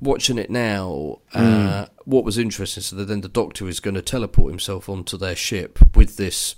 watching 0.00 0.38
it 0.38 0.50
now, 0.50 1.18
uh, 1.34 1.86
Hmm. 1.86 1.92
what 2.04 2.24
was 2.24 2.38
interesting 2.38 2.82
so 2.82 2.96
that 2.96 3.06
then 3.06 3.20
the 3.22 3.28
Doctor 3.28 3.68
is 3.68 3.80
going 3.80 3.94
to 3.94 4.02
teleport 4.02 4.50
himself 4.50 4.88
onto 4.88 5.16
their 5.16 5.36
ship 5.36 5.78
with 5.96 6.16
this 6.16 6.56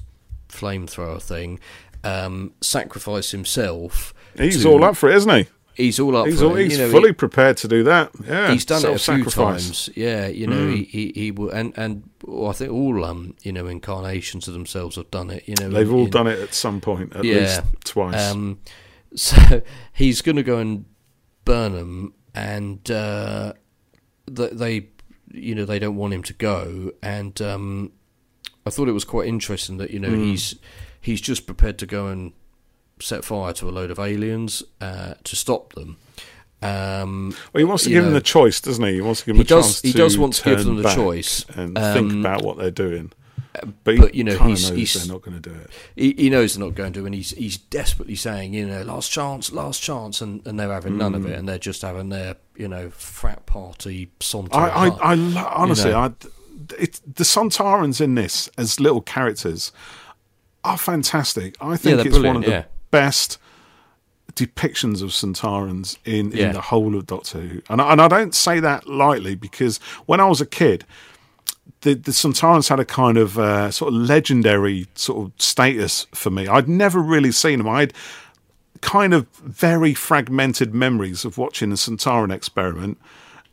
flamethrower 0.48 1.20
thing, 1.22 1.58
um, 2.04 2.52
sacrifice 2.60 3.30
himself. 3.30 4.14
He's 4.36 4.62
to- 4.62 4.68
all 4.70 4.84
up 4.84 4.96
for 4.96 5.08
it, 5.10 5.16
isn't 5.16 5.30
he? 5.30 5.46
he's 5.74 6.00
all 6.00 6.16
up 6.16 6.26
He's, 6.26 6.40
for 6.40 6.46
all, 6.46 6.56
it. 6.56 6.64
he's 6.64 6.72
you 6.72 6.84
know, 6.86 6.90
fully 6.90 7.10
he- 7.10 7.14
prepared 7.14 7.56
to 7.58 7.68
do 7.68 7.84
that. 7.84 8.10
Yeah, 8.26 8.50
he's 8.52 8.64
done 8.64 8.84
it 8.84 8.90
a 8.90 8.98
few 8.98 9.24
times. 9.26 9.88
Yeah, 9.94 10.26
you 10.26 10.46
know, 10.48 10.56
Mm. 10.56 10.74
he, 10.76 10.82
he 10.84 11.12
he 11.14 11.30
will, 11.30 11.50
and 11.50 11.72
and 11.76 12.02
well, 12.24 12.50
I 12.50 12.52
think 12.54 12.72
all 12.72 13.04
um 13.04 13.34
you 13.44 13.52
know 13.52 13.68
incarnations 13.68 14.48
of 14.48 14.54
themselves 14.54 14.96
have 14.96 15.08
done 15.12 15.30
it. 15.30 15.44
You 15.46 15.54
know, 15.60 15.68
They've 15.70 15.88
in- 15.88 15.94
all 15.94 16.04
in- 16.06 16.10
done 16.10 16.26
it 16.26 16.40
at 16.40 16.52
some 16.52 16.80
point, 16.80 17.14
at 17.14 17.24
Yeah. 17.24 17.34
least 17.36 17.60
twice. 17.84 18.30
Um, 18.32 18.58
so 19.14 19.62
he's 19.92 20.20
going 20.20 20.34
to 20.36 20.42
go 20.42 20.58
and 20.58 20.84
burn 21.44 21.74
them, 21.74 22.12
and 22.38 22.90
uh, 22.90 23.52
they, 24.26 24.88
you 25.32 25.54
know, 25.54 25.64
they 25.64 25.78
don't 25.78 25.96
want 25.96 26.14
him 26.14 26.22
to 26.24 26.32
go. 26.34 26.92
And 27.02 27.40
um, 27.42 27.92
I 28.66 28.70
thought 28.70 28.88
it 28.88 28.92
was 28.92 29.04
quite 29.04 29.28
interesting 29.28 29.78
that 29.78 29.90
you 29.90 29.98
know 30.00 30.10
Hmm. 30.14 30.24
he's 30.24 30.54
he's 31.00 31.20
just 31.20 31.46
prepared 31.46 31.78
to 31.78 31.86
go 31.86 32.06
and 32.08 32.32
set 33.00 33.24
fire 33.24 33.52
to 33.54 33.68
a 33.68 33.72
load 33.72 33.90
of 33.90 33.98
aliens 33.98 34.62
uh, 34.80 35.14
to 35.24 35.36
stop 35.36 35.72
them. 35.74 35.96
Um, 36.60 37.30
well, 37.52 37.60
he 37.60 37.64
wants 37.64 37.84
to 37.84 37.90
give 37.90 38.02
them 38.02 38.12
know, 38.12 38.18
the 38.18 38.24
choice, 38.24 38.60
doesn't 38.60 38.84
he? 38.84 38.94
He 38.94 39.00
wants 39.00 39.20
to 39.20 39.26
give 39.26 39.36
he 39.36 39.42
them 39.44 39.46
a 39.46 39.60
does. 39.60 39.66
chance 39.80 39.82
He 39.82 39.92
does 39.92 40.18
want 40.18 40.34
to 40.34 40.42
give 40.44 40.64
them 40.64 40.82
the 40.82 40.92
choice, 40.94 41.44
and 41.54 41.76
think 41.76 42.12
Um, 42.12 42.20
about 42.20 42.42
what 42.42 42.56
they're 42.58 42.72
doing. 42.72 43.12
But, 43.84 44.14
you 44.14 44.24
know, 44.24 44.32
he's- 44.38 44.68
knows 44.70 44.76
he's- 44.76 44.94
they're 44.94 45.12
not 45.12 45.22
going 45.22 45.40
to 45.40 45.50
do 45.50 45.54
it. 45.54 45.70
he, 45.96 46.14
he 46.16 46.30
knows 46.30 46.54
they're 46.54 46.64
not 46.64 46.74
going 46.74 46.92
to, 46.92 47.06
and 47.06 47.14
he's 47.14 47.30
he's 47.30 47.56
desperately 47.56 48.14
saying, 48.16 48.54
you 48.54 48.66
know, 48.66 48.82
last 48.82 49.10
chance, 49.10 49.52
last 49.52 49.82
chance, 49.82 50.20
and, 50.20 50.46
and 50.46 50.58
they're 50.58 50.72
having 50.72 50.96
none 50.96 51.14
of 51.14 51.26
it, 51.26 51.34
mm. 51.34 51.38
and 51.38 51.48
they're 51.48 51.58
just 51.58 51.82
having 51.82 52.08
their, 52.08 52.36
you 52.56 52.68
know, 52.68 52.90
frat 52.90 53.46
party 53.46 54.10
son. 54.20 54.48
I, 54.52 54.68
I, 54.68 54.86
I 55.12 55.52
honestly, 55.54 55.90
know. 55.90 55.98
I, 56.00 56.12
it, 56.78 57.00
the 57.06 57.24
Sontarans 57.24 58.00
in 58.00 58.14
this 58.14 58.50
as 58.58 58.78
little 58.80 59.00
characters 59.00 59.72
are 60.64 60.76
fantastic. 60.78 61.54
I 61.60 61.76
think 61.76 61.98
they're 61.98 62.06
it's 62.08 62.18
one 62.18 62.36
of 62.36 62.44
the 62.44 62.50
yeah. 62.50 62.64
best 62.90 63.38
depictions 64.34 65.02
of 65.02 65.10
Sontarans 65.10 65.98
in, 66.04 66.30
Yeah. 66.32 66.48
in 66.48 66.52
the 66.52 66.60
whole 66.60 66.94
of 66.96 67.06
Doctor 67.06 67.40
Who, 67.40 67.62
and 67.68 67.80
I, 67.80 67.92
and 67.92 68.00
I 68.00 68.08
don't 68.08 68.34
say 68.34 68.60
that 68.60 68.86
lightly 68.88 69.34
because 69.34 69.78
when 70.06 70.20
I 70.20 70.26
was 70.26 70.40
a 70.40 70.46
kid. 70.46 70.84
The, 71.82 71.94
the 71.94 72.10
Sontarans 72.10 72.68
had 72.68 72.80
a 72.80 72.84
kind 72.84 73.16
of 73.16 73.38
uh, 73.38 73.70
sort 73.70 73.94
of 73.94 74.00
legendary 74.00 74.88
sort 74.94 75.26
of 75.26 75.32
status 75.40 76.06
for 76.12 76.30
me. 76.30 76.48
I'd 76.48 76.68
never 76.68 77.00
really 77.00 77.30
seen 77.32 77.58
them. 77.58 77.68
I'd 77.68 77.92
kind 78.80 79.14
of 79.14 79.28
very 79.36 79.94
fragmented 79.94 80.74
memories 80.74 81.24
of 81.24 81.38
watching 81.38 81.70
the 81.70 81.76
Sontaran 81.76 82.32
experiment, 82.32 82.98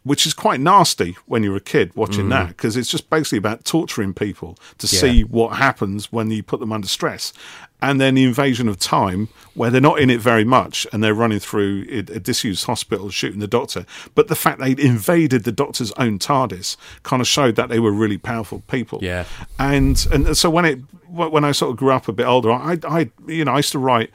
which 0.03 0.25
is 0.25 0.33
quite 0.33 0.59
nasty 0.59 1.17
when 1.25 1.43
you're 1.43 1.55
a 1.55 1.59
kid 1.61 1.91
watching 1.95 2.29
that 2.29 2.49
because 2.49 2.77
it's 2.77 2.89
just 2.89 3.09
basically 3.09 3.39
about 3.39 3.65
torturing 3.65 4.13
people 4.13 4.55
to 4.77 4.87
Yeah. 4.87 4.99
see 5.01 5.23
what 5.23 5.57
happens 5.57 6.11
when 6.11 6.29
you 6.31 6.43
put 6.43 6.59
them 6.59 6.71
under 6.71 6.87
stress. 6.87 7.33
And 7.81 8.01
then 8.01 8.15
the 8.15 8.23
invasion 8.23 8.67
of 8.67 8.79
time, 8.79 9.27
where 9.53 9.69
they're 9.69 9.81
not 9.81 9.99
in 9.99 10.09
it 10.09 10.19
very 10.19 10.43
much 10.43 10.87
and 10.91 11.03
they're 11.03 11.13
running 11.13 11.39
through 11.39 11.85
a 11.89 12.19
disused 12.19 12.65
hospital 12.65 13.09
shooting 13.09 13.39
the 13.39 13.47
doctor. 13.47 13.85
But 14.15 14.27
the 14.27 14.35
fact 14.35 14.59
they'd 14.59 14.79
invaded 14.79 15.43
the 15.43 15.51
doctor's 15.51 15.91
own 15.93 16.17
TARDIS 16.19 16.77
kind 17.03 17.21
of 17.21 17.27
showed 17.27 17.55
that 17.57 17.69
they 17.69 17.79
were 17.79 17.91
really 17.91 18.17
powerful 18.17 18.63
people 18.67 18.99
Yeah. 19.01 19.25
and 19.59 20.05
and 20.11 20.35
so 20.37 20.49
when 20.49 20.65
it 20.65 20.79
when 21.09 21.45
I 21.45 21.51
sort 21.53 21.71
of 21.71 21.77
grew 21.77 21.91
up 21.91 22.07
a 22.07 22.13
bit 22.13 22.25
older, 22.25 22.51
I 22.51 22.77
I 22.87 23.09
you 23.27 23.45
know 23.45 23.53
I 23.53 23.57
used 23.57 23.71
to 23.73 23.79
write 23.79 24.09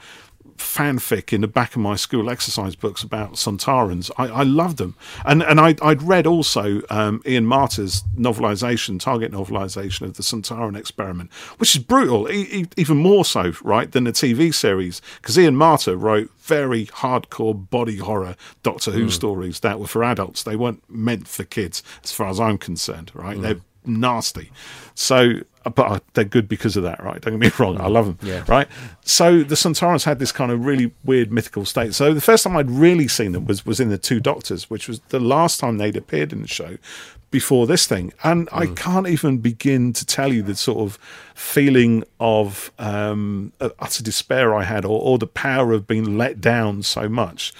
fanfic 0.61 1.33
in 1.33 1.41
the 1.41 1.47
back 1.47 1.75
of 1.75 1.81
my 1.81 1.95
school 1.95 2.29
exercise 2.29 2.75
books 2.75 3.03
about 3.03 3.33
Sontarans. 3.33 4.11
I, 4.17 4.27
I 4.27 4.43
loved 4.43 4.77
them, 4.77 4.95
and 5.25 5.41
and 5.43 5.59
I, 5.59 5.75
I'd 5.81 6.01
read 6.01 6.27
also 6.27 6.81
um, 6.89 7.21
Ian 7.25 7.45
Marter's 7.45 8.03
novelisation, 8.17 8.99
target 8.99 9.31
novelisation 9.31 10.03
of 10.03 10.15
the 10.15 10.23
Sontaran 10.23 10.77
experiment, 10.77 11.31
which 11.57 11.75
is 11.75 11.83
brutal, 11.83 12.29
e- 12.31 12.67
even 12.77 12.97
more 12.97 13.25
so, 13.25 13.53
right, 13.63 13.91
than 13.91 14.05
the 14.05 14.11
TV 14.11 14.53
series, 14.53 15.01
because 15.21 15.37
Ian 15.37 15.55
Martyr 15.55 15.95
wrote 15.95 16.31
very 16.39 16.87
hardcore 16.87 17.69
body 17.69 17.97
horror 17.97 18.35
Doctor 18.63 18.91
Who 18.91 19.09
stories 19.09 19.59
that 19.61 19.79
were 19.79 19.87
for 19.87 20.03
adults. 20.03 20.43
They 20.43 20.55
weren't 20.55 20.83
meant 20.89 21.27
for 21.27 21.43
kids, 21.43 21.83
as 22.03 22.11
far 22.11 22.27
as 22.27 22.39
I'm 22.39 22.57
concerned, 22.57 23.11
right? 23.13 23.39
They're 23.39 23.61
nasty. 23.85 24.51
So, 24.95 25.41
but 25.63 25.79
uh, 25.91 25.99
they're 26.13 26.23
good 26.23 26.47
because 26.49 26.75
of 26.75 26.83
that, 26.83 27.03
right? 27.03 27.21
Don't 27.21 27.39
get 27.39 27.39
me 27.39 27.51
wrong. 27.63 27.79
I 27.79 27.87
love 27.87 28.05
them, 28.07 28.17
Yeah. 28.27 28.43
right? 28.47 28.67
So 29.03 29.43
the 29.43 29.55
Sontarans 29.55 30.03
had 30.05 30.19
this 30.19 30.31
kind 30.31 30.51
of 30.51 30.65
really 30.65 30.91
weird 31.03 31.31
mythical 31.31 31.65
state. 31.65 31.93
So 31.93 32.13
the 32.13 32.21
first 32.21 32.43
time 32.43 32.57
I'd 32.57 32.71
really 32.71 33.07
seen 33.07 33.31
them 33.33 33.45
was 33.45 33.65
was 33.65 33.79
in 33.79 33.89
the 33.89 33.97
Two 33.97 34.19
Doctors, 34.19 34.69
which 34.69 34.87
was 34.87 34.99
the 35.09 35.19
last 35.19 35.59
time 35.59 35.77
they'd 35.77 35.95
appeared 35.97 36.33
in 36.33 36.41
the 36.41 36.47
show 36.47 36.77
before 37.29 37.65
this 37.67 37.85
thing. 37.87 38.11
And 38.23 38.49
I 38.51 38.65
can't 38.67 39.07
even 39.07 39.37
begin 39.37 39.93
to 39.93 40.05
tell 40.05 40.33
you 40.33 40.41
the 40.43 40.55
sort 40.55 40.79
of 40.79 40.97
feeling 41.33 42.03
of 42.19 42.71
um, 42.77 43.53
utter 43.59 44.03
despair 44.03 44.53
I 44.53 44.63
had, 44.63 44.83
or, 44.83 44.99
or 45.01 45.17
the 45.17 45.27
power 45.27 45.71
of 45.73 45.87
being 45.87 46.17
let 46.17 46.41
down 46.41 46.83
so 46.83 47.07
much 47.07 47.53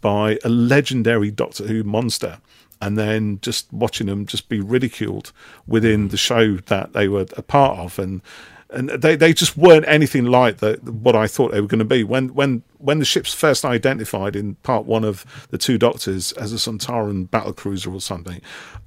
by 0.00 0.38
a 0.44 0.48
legendary 0.48 1.30
Doctor 1.32 1.66
Who 1.66 1.82
monster 1.82 2.38
and 2.80 2.96
then 2.98 3.38
just 3.40 3.72
watching 3.72 4.06
them 4.06 4.26
just 4.26 4.48
be 4.48 4.60
ridiculed 4.60 5.32
within 5.66 6.08
mm. 6.08 6.10
the 6.10 6.16
show 6.16 6.56
that 6.56 6.92
they 6.92 7.08
were 7.08 7.26
a 7.36 7.42
part 7.42 7.78
of 7.78 7.98
and 7.98 8.22
and 8.70 8.90
they, 8.90 9.14
they 9.14 9.32
just 9.32 9.56
weren't 9.56 9.86
anything 9.86 10.24
like 10.24 10.56
the, 10.58 10.74
what 10.82 11.14
I 11.14 11.28
thought 11.28 11.52
they 11.52 11.60
were 11.60 11.68
going 11.68 11.78
to 11.78 11.84
be. 11.84 12.02
When 12.02 12.34
when 12.34 12.62
when 12.78 12.98
the 12.98 13.04
ship's 13.04 13.32
first 13.32 13.64
identified 13.64 14.34
in 14.34 14.56
part 14.56 14.86
one 14.86 15.04
of 15.04 15.24
the 15.50 15.58
Two 15.58 15.78
Doctors 15.78 16.32
as 16.32 16.52
a 16.52 16.56
Sontaran 16.56 17.30
battle 17.30 17.52
cruiser 17.52 17.92
or 17.92 18.00
something, 18.00 18.40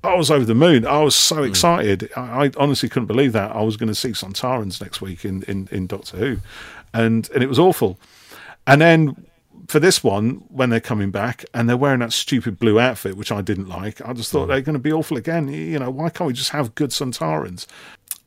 I 0.03 0.15
was 0.15 0.29
over 0.29 0.43
the 0.43 0.55
moon. 0.55 0.85
I 0.85 0.99
was 0.99 1.15
so 1.15 1.37
mm. 1.37 1.47
excited. 1.47 2.09
I, 2.15 2.45
I 2.45 2.51
honestly 2.57 2.89
couldn't 2.89 3.07
believe 3.07 3.31
that 3.33 3.55
I 3.55 3.61
was 3.61 3.77
going 3.77 3.87
to 3.87 3.95
see 3.95 4.09
Sontarans 4.09 4.81
next 4.81 5.01
week 5.01 5.23
in, 5.23 5.43
in, 5.43 5.69
in 5.71 5.87
Doctor 5.87 6.17
Who, 6.17 6.37
and 6.93 7.29
and 7.31 7.41
it 7.41 7.47
was 7.47 7.59
awful. 7.59 7.97
And 8.67 8.81
then 8.81 9.25
for 9.67 9.79
this 9.79 10.03
one, 10.03 10.43
when 10.49 10.69
they're 10.69 10.79
coming 10.79 11.11
back 11.11 11.45
and 11.53 11.67
they're 11.67 11.77
wearing 11.77 11.99
that 11.99 12.13
stupid 12.13 12.59
blue 12.59 12.79
outfit, 12.79 13.17
which 13.17 13.31
I 13.31 13.41
didn't 13.41 13.67
like, 13.69 14.01
I 14.07 14.13
just 14.13 14.31
thought 14.31 14.45
mm. 14.45 14.47
they're 14.49 14.61
going 14.61 14.73
to 14.73 14.79
be 14.79 14.91
awful 14.91 15.17
again. 15.17 15.47
You 15.47 15.79
know, 15.79 15.89
why 15.89 16.09
can't 16.09 16.27
we 16.27 16.33
just 16.33 16.49
have 16.51 16.75
good 16.75 16.91
Sontarans? 16.91 17.65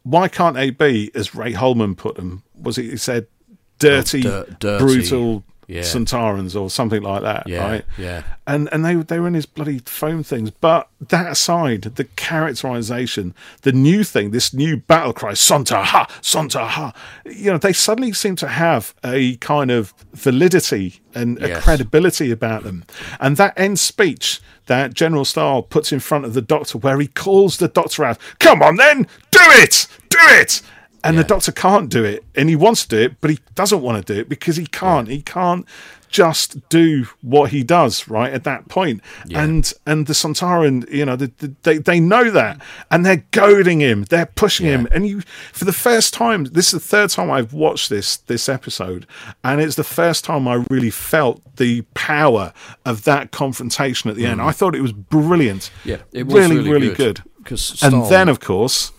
Why 0.03 0.29
can't 0.29 0.55
they 0.55 0.71
be, 0.71 1.11
as 1.15 1.35
Ray 1.35 1.53
Holman 1.53 1.95
put 1.95 2.17
them, 2.17 2.43
was 2.55 2.79
it, 2.79 2.91
he 2.91 2.97
said, 2.97 3.27
oh, 3.51 3.57
dirty, 3.79 4.27
Oh, 4.27 4.45
dir- 4.45 4.57
dirty, 4.59 4.85
brutal 4.85 5.45
yeah. 5.69 5.81
Sontarans 5.83 6.61
or 6.61 6.69
something 6.71 7.03
like 7.03 7.23
that, 7.23 7.47
Yeah, 7.49 7.65
right? 7.71 7.85
yeah. 7.97 8.23
And 8.47 8.69
and 8.73 8.85
they 8.85 8.95
they 8.97 9.19
were 9.21 9.29
in 9.29 9.35
his 9.35 9.47
bloody 9.47 9.79
foam 9.87 10.23
things. 10.23 10.51
But 10.51 10.89
that 11.09 11.31
aside, 11.31 11.83
the 11.83 12.05
characterization, 12.17 13.35
the 13.63 13.73
new 13.73 14.05
thing, 14.05 14.31
this 14.31 14.53
new 14.53 14.77
battle 14.77 15.13
cry, 15.13 15.33
Sontar 15.33 15.85
ha, 15.85 16.07
Sontar 16.21 16.67
ha, 16.69 16.93
you 17.25 17.51
know, 17.51 17.59
they 17.59 17.73
suddenly 17.73 18.13
seem 18.13 18.37
to 18.37 18.49
have 18.49 18.95
a 19.05 19.37
kind 19.37 19.71
of 19.71 19.95
validity 20.13 21.01
and 21.15 21.43
a 21.43 21.49
Yes. 21.49 21.65
credibility 21.65 22.31
about 22.31 22.65
them. 22.65 22.85
And 23.21 23.37
that 23.37 23.55
end 23.59 23.79
speech 23.79 24.41
that 24.67 24.95
General 24.95 25.25
Staal 25.25 25.63
puts 25.63 25.93
in 25.93 26.01
front 26.01 26.25
of 26.25 26.35
the 26.35 26.43
doctor, 26.43 26.79
where 26.79 26.99
he 27.01 27.07
calls 27.09 27.57
the 27.59 27.69
doctor 27.69 28.05
out, 28.05 28.19
"Come 28.39 28.63
on, 28.63 28.77
then, 28.77 29.07
do 29.31 29.41
it, 29.63 29.87
do 30.09 30.19
it." 30.21 30.63
And 31.05 31.19
the 31.19 31.25
doctor 31.25 31.53
can't 31.53 31.89
do 31.89 32.05
it, 32.05 32.25
and 32.35 32.49
he 32.49 32.57
wants 32.57 32.83
to 32.83 32.89
do 32.89 32.99
it, 32.99 33.21
but 33.21 33.31
he 33.31 33.39
doesn't 33.55 33.83
want 33.83 34.07
to 34.07 34.15
do 34.15 34.21
it 34.21 34.29
because 34.29 34.57
he 34.57 34.67
can't. 34.67 35.09
He 35.09 35.21
can't 35.21 35.67
just 36.13 36.69
do 36.69 37.07
what 37.23 37.51
he 37.51 37.65
does 37.65 38.07
right 38.07 38.33
at 38.33 38.45
that 38.45 38.69
point. 38.69 39.01
And 39.35 39.73
and 39.87 40.07
the 40.07 40.13
Sontaran, 40.13 40.89
you 40.93 41.05
know, 41.05 41.17
the, 41.17 41.33
the, 41.39 41.55
they 41.63 41.79
they 41.79 41.99
know 41.99 42.31
that, 42.31 42.61
and 42.91 43.05
they're 43.05 43.25
goading 43.33 43.81
him, 43.81 44.05
they're 44.05 44.27
pushing 44.27 44.67
him, 44.67 44.87
and 44.93 45.09
you 45.09 45.23
for 45.53 45.65
the 45.65 45.73
first 45.73 46.15
time. 46.15 46.45
This 46.45 46.67
is 46.67 46.83
the 46.83 46.87
third 46.87 47.11
time 47.11 47.31
I've 47.31 47.53
watched 47.53 47.89
this 47.89 48.19
this 48.19 48.49
episode, 48.49 49.07
and 49.43 49.61
it's 49.61 49.77
the 49.77 49.85
first 49.85 50.25
time 50.25 50.47
I 50.47 50.65
really 50.71 50.91
felt 50.91 51.41
the 51.57 51.83
power 51.95 52.53
of 52.85 53.05
that 53.05 53.33
confrontation 53.33 54.11
at 54.11 54.17
the 54.17 54.27
end. 54.27 54.41
Mm. 54.41 54.45
I 54.45 54.53
thought 54.53 54.75
it 54.75 54.83
was 54.83 54.93
brilliant. 54.93 55.71
Yeah, 55.85 55.99
it 56.13 56.27
was 56.27 56.35
really, 56.35 56.57
really 56.59 56.71
really 56.71 56.95
good. 56.95 57.23
good. 57.45 57.83
and 57.83 58.09
then, 58.11 58.29
of 58.29 58.41
course, 58.41 58.93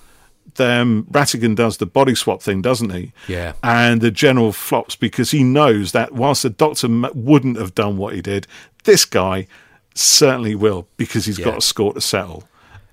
um, 0.60 1.06
Rattigan 1.12 1.56
does 1.56 1.78
the 1.78 1.86
body 1.86 2.16
swap 2.16 2.42
thing, 2.42 2.62
doesn't 2.62 2.92
he? 2.92 3.12
Yeah. 3.28 3.54
And 3.64 4.02
the 4.02 4.12
general 4.12 4.52
flops 4.52 4.96
because 4.96 5.32
he 5.32 5.44
knows 5.44 5.92
that 5.94 6.12
whilst 6.14 6.44
the 6.44 6.50
doctor 6.50 6.88
wouldn't 7.14 7.58
have 7.58 7.74
done 7.76 7.98
what 7.98 8.14
he 8.16 8.22
did, 8.22 8.48
this 8.84 9.06
guy 9.06 9.48
certainly 9.96 10.56
will 10.56 10.88
because 10.98 11.26
he's 11.26 11.38
got 11.38 11.58
a 11.58 11.62
score 11.62 11.94
to 11.94 12.02
settle. 12.02 12.44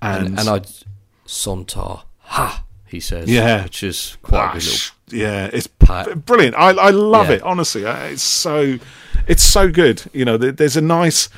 And, 0.01 0.27
and, 0.27 0.39
and 0.39 0.49
I 0.49 0.61
Sontar 1.27 2.03
ha 2.19 2.63
he 2.87 2.99
says 2.99 3.29
Yeah. 3.29 3.63
which 3.63 3.83
is 3.83 4.17
quite 4.21 4.39
a 4.39 4.43
Ah, 4.43 4.53
good 4.53 4.63
little 4.63 4.95
yeah, 5.11 5.49
it's 5.53 5.67
pat. 5.67 6.25
brilliant. 6.25 6.55
I, 6.55 6.69
I 6.71 6.89
love 6.89 7.29
Yeah. 7.29 7.35
it. 7.35 7.43
Honestly, 7.43 7.83
it's 7.83 8.21
so 8.23 8.77
it's 9.27 9.43
so 9.43 9.69
good. 9.71 10.03
You 10.13 10.25
know, 10.25 10.37
there's 10.37 10.75
a 10.77 10.81
nice 10.81 11.29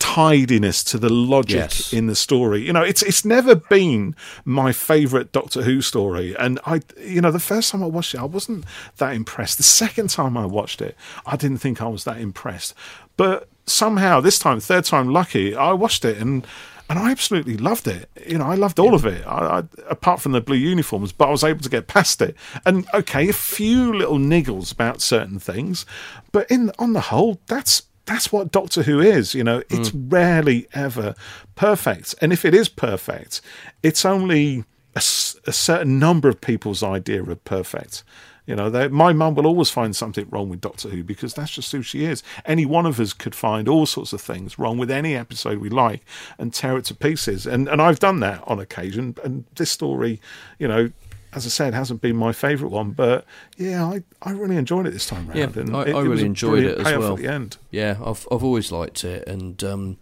tidiness 0.00 0.82
to 0.82 0.98
the 0.98 1.08
logic 1.08 1.56
Yes. 1.56 1.92
in 1.92 2.08
the 2.08 2.16
story. 2.16 2.66
You 2.66 2.72
know, 2.72 2.82
it's 2.82 3.02
it's 3.02 3.24
never 3.24 3.54
been 3.54 4.16
my 4.44 4.72
favourite 4.72 5.30
Doctor 5.30 5.62
Who 5.62 5.80
story, 5.80 6.34
and 6.36 6.58
I, 6.66 6.80
you 6.98 7.20
know, 7.20 7.30
the 7.30 7.38
first 7.38 7.70
time 7.70 7.82
I 7.84 7.86
watched 7.86 8.14
it, 8.14 8.20
I 8.20 8.24
wasn't 8.24 8.64
that 8.96 9.14
impressed. 9.14 9.58
The 9.58 9.62
second 9.62 10.10
time 10.10 10.36
I 10.36 10.46
watched 10.46 10.82
it, 10.82 10.96
I 11.24 11.36
didn't 11.36 11.58
think 11.58 11.80
I 11.80 11.86
was 11.86 12.02
that 12.04 12.18
impressed, 12.18 12.74
but 13.16 13.48
somehow 13.66 14.20
this 14.20 14.38
time, 14.40 14.58
third 14.58 14.84
time 14.84 15.08
lucky, 15.12 15.54
I 15.54 15.72
watched 15.72 16.04
it 16.04 16.18
and. 16.18 16.44
And 16.88 16.98
I 16.98 17.12
absolutely 17.12 17.56
loved 17.56 17.86
it. 17.86 18.10
You 18.26 18.38
know, 18.38 18.46
I 18.46 18.56
loved 18.56 18.80
all 18.80 18.94
of 18.96 19.06
it, 19.06 19.24
I, 19.24 19.58
I, 19.60 19.62
apart 19.88 20.20
from 20.20 20.32
the 20.32 20.40
blue 20.40 20.56
uniforms. 20.56 21.12
But 21.12 21.28
I 21.28 21.30
was 21.30 21.44
able 21.44 21.60
to 21.60 21.68
get 21.68 21.86
past 21.86 22.20
it. 22.20 22.34
And 22.66 22.84
okay, 22.92 23.28
a 23.28 23.32
few 23.32 23.94
little 23.94 24.18
niggles 24.18 24.72
about 24.72 25.00
certain 25.00 25.38
things, 25.38 25.86
but 26.32 26.50
in 26.50 26.72
on 26.80 26.92
the 26.92 27.00
whole, 27.12 27.40
that's 27.46 27.82
that's 28.10 28.32
what 28.32 28.50
Doctor 28.50 28.82
Who 28.82 29.00
is. 29.00 29.34
You 29.34 29.44
know, 29.44 29.62
it's 29.70 29.90
hmm. 29.90 30.08
rarely 30.08 30.66
ever 30.74 31.14
perfect, 31.54 32.14
and 32.20 32.32
if 32.32 32.44
it 32.44 32.54
is 32.54 32.68
perfect, 32.68 33.40
it's 33.82 34.04
only 34.04 34.64
a 34.96 35.00
certain 35.00 36.00
number 36.00 36.28
of 36.28 36.40
people's 36.40 36.82
idea 36.82 37.22
of 37.22 37.44
perfect. 37.44 38.02
You 38.46 38.56
know, 38.56 38.68
they, 38.68 38.88
my 38.88 39.12
mum 39.12 39.36
will 39.36 39.46
always 39.46 39.70
find 39.70 39.94
something 39.94 40.26
wrong 40.28 40.48
with 40.48 40.60
Doctor 40.60 40.88
Who 40.88 41.04
because 41.04 41.34
that's 41.34 41.52
just 41.52 41.70
who 41.70 41.82
she 41.82 42.04
is. 42.04 42.24
Any 42.44 42.66
one 42.66 42.84
of 42.84 42.98
us 42.98 43.12
could 43.12 43.36
find 43.36 43.68
all 43.68 43.86
sorts 43.86 44.12
of 44.12 44.20
things 44.20 44.58
wrong 44.58 44.76
with 44.76 44.90
any 44.90 45.14
episode 45.14 45.58
we 45.58 45.68
like 45.68 46.04
and 46.36 46.52
tear 46.52 46.76
it 46.76 46.86
to 46.86 46.94
pieces. 46.94 47.46
And 47.46 47.68
and 47.68 47.80
I've 47.80 48.00
done 48.00 48.18
that 48.20 48.42
on 48.48 48.58
occasion. 48.58 49.14
And 49.22 49.44
this 49.54 49.70
story, 49.70 50.20
you 50.58 50.66
know, 50.66 50.90
as 51.32 51.46
I 51.46 51.48
said, 51.48 51.74
hasn't 51.74 52.00
been 52.00 52.16
my 52.16 52.32
favourite 52.32 52.72
one, 52.72 52.90
but 52.92 53.24
yeah, 53.56 53.84
I, 53.84 54.02
I 54.22 54.32
really 54.32 54.56
enjoyed 54.56 54.86
it 54.86 54.90
this 54.92 55.06
time 55.06 55.26
round. 55.28 55.38
Yeah, 55.38 55.60
and 55.62 55.76
I- 55.76 55.84
it, 55.84 55.94
I 55.94 56.00
really 56.00 56.22
a 56.22 56.26
enjoyed 56.26 56.64
it 56.64 56.78
as 56.78 56.84
well. 56.98 57.12
At 57.12 57.18
the 57.18 57.28
end. 57.28 57.56
Yeah, 57.70 57.96
I've 58.04 58.26
I've 58.32 58.42
always 58.44 58.72
liked 58.72 59.04
it, 59.04 59.26
and 59.28 59.62
um, 59.64 59.98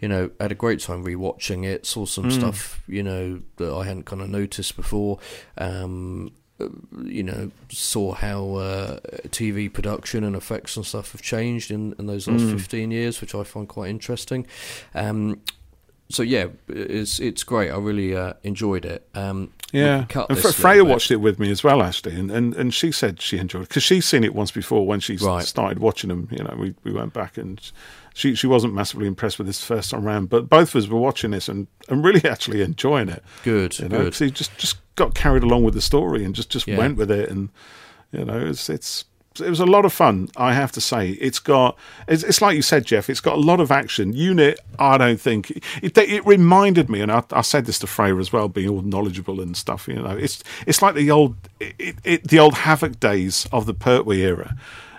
you 0.00 0.08
know, 0.08 0.30
had 0.40 0.52
a 0.52 0.54
great 0.54 0.80
time 0.80 1.04
rewatching 1.04 1.64
it. 1.64 1.86
Saw 1.86 2.04
some 2.06 2.24
Hmm. 2.24 2.30
stuff, 2.30 2.82
you 2.86 3.02
know, 3.02 3.40
that 3.56 3.72
I 3.74 3.84
hadn't 3.84 4.04
kind 4.04 4.22
of 4.22 4.28
noticed 4.30 4.76
before. 4.76 5.18
Um, 5.56 6.32
you 7.04 7.22
know, 7.22 7.52
saw 7.70 8.14
how 8.14 8.54
uh, 8.56 8.98
TV 9.28 9.72
production 9.72 10.24
and 10.24 10.34
effects 10.34 10.76
and 10.76 10.84
stuff 10.84 11.12
have 11.12 11.22
changed 11.22 11.70
in, 11.70 11.94
in 12.00 12.06
those 12.06 12.26
last 12.28 12.42
Hmm. 12.42 12.50
fifteen 12.56 12.90
years, 12.90 13.20
which 13.20 13.34
I 13.34 13.44
find 13.44 13.68
quite 13.68 13.90
interesting. 13.90 14.46
Um, 14.94 15.40
so 16.10 16.22
yeah, 16.22 16.46
it's 16.68 17.20
it's 17.20 17.44
great. 17.44 17.70
I 17.70 17.76
really 17.78 18.14
uh, 18.16 18.32
enjoyed 18.42 18.84
it. 18.84 19.06
Um, 19.14 19.52
Yeah, 19.72 19.98
and 19.98 20.08
this 20.08 20.14
Fre- 20.14 20.20
a 20.20 20.34
little 20.34 20.52
Freya 20.52 20.84
watched 20.84 21.10
it 21.10 21.16
with 21.16 21.38
me 21.38 21.50
as 21.50 21.62
well, 21.62 21.82
actually, 21.82 22.14
and, 22.14 22.30
and, 22.30 22.54
and 22.56 22.72
she 22.72 22.90
said 22.90 23.20
she 23.20 23.36
enjoyed 23.36 23.64
it 23.64 23.68
because 23.68 23.82
she's 23.82 24.06
seen 24.06 24.24
it 24.24 24.34
once 24.34 24.50
before 24.50 24.86
when 24.86 25.00
she 25.00 25.16
Right. 25.16 25.44
started 25.44 25.78
watching 25.78 26.08
them. 26.08 26.26
You 26.30 26.42
know, 26.44 26.56
we, 26.58 26.74
we 26.84 26.92
went 26.92 27.12
back 27.12 27.36
and 27.36 27.60
she 28.14 28.34
she 28.34 28.46
wasn't 28.46 28.72
massively 28.72 29.06
impressed 29.06 29.36
with 29.38 29.46
this 29.46 29.62
first 29.62 29.90
time 29.90 30.04
round, 30.04 30.30
but 30.30 30.48
both 30.48 30.74
of 30.74 30.82
us 30.84 30.88
were 30.88 30.98
watching 30.98 31.32
this 31.32 31.48
and, 31.50 31.66
and 31.90 32.02
really 32.02 32.24
actually 32.28 32.62
enjoying 32.62 33.10
it. 33.10 33.22
Good, 33.44 33.78
You 33.78 33.88
know, 33.90 33.98
good. 34.04 34.12
'cause 34.14 34.18
he 34.20 34.30
just 34.30 34.56
just 34.56 34.78
got 34.96 35.14
carried 35.14 35.42
along 35.42 35.64
with 35.64 35.74
the 35.74 35.82
story 35.82 36.24
and 36.24 36.34
just 36.34 36.48
just 36.48 36.66
Yeah. 36.66 36.78
went 36.78 36.96
with 36.96 37.10
it, 37.10 37.28
and 37.28 37.50
you 38.12 38.24
know, 38.24 38.38
it's 38.38 38.70
it's. 38.70 39.04
It 39.40 39.50
was 39.50 39.60
a 39.60 39.66
lot 39.66 39.84
of 39.84 39.92
fun, 39.92 40.28
I 40.36 40.52
have 40.52 40.72
to 40.72 40.80
say. 40.80 41.10
It's 41.12 41.38
got, 41.38 41.76
it's, 42.06 42.22
it's 42.22 42.40
like 42.40 42.56
you 42.56 42.62
said, 42.62 42.84
Jeff. 42.84 43.08
It's 43.10 43.20
got 43.20 43.36
a 43.36 43.40
lot 43.40 43.60
of 43.60 43.70
action. 43.70 44.12
Unit, 44.12 44.58
I 44.78 44.98
don't 44.98 45.20
think 45.20 45.50
it. 45.82 45.96
It 45.96 46.26
reminded 46.26 46.88
me, 46.88 47.00
and 47.00 47.10
I, 47.10 47.22
I 47.32 47.42
said 47.42 47.66
this 47.66 47.78
to 47.80 47.86
Freya 47.86 48.16
as 48.16 48.32
well, 48.32 48.48
being 48.48 48.68
all 48.68 48.82
knowledgeable 48.82 49.40
and 49.40 49.56
stuff. 49.56 49.88
You 49.88 49.96
know, 49.96 50.16
it's 50.16 50.42
it's 50.66 50.82
like 50.82 50.94
the 50.94 51.10
old, 51.10 51.36
it, 51.60 51.96
it, 52.04 52.28
the 52.28 52.38
old 52.38 52.54
Havoc 52.54 53.00
days 53.00 53.46
of 53.52 53.66
the 53.66 53.74
Pertwee 53.74 54.22
era. 54.22 54.56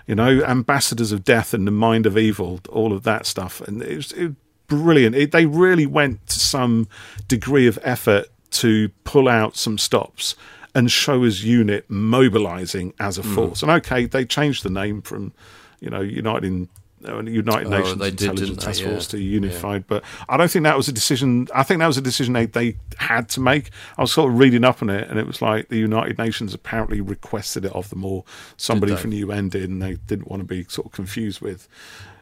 You 0.07 0.15
know, 0.15 0.43
ambassadors 0.43 1.11
of 1.11 1.23
death 1.23 1.53
and 1.53 1.67
the 1.67 1.71
mind 1.71 2.07
of 2.07 2.17
evil, 2.17 2.61
all 2.69 2.93
of 2.93 3.03
that 3.03 3.27
stuff, 3.27 3.61
and 3.61 3.83
it 3.83 3.95
was, 3.95 4.13
brilliant. 4.69 5.15
It, 5.15 5.31
they 5.31 5.45
really 5.45 5.85
went 5.85 6.25
to 6.27 6.39
some 6.39 6.87
degree 7.27 7.67
of 7.67 7.77
effort 7.83 8.27
to 8.51 8.89
pull 9.03 9.27
out 9.27 9.57
some 9.57 9.77
stops 9.77 10.35
and 10.75 10.91
show 10.91 11.23
us 11.25 11.41
unit 11.41 11.85
mobilizing 11.89 12.93
as 12.99 13.17
Mm. 13.17 13.19
a 13.19 13.23
force. 13.35 13.61
And 13.63 13.71
okay, 13.71 14.05
they 14.05 14.25
changed 14.25 14.63
the 14.63 14.69
name 14.69 15.01
from, 15.01 15.33
you 15.79 15.89
know, 15.89 16.01
United 16.01 16.67
uh, 17.07 17.23
United 17.23 17.67
Oh, 17.67 17.77
Nations 17.79 18.01
did, 18.01 18.21
Intelligence? 18.23 18.61
Task 18.65 18.81
Yeah. 18.81 18.89
Force 18.89 19.07
to 19.07 19.17
Unified, 19.17 19.85
but 19.87 20.03
I 20.27 20.35
don't 20.35 20.51
think 20.51 20.63
that 20.63 20.75
was 20.75 20.89
a 20.89 20.91
decision. 20.91 21.47
I 21.55 21.63
think 21.63 21.79
that 21.79 21.87
was 21.87 21.97
a 21.97 22.01
decision 22.01 22.33
they, 22.33 22.45
they 22.47 22.75
had 22.97 23.29
to 23.29 23.39
make. 23.39 23.69
I 23.97 24.01
was 24.01 24.11
sort 24.11 24.29
of 24.29 24.37
reading 24.37 24.65
up 24.65 24.81
on 24.81 24.89
it, 24.89 25.09
and 25.09 25.17
it 25.17 25.25
was 25.25 25.41
like 25.41 25.69
the 25.69 25.77
United 25.77 26.17
Nations 26.17 26.53
apparently 26.53 26.99
requested 26.99 27.63
it 27.63 27.71
of 27.71 27.89
them, 27.89 28.03
or 28.03 28.25
somebody 28.57 28.97
from 28.97 29.11
the 29.11 29.17
UN 29.19 29.47
did, 29.47 29.69
and 29.69 29.81
they 29.81 29.93
didn't 30.07 30.27
want 30.29 30.41
to 30.41 30.45
be 30.45 30.65
sort 30.67 30.87
of 30.87 30.91
confused 30.91 31.39
with 31.39 31.69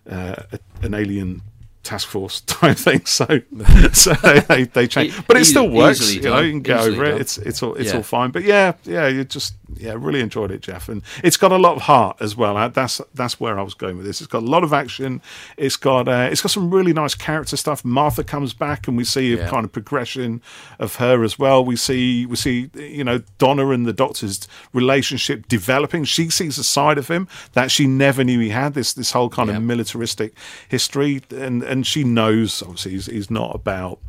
uh, 0.07 0.35
a, 0.51 0.59
an 0.83 0.93
alien 0.93 1.41
task 1.87 2.07
force 2.09 2.41
type 2.45 2.77
thing. 2.77 3.05
So, 3.05 3.25
so 3.93 4.13
they, 4.13 4.39
they, 4.41 4.63
they 4.65 4.87
changed, 4.87 5.17
E- 5.19 5.23
but 5.27 5.37
it 5.37 5.45
still 5.45 5.63
easily- 5.65 5.77
works. 5.77 6.13
You 6.13 6.21
know, 6.21 6.39
you 6.39 6.51
can 6.51 6.61
get 6.61 6.79
Easily 6.81 6.95
over 6.95 7.05
it. 7.05 7.21
It's 7.21 7.37
it's 7.37 7.63
all 7.63 7.75
it's 7.75 7.89
Yeah. 7.91 7.97
all 7.97 8.03
fine. 8.03 8.31
But 8.31 8.43
yeah, 8.43 8.73
yeah, 8.83 9.07
you 9.07 9.23
just 9.23 9.55
yeah 9.79 9.93
really 9.97 10.19
enjoyed 10.21 10.51
it, 10.51 10.61
Jeff, 10.61 10.89
and 10.89 11.01
it's 11.23 11.37
got 11.37 11.51
a 11.51 11.57
lot 11.57 11.75
of 11.75 11.83
heart 11.83 12.17
as 12.19 12.35
well. 12.35 12.69
That's 12.69 13.01
that's 13.13 13.39
where 13.39 13.57
I 13.59 13.61
was 13.61 13.73
going 13.73 13.97
with 13.97 14.05
this. 14.05 14.21
It's 14.21 14.27
got 14.31 14.43
a 14.43 14.45
lot 14.45 14.63
of 14.63 14.73
action. 14.73 15.21
It's 15.57 15.75
got 15.75 16.07
uh, 16.07 16.27
it's 16.31 16.41
got 16.41 16.51
some 16.51 16.69
really 16.73 16.93
nice 16.93 17.15
character 17.15 17.57
stuff. 17.57 17.83
Martha 17.85 18.23
comes 18.23 18.53
back, 18.53 18.87
and 18.87 18.97
we 18.97 19.03
see 19.03 19.33
a 19.33 19.47
kind 19.49 19.65
of 19.65 19.71
progression 19.71 20.41
of 20.79 20.95
her 20.97 21.23
as 21.23 21.37
well. 21.39 21.63
We 21.63 21.75
see 21.75 22.25
we 22.25 22.35
see 22.35 22.69
you 22.75 23.03
know 23.03 23.21
Donna 23.37 23.69
and 23.69 23.85
the 23.85 23.93
Doctor's 23.93 24.47
relationship 24.73 25.47
developing. 25.47 26.03
She 26.05 26.29
sees 26.29 26.57
a 26.57 26.63
side 26.63 26.97
of 26.97 27.07
him 27.07 27.27
that 27.53 27.71
she 27.71 27.87
never 27.87 28.23
knew 28.23 28.39
he 28.39 28.49
had. 28.49 28.73
This 28.73 28.93
this 28.93 29.11
whole 29.11 29.29
kind 29.29 29.49
Yeah. 29.49 29.57
of 29.57 29.63
militaristic 29.63 30.33
history, 30.69 31.21
and 31.31 31.63
and 31.63 31.85
she 31.85 32.03
knows 32.03 32.61
obviously 32.61 32.91
he's, 32.91 33.05
he's 33.07 33.31
not 33.31 33.55
about 33.55 33.99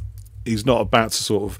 he's 0.44 0.64
not 0.64 0.80
about 0.80 1.10
to 1.12 1.22
sort 1.22 1.42
of 1.44 1.58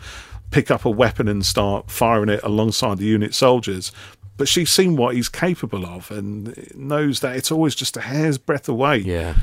pick 0.51 0.70
up 0.70 0.84
a 0.84 0.90
weapon 0.90 1.28
and 1.28 1.44
start 1.44 1.90
firing 1.90 2.28
it 2.28 2.42
alongside 2.42 2.99
the 2.99 3.05
unit 3.05 3.34
soldiers. 3.34 3.92
But 4.36 4.49
she's 4.49 4.70
seen 4.70 4.96
what 4.96 5.16
he's 5.16 5.28
capable 5.28 5.84
of 5.84 6.11
and 6.11 6.72
knows 6.74 7.20
that 7.20 7.36
it's 7.36 7.51
always 7.51 7.74
just 7.74 7.96
a 7.96 8.01
hair's 8.01 8.38
breadth 8.38 8.68
away. 8.68 8.99
Yeah. 8.99 9.34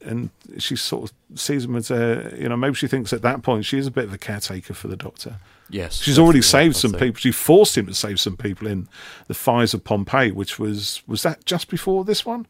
And 0.00 0.30
she 0.56 0.74
sort 0.74 1.10
of 1.10 1.38
sees 1.38 1.64
him 1.64 1.76
as 1.76 1.90
a, 1.90 2.34
you 2.36 2.48
know, 2.48 2.56
maybe 2.56 2.74
she 2.74 2.88
thinks 2.88 3.12
at 3.12 3.22
that 3.22 3.42
point 3.42 3.66
she 3.66 3.78
is 3.78 3.86
a 3.86 3.90
bit 3.90 4.04
of 4.04 4.12
a 4.12 4.18
caretaker 4.18 4.72
for 4.72 4.88
the 4.88 4.96
doctor. 4.96 5.36
Yes. 5.68 6.00
She's 6.00 6.18
already 6.18 6.40
saved 6.40 6.76
some 6.76 6.92
think. 6.92 7.02
people. 7.02 7.18
She 7.20 7.30
forced 7.30 7.76
him 7.76 7.86
to 7.86 7.94
save 7.94 8.18
some 8.18 8.38
people 8.38 8.66
in 8.66 8.88
the 9.26 9.34
fires 9.34 9.74
of 9.74 9.84
Pompeii, 9.84 10.32
which 10.32 10.58
was, 10.58 11.02
was 11.06 11.22
that 11.24 11.44
just 11.44 11.68
before 11.68 12.04
this 12.04 12.24
one? 12.24 12.46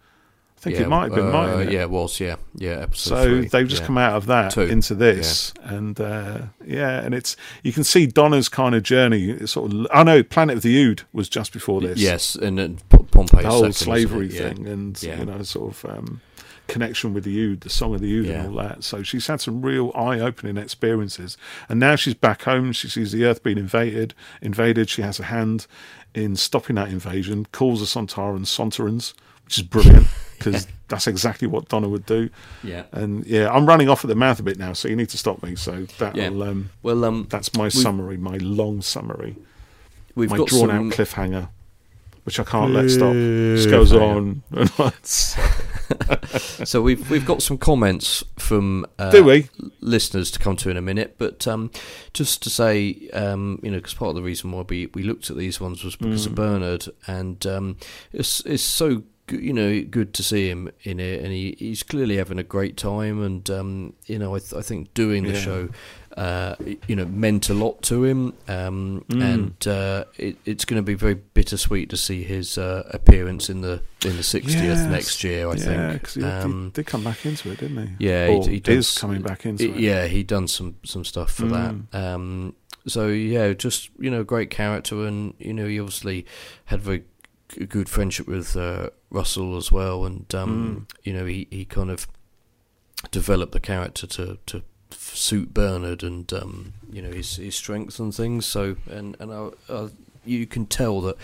I 0.59 0.61
think 0.61 0.81
it 0.81 0.89
might 0.89 1.05
have 1.05 1.15
been, 1.15 1.29
uh, 1.29 1.31
mightn't 1.33 1.69
it? 1.69 1.73
Yeah, 1.73 1.83
it 1.83 1.91
was. 1.91 2.19
Yeah, 2.19 2.35
yeah. 2.57 2.81
Episode 2.81 3.09
So 3.15 3.25
three, 3.25 3.47
they've 3.47 3.69
just 3.69 3.83
yeah. 3.83 3.87
come 3.87 3.97
out 3.99 4.17
of 4.17 4.27
that 4.27 4.51
Two. 4.53 4.63
into 4.63 4.97
this, 4.97 5.55
and 5.63 5.99
uh, 6.01 6.39
yeah, 6.67 7.01
and 7.01 7.15
it's 7.15 7.37
you 7.63 7.73
can 7.73 7.85
see 7.85 8.07
Donna's 8.07 8.49
kind 8.49 8.75
of 8.75 8.83
journey. 8.83 9.31
It's 9.31 9.53
sort 9.53 9.73
of, 9.73 9.87
I 9.95 10.03
know 10.03 10.25
Planet 10.25 10.57
of 10.57 10.63
the 10.65 10.77
Ood 10.83 11.03
was 11.13 11.29
just 11.29 11.53
before 11.53 11.81
this. 11.81 12.01
Yes, 12.01 12.35
and 12.35 12.59
then 12.59 12.79
P- 12.91 12.99
Pompeii. 13.13 13.43
the 13.43 13.49
whole 13.51 13.59
second, 13.61 13.73
slavery? 13.75 14.27
Yeah. 14.33 14.53
thing, 14.53 14.67
and 14.67 15.01
Yeah. 15.01 15.21
you 15.21 15.27
know, 15.27 15.41
sort 15.45 15.73
of 15.85 15.91
um, 15.97 16.21
connection 16.67 17.15
with 17.15 17.23
the 17.23 17.39
Ood, 17.41 17.61
the 17.61 17.71
song 17.71 17.95
of 17.95 18.01
the 18.01 18.13
Ood, 18.13 18.27
Yeah. 18.27 18.41
and 18.41 18.49
all 18.59 18.63
that. 18.65 18.83
So 18.83 19.05
she's 19.05 19.29
had 19.29 19.41
some 19.41 19.63
real 19.63 19.93
eye-opening 19.95 20.57
experiences, 20.57 21.37
and 21.69 21.79
now 21.79 21.95
she's 21.95 22.15
back 22.15 22.43
home. 22.43 22.73
She 22.73 22.89
sees 22.89 23.13
the 23.13 23.25
Earth 23.25 23.45
being 23.45 23.59
invaded. 23.59 24.13
Invaded. 24.43 24.91
She 24.91 25.03
has 25.03 25.21
a 25.21 25.25
hand 25.25 25.69
in 26.15 26.35
stopping 26.35 26.75
that 26.77 26.89
invasion. 26.89 27.47
Calls 27.53 27.79
the 27.79 27.87
Sontaran 27.87 28.41
Sontarans, 28.41 29.15
which 29.45 29.57
is 29.59 29.63
brilliant 29.63 30.09
because 30.39 30.67
that's 30.89 31.07
exactly 31.07 31.47
what 31.49 31.69
Donna 31.69 31.89
would 31.89 32.07
do. 32.07 32.31
Yeah. 32.63 32.85
And 32.93 33.27
yeah, 33.27 33.51
I'm 33.51 33.67
running 33.67 33.89
off 33.89 34.05
at 34.05 34.09
the 34.09 34.15
mouth 34.15 34.41
a 34.41 34.43
bit 34.43 34.59
now, 34.59 34.73
so 34.73 34.89
you 34.89 34.97
need 34.97 35.09
to 35.11 35.19
stop 35.19 35.43
me. 35.43 35.57
So 35.57 35.87
that'll 35.99 36.19
Yeah. 36.19 36.29
um, 36.29 36.71
Well, 36.83 37.05
um, 37.05 37.27
that's 37.29 37.55
my 37.55 37.69
summary, 37.69 38.17
my 38.17 38.37
long 38.39 38.81
summary, 38.83 39.37
we've 40.15 40.31
my 40.31 40.39
got 40.39 40.49
drawn 40.49 40.69
some. 40.69 40.71
out 40.71 40.93
cliffhanger, 40.93 41.49
which 42.25 42.39
I 42.41 42.45
can't 42.45 42.73
let 42.73 42.91
stop. 42.91 43.13
Just 43.13 43.71
goes 43.71 43.93
on. 43.93 44.43
so 46.65 46.83
we've 46.83 47.09
we've 47.11 47.25
got 47.25 47.43
some 47.43 47.59
comments 47.59 48.23
from 48.39 48.87
uh, 48.99 49.11
Do 49.11 49.25
we? 49.25 49.49
listeners 49.81 50.31
to 50.33 50.39
come 50.39 50.57
to 50.57 50.71
in 50.71 50.77
a 50.77 50.83
minute, 50.83 51.15
but 51.19 51.47
um, 51.49 51.71
just 52.13 52.43
to 52.43 52.51
say, 52.51 53.09
um, 53.13 53.59
you 53.63 53.71
know, 53.71 53.79
because 53.79 53.95
part 53.95 54.11
of 54.11 54.17
the 54.17 54.23
reason 54.23 54.53
why 54.53 54.63
we, 54.69 54.87
we 54.95 55.03
looked 55.03 55.31
at 55.31 55.37
these 55.37 55.61
ones 55.61 55.85
was 55.85 55.97
because 55.97 56.25
Mm. 56.25 56.27
of 56.27 56.35
Bernard, 56.35 56.87
and 57.07 57.47
um, 57.47 57.77
it's 58.13 58.41
it's 58.41 58.63
so 58.63 59.03
you 59.33 59.53
know 59.53 59.83
good 59.83 60.15
to 60.15 60.23
see 60.23 60.49
him 60.49 60.71
in 60.83 61.01
it, 61.01 61.23
and 61.23 61.33
he, 61.33 61.55
he's 61.59 61.83
clearly 61.83 62.17
having 62.17 62.39
a 62.39 62.43
great 62.45 62.77
time, 62.77 63.23
and 63.23 63.49
um, 63.51 63.93
you 64.07 64.19
know, 64.19 64.35
I, 64.35 64.39
th- 64.39 64.55
I 64.55 64.63
think 64.63 64.93
doing 64.95 65.25
the 65.25 65.33
Yeah. 65.33 65.41
show. 65.41 65.69
Uh, 66.17 66.57
you 66.89 66.97
know, 66.97 67.05
meant 67.05 67.49
a 67.49 67.55
lot 67.55 67.81
to 67.81 68.03
him, 68.03 68.33
um, 68.49 69.05
Mm. 69.09 69.23
and 69.23 69.69
uh, 69.69 70.05
it, 70.17 70.37
it's 70.45 70.65
going 70.65 70.79
to 70.79 70.83
be 70.83 70.95
very 70.95 71.15
bittersweet 71.15 71.91
to 71.91 71.97
see 71.97 72.25
his 72.25 72.59
uh, 72.59 72.83
appearance 72.93 73.49
in 73.49 73.61
the 73.61 73.83
in 74.05 74.17
the 74.17 74.25
sixtieth 74.25 74.65
Yes. 74.65 74.91
next 74.91 75.23
year. 75.23 75.47
I 75.47 75.53
yeah, 75.53 75.57
think. 75.91 75.93
because 76.01 76.15
he, 76.15 76.25
Um, 76.25 76.65
he 76.65 76.71
did 76.71 76.87
come 76.87 77.05
back 77.05 77.25
into 77.25 77.53
it, 77.53 77.61
didn't 77.61 77.87
he? 77.99 78.07
yeah, 78.09 78.27
or 78.31 78.43
he, 78.49 78.61
he 78.65 78.73
is 78.73 78.99
coming 78.99 79.23
back 79.23 79.47
into 79.47 79.63
it- 79.65 79.77
it. 79.77 79.81
Yeah, 79.81 80.07
he 80.09 80.25
done 80.25 80.49
some 80.49 80.75
some 80.85 81.05
stuff 81.05 81.31
for 81.35 81.45
Mm. 81.45 81.85
that. 81.93 81.99
Um, 82.05 82.55
so 82.89 83.07
yeah, 83.09 83.53
just 83.53 83.91
you 84.01 84.11
know, 84.11 84.25
great 84.25 84.51
character, 84.51 85.07
and 85.07 85.35
you 85.39 85.55
know, 85.55 85.69
he 85.69 85.79
obviously 85.79 86.27
had 86.65 86.81
very 86.81 87.05
g- 87.49 87.67
good 87.67 87.89
friendship 87.89 88.27
with 88.27 88.57
uh, 88.57 88.91
Russell 89.11 89.57
as 89.57 89.71
well, 89.73 90.05
and 90.05 90.33
um, 90.35 90.87
you 91.03 91.13
know, 91.13 91.25
he, 91.27 91.47
he 91.51 91.65
kind 91.65 91.91
of 91.91 92.07
developed 93.11 93.53
the 93.53 93.61
character 93.61 94.07
to 94.07 94.39
to 94.47 94.63
suit 94.91 95.53
Bernard 95.55 96.03
and 96.03 96.33
um, 96.33 96.73
you 96.91 97.03
know 97.03 97.11
his 97.13 97.37
his 97.37 97.55
strengths 97.57 97.99
and 97.99 98.15
things. 98.15 98.47
So 98.47 98.77
and 98.91 99.17
and 99.21 99.33
I, 99.33 99.51
uh, 99.69 99.89
you 100.25 100.47
can 100.47 100.67
tell 100.67 101.01
that 101.03 101.17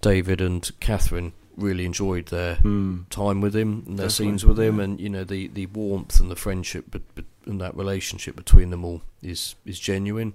David 0.00 0.40
and 0.40 0.68
Catherine 0.80 1.32
really 1.56 1.84
enjoyed 1.84 2.26
their 2.26 2.56
Mm. 2.56 3.08
time 3.10 3.40
with 3.42 3.54
him 3.54 3.82
and 3.86 3.98
their 3.98 4.06
Definitely, 4.08 4.32
scenes 4.32 4.46
with 4.46 4.58
him, 4.58 4.78
yeah. 4.78 4.84
and 4.84 5.00
you 5.00 5.08
know 5.10 5.24
the, 5.24 5.48
the 5.48 5.66
warmth 5.66 6.18
and 6.20 6.30
the 6.30 6.36
friendship 6.36 6.86
but, 6.90 7.02
but, 7.14 7.24
and 7.46 7.60
that 7.60 7.76
relationship 7.76 8.34
between 8.36 8.70
them 8.70 8.84
all 8.84 9.02
is 9.22 9.54
is 9.66 9.78
genuine, 9.78 10.32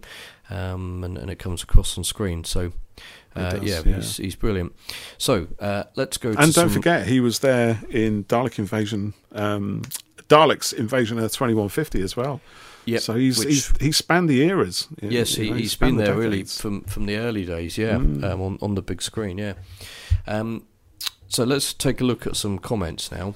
um, 0.50 1.04
and 1.04 1.18
and 1.18 1.30
it 1.32 1.40
comes 1.40 1.64
across 1.64 1.98
on 1.98 2.04
screen. 2.04 2.44
So 2.44 2.74
Uh, 3.36 3.52
does, 3.52 3.64
yeah, 3.64 3.82
yeah. 3.86 3.96
He's, 3.98 4.18
he's 4.18 4.36
brilliant. 4.36 4.74
So 5.18 5.48
uh, 5.60 5.84
let's 5.96 6.18
go. 6.18 6.34
To 6.34 6.40
And 6.42 6.54
don't 6.54 6.70
forget, 6.70 7.08
he 7.08 7.20
was 7.20 7.40
there 7.40 7.82
in 7.90 8.24
Dalek 8.26 8.60
Invasion, 8.60 9.14
um, 9.34 9.82
Dalek's 10.30 10.72
Invasion 10.72 11.18
of 11.18 11.24
2150 11.32 12.02
as 12.02 12.16
well. 12.16 12.40
Yeah, 12.86 13.00
so 13.00 13.16
he's, 13.16 13.40
which- 13.40 13.48
he's 13.48 13.74
he's 13.82 13.98
spanned 13.98 14.30
the 14.30 14.42
eras. 14.44 14.88
you 15.02 15.10
Yes, 15.10 15.38
know, 15.38 15.44
he, 15.56 15.64
has 15.64 15.76
been 15.76 15.98
the 15.98 16.04
there 16.06 16.16
really 16.16 16.44
from 16.44 16.82
from 16.84 17.08
the 17.08 17.18
early 17.18 17.44
days. 17.46 17.78
Yeah, 17.78 17.98
Mm. 17.98 18.24
um, 18.24 18.42
on 18.42 18.58
on 18.62 18.76
the 18.76 18.82
big 18.82 19.02
screen. 19.02 19.38
Yeah. 19.38 19.54
Um, 20.28 20.66
so 21.28 21.44
let's 21.44 21.74
take 21.74 22.00
a 22.00 22.04
look 22.04 22.26
at 22.28 22.36
some 22.36 22.60
comments 22.60 23.12
now. 23.12 23.34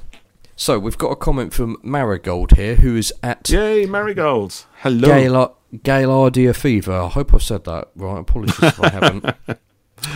So 0.59 0.77
we've 0.77 0.97
got 0.97 1.11
a 1.11 1.15
comment 1.15 1.53
from 1.53 1.77
Marigold 1.83 2.57
here, 2.57 2.75
who 2.75 2.97
is 2.97 3.13
at 3.23 3.49
Yay, 3.49 3.85
Marigold! 3.85 4.65
Hello. 4.79 5.55
Gaillardia 5.73 6.53
Fever. 6.53 6.91
I 6.91 7.07
hope 7.07 7.33
I've 7.33 7.41
said 7.41 7.63
that 7.63 7.87
right. 7.95 8.19
Apologies 8.19 8.61
if 8.61 8.83
I 8.83 8.89
haven't. 8.89 9.25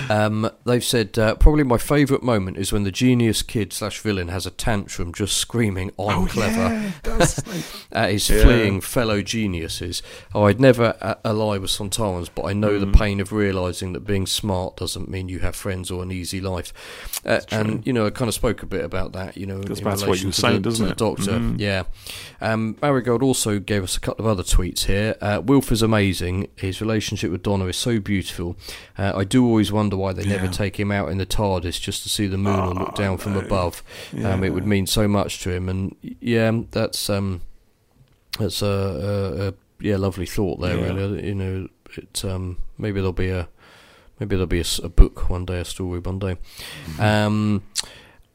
Um, 0.09 0.49
they've 0.65 0.83
said 0.83 1.17
uh, 1.19 1.35
probably 1.35 1.63
my 1.63 1.77
favourite 1.77 2.23
moment 2.23 2.57
is 2.57 2.71
when 2.71 2.83
the 2.83 2.91
genius 2.91 3.41
kid 3.41 3.73
slash 3.73 3.99
villain 3.99 4.27
has 4.29 4.45
a 4.45 4.51
tantrum, 4.51 5.13
just 5.13 5.37
screaming 5.37 5.89
"I'm 5.99 6.23
oh, 6.23 6.25
clever" 6.27 6.91
Yeah, 7.05 7.25
at 7.91 8.11
his 8.11 8.29
Yeah. 8.29 8.43
fleeing 8.43 8.81
fellow 8.81 9.21
geniuses. 9.21 10.01
Oh, 10.33 10.43
I'd 10.43 10.59
never 10.59 10.95
uh, 11.01 11.15
ally 11.25 11.57
with 11.57 11.69
Sontarans, 11.71 12.29
but 12.33 12.43
I 12.45 12.53
know 12.53 12.79
the 12.79 12.87
Mm. 12.87 12.97
pain 12.97 13.19
of 13.19 13.31
realising 13.31 13.93
that 13.93 14.01
being 14.01 14.25
smart 14.25 14.77
doesn't 14.77 15.09
mean 15.09 15.29
you 15.29 15.39
have 15.39 15.55
friends 15.55 15.89
or 15.91 16.03
an 16.03 16.11
easy 16.11 16.41
life. 16.41 16.73
Uh, 17.25 17.39
and 17.51 17.85
you 17.87 17.93
know, 17.93 18.05
I 18.05 18.09
kind 18.09 18.27
of 18.27 18.33
spoke 18.33 18.61
a 18.63 18.65
bit 18.65 18.83
about 18.83 19.13
that. 19.13 19.37
You 19.37 19.45
know, 19.45 19.61
Goes 19.61 19.79
in 19.79 19.85
back 19.85 19.97
to 19.99 20.07
what 20.07 20.19
you 20.21 20.27
were 20.27 20.31
saying, 20.33 20.55
the, 20.61 20.69
doesn't 20.69 20.87
it? 20.87 20.97
Doctor. 20.97 21.31
Mm. 21.31 21.59
Yeah. 21.59 21.83
Um, 22.41 22.75
Marigold 22.81 23.23
also 23.23 23.59
gave 23.59 23.83
us 23.83 23.95
a 23.97 23.99
couple 23.99 24.25
of 24.25 24.31
other 24.31 24.43
tweets 24.43 24.85
here. 24.85 25.15
Uh, 25.21 25.41
Wilf 25.43 25.71
is 25.71 25.81
amazing. 25.81 26.47
His 26.55 26.81
relationship 26.81 27.31
with 27.31 27.43
Donna 27.43 27.65
is 27.65 27.77
so 27.77 27.99
beautiful. 27.99 28.55
Uh, 28.97 29.13
I 29.15 29.23
do 29.23 29.45
always 29.45 29.71
wonder 29.73 29.97
why 29.97 30.13
they 30.13 30.25
never 30.25 30.47
take 30.47 30.79
him 30.79 30.91
out 30.91 31.09
in 31.09 31.17
the 31.17 31.25
TARDIS 31.25 31.81
just 31.81 32.03
to 32.03 32.09
see 32.09 32.27
the 32.27 32.37
moon 32.37 32.59
or 32.59 32.73
look 32.73 32.89
Oh, 32.93 32.95
down 32.95 33.17
from 33.17 33.33
no. 33.33 33.39
above. 33.41 33.83
Um, 34.23 34.43
it 34.43 34.51
would 34.51 34.65
mean 34.65 34.87
so 34.87 35.07
much 35.07 35.41
to 35.43 35.49
him, 35.51 35.67
and 35.67 35.95
yeah, 36.01 36.51
that's 36.71 37.09
um, 37.09 37.41
that's 38.39 38.61
a, 38.61 38.65
a, 38.67 39.47
a 39.49 39.53
yeah 39.79 39.97
lovely 39.97 40.25
thought 40.25 40.59
there. 40.61 40.77
Yeah. 40.77 40.93
Really, 40.93 41.27
you 41.27 41.35
know, 41.35 41.67
it 41.97 42.23
um, 42.25 42.57
maybe 42.77 42.99
there'll 43.01 43.13
be 43.13 43.29
a 43.29 43.47
maybe 44.19 44.35
there'll 44.35 44.47
be 44.47 44.63
a 44.83 44.89
book 44.89 45.29
one 45.29 45.45
day, 45.45 45.59
a 45.59 45.65
story 45.65 45.99
one 45.99 46.19
day. 46.19 46.37
Mm-hmm. 46.85 47.01
Um, 47.01 47.63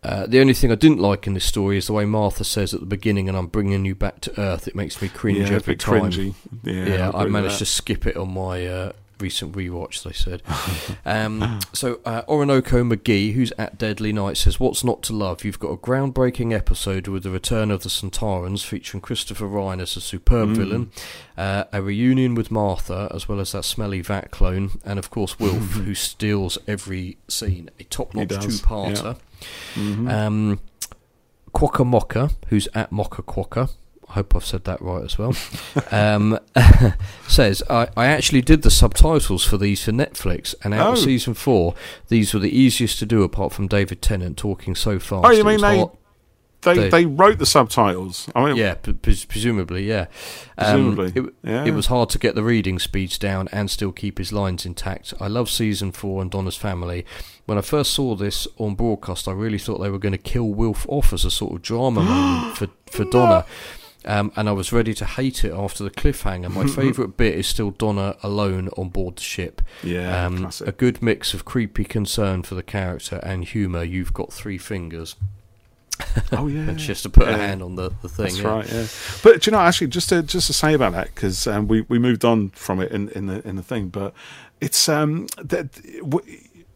uh, 0.00 0.26
the 0.28 0.40
only 0.40 0.54
thing 0.54 0.70
I 0.70 0.76
didn't 0.76 1.00
like 1.00 1.26
in 1.26 1.34
this 1.34 1.44
story 1.44 1.76
is 1.76 1.88
the 1.88 1.92
way 1.92 2.04
Martha 2.04 2.44
says 2.44 2.72
at 2.72 2.78
the 2.80 2.86
beginning, 2.86 3.28
"And 3.28 3.36
I'm 3.36 3.48
bringing 3.48 3.84
you 3.84 3.96
back 3.96 4.20
to 4.22 4.40
Earth." 4.40 4.68
It 4.68 4.76
makes 4.76 5.02
me 5.02 5.08
cringe 5.08 5.38
yeah, 5.50 5.54
a 5.54 5.56
every 5.56 5.74
time. 5.76 6.02
cringy. 6.12 6.34
Yeah, 6.62 6.84
Yeah, 6.86 6.94
I, 6.94 6.96
I 7.06 7.08
agree 7.08 7.22
with 7.24 7.32
managed 7.32 7.54
that. 7.56 7.58
to 7.58 7.66
skip 7.66 8.06
it 8.06 8.16
on 8.16 8.32
my 8.32 8.64
uh, 8.66 8.92
recent 9.20 9.52
rewatch. 9.54 10.02
They 10.02 10.12
said. 10.12 10.42
um, 11.04 11.60
so 11.72 12.00
uh, 12.04 12.22
Orinoco 12.28 12.82
McGee, 12.84 13.32
who's 13.34 13.52
at 13.58 13.78
Deadly 13.78 14.12
Night, 14.12 14.36
says, 14.36 14.58
"What's 14.60 14.84
not 14.84 15.02
to 15.04 15.12
love? 15.12 15.44
You've 15.44 15.58
got 15.58 15.68
a 15.70 15.76
groundbreaking 15.76 16.54
episode 16.54 17.08
with 17.08 17.22
the 17.22 17.30
return 17.30 17.70
of 17.70 17.82
the 17.82 17.88
Sontarans, 17.88 18.64
featuring 18.64 19.00
Christopher 19.00 19.46
Ryan 19.46 19.80
as 19.80 19.96
a 19.96 20.00
superb 20.00 20.50
Mm. 20.50 20.56
villain, 20.56 20.90
uh, 21.36 21.64
a 21.72 21.82
reunion 21.82 22.34
with 22.34 22.50
Martha, 22.50 23.10
as 23.14 23.28
well 23.28 23.40
as 23.40 23.52
that 23.52 23.64
smelly 23.64 24.00
Vat 24.00 24.30
clone, 24.30 24.78
and 24.84 24.98
of 24.98 25.10
course 25.10 25.38
Wilf, 25.38 25.70
who 25.72 25.94
steals 25.94 26.58
every 26.66 27.18
scene. 27.28 27.70
A 27.80 27.84
top-notch 27.84 28.28
two-parter." 28.28 29.16
Mhm. 29.74 30.10
Um, 30.12 30.60
Quokka 31.54 31.84
Mocka, 31.84 32.32
who's 32.48 32.68
at 32.74 32.90
Mocka 32.90 33.22
Quokka, 33.24 33.70
I 34.10 34.14
hope 34.14 34.34
I've 34.34 34.44
said 34.44 34.64
that 34.64 34.80
right 34.80 35.04
as 35.04 35.18
well, 35.18 35.34
um, 35.90 36.38
says, 37.28 37.62
I, 37.68 37.88
I 37.96 38.06
actually 38.06 38.40
did 38.42 38.62
the 38.62 38.70
subtitles 38.70 39.44
for 39.44 39.58
these 39.58 39.84
for 39.84 39.92
Netflix, 39.92 40.54
and 40.64 40.72
out 40.74 40.86
of 40.88 40.92
Oh. 40.94 40.96
season 40.96 41.34
four, 41.34 41.74
these 42.08 42.32
were 42.32 42.40
the 42.40 42.56
easiest 42.56 42.98
to 43.00 43.06
do 43.06 43.22
apart 43.22 43.52
from 43.52 43.66
David 43.68 44.00
Tennant 44.02 44.36
talking 44.36 44.74
so 44.74 44.98
fast. 44.98 45.26
Oh, 45.26 45.30
you 45.30 45.44
mean 45.44 45.60
they- 45.60 45.84
they, 46.62 46.74
they- 46.74 46.88
they 46.88 47.06
wrote 47.06 47.38
the 47.38 47.46
subtitles. 47.46 48.28
I 48.34 48.44
mean, 48.46 48.56
yeah, 48.56 48.74
p- 48.74 48.92
presumably, 48.92 49.84
yeah. 49.88 50.06
Um, 50.58 50.94
Presumably, 50.96 51.12
it, 51.14 51.34
yeah. 51.44 51.64
it 51.66 51.70
was 51.72 51.86
hard 51.86 52.08
to 52.10 52.18
get 52.18 52.34
the 52.34 52.42
reading 52.42 52.80
speeds 52.80 53.16
down 53.16 53.48
and 53.52 53.70
still 53.70 53.92
keep 53.92 54.18
his 54.18 54.32
lines 54.32 54.66
intact. 54.66 55.14
I 55.20 55.28
love 55.28 55.48
season 55.48 55.92
four 55.92 56.20
and 56.20 56.28
Donna's 56.32 56.56
family. 56.56 57.06
When 57.46 57.58
I 57.58 57.60
first 57.60 57.92
saw 57.94 58.16
this 58.16 58.48
on 58.56 58.74
broadcast, 58.74 59.28
I 59.28 59.32
really 59.32 59.58
thought 59.58 59.78
they 59.78 59.88
were 59.88 60.00
going 60.00 60.12
to 60.12 60.18
kill 60.18 60.48
Wilf 60.48 60.84
off 60.88 61.12
as 61.12 61.24
a 61.24 61.30
sort 61.30 61.52
of 61.54 61.62
drama 61.62 62.02
moment 62.02 62.56
for 62.56 62.68
for 62.90 63.04
Donna. 63.04 63.44
Um, 64.04 64.32
and 64.36 64.48
I 64.48 64.52
was 64.52 64.72
ready 64.72 64.94
to 64.94 65.04
hate 65.04 65.44
it 65.44 65.52
after 65.52 65.82
the 65.82 65.90
cliffhanger. 65.90 66.50
My 66.50 66.66
favourite 66.82 67.16
bit 67.16 67.34
is 67.34 67.46
still 67.48 67.72
Donna 67.72 68.16
alone 68.22 68.68
on 68.76 68.90
board 68.90 69.16
the 69.16 69.22
ship. 69.22 69.60
yeah, 69.82 70.24
Um, 70.24 70.38
classic. 70.38 70.68
a 70.68 70.72
good 70.72 71.02
mix 71.02 71.34
of 71.34 71.44
creepy 71.44 71.84
concern 71.84 72.42
for 72.44 72.54
the 72.54 72.62
character 72.62 73.16
and 73.24 73.44
humour. 73.44 73.82
You've 73.82 74.14
got 74.14 74.32
three 74.32 74.56
fingers. 74.56 75.16
oh 76.32 76.46
yeah, 76.46 76.60
And 76.60 76.80
she 76.80 76.88
has 76.88 77.02
to 77.02 77.10
put 77.10 77.26
Yeah. 77.26 77.32
her 77.36 77.38
hand 77.48 77.60
on 77.62 77.74
the, 77.74 77.90
the 78.02 78.08
thing. 78.08 78.26
That's 78.26 78.38
yeah. 78.38 78.48
right, 78.48 78.72
yeah. 78.72 78.86
But 79.24 79.42
do 79.42 79.50
you 79.50 79.52
know, 79.52 79.60
actually, 79.60 79.88
just 79.88 80.08
to 80.10 80.22
just 80.22 80.46
to 80.46 80.52
say 80.52 80.74
about 80.74 80.92
that, 80.92 81.06
because 81.12 81.48
um, 81.48 81.66
we 81.66 81.80
we 81.82 81.98
moved 81.98 82.24
on 82.24 82.50
from 82.50 82.80
it 82.80 82.92
in, 82.92 83.08
in 83.10 83.26
the 83.26 83.46
in 83.46 83.56
the 83.56 83.64
thing, 83.64 83.88
but 83.88 84.14
it's 84.60 84.88
um 84.88 85.26
that 85.42 85.66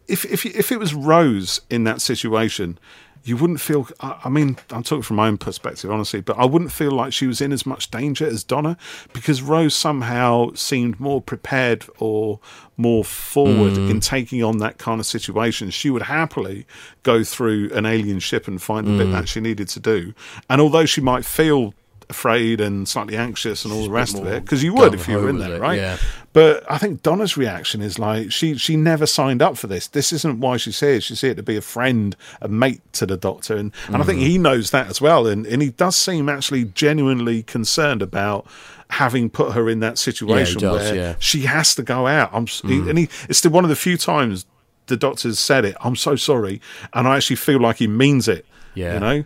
if 0.09 0.25
if 0.25 0.45
if 0.45 0.73
it 0.73 0.77
was 0.79 0.93
Rose 0.93 1.61
in 1.69 1.85
that 1.85 2.01
situation. 2.01 2.77
You 3.23 3.37
wouldn't 3.37 3.61
feel. 3.61 3.87
I 3.99 4.19
I 4.25 4.29
mean, 4.29 4.57
I'm 4.69 4.83
talking 4.83 5.01
from 5.01 5.17
my 5.17 5.27
own 5.27 5.37
perspective, 5.37 5.89
honestly, 5.89 6.21
but 6.21 6.37
I 6.37 6.45
wouldn't 6.45 6.71
feel 6.71 6.91
like 6.91 7.13
she 7.13 7.27
was 7.27 7.41
in 7.41 7.51
as 7.51 7.65
much 7.65 7.89
danger 7.91 8.25
as 8.25 8.43
Donna 8.43 8.77
because 9.13 9.41
Rose 9.41 9.75
somehow 9.75 10.53
seemed 10.53 10.99
more 10.99 11.21
prepared 11.21 11.85
or 11.99 12.39
more 12.75 13.03
forward 13.03 13.77
in 13.77 13.91
hmm. 13.91 13.99
taking 13.99 14.43
on 14.43 14.57
that 14.57 14.77
kind 14.77 14.99
of 14.99 15.05
situation. 15.05 15.69
She 15.69 15.89
would 15.89 16.03
happily 16.03 16.65
go 17.03 17.23
through 17.23 17.71
an 17.73 17.85
alien 17.85 18.19
ship 18.19 18.47
and 18.47 18.61
find 18.61 18.87
the 18.87 18.97
bit 18.97 19.07
hmm. 19.07 19.13
that 19.13 19.29
she 19.29 19.39
needed 19.39 19.69
to 19.69 19.79
do. 19.79 20.13
And 20.49 20.59
although 20.59 20.85
she 20.85 21.01
might 21.01 21.25
feel 21.25 21.73
afraid 22.09 22.61
and 22.61 22.87
slightly 22.87 23.17
anxious 23.17 23.63
and 23.65 23.73
all 23.73 23.83
the 23.83 23.91
rest 23.91 24.17
of 24.17 24.25
it, 24.27 24.43
because 24.43 24.63
you 24.63 24.73
would 24.73 24.93
if 24.93 25.07
you 25.07 25.17
were 25.17 25.29
in 25.29 25.39
there, 25.39 25.55
it, 25.55 25.61
right? 25.61 25.79
yeah. 25.79 25.97
But 26.33 26.69
I 26.71 26.77
think 26.79 27.03
Donna's 27.03 27.37
reaction 27.37 27.81
is 27.81 27.99
like 27.99 28.31
she 28.31 28.57
she 28.57 28.75
never 28.75 29.05
signed 29.05 29.41
up 29.41 29.57
for 29.57 29.67
this. 29.67 29.87
This 29.87 30.11
isn't 30.13 30.39
why 30.39 30.57
she's 30.57 30.79
here. 30.79 30.99
She's 30.99 31.21
here 31.21 31.35
to 31.35 31.43
be 31.43 31.57
a 31.57 31.61
friend, 31.61 32.15
a 32.41 32.47
mate 32.47 32.81
to 32.93 33.05
the 33.05 33.17
Doctor, 33.17 33.55
and, 33.55 33.71
and 33.87 33.97
I 33.97 34.03
think 34.03 34.19
Mm-hmm. 34.19 34.27
he 34.27 34.37
knows 34.37 34.71
that 34.71 34.87
as 34.87 34.99
well. 34.99 35.27
And 35.27 35.45
and 35.45 35.61
he 35.61 35.69
does 35.69 35.95
seem 35.95 36.29
actually 36.29 36.65
genuinely 36.65 37.43
concerned 37.43 38.01
about 38.01 38.47
having 38.89 39.29
put 39.29 39.53
her 39.53 39.69
in 39.69 39.79
that 39.79 39.97
situation 39.97 40.59
does, 40.61 40.81
where 40.81 40.95
yeah. 40.95 41.13
Mm. 41.13 41.21
she 41.21 41.41
has 41.41 41.75
to 41.75 41.83
go 41.83 42.07
out. 42.07 42.29
I'm 42.33 42.45
he, 42.47 42.77
and 42.89 42.97
he 42.97 43.09
it's 43.29 43.41
the, 43.41 43.49
one 43.49 43.63
of 43.63 43.69
the 43.69 43.75
few 43.75 43.97
times 43.97 44.45
the 44.87 44.97
Doctor's 44.97 45.39
said 45.39 45.65
it. 45.65 45.75
I'm 45.83 45.95
so 45.95 46.15
sorry, 46.15 46.61
and 46.93 47.07
I 47.07 47.17
actually 47.17 47.37
feel 47.37 47.59
like 47.59 47.77
he 47.77 47.87
means 47.87 48.27
it. 48.27 48.45
Yeah. 48.75 48.95
you 48.95 48.99
know. 48.99 49.23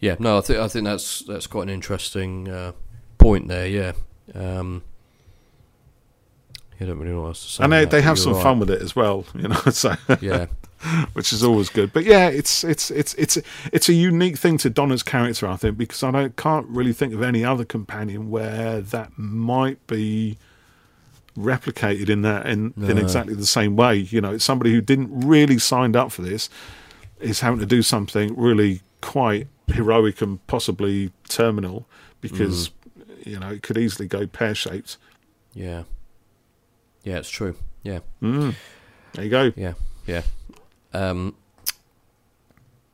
Yeah, 0.00 0.16
no, 0.18 0.38
I 0.38 0.40
think 0.40 0.58
I 0.60 0.68
think 0.68 0.84
that's 0.84 1.20
that's 1.20 1.46
quite 1.46 1.64
an 1.64 1.70
interesting 1.70 2.48
uh, 2.48 2.72
point 3.18 3.48
there. 3.48 3.66
Yeah, 3.66 3.92
um, 4.34 4.82
I 6.80 6.84
don't 6.84 6.98
really 6.98 7.12
know 7.12 7.22
what 7.22 7.28
else 7.28 7.44
to 7.44 7.50
say. 7.50 7.64
And 7.64 7.72
they, 7.72 7.84
they 7.84 8.02
have 8.02 8.18
some 8.18 8.34
right. 8.34 8.42
fun 8.42 8.60
with 8.60 8.70
it 8.70 8.80
as 8.80 8.94
well, 8.94 9.24
you 9.34 9.48
know. 9.48 9.60
So 9.70 9.94
Yeah, 10.20 10.46
which 11.14 11.32
is 11.32 11.42
always 11.42 11.68
good. 11.68 11.92
But 11.92 12.04
yeah, 12.04 12.28
it's 12.28 12.62
it's 12.62 12.90
it's 12.90 13.14
it's 13.14 13.38
it's 13.72 13.88
a 13.88 13.92
unique 13.92 14.38
thing 14.38 14.58
to 14.58 14.70
Donna's 14.70 15.02
character, 15.02 15.48
I 15.48 15.56
think, 15.56 15.76
because 15.76 16.02
I 16.02 16.10
don't, 16.12 16.36
can't 16.36 16.66
really 16.68 16.92
think 16.92 17.12
of 17.12 17.22
any 17.22 17.44
other 17.44 17.64
companion 17.64 18.30
where 18.30 18.80
that 18.80 19.10
might 19.16 19.84
be 19.88 20.38
replicated 21.36 22.08
in 22.08 22.22
that 22.22 22.46
in, 22.46 22.74
in 22.76 22.98
exactly 22.98 23.34
the 23.34 23.46
same 23.46 23.74
way. 23.76 23.96
You 23.96 24.20
know, 24.20 24.32
it's 24.32 24.44
somebody 24.44 24.72
who 24.72 24.80
didn't 24.80 25.26
really 25.26 25.58
signed 25.58 25.96
up 25.96 26.12
for 26.12 26.22
this 26.22 26.48
is 27.20 27.40
having 27.40 27.58
to 27.58 27.66
do 27.66 27.82
something 27.82 28.36
really 28.36 28.82
quite 29.00 29.46
heroic 29.68 30.20
and 30.22 30.44
possibly 30.46 31.12
terminal 31.28 31.86
because 32.20 32.70
you 33.24 33.38
know 33.38 33.48
it 33.50 33.62
could 33.62 33.76
easily 33.78 34.08
go 34.08 34.26
pear 34.26 34.54
shaped. 34.54 34.96
yeah, 35.54 35.84
yeah. 37.04 37.18
It's 37.18 37.30
true. 37.30 37.54
Yeah, 37.82 38.00
Mm. 38.22 38.54
There 39.12 39.24
you 39.24 39.30
go. 39.30 39.52
yeah, 39.56 39.74
yeah. 40.06 40.22
Um, 40.92 41.36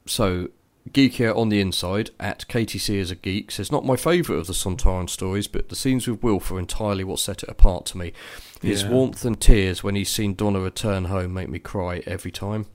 so 0.06 0.48
Geekier 0.90 1.34
on 1.36 1.48
the 1.48 1.60
inside 1.60 2.10
at 2.20 2.46
KTC 2.48 3.00
as 3.00 3.10
a 3.10 3.14
geek 3.14 3.50
says 3.50 3.72
not 3.72 3.84
my 3.86 3.96
favourite 3.96 4.38
of 4.38 4.46
the 4.46 4.52
Sontaran 4.52 5.08
stories, 5.08 5.46
but 5.48 5.68
the 5.70 5.76
scenes 5.76 6.06
with 6.06 6.22
Wilf 6.22 6.50
are 6.52 6.58
entirely 6.58 7.04
what 7.04 7.18
set 7.18 7.42
it 7.42 7.48
apart 7.48 7.86
to 7.86 7.98
me. 7.98 8.12
His 8.60 8.82
Yeah. 8.82 8.90
warmth 8.90 9.24
and 9.24 9.40
tears 9.40 9.82
when 9.82 9.94
he's 9.94 10.10
seen 10.10 10.34
Donna 10.34 10.60
return 10.60 11.06
home 11.06 11.32
make 11.32 11.48
me 11.48 11.58
cry 11.58 12.02
every 12.06 12.30
time. 12.30 12.66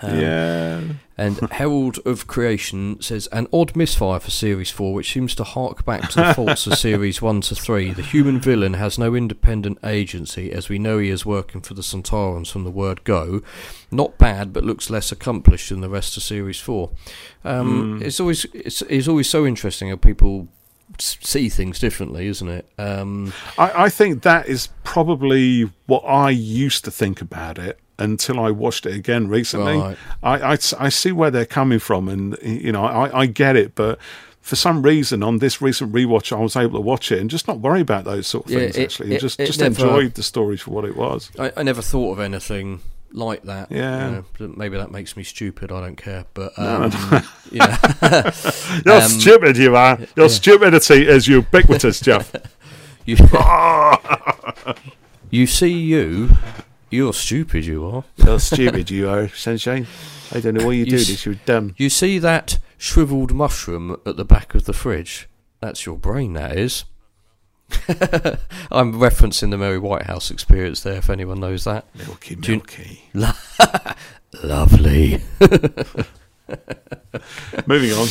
Um, 0.00 0.20
yeah. 0.20 0.82
And 1.16 1.38
Herald 1.52 1.98
of 2.04 2.28
Creation 2.28 3.00
says 3.02 3.26
an 3.32 3.48
odd 3.52 3.74
misfire 3.74 4.20
for 4.20 4.30
Series 4.30 4.70
4, 4.70 4.92
which 4.94 5.12
seems 5.12 5.34
to 5.34 5.44
hark 5.44 5.84
back 5.84 6.08
to 6.10 6.16
the 6.16 6.34
faults 6.36 6.66
of 6.66 6.78
Series 6.78 7.20
1 7.20 7.40
to 7.42 7.54
3. 7.56 7.92
The 7.92 8.02
human 8.02 8.38
villain 8.38 8.74
has 8.74 8.98
no 8.98 9.14
independent 9.14 9.78
agency, 9.82 10.52
as 10.52 10.68
we 10.68 10.78
know 10.78 10.98
he 10.98 11.10
is 11.10 11.26
working 11.26 11.60
for 11.60 11.74
the 11.74 11.82
Sontarans 11.82 12.50
from 12.50 12.62
the 12.64 12.70
word 12.70 13.02
go. 13.02 13.42
Not 13.90 14.18
bad, 14.18 14.52
but 14.52 14.64
looks 14.64 14.90
less 14.90 15.10
accomplished 15.10 15.70
than 15.70 15.80
the 15.80 15.88
rest 15.88 16.16
of 16.16 16.22
Series 16.22 16.60
4. 16.60 16.90
Um, 17.44 17.98
Mm. 17.98 18.02
It's 18.02 18.20
always 18.20 18.44
it's, 18.52 18.82
it's 18.82 19.08
always 19.08 19.28
so 19.28 19.44
interesting 19.46 19.88
how 19.88 19.96
people 19.96 20.48
see 20.98 21.48
things 21.48 21.78
differently, 21.78 22.26
isn't 22.28 22.48
it? 22.48 22.68
Um, 22.78 23.32
I, 23.58 23.84
I 23.84 23.88
think 23.88 24.22
that 24.22 24.48
is 24.48 24.68
probably 24.84 25.70
what 25.86 26.00
I 26.00 26.30
used 26.30 26.84
to 26.84 26.90
think 26.90 27.20
about 27.20 27.58
it 27.58 27.78
until 27.98 28.38
I 28.40 28.50
watched 28.50 28.86
it 28.86 28.94
again 28.94 29.28
recently. 29.28 29.76
Right. 29.78 29.96
I, 30.22 30.52
I, 30.52 30.58
I 30.78 30.88
see 30.88 31.12
where 31.12 31.30
they're 31.30 31.44
coming 31.46 31.78
from, 31.78 32.08
and 32.08 32.36
you 32.42 32.72
know, 32.72 32.84
I, 32.84 33.20
I 33.20 33.26
get 33.26 33.56
it, 33.56 33.74
but. 33.74 33.98
For 34.40 34.56
some 34.56 34.80
reason, 34.80 35.22
on 35.22 35.40
this 35.40 35.60
recent 35.60 35.92
rewatch, 35.92 36.34
I 36.34 36.40
was 36.40 36.56
able 36.56 36.78
to 36.78 36.80
watch 36.80 37.12
it 37.12 37.18
and 37.18 37.28
just 37.28 37.46
not 37.46 37.60
worry 37.60 37.82
about 37.82 38.04
those 38.06 38.26
sort 38.26 38.46
of 38.46 38.52
Yeah, 38.52 38.58
things. 38.60 38.76
it- 38.78 38.82
actually, 38.84 39.14
it- 39.16 39.20
just 39.20 39.38
it 39.38 39.44
just 39.44 39.60
never- 39.60 39.82
enjoyed 39.84 40.14
the 40.14 40.22
story 40.22 40.56
for 40.56 40.70
what 40.70 40.86
it 40.86 40.96
was. 40.96 41.30
I, 41.38 41.52
I 41.54 41.62
never 41.64 41.82
thought 41.82 42.12
of 42.12 42.20
anything 42.20 42.80
like 43.12 43.42
that. 43.42 43.70
Yeah. 43.70 44.06
you 44.08 44.24
know, 44.46 44.54
maybe 44.56 44.78
that 44.78 44.90
makes 44.90 45.18
me 45.18 45.22
stupid. 45.22 45.70
I 45.70 45.80
don't 45.82 45.96
care, 45.96 46.24
but 46.32 46.58
um, 46.58 46.90
you 47.52 47.58
know, 47.58 47.76
You're 48.86 48.94
Um, 48.94 49.08
stupid, 49.10 49.58
you 49.58 49.76
are. 49.76 49.98
Your 50.16 50.30
stupidity 50.30 51.06
is 51.06 51.28
ubiquitous, 51.28 52.00
Jeff. 52.00 52.32
you, 53.04 53.16
you 55.30 55.46
see 55.46 55.72
you, 55.78 56.30
you're 56.90 57.12
stupid. 57.12 57.64
You 57.66 57.84
are. 57.86 58.04
You're 58.24 58.38
stupid, 58.40 58.90
you 58.90 59.08
are, 59.08 59.28
sunshine. 59.28 59.86
I 60.32 60.40
don't 60.40 60.54
know 60.54 60.66
why 60.66 60.72
you, 60.72 60.84
do 60.86 60.96
s- 60.96 61.06
this. 61.08 61.24
You're 61.26 61.36
dumb. 61.46 61.74
You 61.78 61.88
see 61.90 62.18
that 62.18 62.58
shriveled 62.76 63.32
mushroom 63.34 63.96
at 64.06 64.16
the 64.16 64.24
back 64.24 64.54
of 64.54 64.64
the 64.64 64.72
fridge? 64.72 65.28
That's 65.60 65.86
your 65.86 65.96
brain, 65.96 66.34
that 66.34 66.56
is. 66.58 66.84
I'm 68.70 68.94
referencing 68.94 69.50
the 69.50 69.58
Mary 69.58 69.78
Whitehouse 69.78 70.30
experience 70.30 70.80
there, 70.82 70.96
if 70.96 71.10
anyone 71.10 71.40
knows 71.40 71.64
that. 71.64 71.84
Milky, 71.94 72.34
Do 72.34 72.52
you- 72.52 72.56
milky. 72.58 73.02
Lovely. 74.42 75.22
Moving 77.66 77.92
on. 77.92 78.08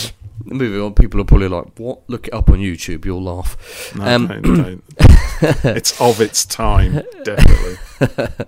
Moving 0.50 0.82
on, 0.82 0.94
people 0.94 1.20
are 1.22 1.26
probably 1.26 1.48
like, 1.50 1.66
what? 1.78 2.02
Look 2.10 2.28
it 2.28 2.34
up 2.34 2.50
on 2.50 2.58
YouTube, 2.60 3.06
you'll 3.06 3.24
laugh. 3.24 3.94
No, 3.96 4.04
Um, 4.06 4.28
don't, 4.28 4.42
don't. 4.44 4.84
it's 5.66 6.00
of 6.02 6.20
its 6.22 6.46
time, 6.46 7.02
definitely. 7.24 7.78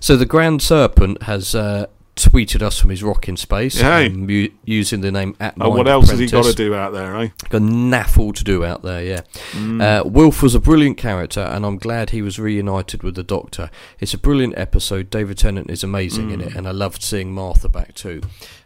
So 0.00 0.16
the 0.16 0.26
Grand 0.26 0.62
Serpent 0.62 1.22
has 1.24 1.54
uh, 1.54 1.86
tweeted 2.16 2.62
us 2.62 2.78
from 2.80 2.90
his 2.90 3.02
rocking 3.02 3.36
space 3.36 3.80
Hey. 3.80 4.06
um, 4.06 4.28
using 4.64 5.00
the 5.00 5.10
name 5.12 5.36
at 5.40 5.54
Oh, 5.60 5.70
what 5.70 5.88
else 5.88 6.10
has 6.10 6.18
he 6.18 6.26
got 6.26 6.44
to 6.44 6.52
do 6.54 6.74
out 6.74 6.92
there, 6.92 7.16
eh? 7.16 7.28
Got 7.48 7.62
naffle 7.62 8.34
to 8.34 8.44
do 8.44 8.64
out 8.64 8.82
there, 8.82 9.02
yeah. 9.04 9.20
Mm. 9.52 9.82
Uh, 9.82 10.08
Wilf 10.08 10.42
was 10.42 10.54
a 10.54 10.60
brilliant 10.60 10.96
character, 10.98 11.40
and 11.40 11.64
I'm 11.66 11.78
glad 11.78 12.10
he 12.10 12.22
was 12.22 12.38
reunited 12.38 13.02
with 13.02 13.14
the 13.16 13.22
Doctor. 13.24 13.70
It's 14.00 14.14
a 14.14 14.18
brilliant 14.18 14.56
episode. 14.56 15.10
David 15.10 15.38
Tennant 15.38 15.70
is 15.70 15.82
amazing 15.84 16.30
in 16.30 16.40
it, 16.40 16.50
Mm. 16.50 16.56
and 16.56 16.68
I 16.68 16.72
loved 16.72 17.02
seeing 17.02 17.32
Martha 17.32 17.68
back 17.68 17.94
too. 17.94 18.22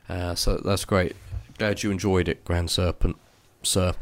Uh, 0.08 0.34
so 0.34 0.58
that's 0.64 0.84
great. 0.84 1.16
Glad 1.58 1.82
you 1.82 1.90
enjoyed 1.90 2.28
it, 2.28 2.44
Grand 2.44 2.70
Serpent, 2.70 3.16
sir. 3.62 3.94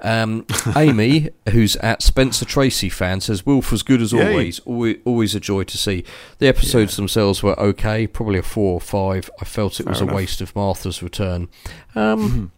Um, 0.00 0.46
Amy, 0.76 1.30
who's 1.50 1.76
at 1.76 2.02
Spencer 2.02 2.44
Tracy 2.44 2.88
fan, 2.88 3.20
says 3.20 3.44
Wilf 3.46 3.72
was 3.72 3.82
good 3.82 4.00
as 4.02 4.12
Yay. 4.12 4.30
always. 4.30 4.58
always. 4.60 4.96
Always 5.04 5.34
a 5.34 5.40
joy 5.40 5.64
to 5.64 5.78
see. 5.78 6.04
The 6.38 6.46
episodes 6.48 6.96
themselves 6.96 7.42
were 7.42 7.58
okay, 7.58 8.06
probably 8.06 8.38
a 8.38 8.42
four 8.42 8.74
or 8.74 8.80
five. 8.80 9.30
I 9.40 9.44
felt 9.44 9.80
it 9.80 9.86
was 9.88 9.98
Fair 10.00 10.10
a 10.10 10.14
waste 10.14 10.40
of 10.40 10.54
Martha's 10.54 11.02
return. 11.02 11.48
Um, 11.96 12.52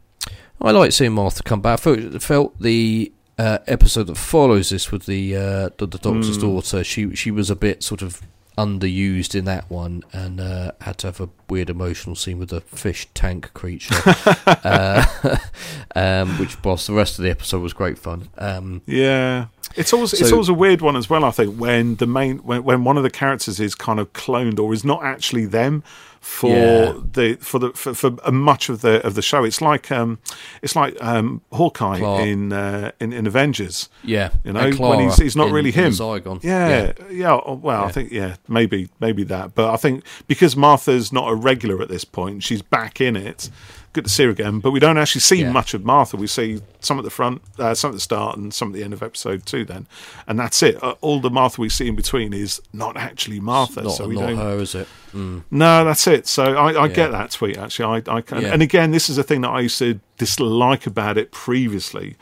I 0.61 0.71
like 0.71 0.93
seeing 0.93 1.13
Martha 1.13 1.43
come 1.43 1.61
back. 1.61 1.73
I 1.81 1.83
felt, 1.83 2.23
felt 2.23 2.61
the 2.61 3.11
uh, 3.39 3.59
episode 3.67 4.07
that 4.09 4.17
follows 4.17 4.69
this 4.71 4.93
with 4.93 5.07
the 5.07 5.35
uh, 5.35 5.71
the, 5.79 5.87
the 5.87 5.99
Doctor's 5.99 6.39
Mm. 6.39 6.43
daughter. 6.43 6.85
She 6.85 7.15
she 7.17 7.31
was 7.33 7.51
a 7.51 7.57
bit 7.57 7.83
sort 7.83 8.03
of 8.03 8.21
underused 8.59 9.35
in 9.35 9.45
that 9.47 9.71
one, 9.71 10.03
and 10.13 10.41
uh, 10.41 10.73
had 10.81 10.99
to 10.99 11.09
have 11.09 11.21
a 11.21 11.29
weird 11.49 11.71
emotional 11.71 12.15
scene 12.15 12.39
with 12.39 12.53
a 12.53 12.61
fish 12.61 13.09
tank 13.15 13.53
creature, 13.55 13.95
uh, 14.47 15.37
um, 15.95 16.39
which 16.39 16.63
whilst 16.63 16.87
the 16.87 16.93
rest 16.93 17.19
of 17.19 17.25
the 17.25 17.31
episode 17.31 17.63
was 17.63 17.73
great 17.73 17.99
fun. 17.99 18.29
Um, 18.39 18.83
Yeah, 18.87 19.47
it's 19.77 19.93
always 19.93 20.13
it's 20.13 20.33
always 20.33 20.49
a 20.49 20.55
weird 20.55 20.81
one 20.81 20.97
as 20.97 21.09
well. 21.09 21.25
I 21.25 21.31
think 21.31 21.59
when 21.59 21.97
the 21.97 22.07
main 22.07 22.39
when, 22.39 22.65
when 22.65 22.85
one 22.85 22.97
of 22.97 23.03
the 23.03 23.11
characters 23.11 23.61
is 23.61 23.75
kind 23.75 23.99
of 23.99 24.13
cloned 24.13 24.59
or 24.59 24.73
is 24.73 24.85
not 24.85 25.03
actually 25.03 25.47
them 25.47 25.83
for 26.23 26.49
Yeah. 26.51 26.93
the 27.13 27.37
for 27.41 27.59
the 27.59 27.71
for, 27.73 27.93
for 27.95 28.13
uh, 28.25 28.31
much 28.31 28.69
of 28.69 28.81
the 28.81 29.05
of 29.05 29.15
the 29.17 29.23
show. 29.23 29.43
It's 29.43 29.61
like 29.61 29.91
um 29.91 30.21
it's 30.63 30.77
like 30.77 30.97
um 31.03 31.43
Hawkeye 31.51 31.99
Clark. 31.99 32.25
in 32.27 32.53
uh, 32.53 32.93
in 33.01 33.13
in 33.13 33.27
Avengers. 33.27 33.89
yeah, 34.05 34.31
You 34.45 34.53
know, 34.53 34.71
when 34.79 35.01
he's- 35.01 35.19
he's 35.19 35.35
not 35.37 35.49
in- 35.49 35.53
really 35.55 35.73
him. 35.73 35.91
Zygon. 35.93 36.41
Yeah, 36.45 36.93
yeah. 37.11 37.33
oh, 37.45 37.55
well, 37.55 37.85
I 37.85 37.91
think 37.91 38.13
yeah, 38.13 38.37
maybe 38.49 38.89
maybe 39.01 39.25
that. 39.25 39.57
But 39.57 39.75
I 39.75 39.77
think 39.77 40.05
because 40.29 40.57
Martha's 40.57 41.13
not 41.13 41.29
a 41.29 41.35
regular 41.35 41.83
at 41.83 41.89
this 41.89 42.05
point, 42.05 42.45
she's 42.45 42.63
back 42.63 43.01
in 43.01 43.17
it. 43.17 43.51
Good 43.95 44.05
to 44.05 44.11
see 44.11 44.25
her 44.25 44.31
again, 44.31 44.61
but 44.61 44.71
we 44.71 44.81
don't 44.81 44.97
actually 44.97 45.21
see 45.21 45.41
Yeah. 45.43 45.53
much 45.53 45.75
of 45.75 45.85
Martha. 45.85 46.17
We 46.17 46.27
see 46.27 46.61
some 46.81 46.99
at 46.99 47.05
the 47.05 47.11
front, 47.11 47.43
uh, 47.59 47.75
some 47.75 47.91
at 47.91 47.95
the 47.95 48.01
start, 48.01 48.39
and 48.39 48.53
some 48.55 48.69
at 48.69 48.75
the 48.75 48.83
end 48.83 48.95
of 48.95 49.03
episode 49.03 49.45
two. 49.45 49.67
Then, 49.67 49.87
and 50.27 50.39
that's 50.39 50.63
it. 50.63 50.83
Uh, 50.83 50.95
all 51.03 51.21
the 51.21 51.29
Martha 51.29 51.61
we 51.61 51.69
see 51.69 51.89
in 51.89 51.95
between 51.97 52.33
is 52.33 52.61
not 52.73 52.97
actually 52.97 53.39
Martha. 53.39 53.83
Not, 53.83 53.93
so 53.93 54.09
we 54.09 54.15
not 54.15 54.29
don't. 54.29 54.37
her, 54.39 54.59
is 54.61 54.75
it? 54.75 54.89
Mm. 55.15 55.43
No, 55.51 55.85
that's 55.85 56.07
it. 56.07 56.27
So 56.27 56.43
I, 56.57 56.73
I 56.73 56.87
Yeah. 56.87 56.89
get 56.89 57.11
that 57.13 57.33
tweet 57.33 57.59
actually. 57.59 58.03
I, 58.09 58.17
I 58.17 58.21
can, 58.23 58.41
Yeah. 58.41 58.53
and 58.55 58.63
again, 58.63 58.93
this 58.93 59.11
is 59.11 59.19
a 59.19 59.23
thing 59.23 59.43
that 59.43 59.51
I 59.51 59.61
used 59.61 59.79
to 59.81 60.01
dislike 60.17 60.87
about 60.87 61.19
it 61.19 61.31
previously, 61.31 62.17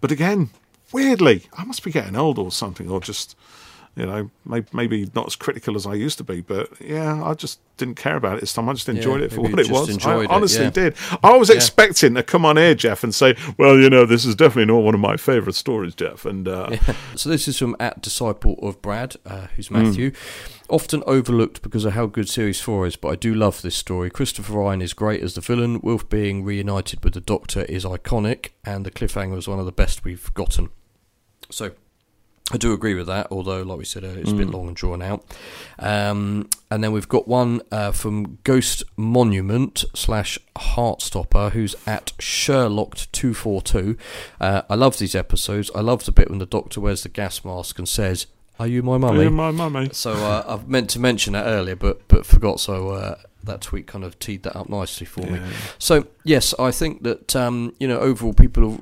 but 0.00 0.10
again, 0.10 0.50
weirdly, 0.92 1.46
I 1.56 1.62
must 1.64 1.84
be 1.84 1.92
getting 1.92 2.16
old 2.16 2.36
or 2.36 2.50
something, 2.50 2.90
or 2.90 3.00
just 3.00 3.36
you 3.94 4.06
know, 4.06 4.30
maybe, 4.46 4.66
maybe 4.72 5.10
not 5.14 5.26
as 5.26 5.36
critical 5.36 5.76
as 5.76 5.86
I 5.86 5.92
used 5.94 6.16
to 6.18 6.24
be. 6.24 6.40
But 6.40 6.68
yeah, 6.80 7.22
I 7.22 7.34
just 7.34 7.60
didn't 7.76 7.96
care 7.96 8.16
about 8.16 8.38
it 8.38 8.40
this 8.40 8.52
time. 8.54 8.68
I 8.68 8.72
just 8.72 8.88
enjoyed 8.88 9.20
it 9.20 9.32
for 9.32 9.42
what 9.42 9.58
it 9.58 9.70
was. 9.70 10.06
I 10.06 10.22
it, 10.22 10.30
honestly 10.30 10.64
yeah. 10.64 10.70
did. 10.70 10.94
I 11.22 11.36
was 11.36 11.50
Yeah. 11.50 11.56
expecting 11.56 12.14
to 12.14 12.22
come 12.22 12.46
on 12.46 12.56
here, 12.56 12.74
Jeff, 12.74 13.04
and 13.04 13.14
say, 13.14 13.36
"Well, 13.58 13.78
you 13.78 13.90
know, 13.90 14.06
this 14.06 14.24
is 14.24 14.34
definitely 14.34 14.72
not 14.72 14.82
one 14.82 14.94
of 14.94 15.00
my 15.00 15.16
favourite 15.18 15.54
stories, 15.54 15.94
Jeff." 15.94 16.24
And 16.24 16.48
uh, 16.48 16.76
So 17.16 17.28
this 17.28 17.46
is 17.48 17.58
from 17.58 17.76
at 17.78 18.00
disciple 18.00 18.58
of 18.62 18.80
Brad, 18.80 19.16
uh, 19.26 19.48
who's. 19.56 19.70
Matthew. 19.70 20.12
Often 20.68 21.02
overlooked 21.06 21.60
because 21.60 21.84
of 21.84 21.92
how 21.92 22.06
good 22.06 22.28
Series 22.30 22.60
Four 22.60 22.86
is, 22.86 22.96
but 22.96 23.08
I 23.08 23.16
do 23.16 23.34
love 23.34 23.60
this 23.60 23.74
story. 23.76 24.08
Christopher 24.08 24.54
Ryan 24.54 24.80
is 24.80 24.94
great 24.94 25.22
as 25.22 25.34
the 25.34 25.42
villain. 25.42 25.80
Wilf 25.82 26.08
being 26.08 26.44
reunited 26.44 27.04
with 27.04 27.12
the 27.12 27.20
Doctor 27.20 27.64
is 27.64 27.84
iconic, 27.84 28.50
and 28.64 28.86
the 28.86 28.90
cliffhanger 28.90 29.36
is 29.36 29.46
one 29.48 29.58
of 29.58 29.66
the 29.66 29.72
best 29.72 30.02
we've 30.04 30.32
gotten. 30.32 30.70
So. 31.50 31.72
I 32.52 32.58
do 32.58 32.72
agree 32.74 32.94
with 32.94 33.06
that, 33.06 33.28
although, 33.30 33.62
like 33.62 33.78
we 33.78 33.84
said 33.86 34.04
earlier, 34.04 34.20
it's 34.20 34.30
a 34.30 34.34
bit 34.34 34.48
Mm. 34.48 34.52
long 34.52 34.66
and 34.68 34.76
drawn 34.76 35.00
out. 35.02 35.24
Um, 35.78 36.50
and 36.70 36.84
then 36.84 36.92
we've 36.92 37.08
got 37.08 37.26
one 37.26 37.62
uh, 37.72 37.92
from 37.92 38.38
Ghost 38.44 38.84
Monument 38.96 39.84
slash 39.94 40.38
Heartstopper, 40.56 41.52
who's 41.52 41.74
at 41.86 42.12
Sherlocked242. 42.18 43.96
Uh, 44.40 44.62
I 44.68 44.74
love 44.74 44.98
these 44.98 45.14
episodes. 45.14 45.70
I 45.74 45.80
love 45.80 46.04
the 46.04 46.12
bit 46.12 46.28
when 46.30 46.38
the 46.38 46.46
Doctor 46.46 46.80
wears 46.80 47.02
the 47.02 47.08
gas 47.08 47.44
mask 47.44 47.78
and 47.78 47.88
says, 47.88 48.26
Are 48.58 48.66
you 48.66 48.82
my 48.82 48.98
mummy? 48.98 49.22
yeah, 49.24 49.28
my 49.30 49.50
mummy. 49.50 49.90
So 49.92 50.12
uh, 50.12 50.44
I've 50.46 50.68
meant 50.68 50.90
to 50.90 51.00
mention 51.00 51.32
that 51.32 51.46
earlier, 51.46 51.76
but 51.76 52.06
but 52.08 52.26
forgot. 52.26 52.60
So 52.60 52.90
uh, 52.90 53.14
that 53.44 53.60
tweet 53.62 53.86
kind 53.86 54.04
of 54.04 54.18
teed 54.18 54.42
that 54.44 54.54
up 54.56 54.68
nicely 54.68 55.06
for 55.06 55.22
me. 55.26 55.40
So 55.78 56.06
yes, 56.24 56.54
I 56.58 56.70
think 56.70 57.02
that 57.02 57.34
um, 57.34 57.74
you 57.80 57.88
know 57.88 57.98
overall 57.98 58.34
people 58.34 58.70
have, 58.72 58.80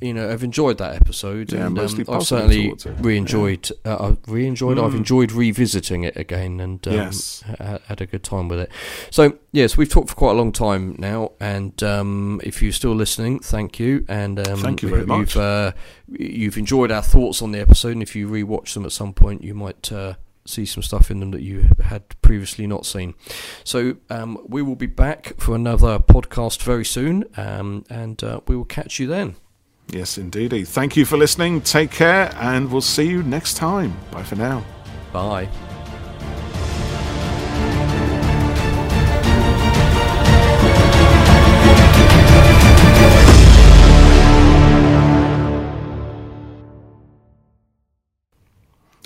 you 0.00 0.14
know 0.14 0.28
have 0.28 0.42
enjoyed 0.42 0.78
that 0.78 0.94
episode, 0.94 1.52
Yeah, 1.52 1.66
and 1.66 1.78
um, 1.78 2.04
I've 2.08 2.22
certainly 2.26 2.72
re-enjoyed. 2.98 3.70
Uh, 3.84 3.96
I've 4.00 4.18
re-enjoyed. 4.26 4.78
I've 4.78 4.92
Mm. 4.92 4.96
enjoyed 4.98 5.32
revisiting 5.32 6.02
it 6.04 6.16
again, 6.16 6.60
and 6.60 6.86
um, 6.88 6.94
Yes. 6.94 7.42
ha- 7.58 7.78
had 7.86 8.00
a 8.00 8.06
good 8.06 8.22
time 8.22 8.48
with 8.48 8.58
it. 8.60 8.70
So 9.10 9.34
yes, 9.52 9.76
we've 9.76 9.88
talked 9.88 10.08
for 10.08 10.14
quite 10.16 10.30
a 10.32 10.34
long 10.38 10.52
time 10.52 10.96
now, 10.98 11.32
and 11.40 11.80
um, 11.82 12.40
if 12.42 12.62
you're 12.62 12.72
still 12.72 12.94
listening, 12.94 13.40
thank 13.40 13.78
you, 13.78 14.04
and 14.08 14.38
um, 14.48 14.60
Thank 14.60 14.82
you 14.82 14.88
very 14.88 15.04
much. 15.06 15.34
You've 15.34 15.36
uh, 15.36 15.72
you've 16.08 16.56
enjoyed 16.56 16.90
our 16.90 17.02
thoughts 17.02 17.42
on 17.42 17.52
the 17.52 17.60
episode, 17.60 17.92
and 17.92 18.02
if 18.02 18.16
you 18.16 18.28
rewatch 18.28 18.72
them 18.74 18.84
at 18.86 18.92
some 18.92 19.12
point, 19.12 19.42
you 19.44 19.54
might. 19.54 19.92
Uh, 19.92 20.14
see 20.48 20.64
some 20.64 20.80
stuff 20.80 21.10
in 21.10 21.18
them 21.18 21.32
that 21.32 21.42
you 21.42 21.68
had 21.86 22.04
previously 22.22 22.68
not 22.68 22.86
seen. 22.86 23.14
So 23.64 23.96
um, 24.10 24.38
we 24.46 24.62
will 24.62 24.76
be 24.76 24.86
back 24.86 25.32
for 25.38 25.56
another 25.56 25.98
podcast 25.98 26.62
very 26.62 26.84
soon, 26.84 27.24
um, 27.36 27.84
and 27.90 28.22
uh, 28.22 28.38
we 28.46 28.54
will 28.54 28.64
catch 28.64 29.00
you 29.00 29.08
then. 29.08 29.34
Yes, 29.88 30.18
indeedy. 30.18 30.64
Thank 30.64 30.96
you 30.96 31.04
for 31.04 31.16
listening. 31.16 31.60
Take 31.60 31.92
care, 31.92 32.34
and 32.40 32.70
we'll 32.70 32.80
see 32.80 33.08
you 33.08 33.22
next 33.22 33.54
time. 33.54 33.96
Bye 34.10 34.24
for 34.24 34.34
now. 34.34 34.64
Bye. 35.12 35.48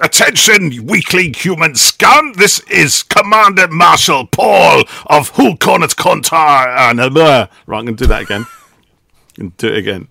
Attention, 0.02 0.72
you 0.72 0.82
weakling 0.82 1.34
human 1.34 1.74
scum! 1.74 2.32
This 2.32 2.60
is 2.60 3.02
Commander 3.02 3.68
Marshal 3.68 4.26
Paul 4.26 4.80
of 5.06 5.30
Hulkornet 5.34 5.94
Kontar. 5.94 6.74
And 6.74 6.98
uh, 7.00 7.10
blah. 7.10 7.48
right, 7.66 7.78
I'm 7.78 7.84
going 7.84 7.96
to 7.96 8.04
do 8.04 8.08
that 8.08 8.22
again. 8.22 8.46
I'm 9.38 9.50
do 9.58 9.68
it 9.68 9.76
again. 9.76 10.08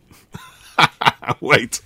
Wait. 1.42 1.82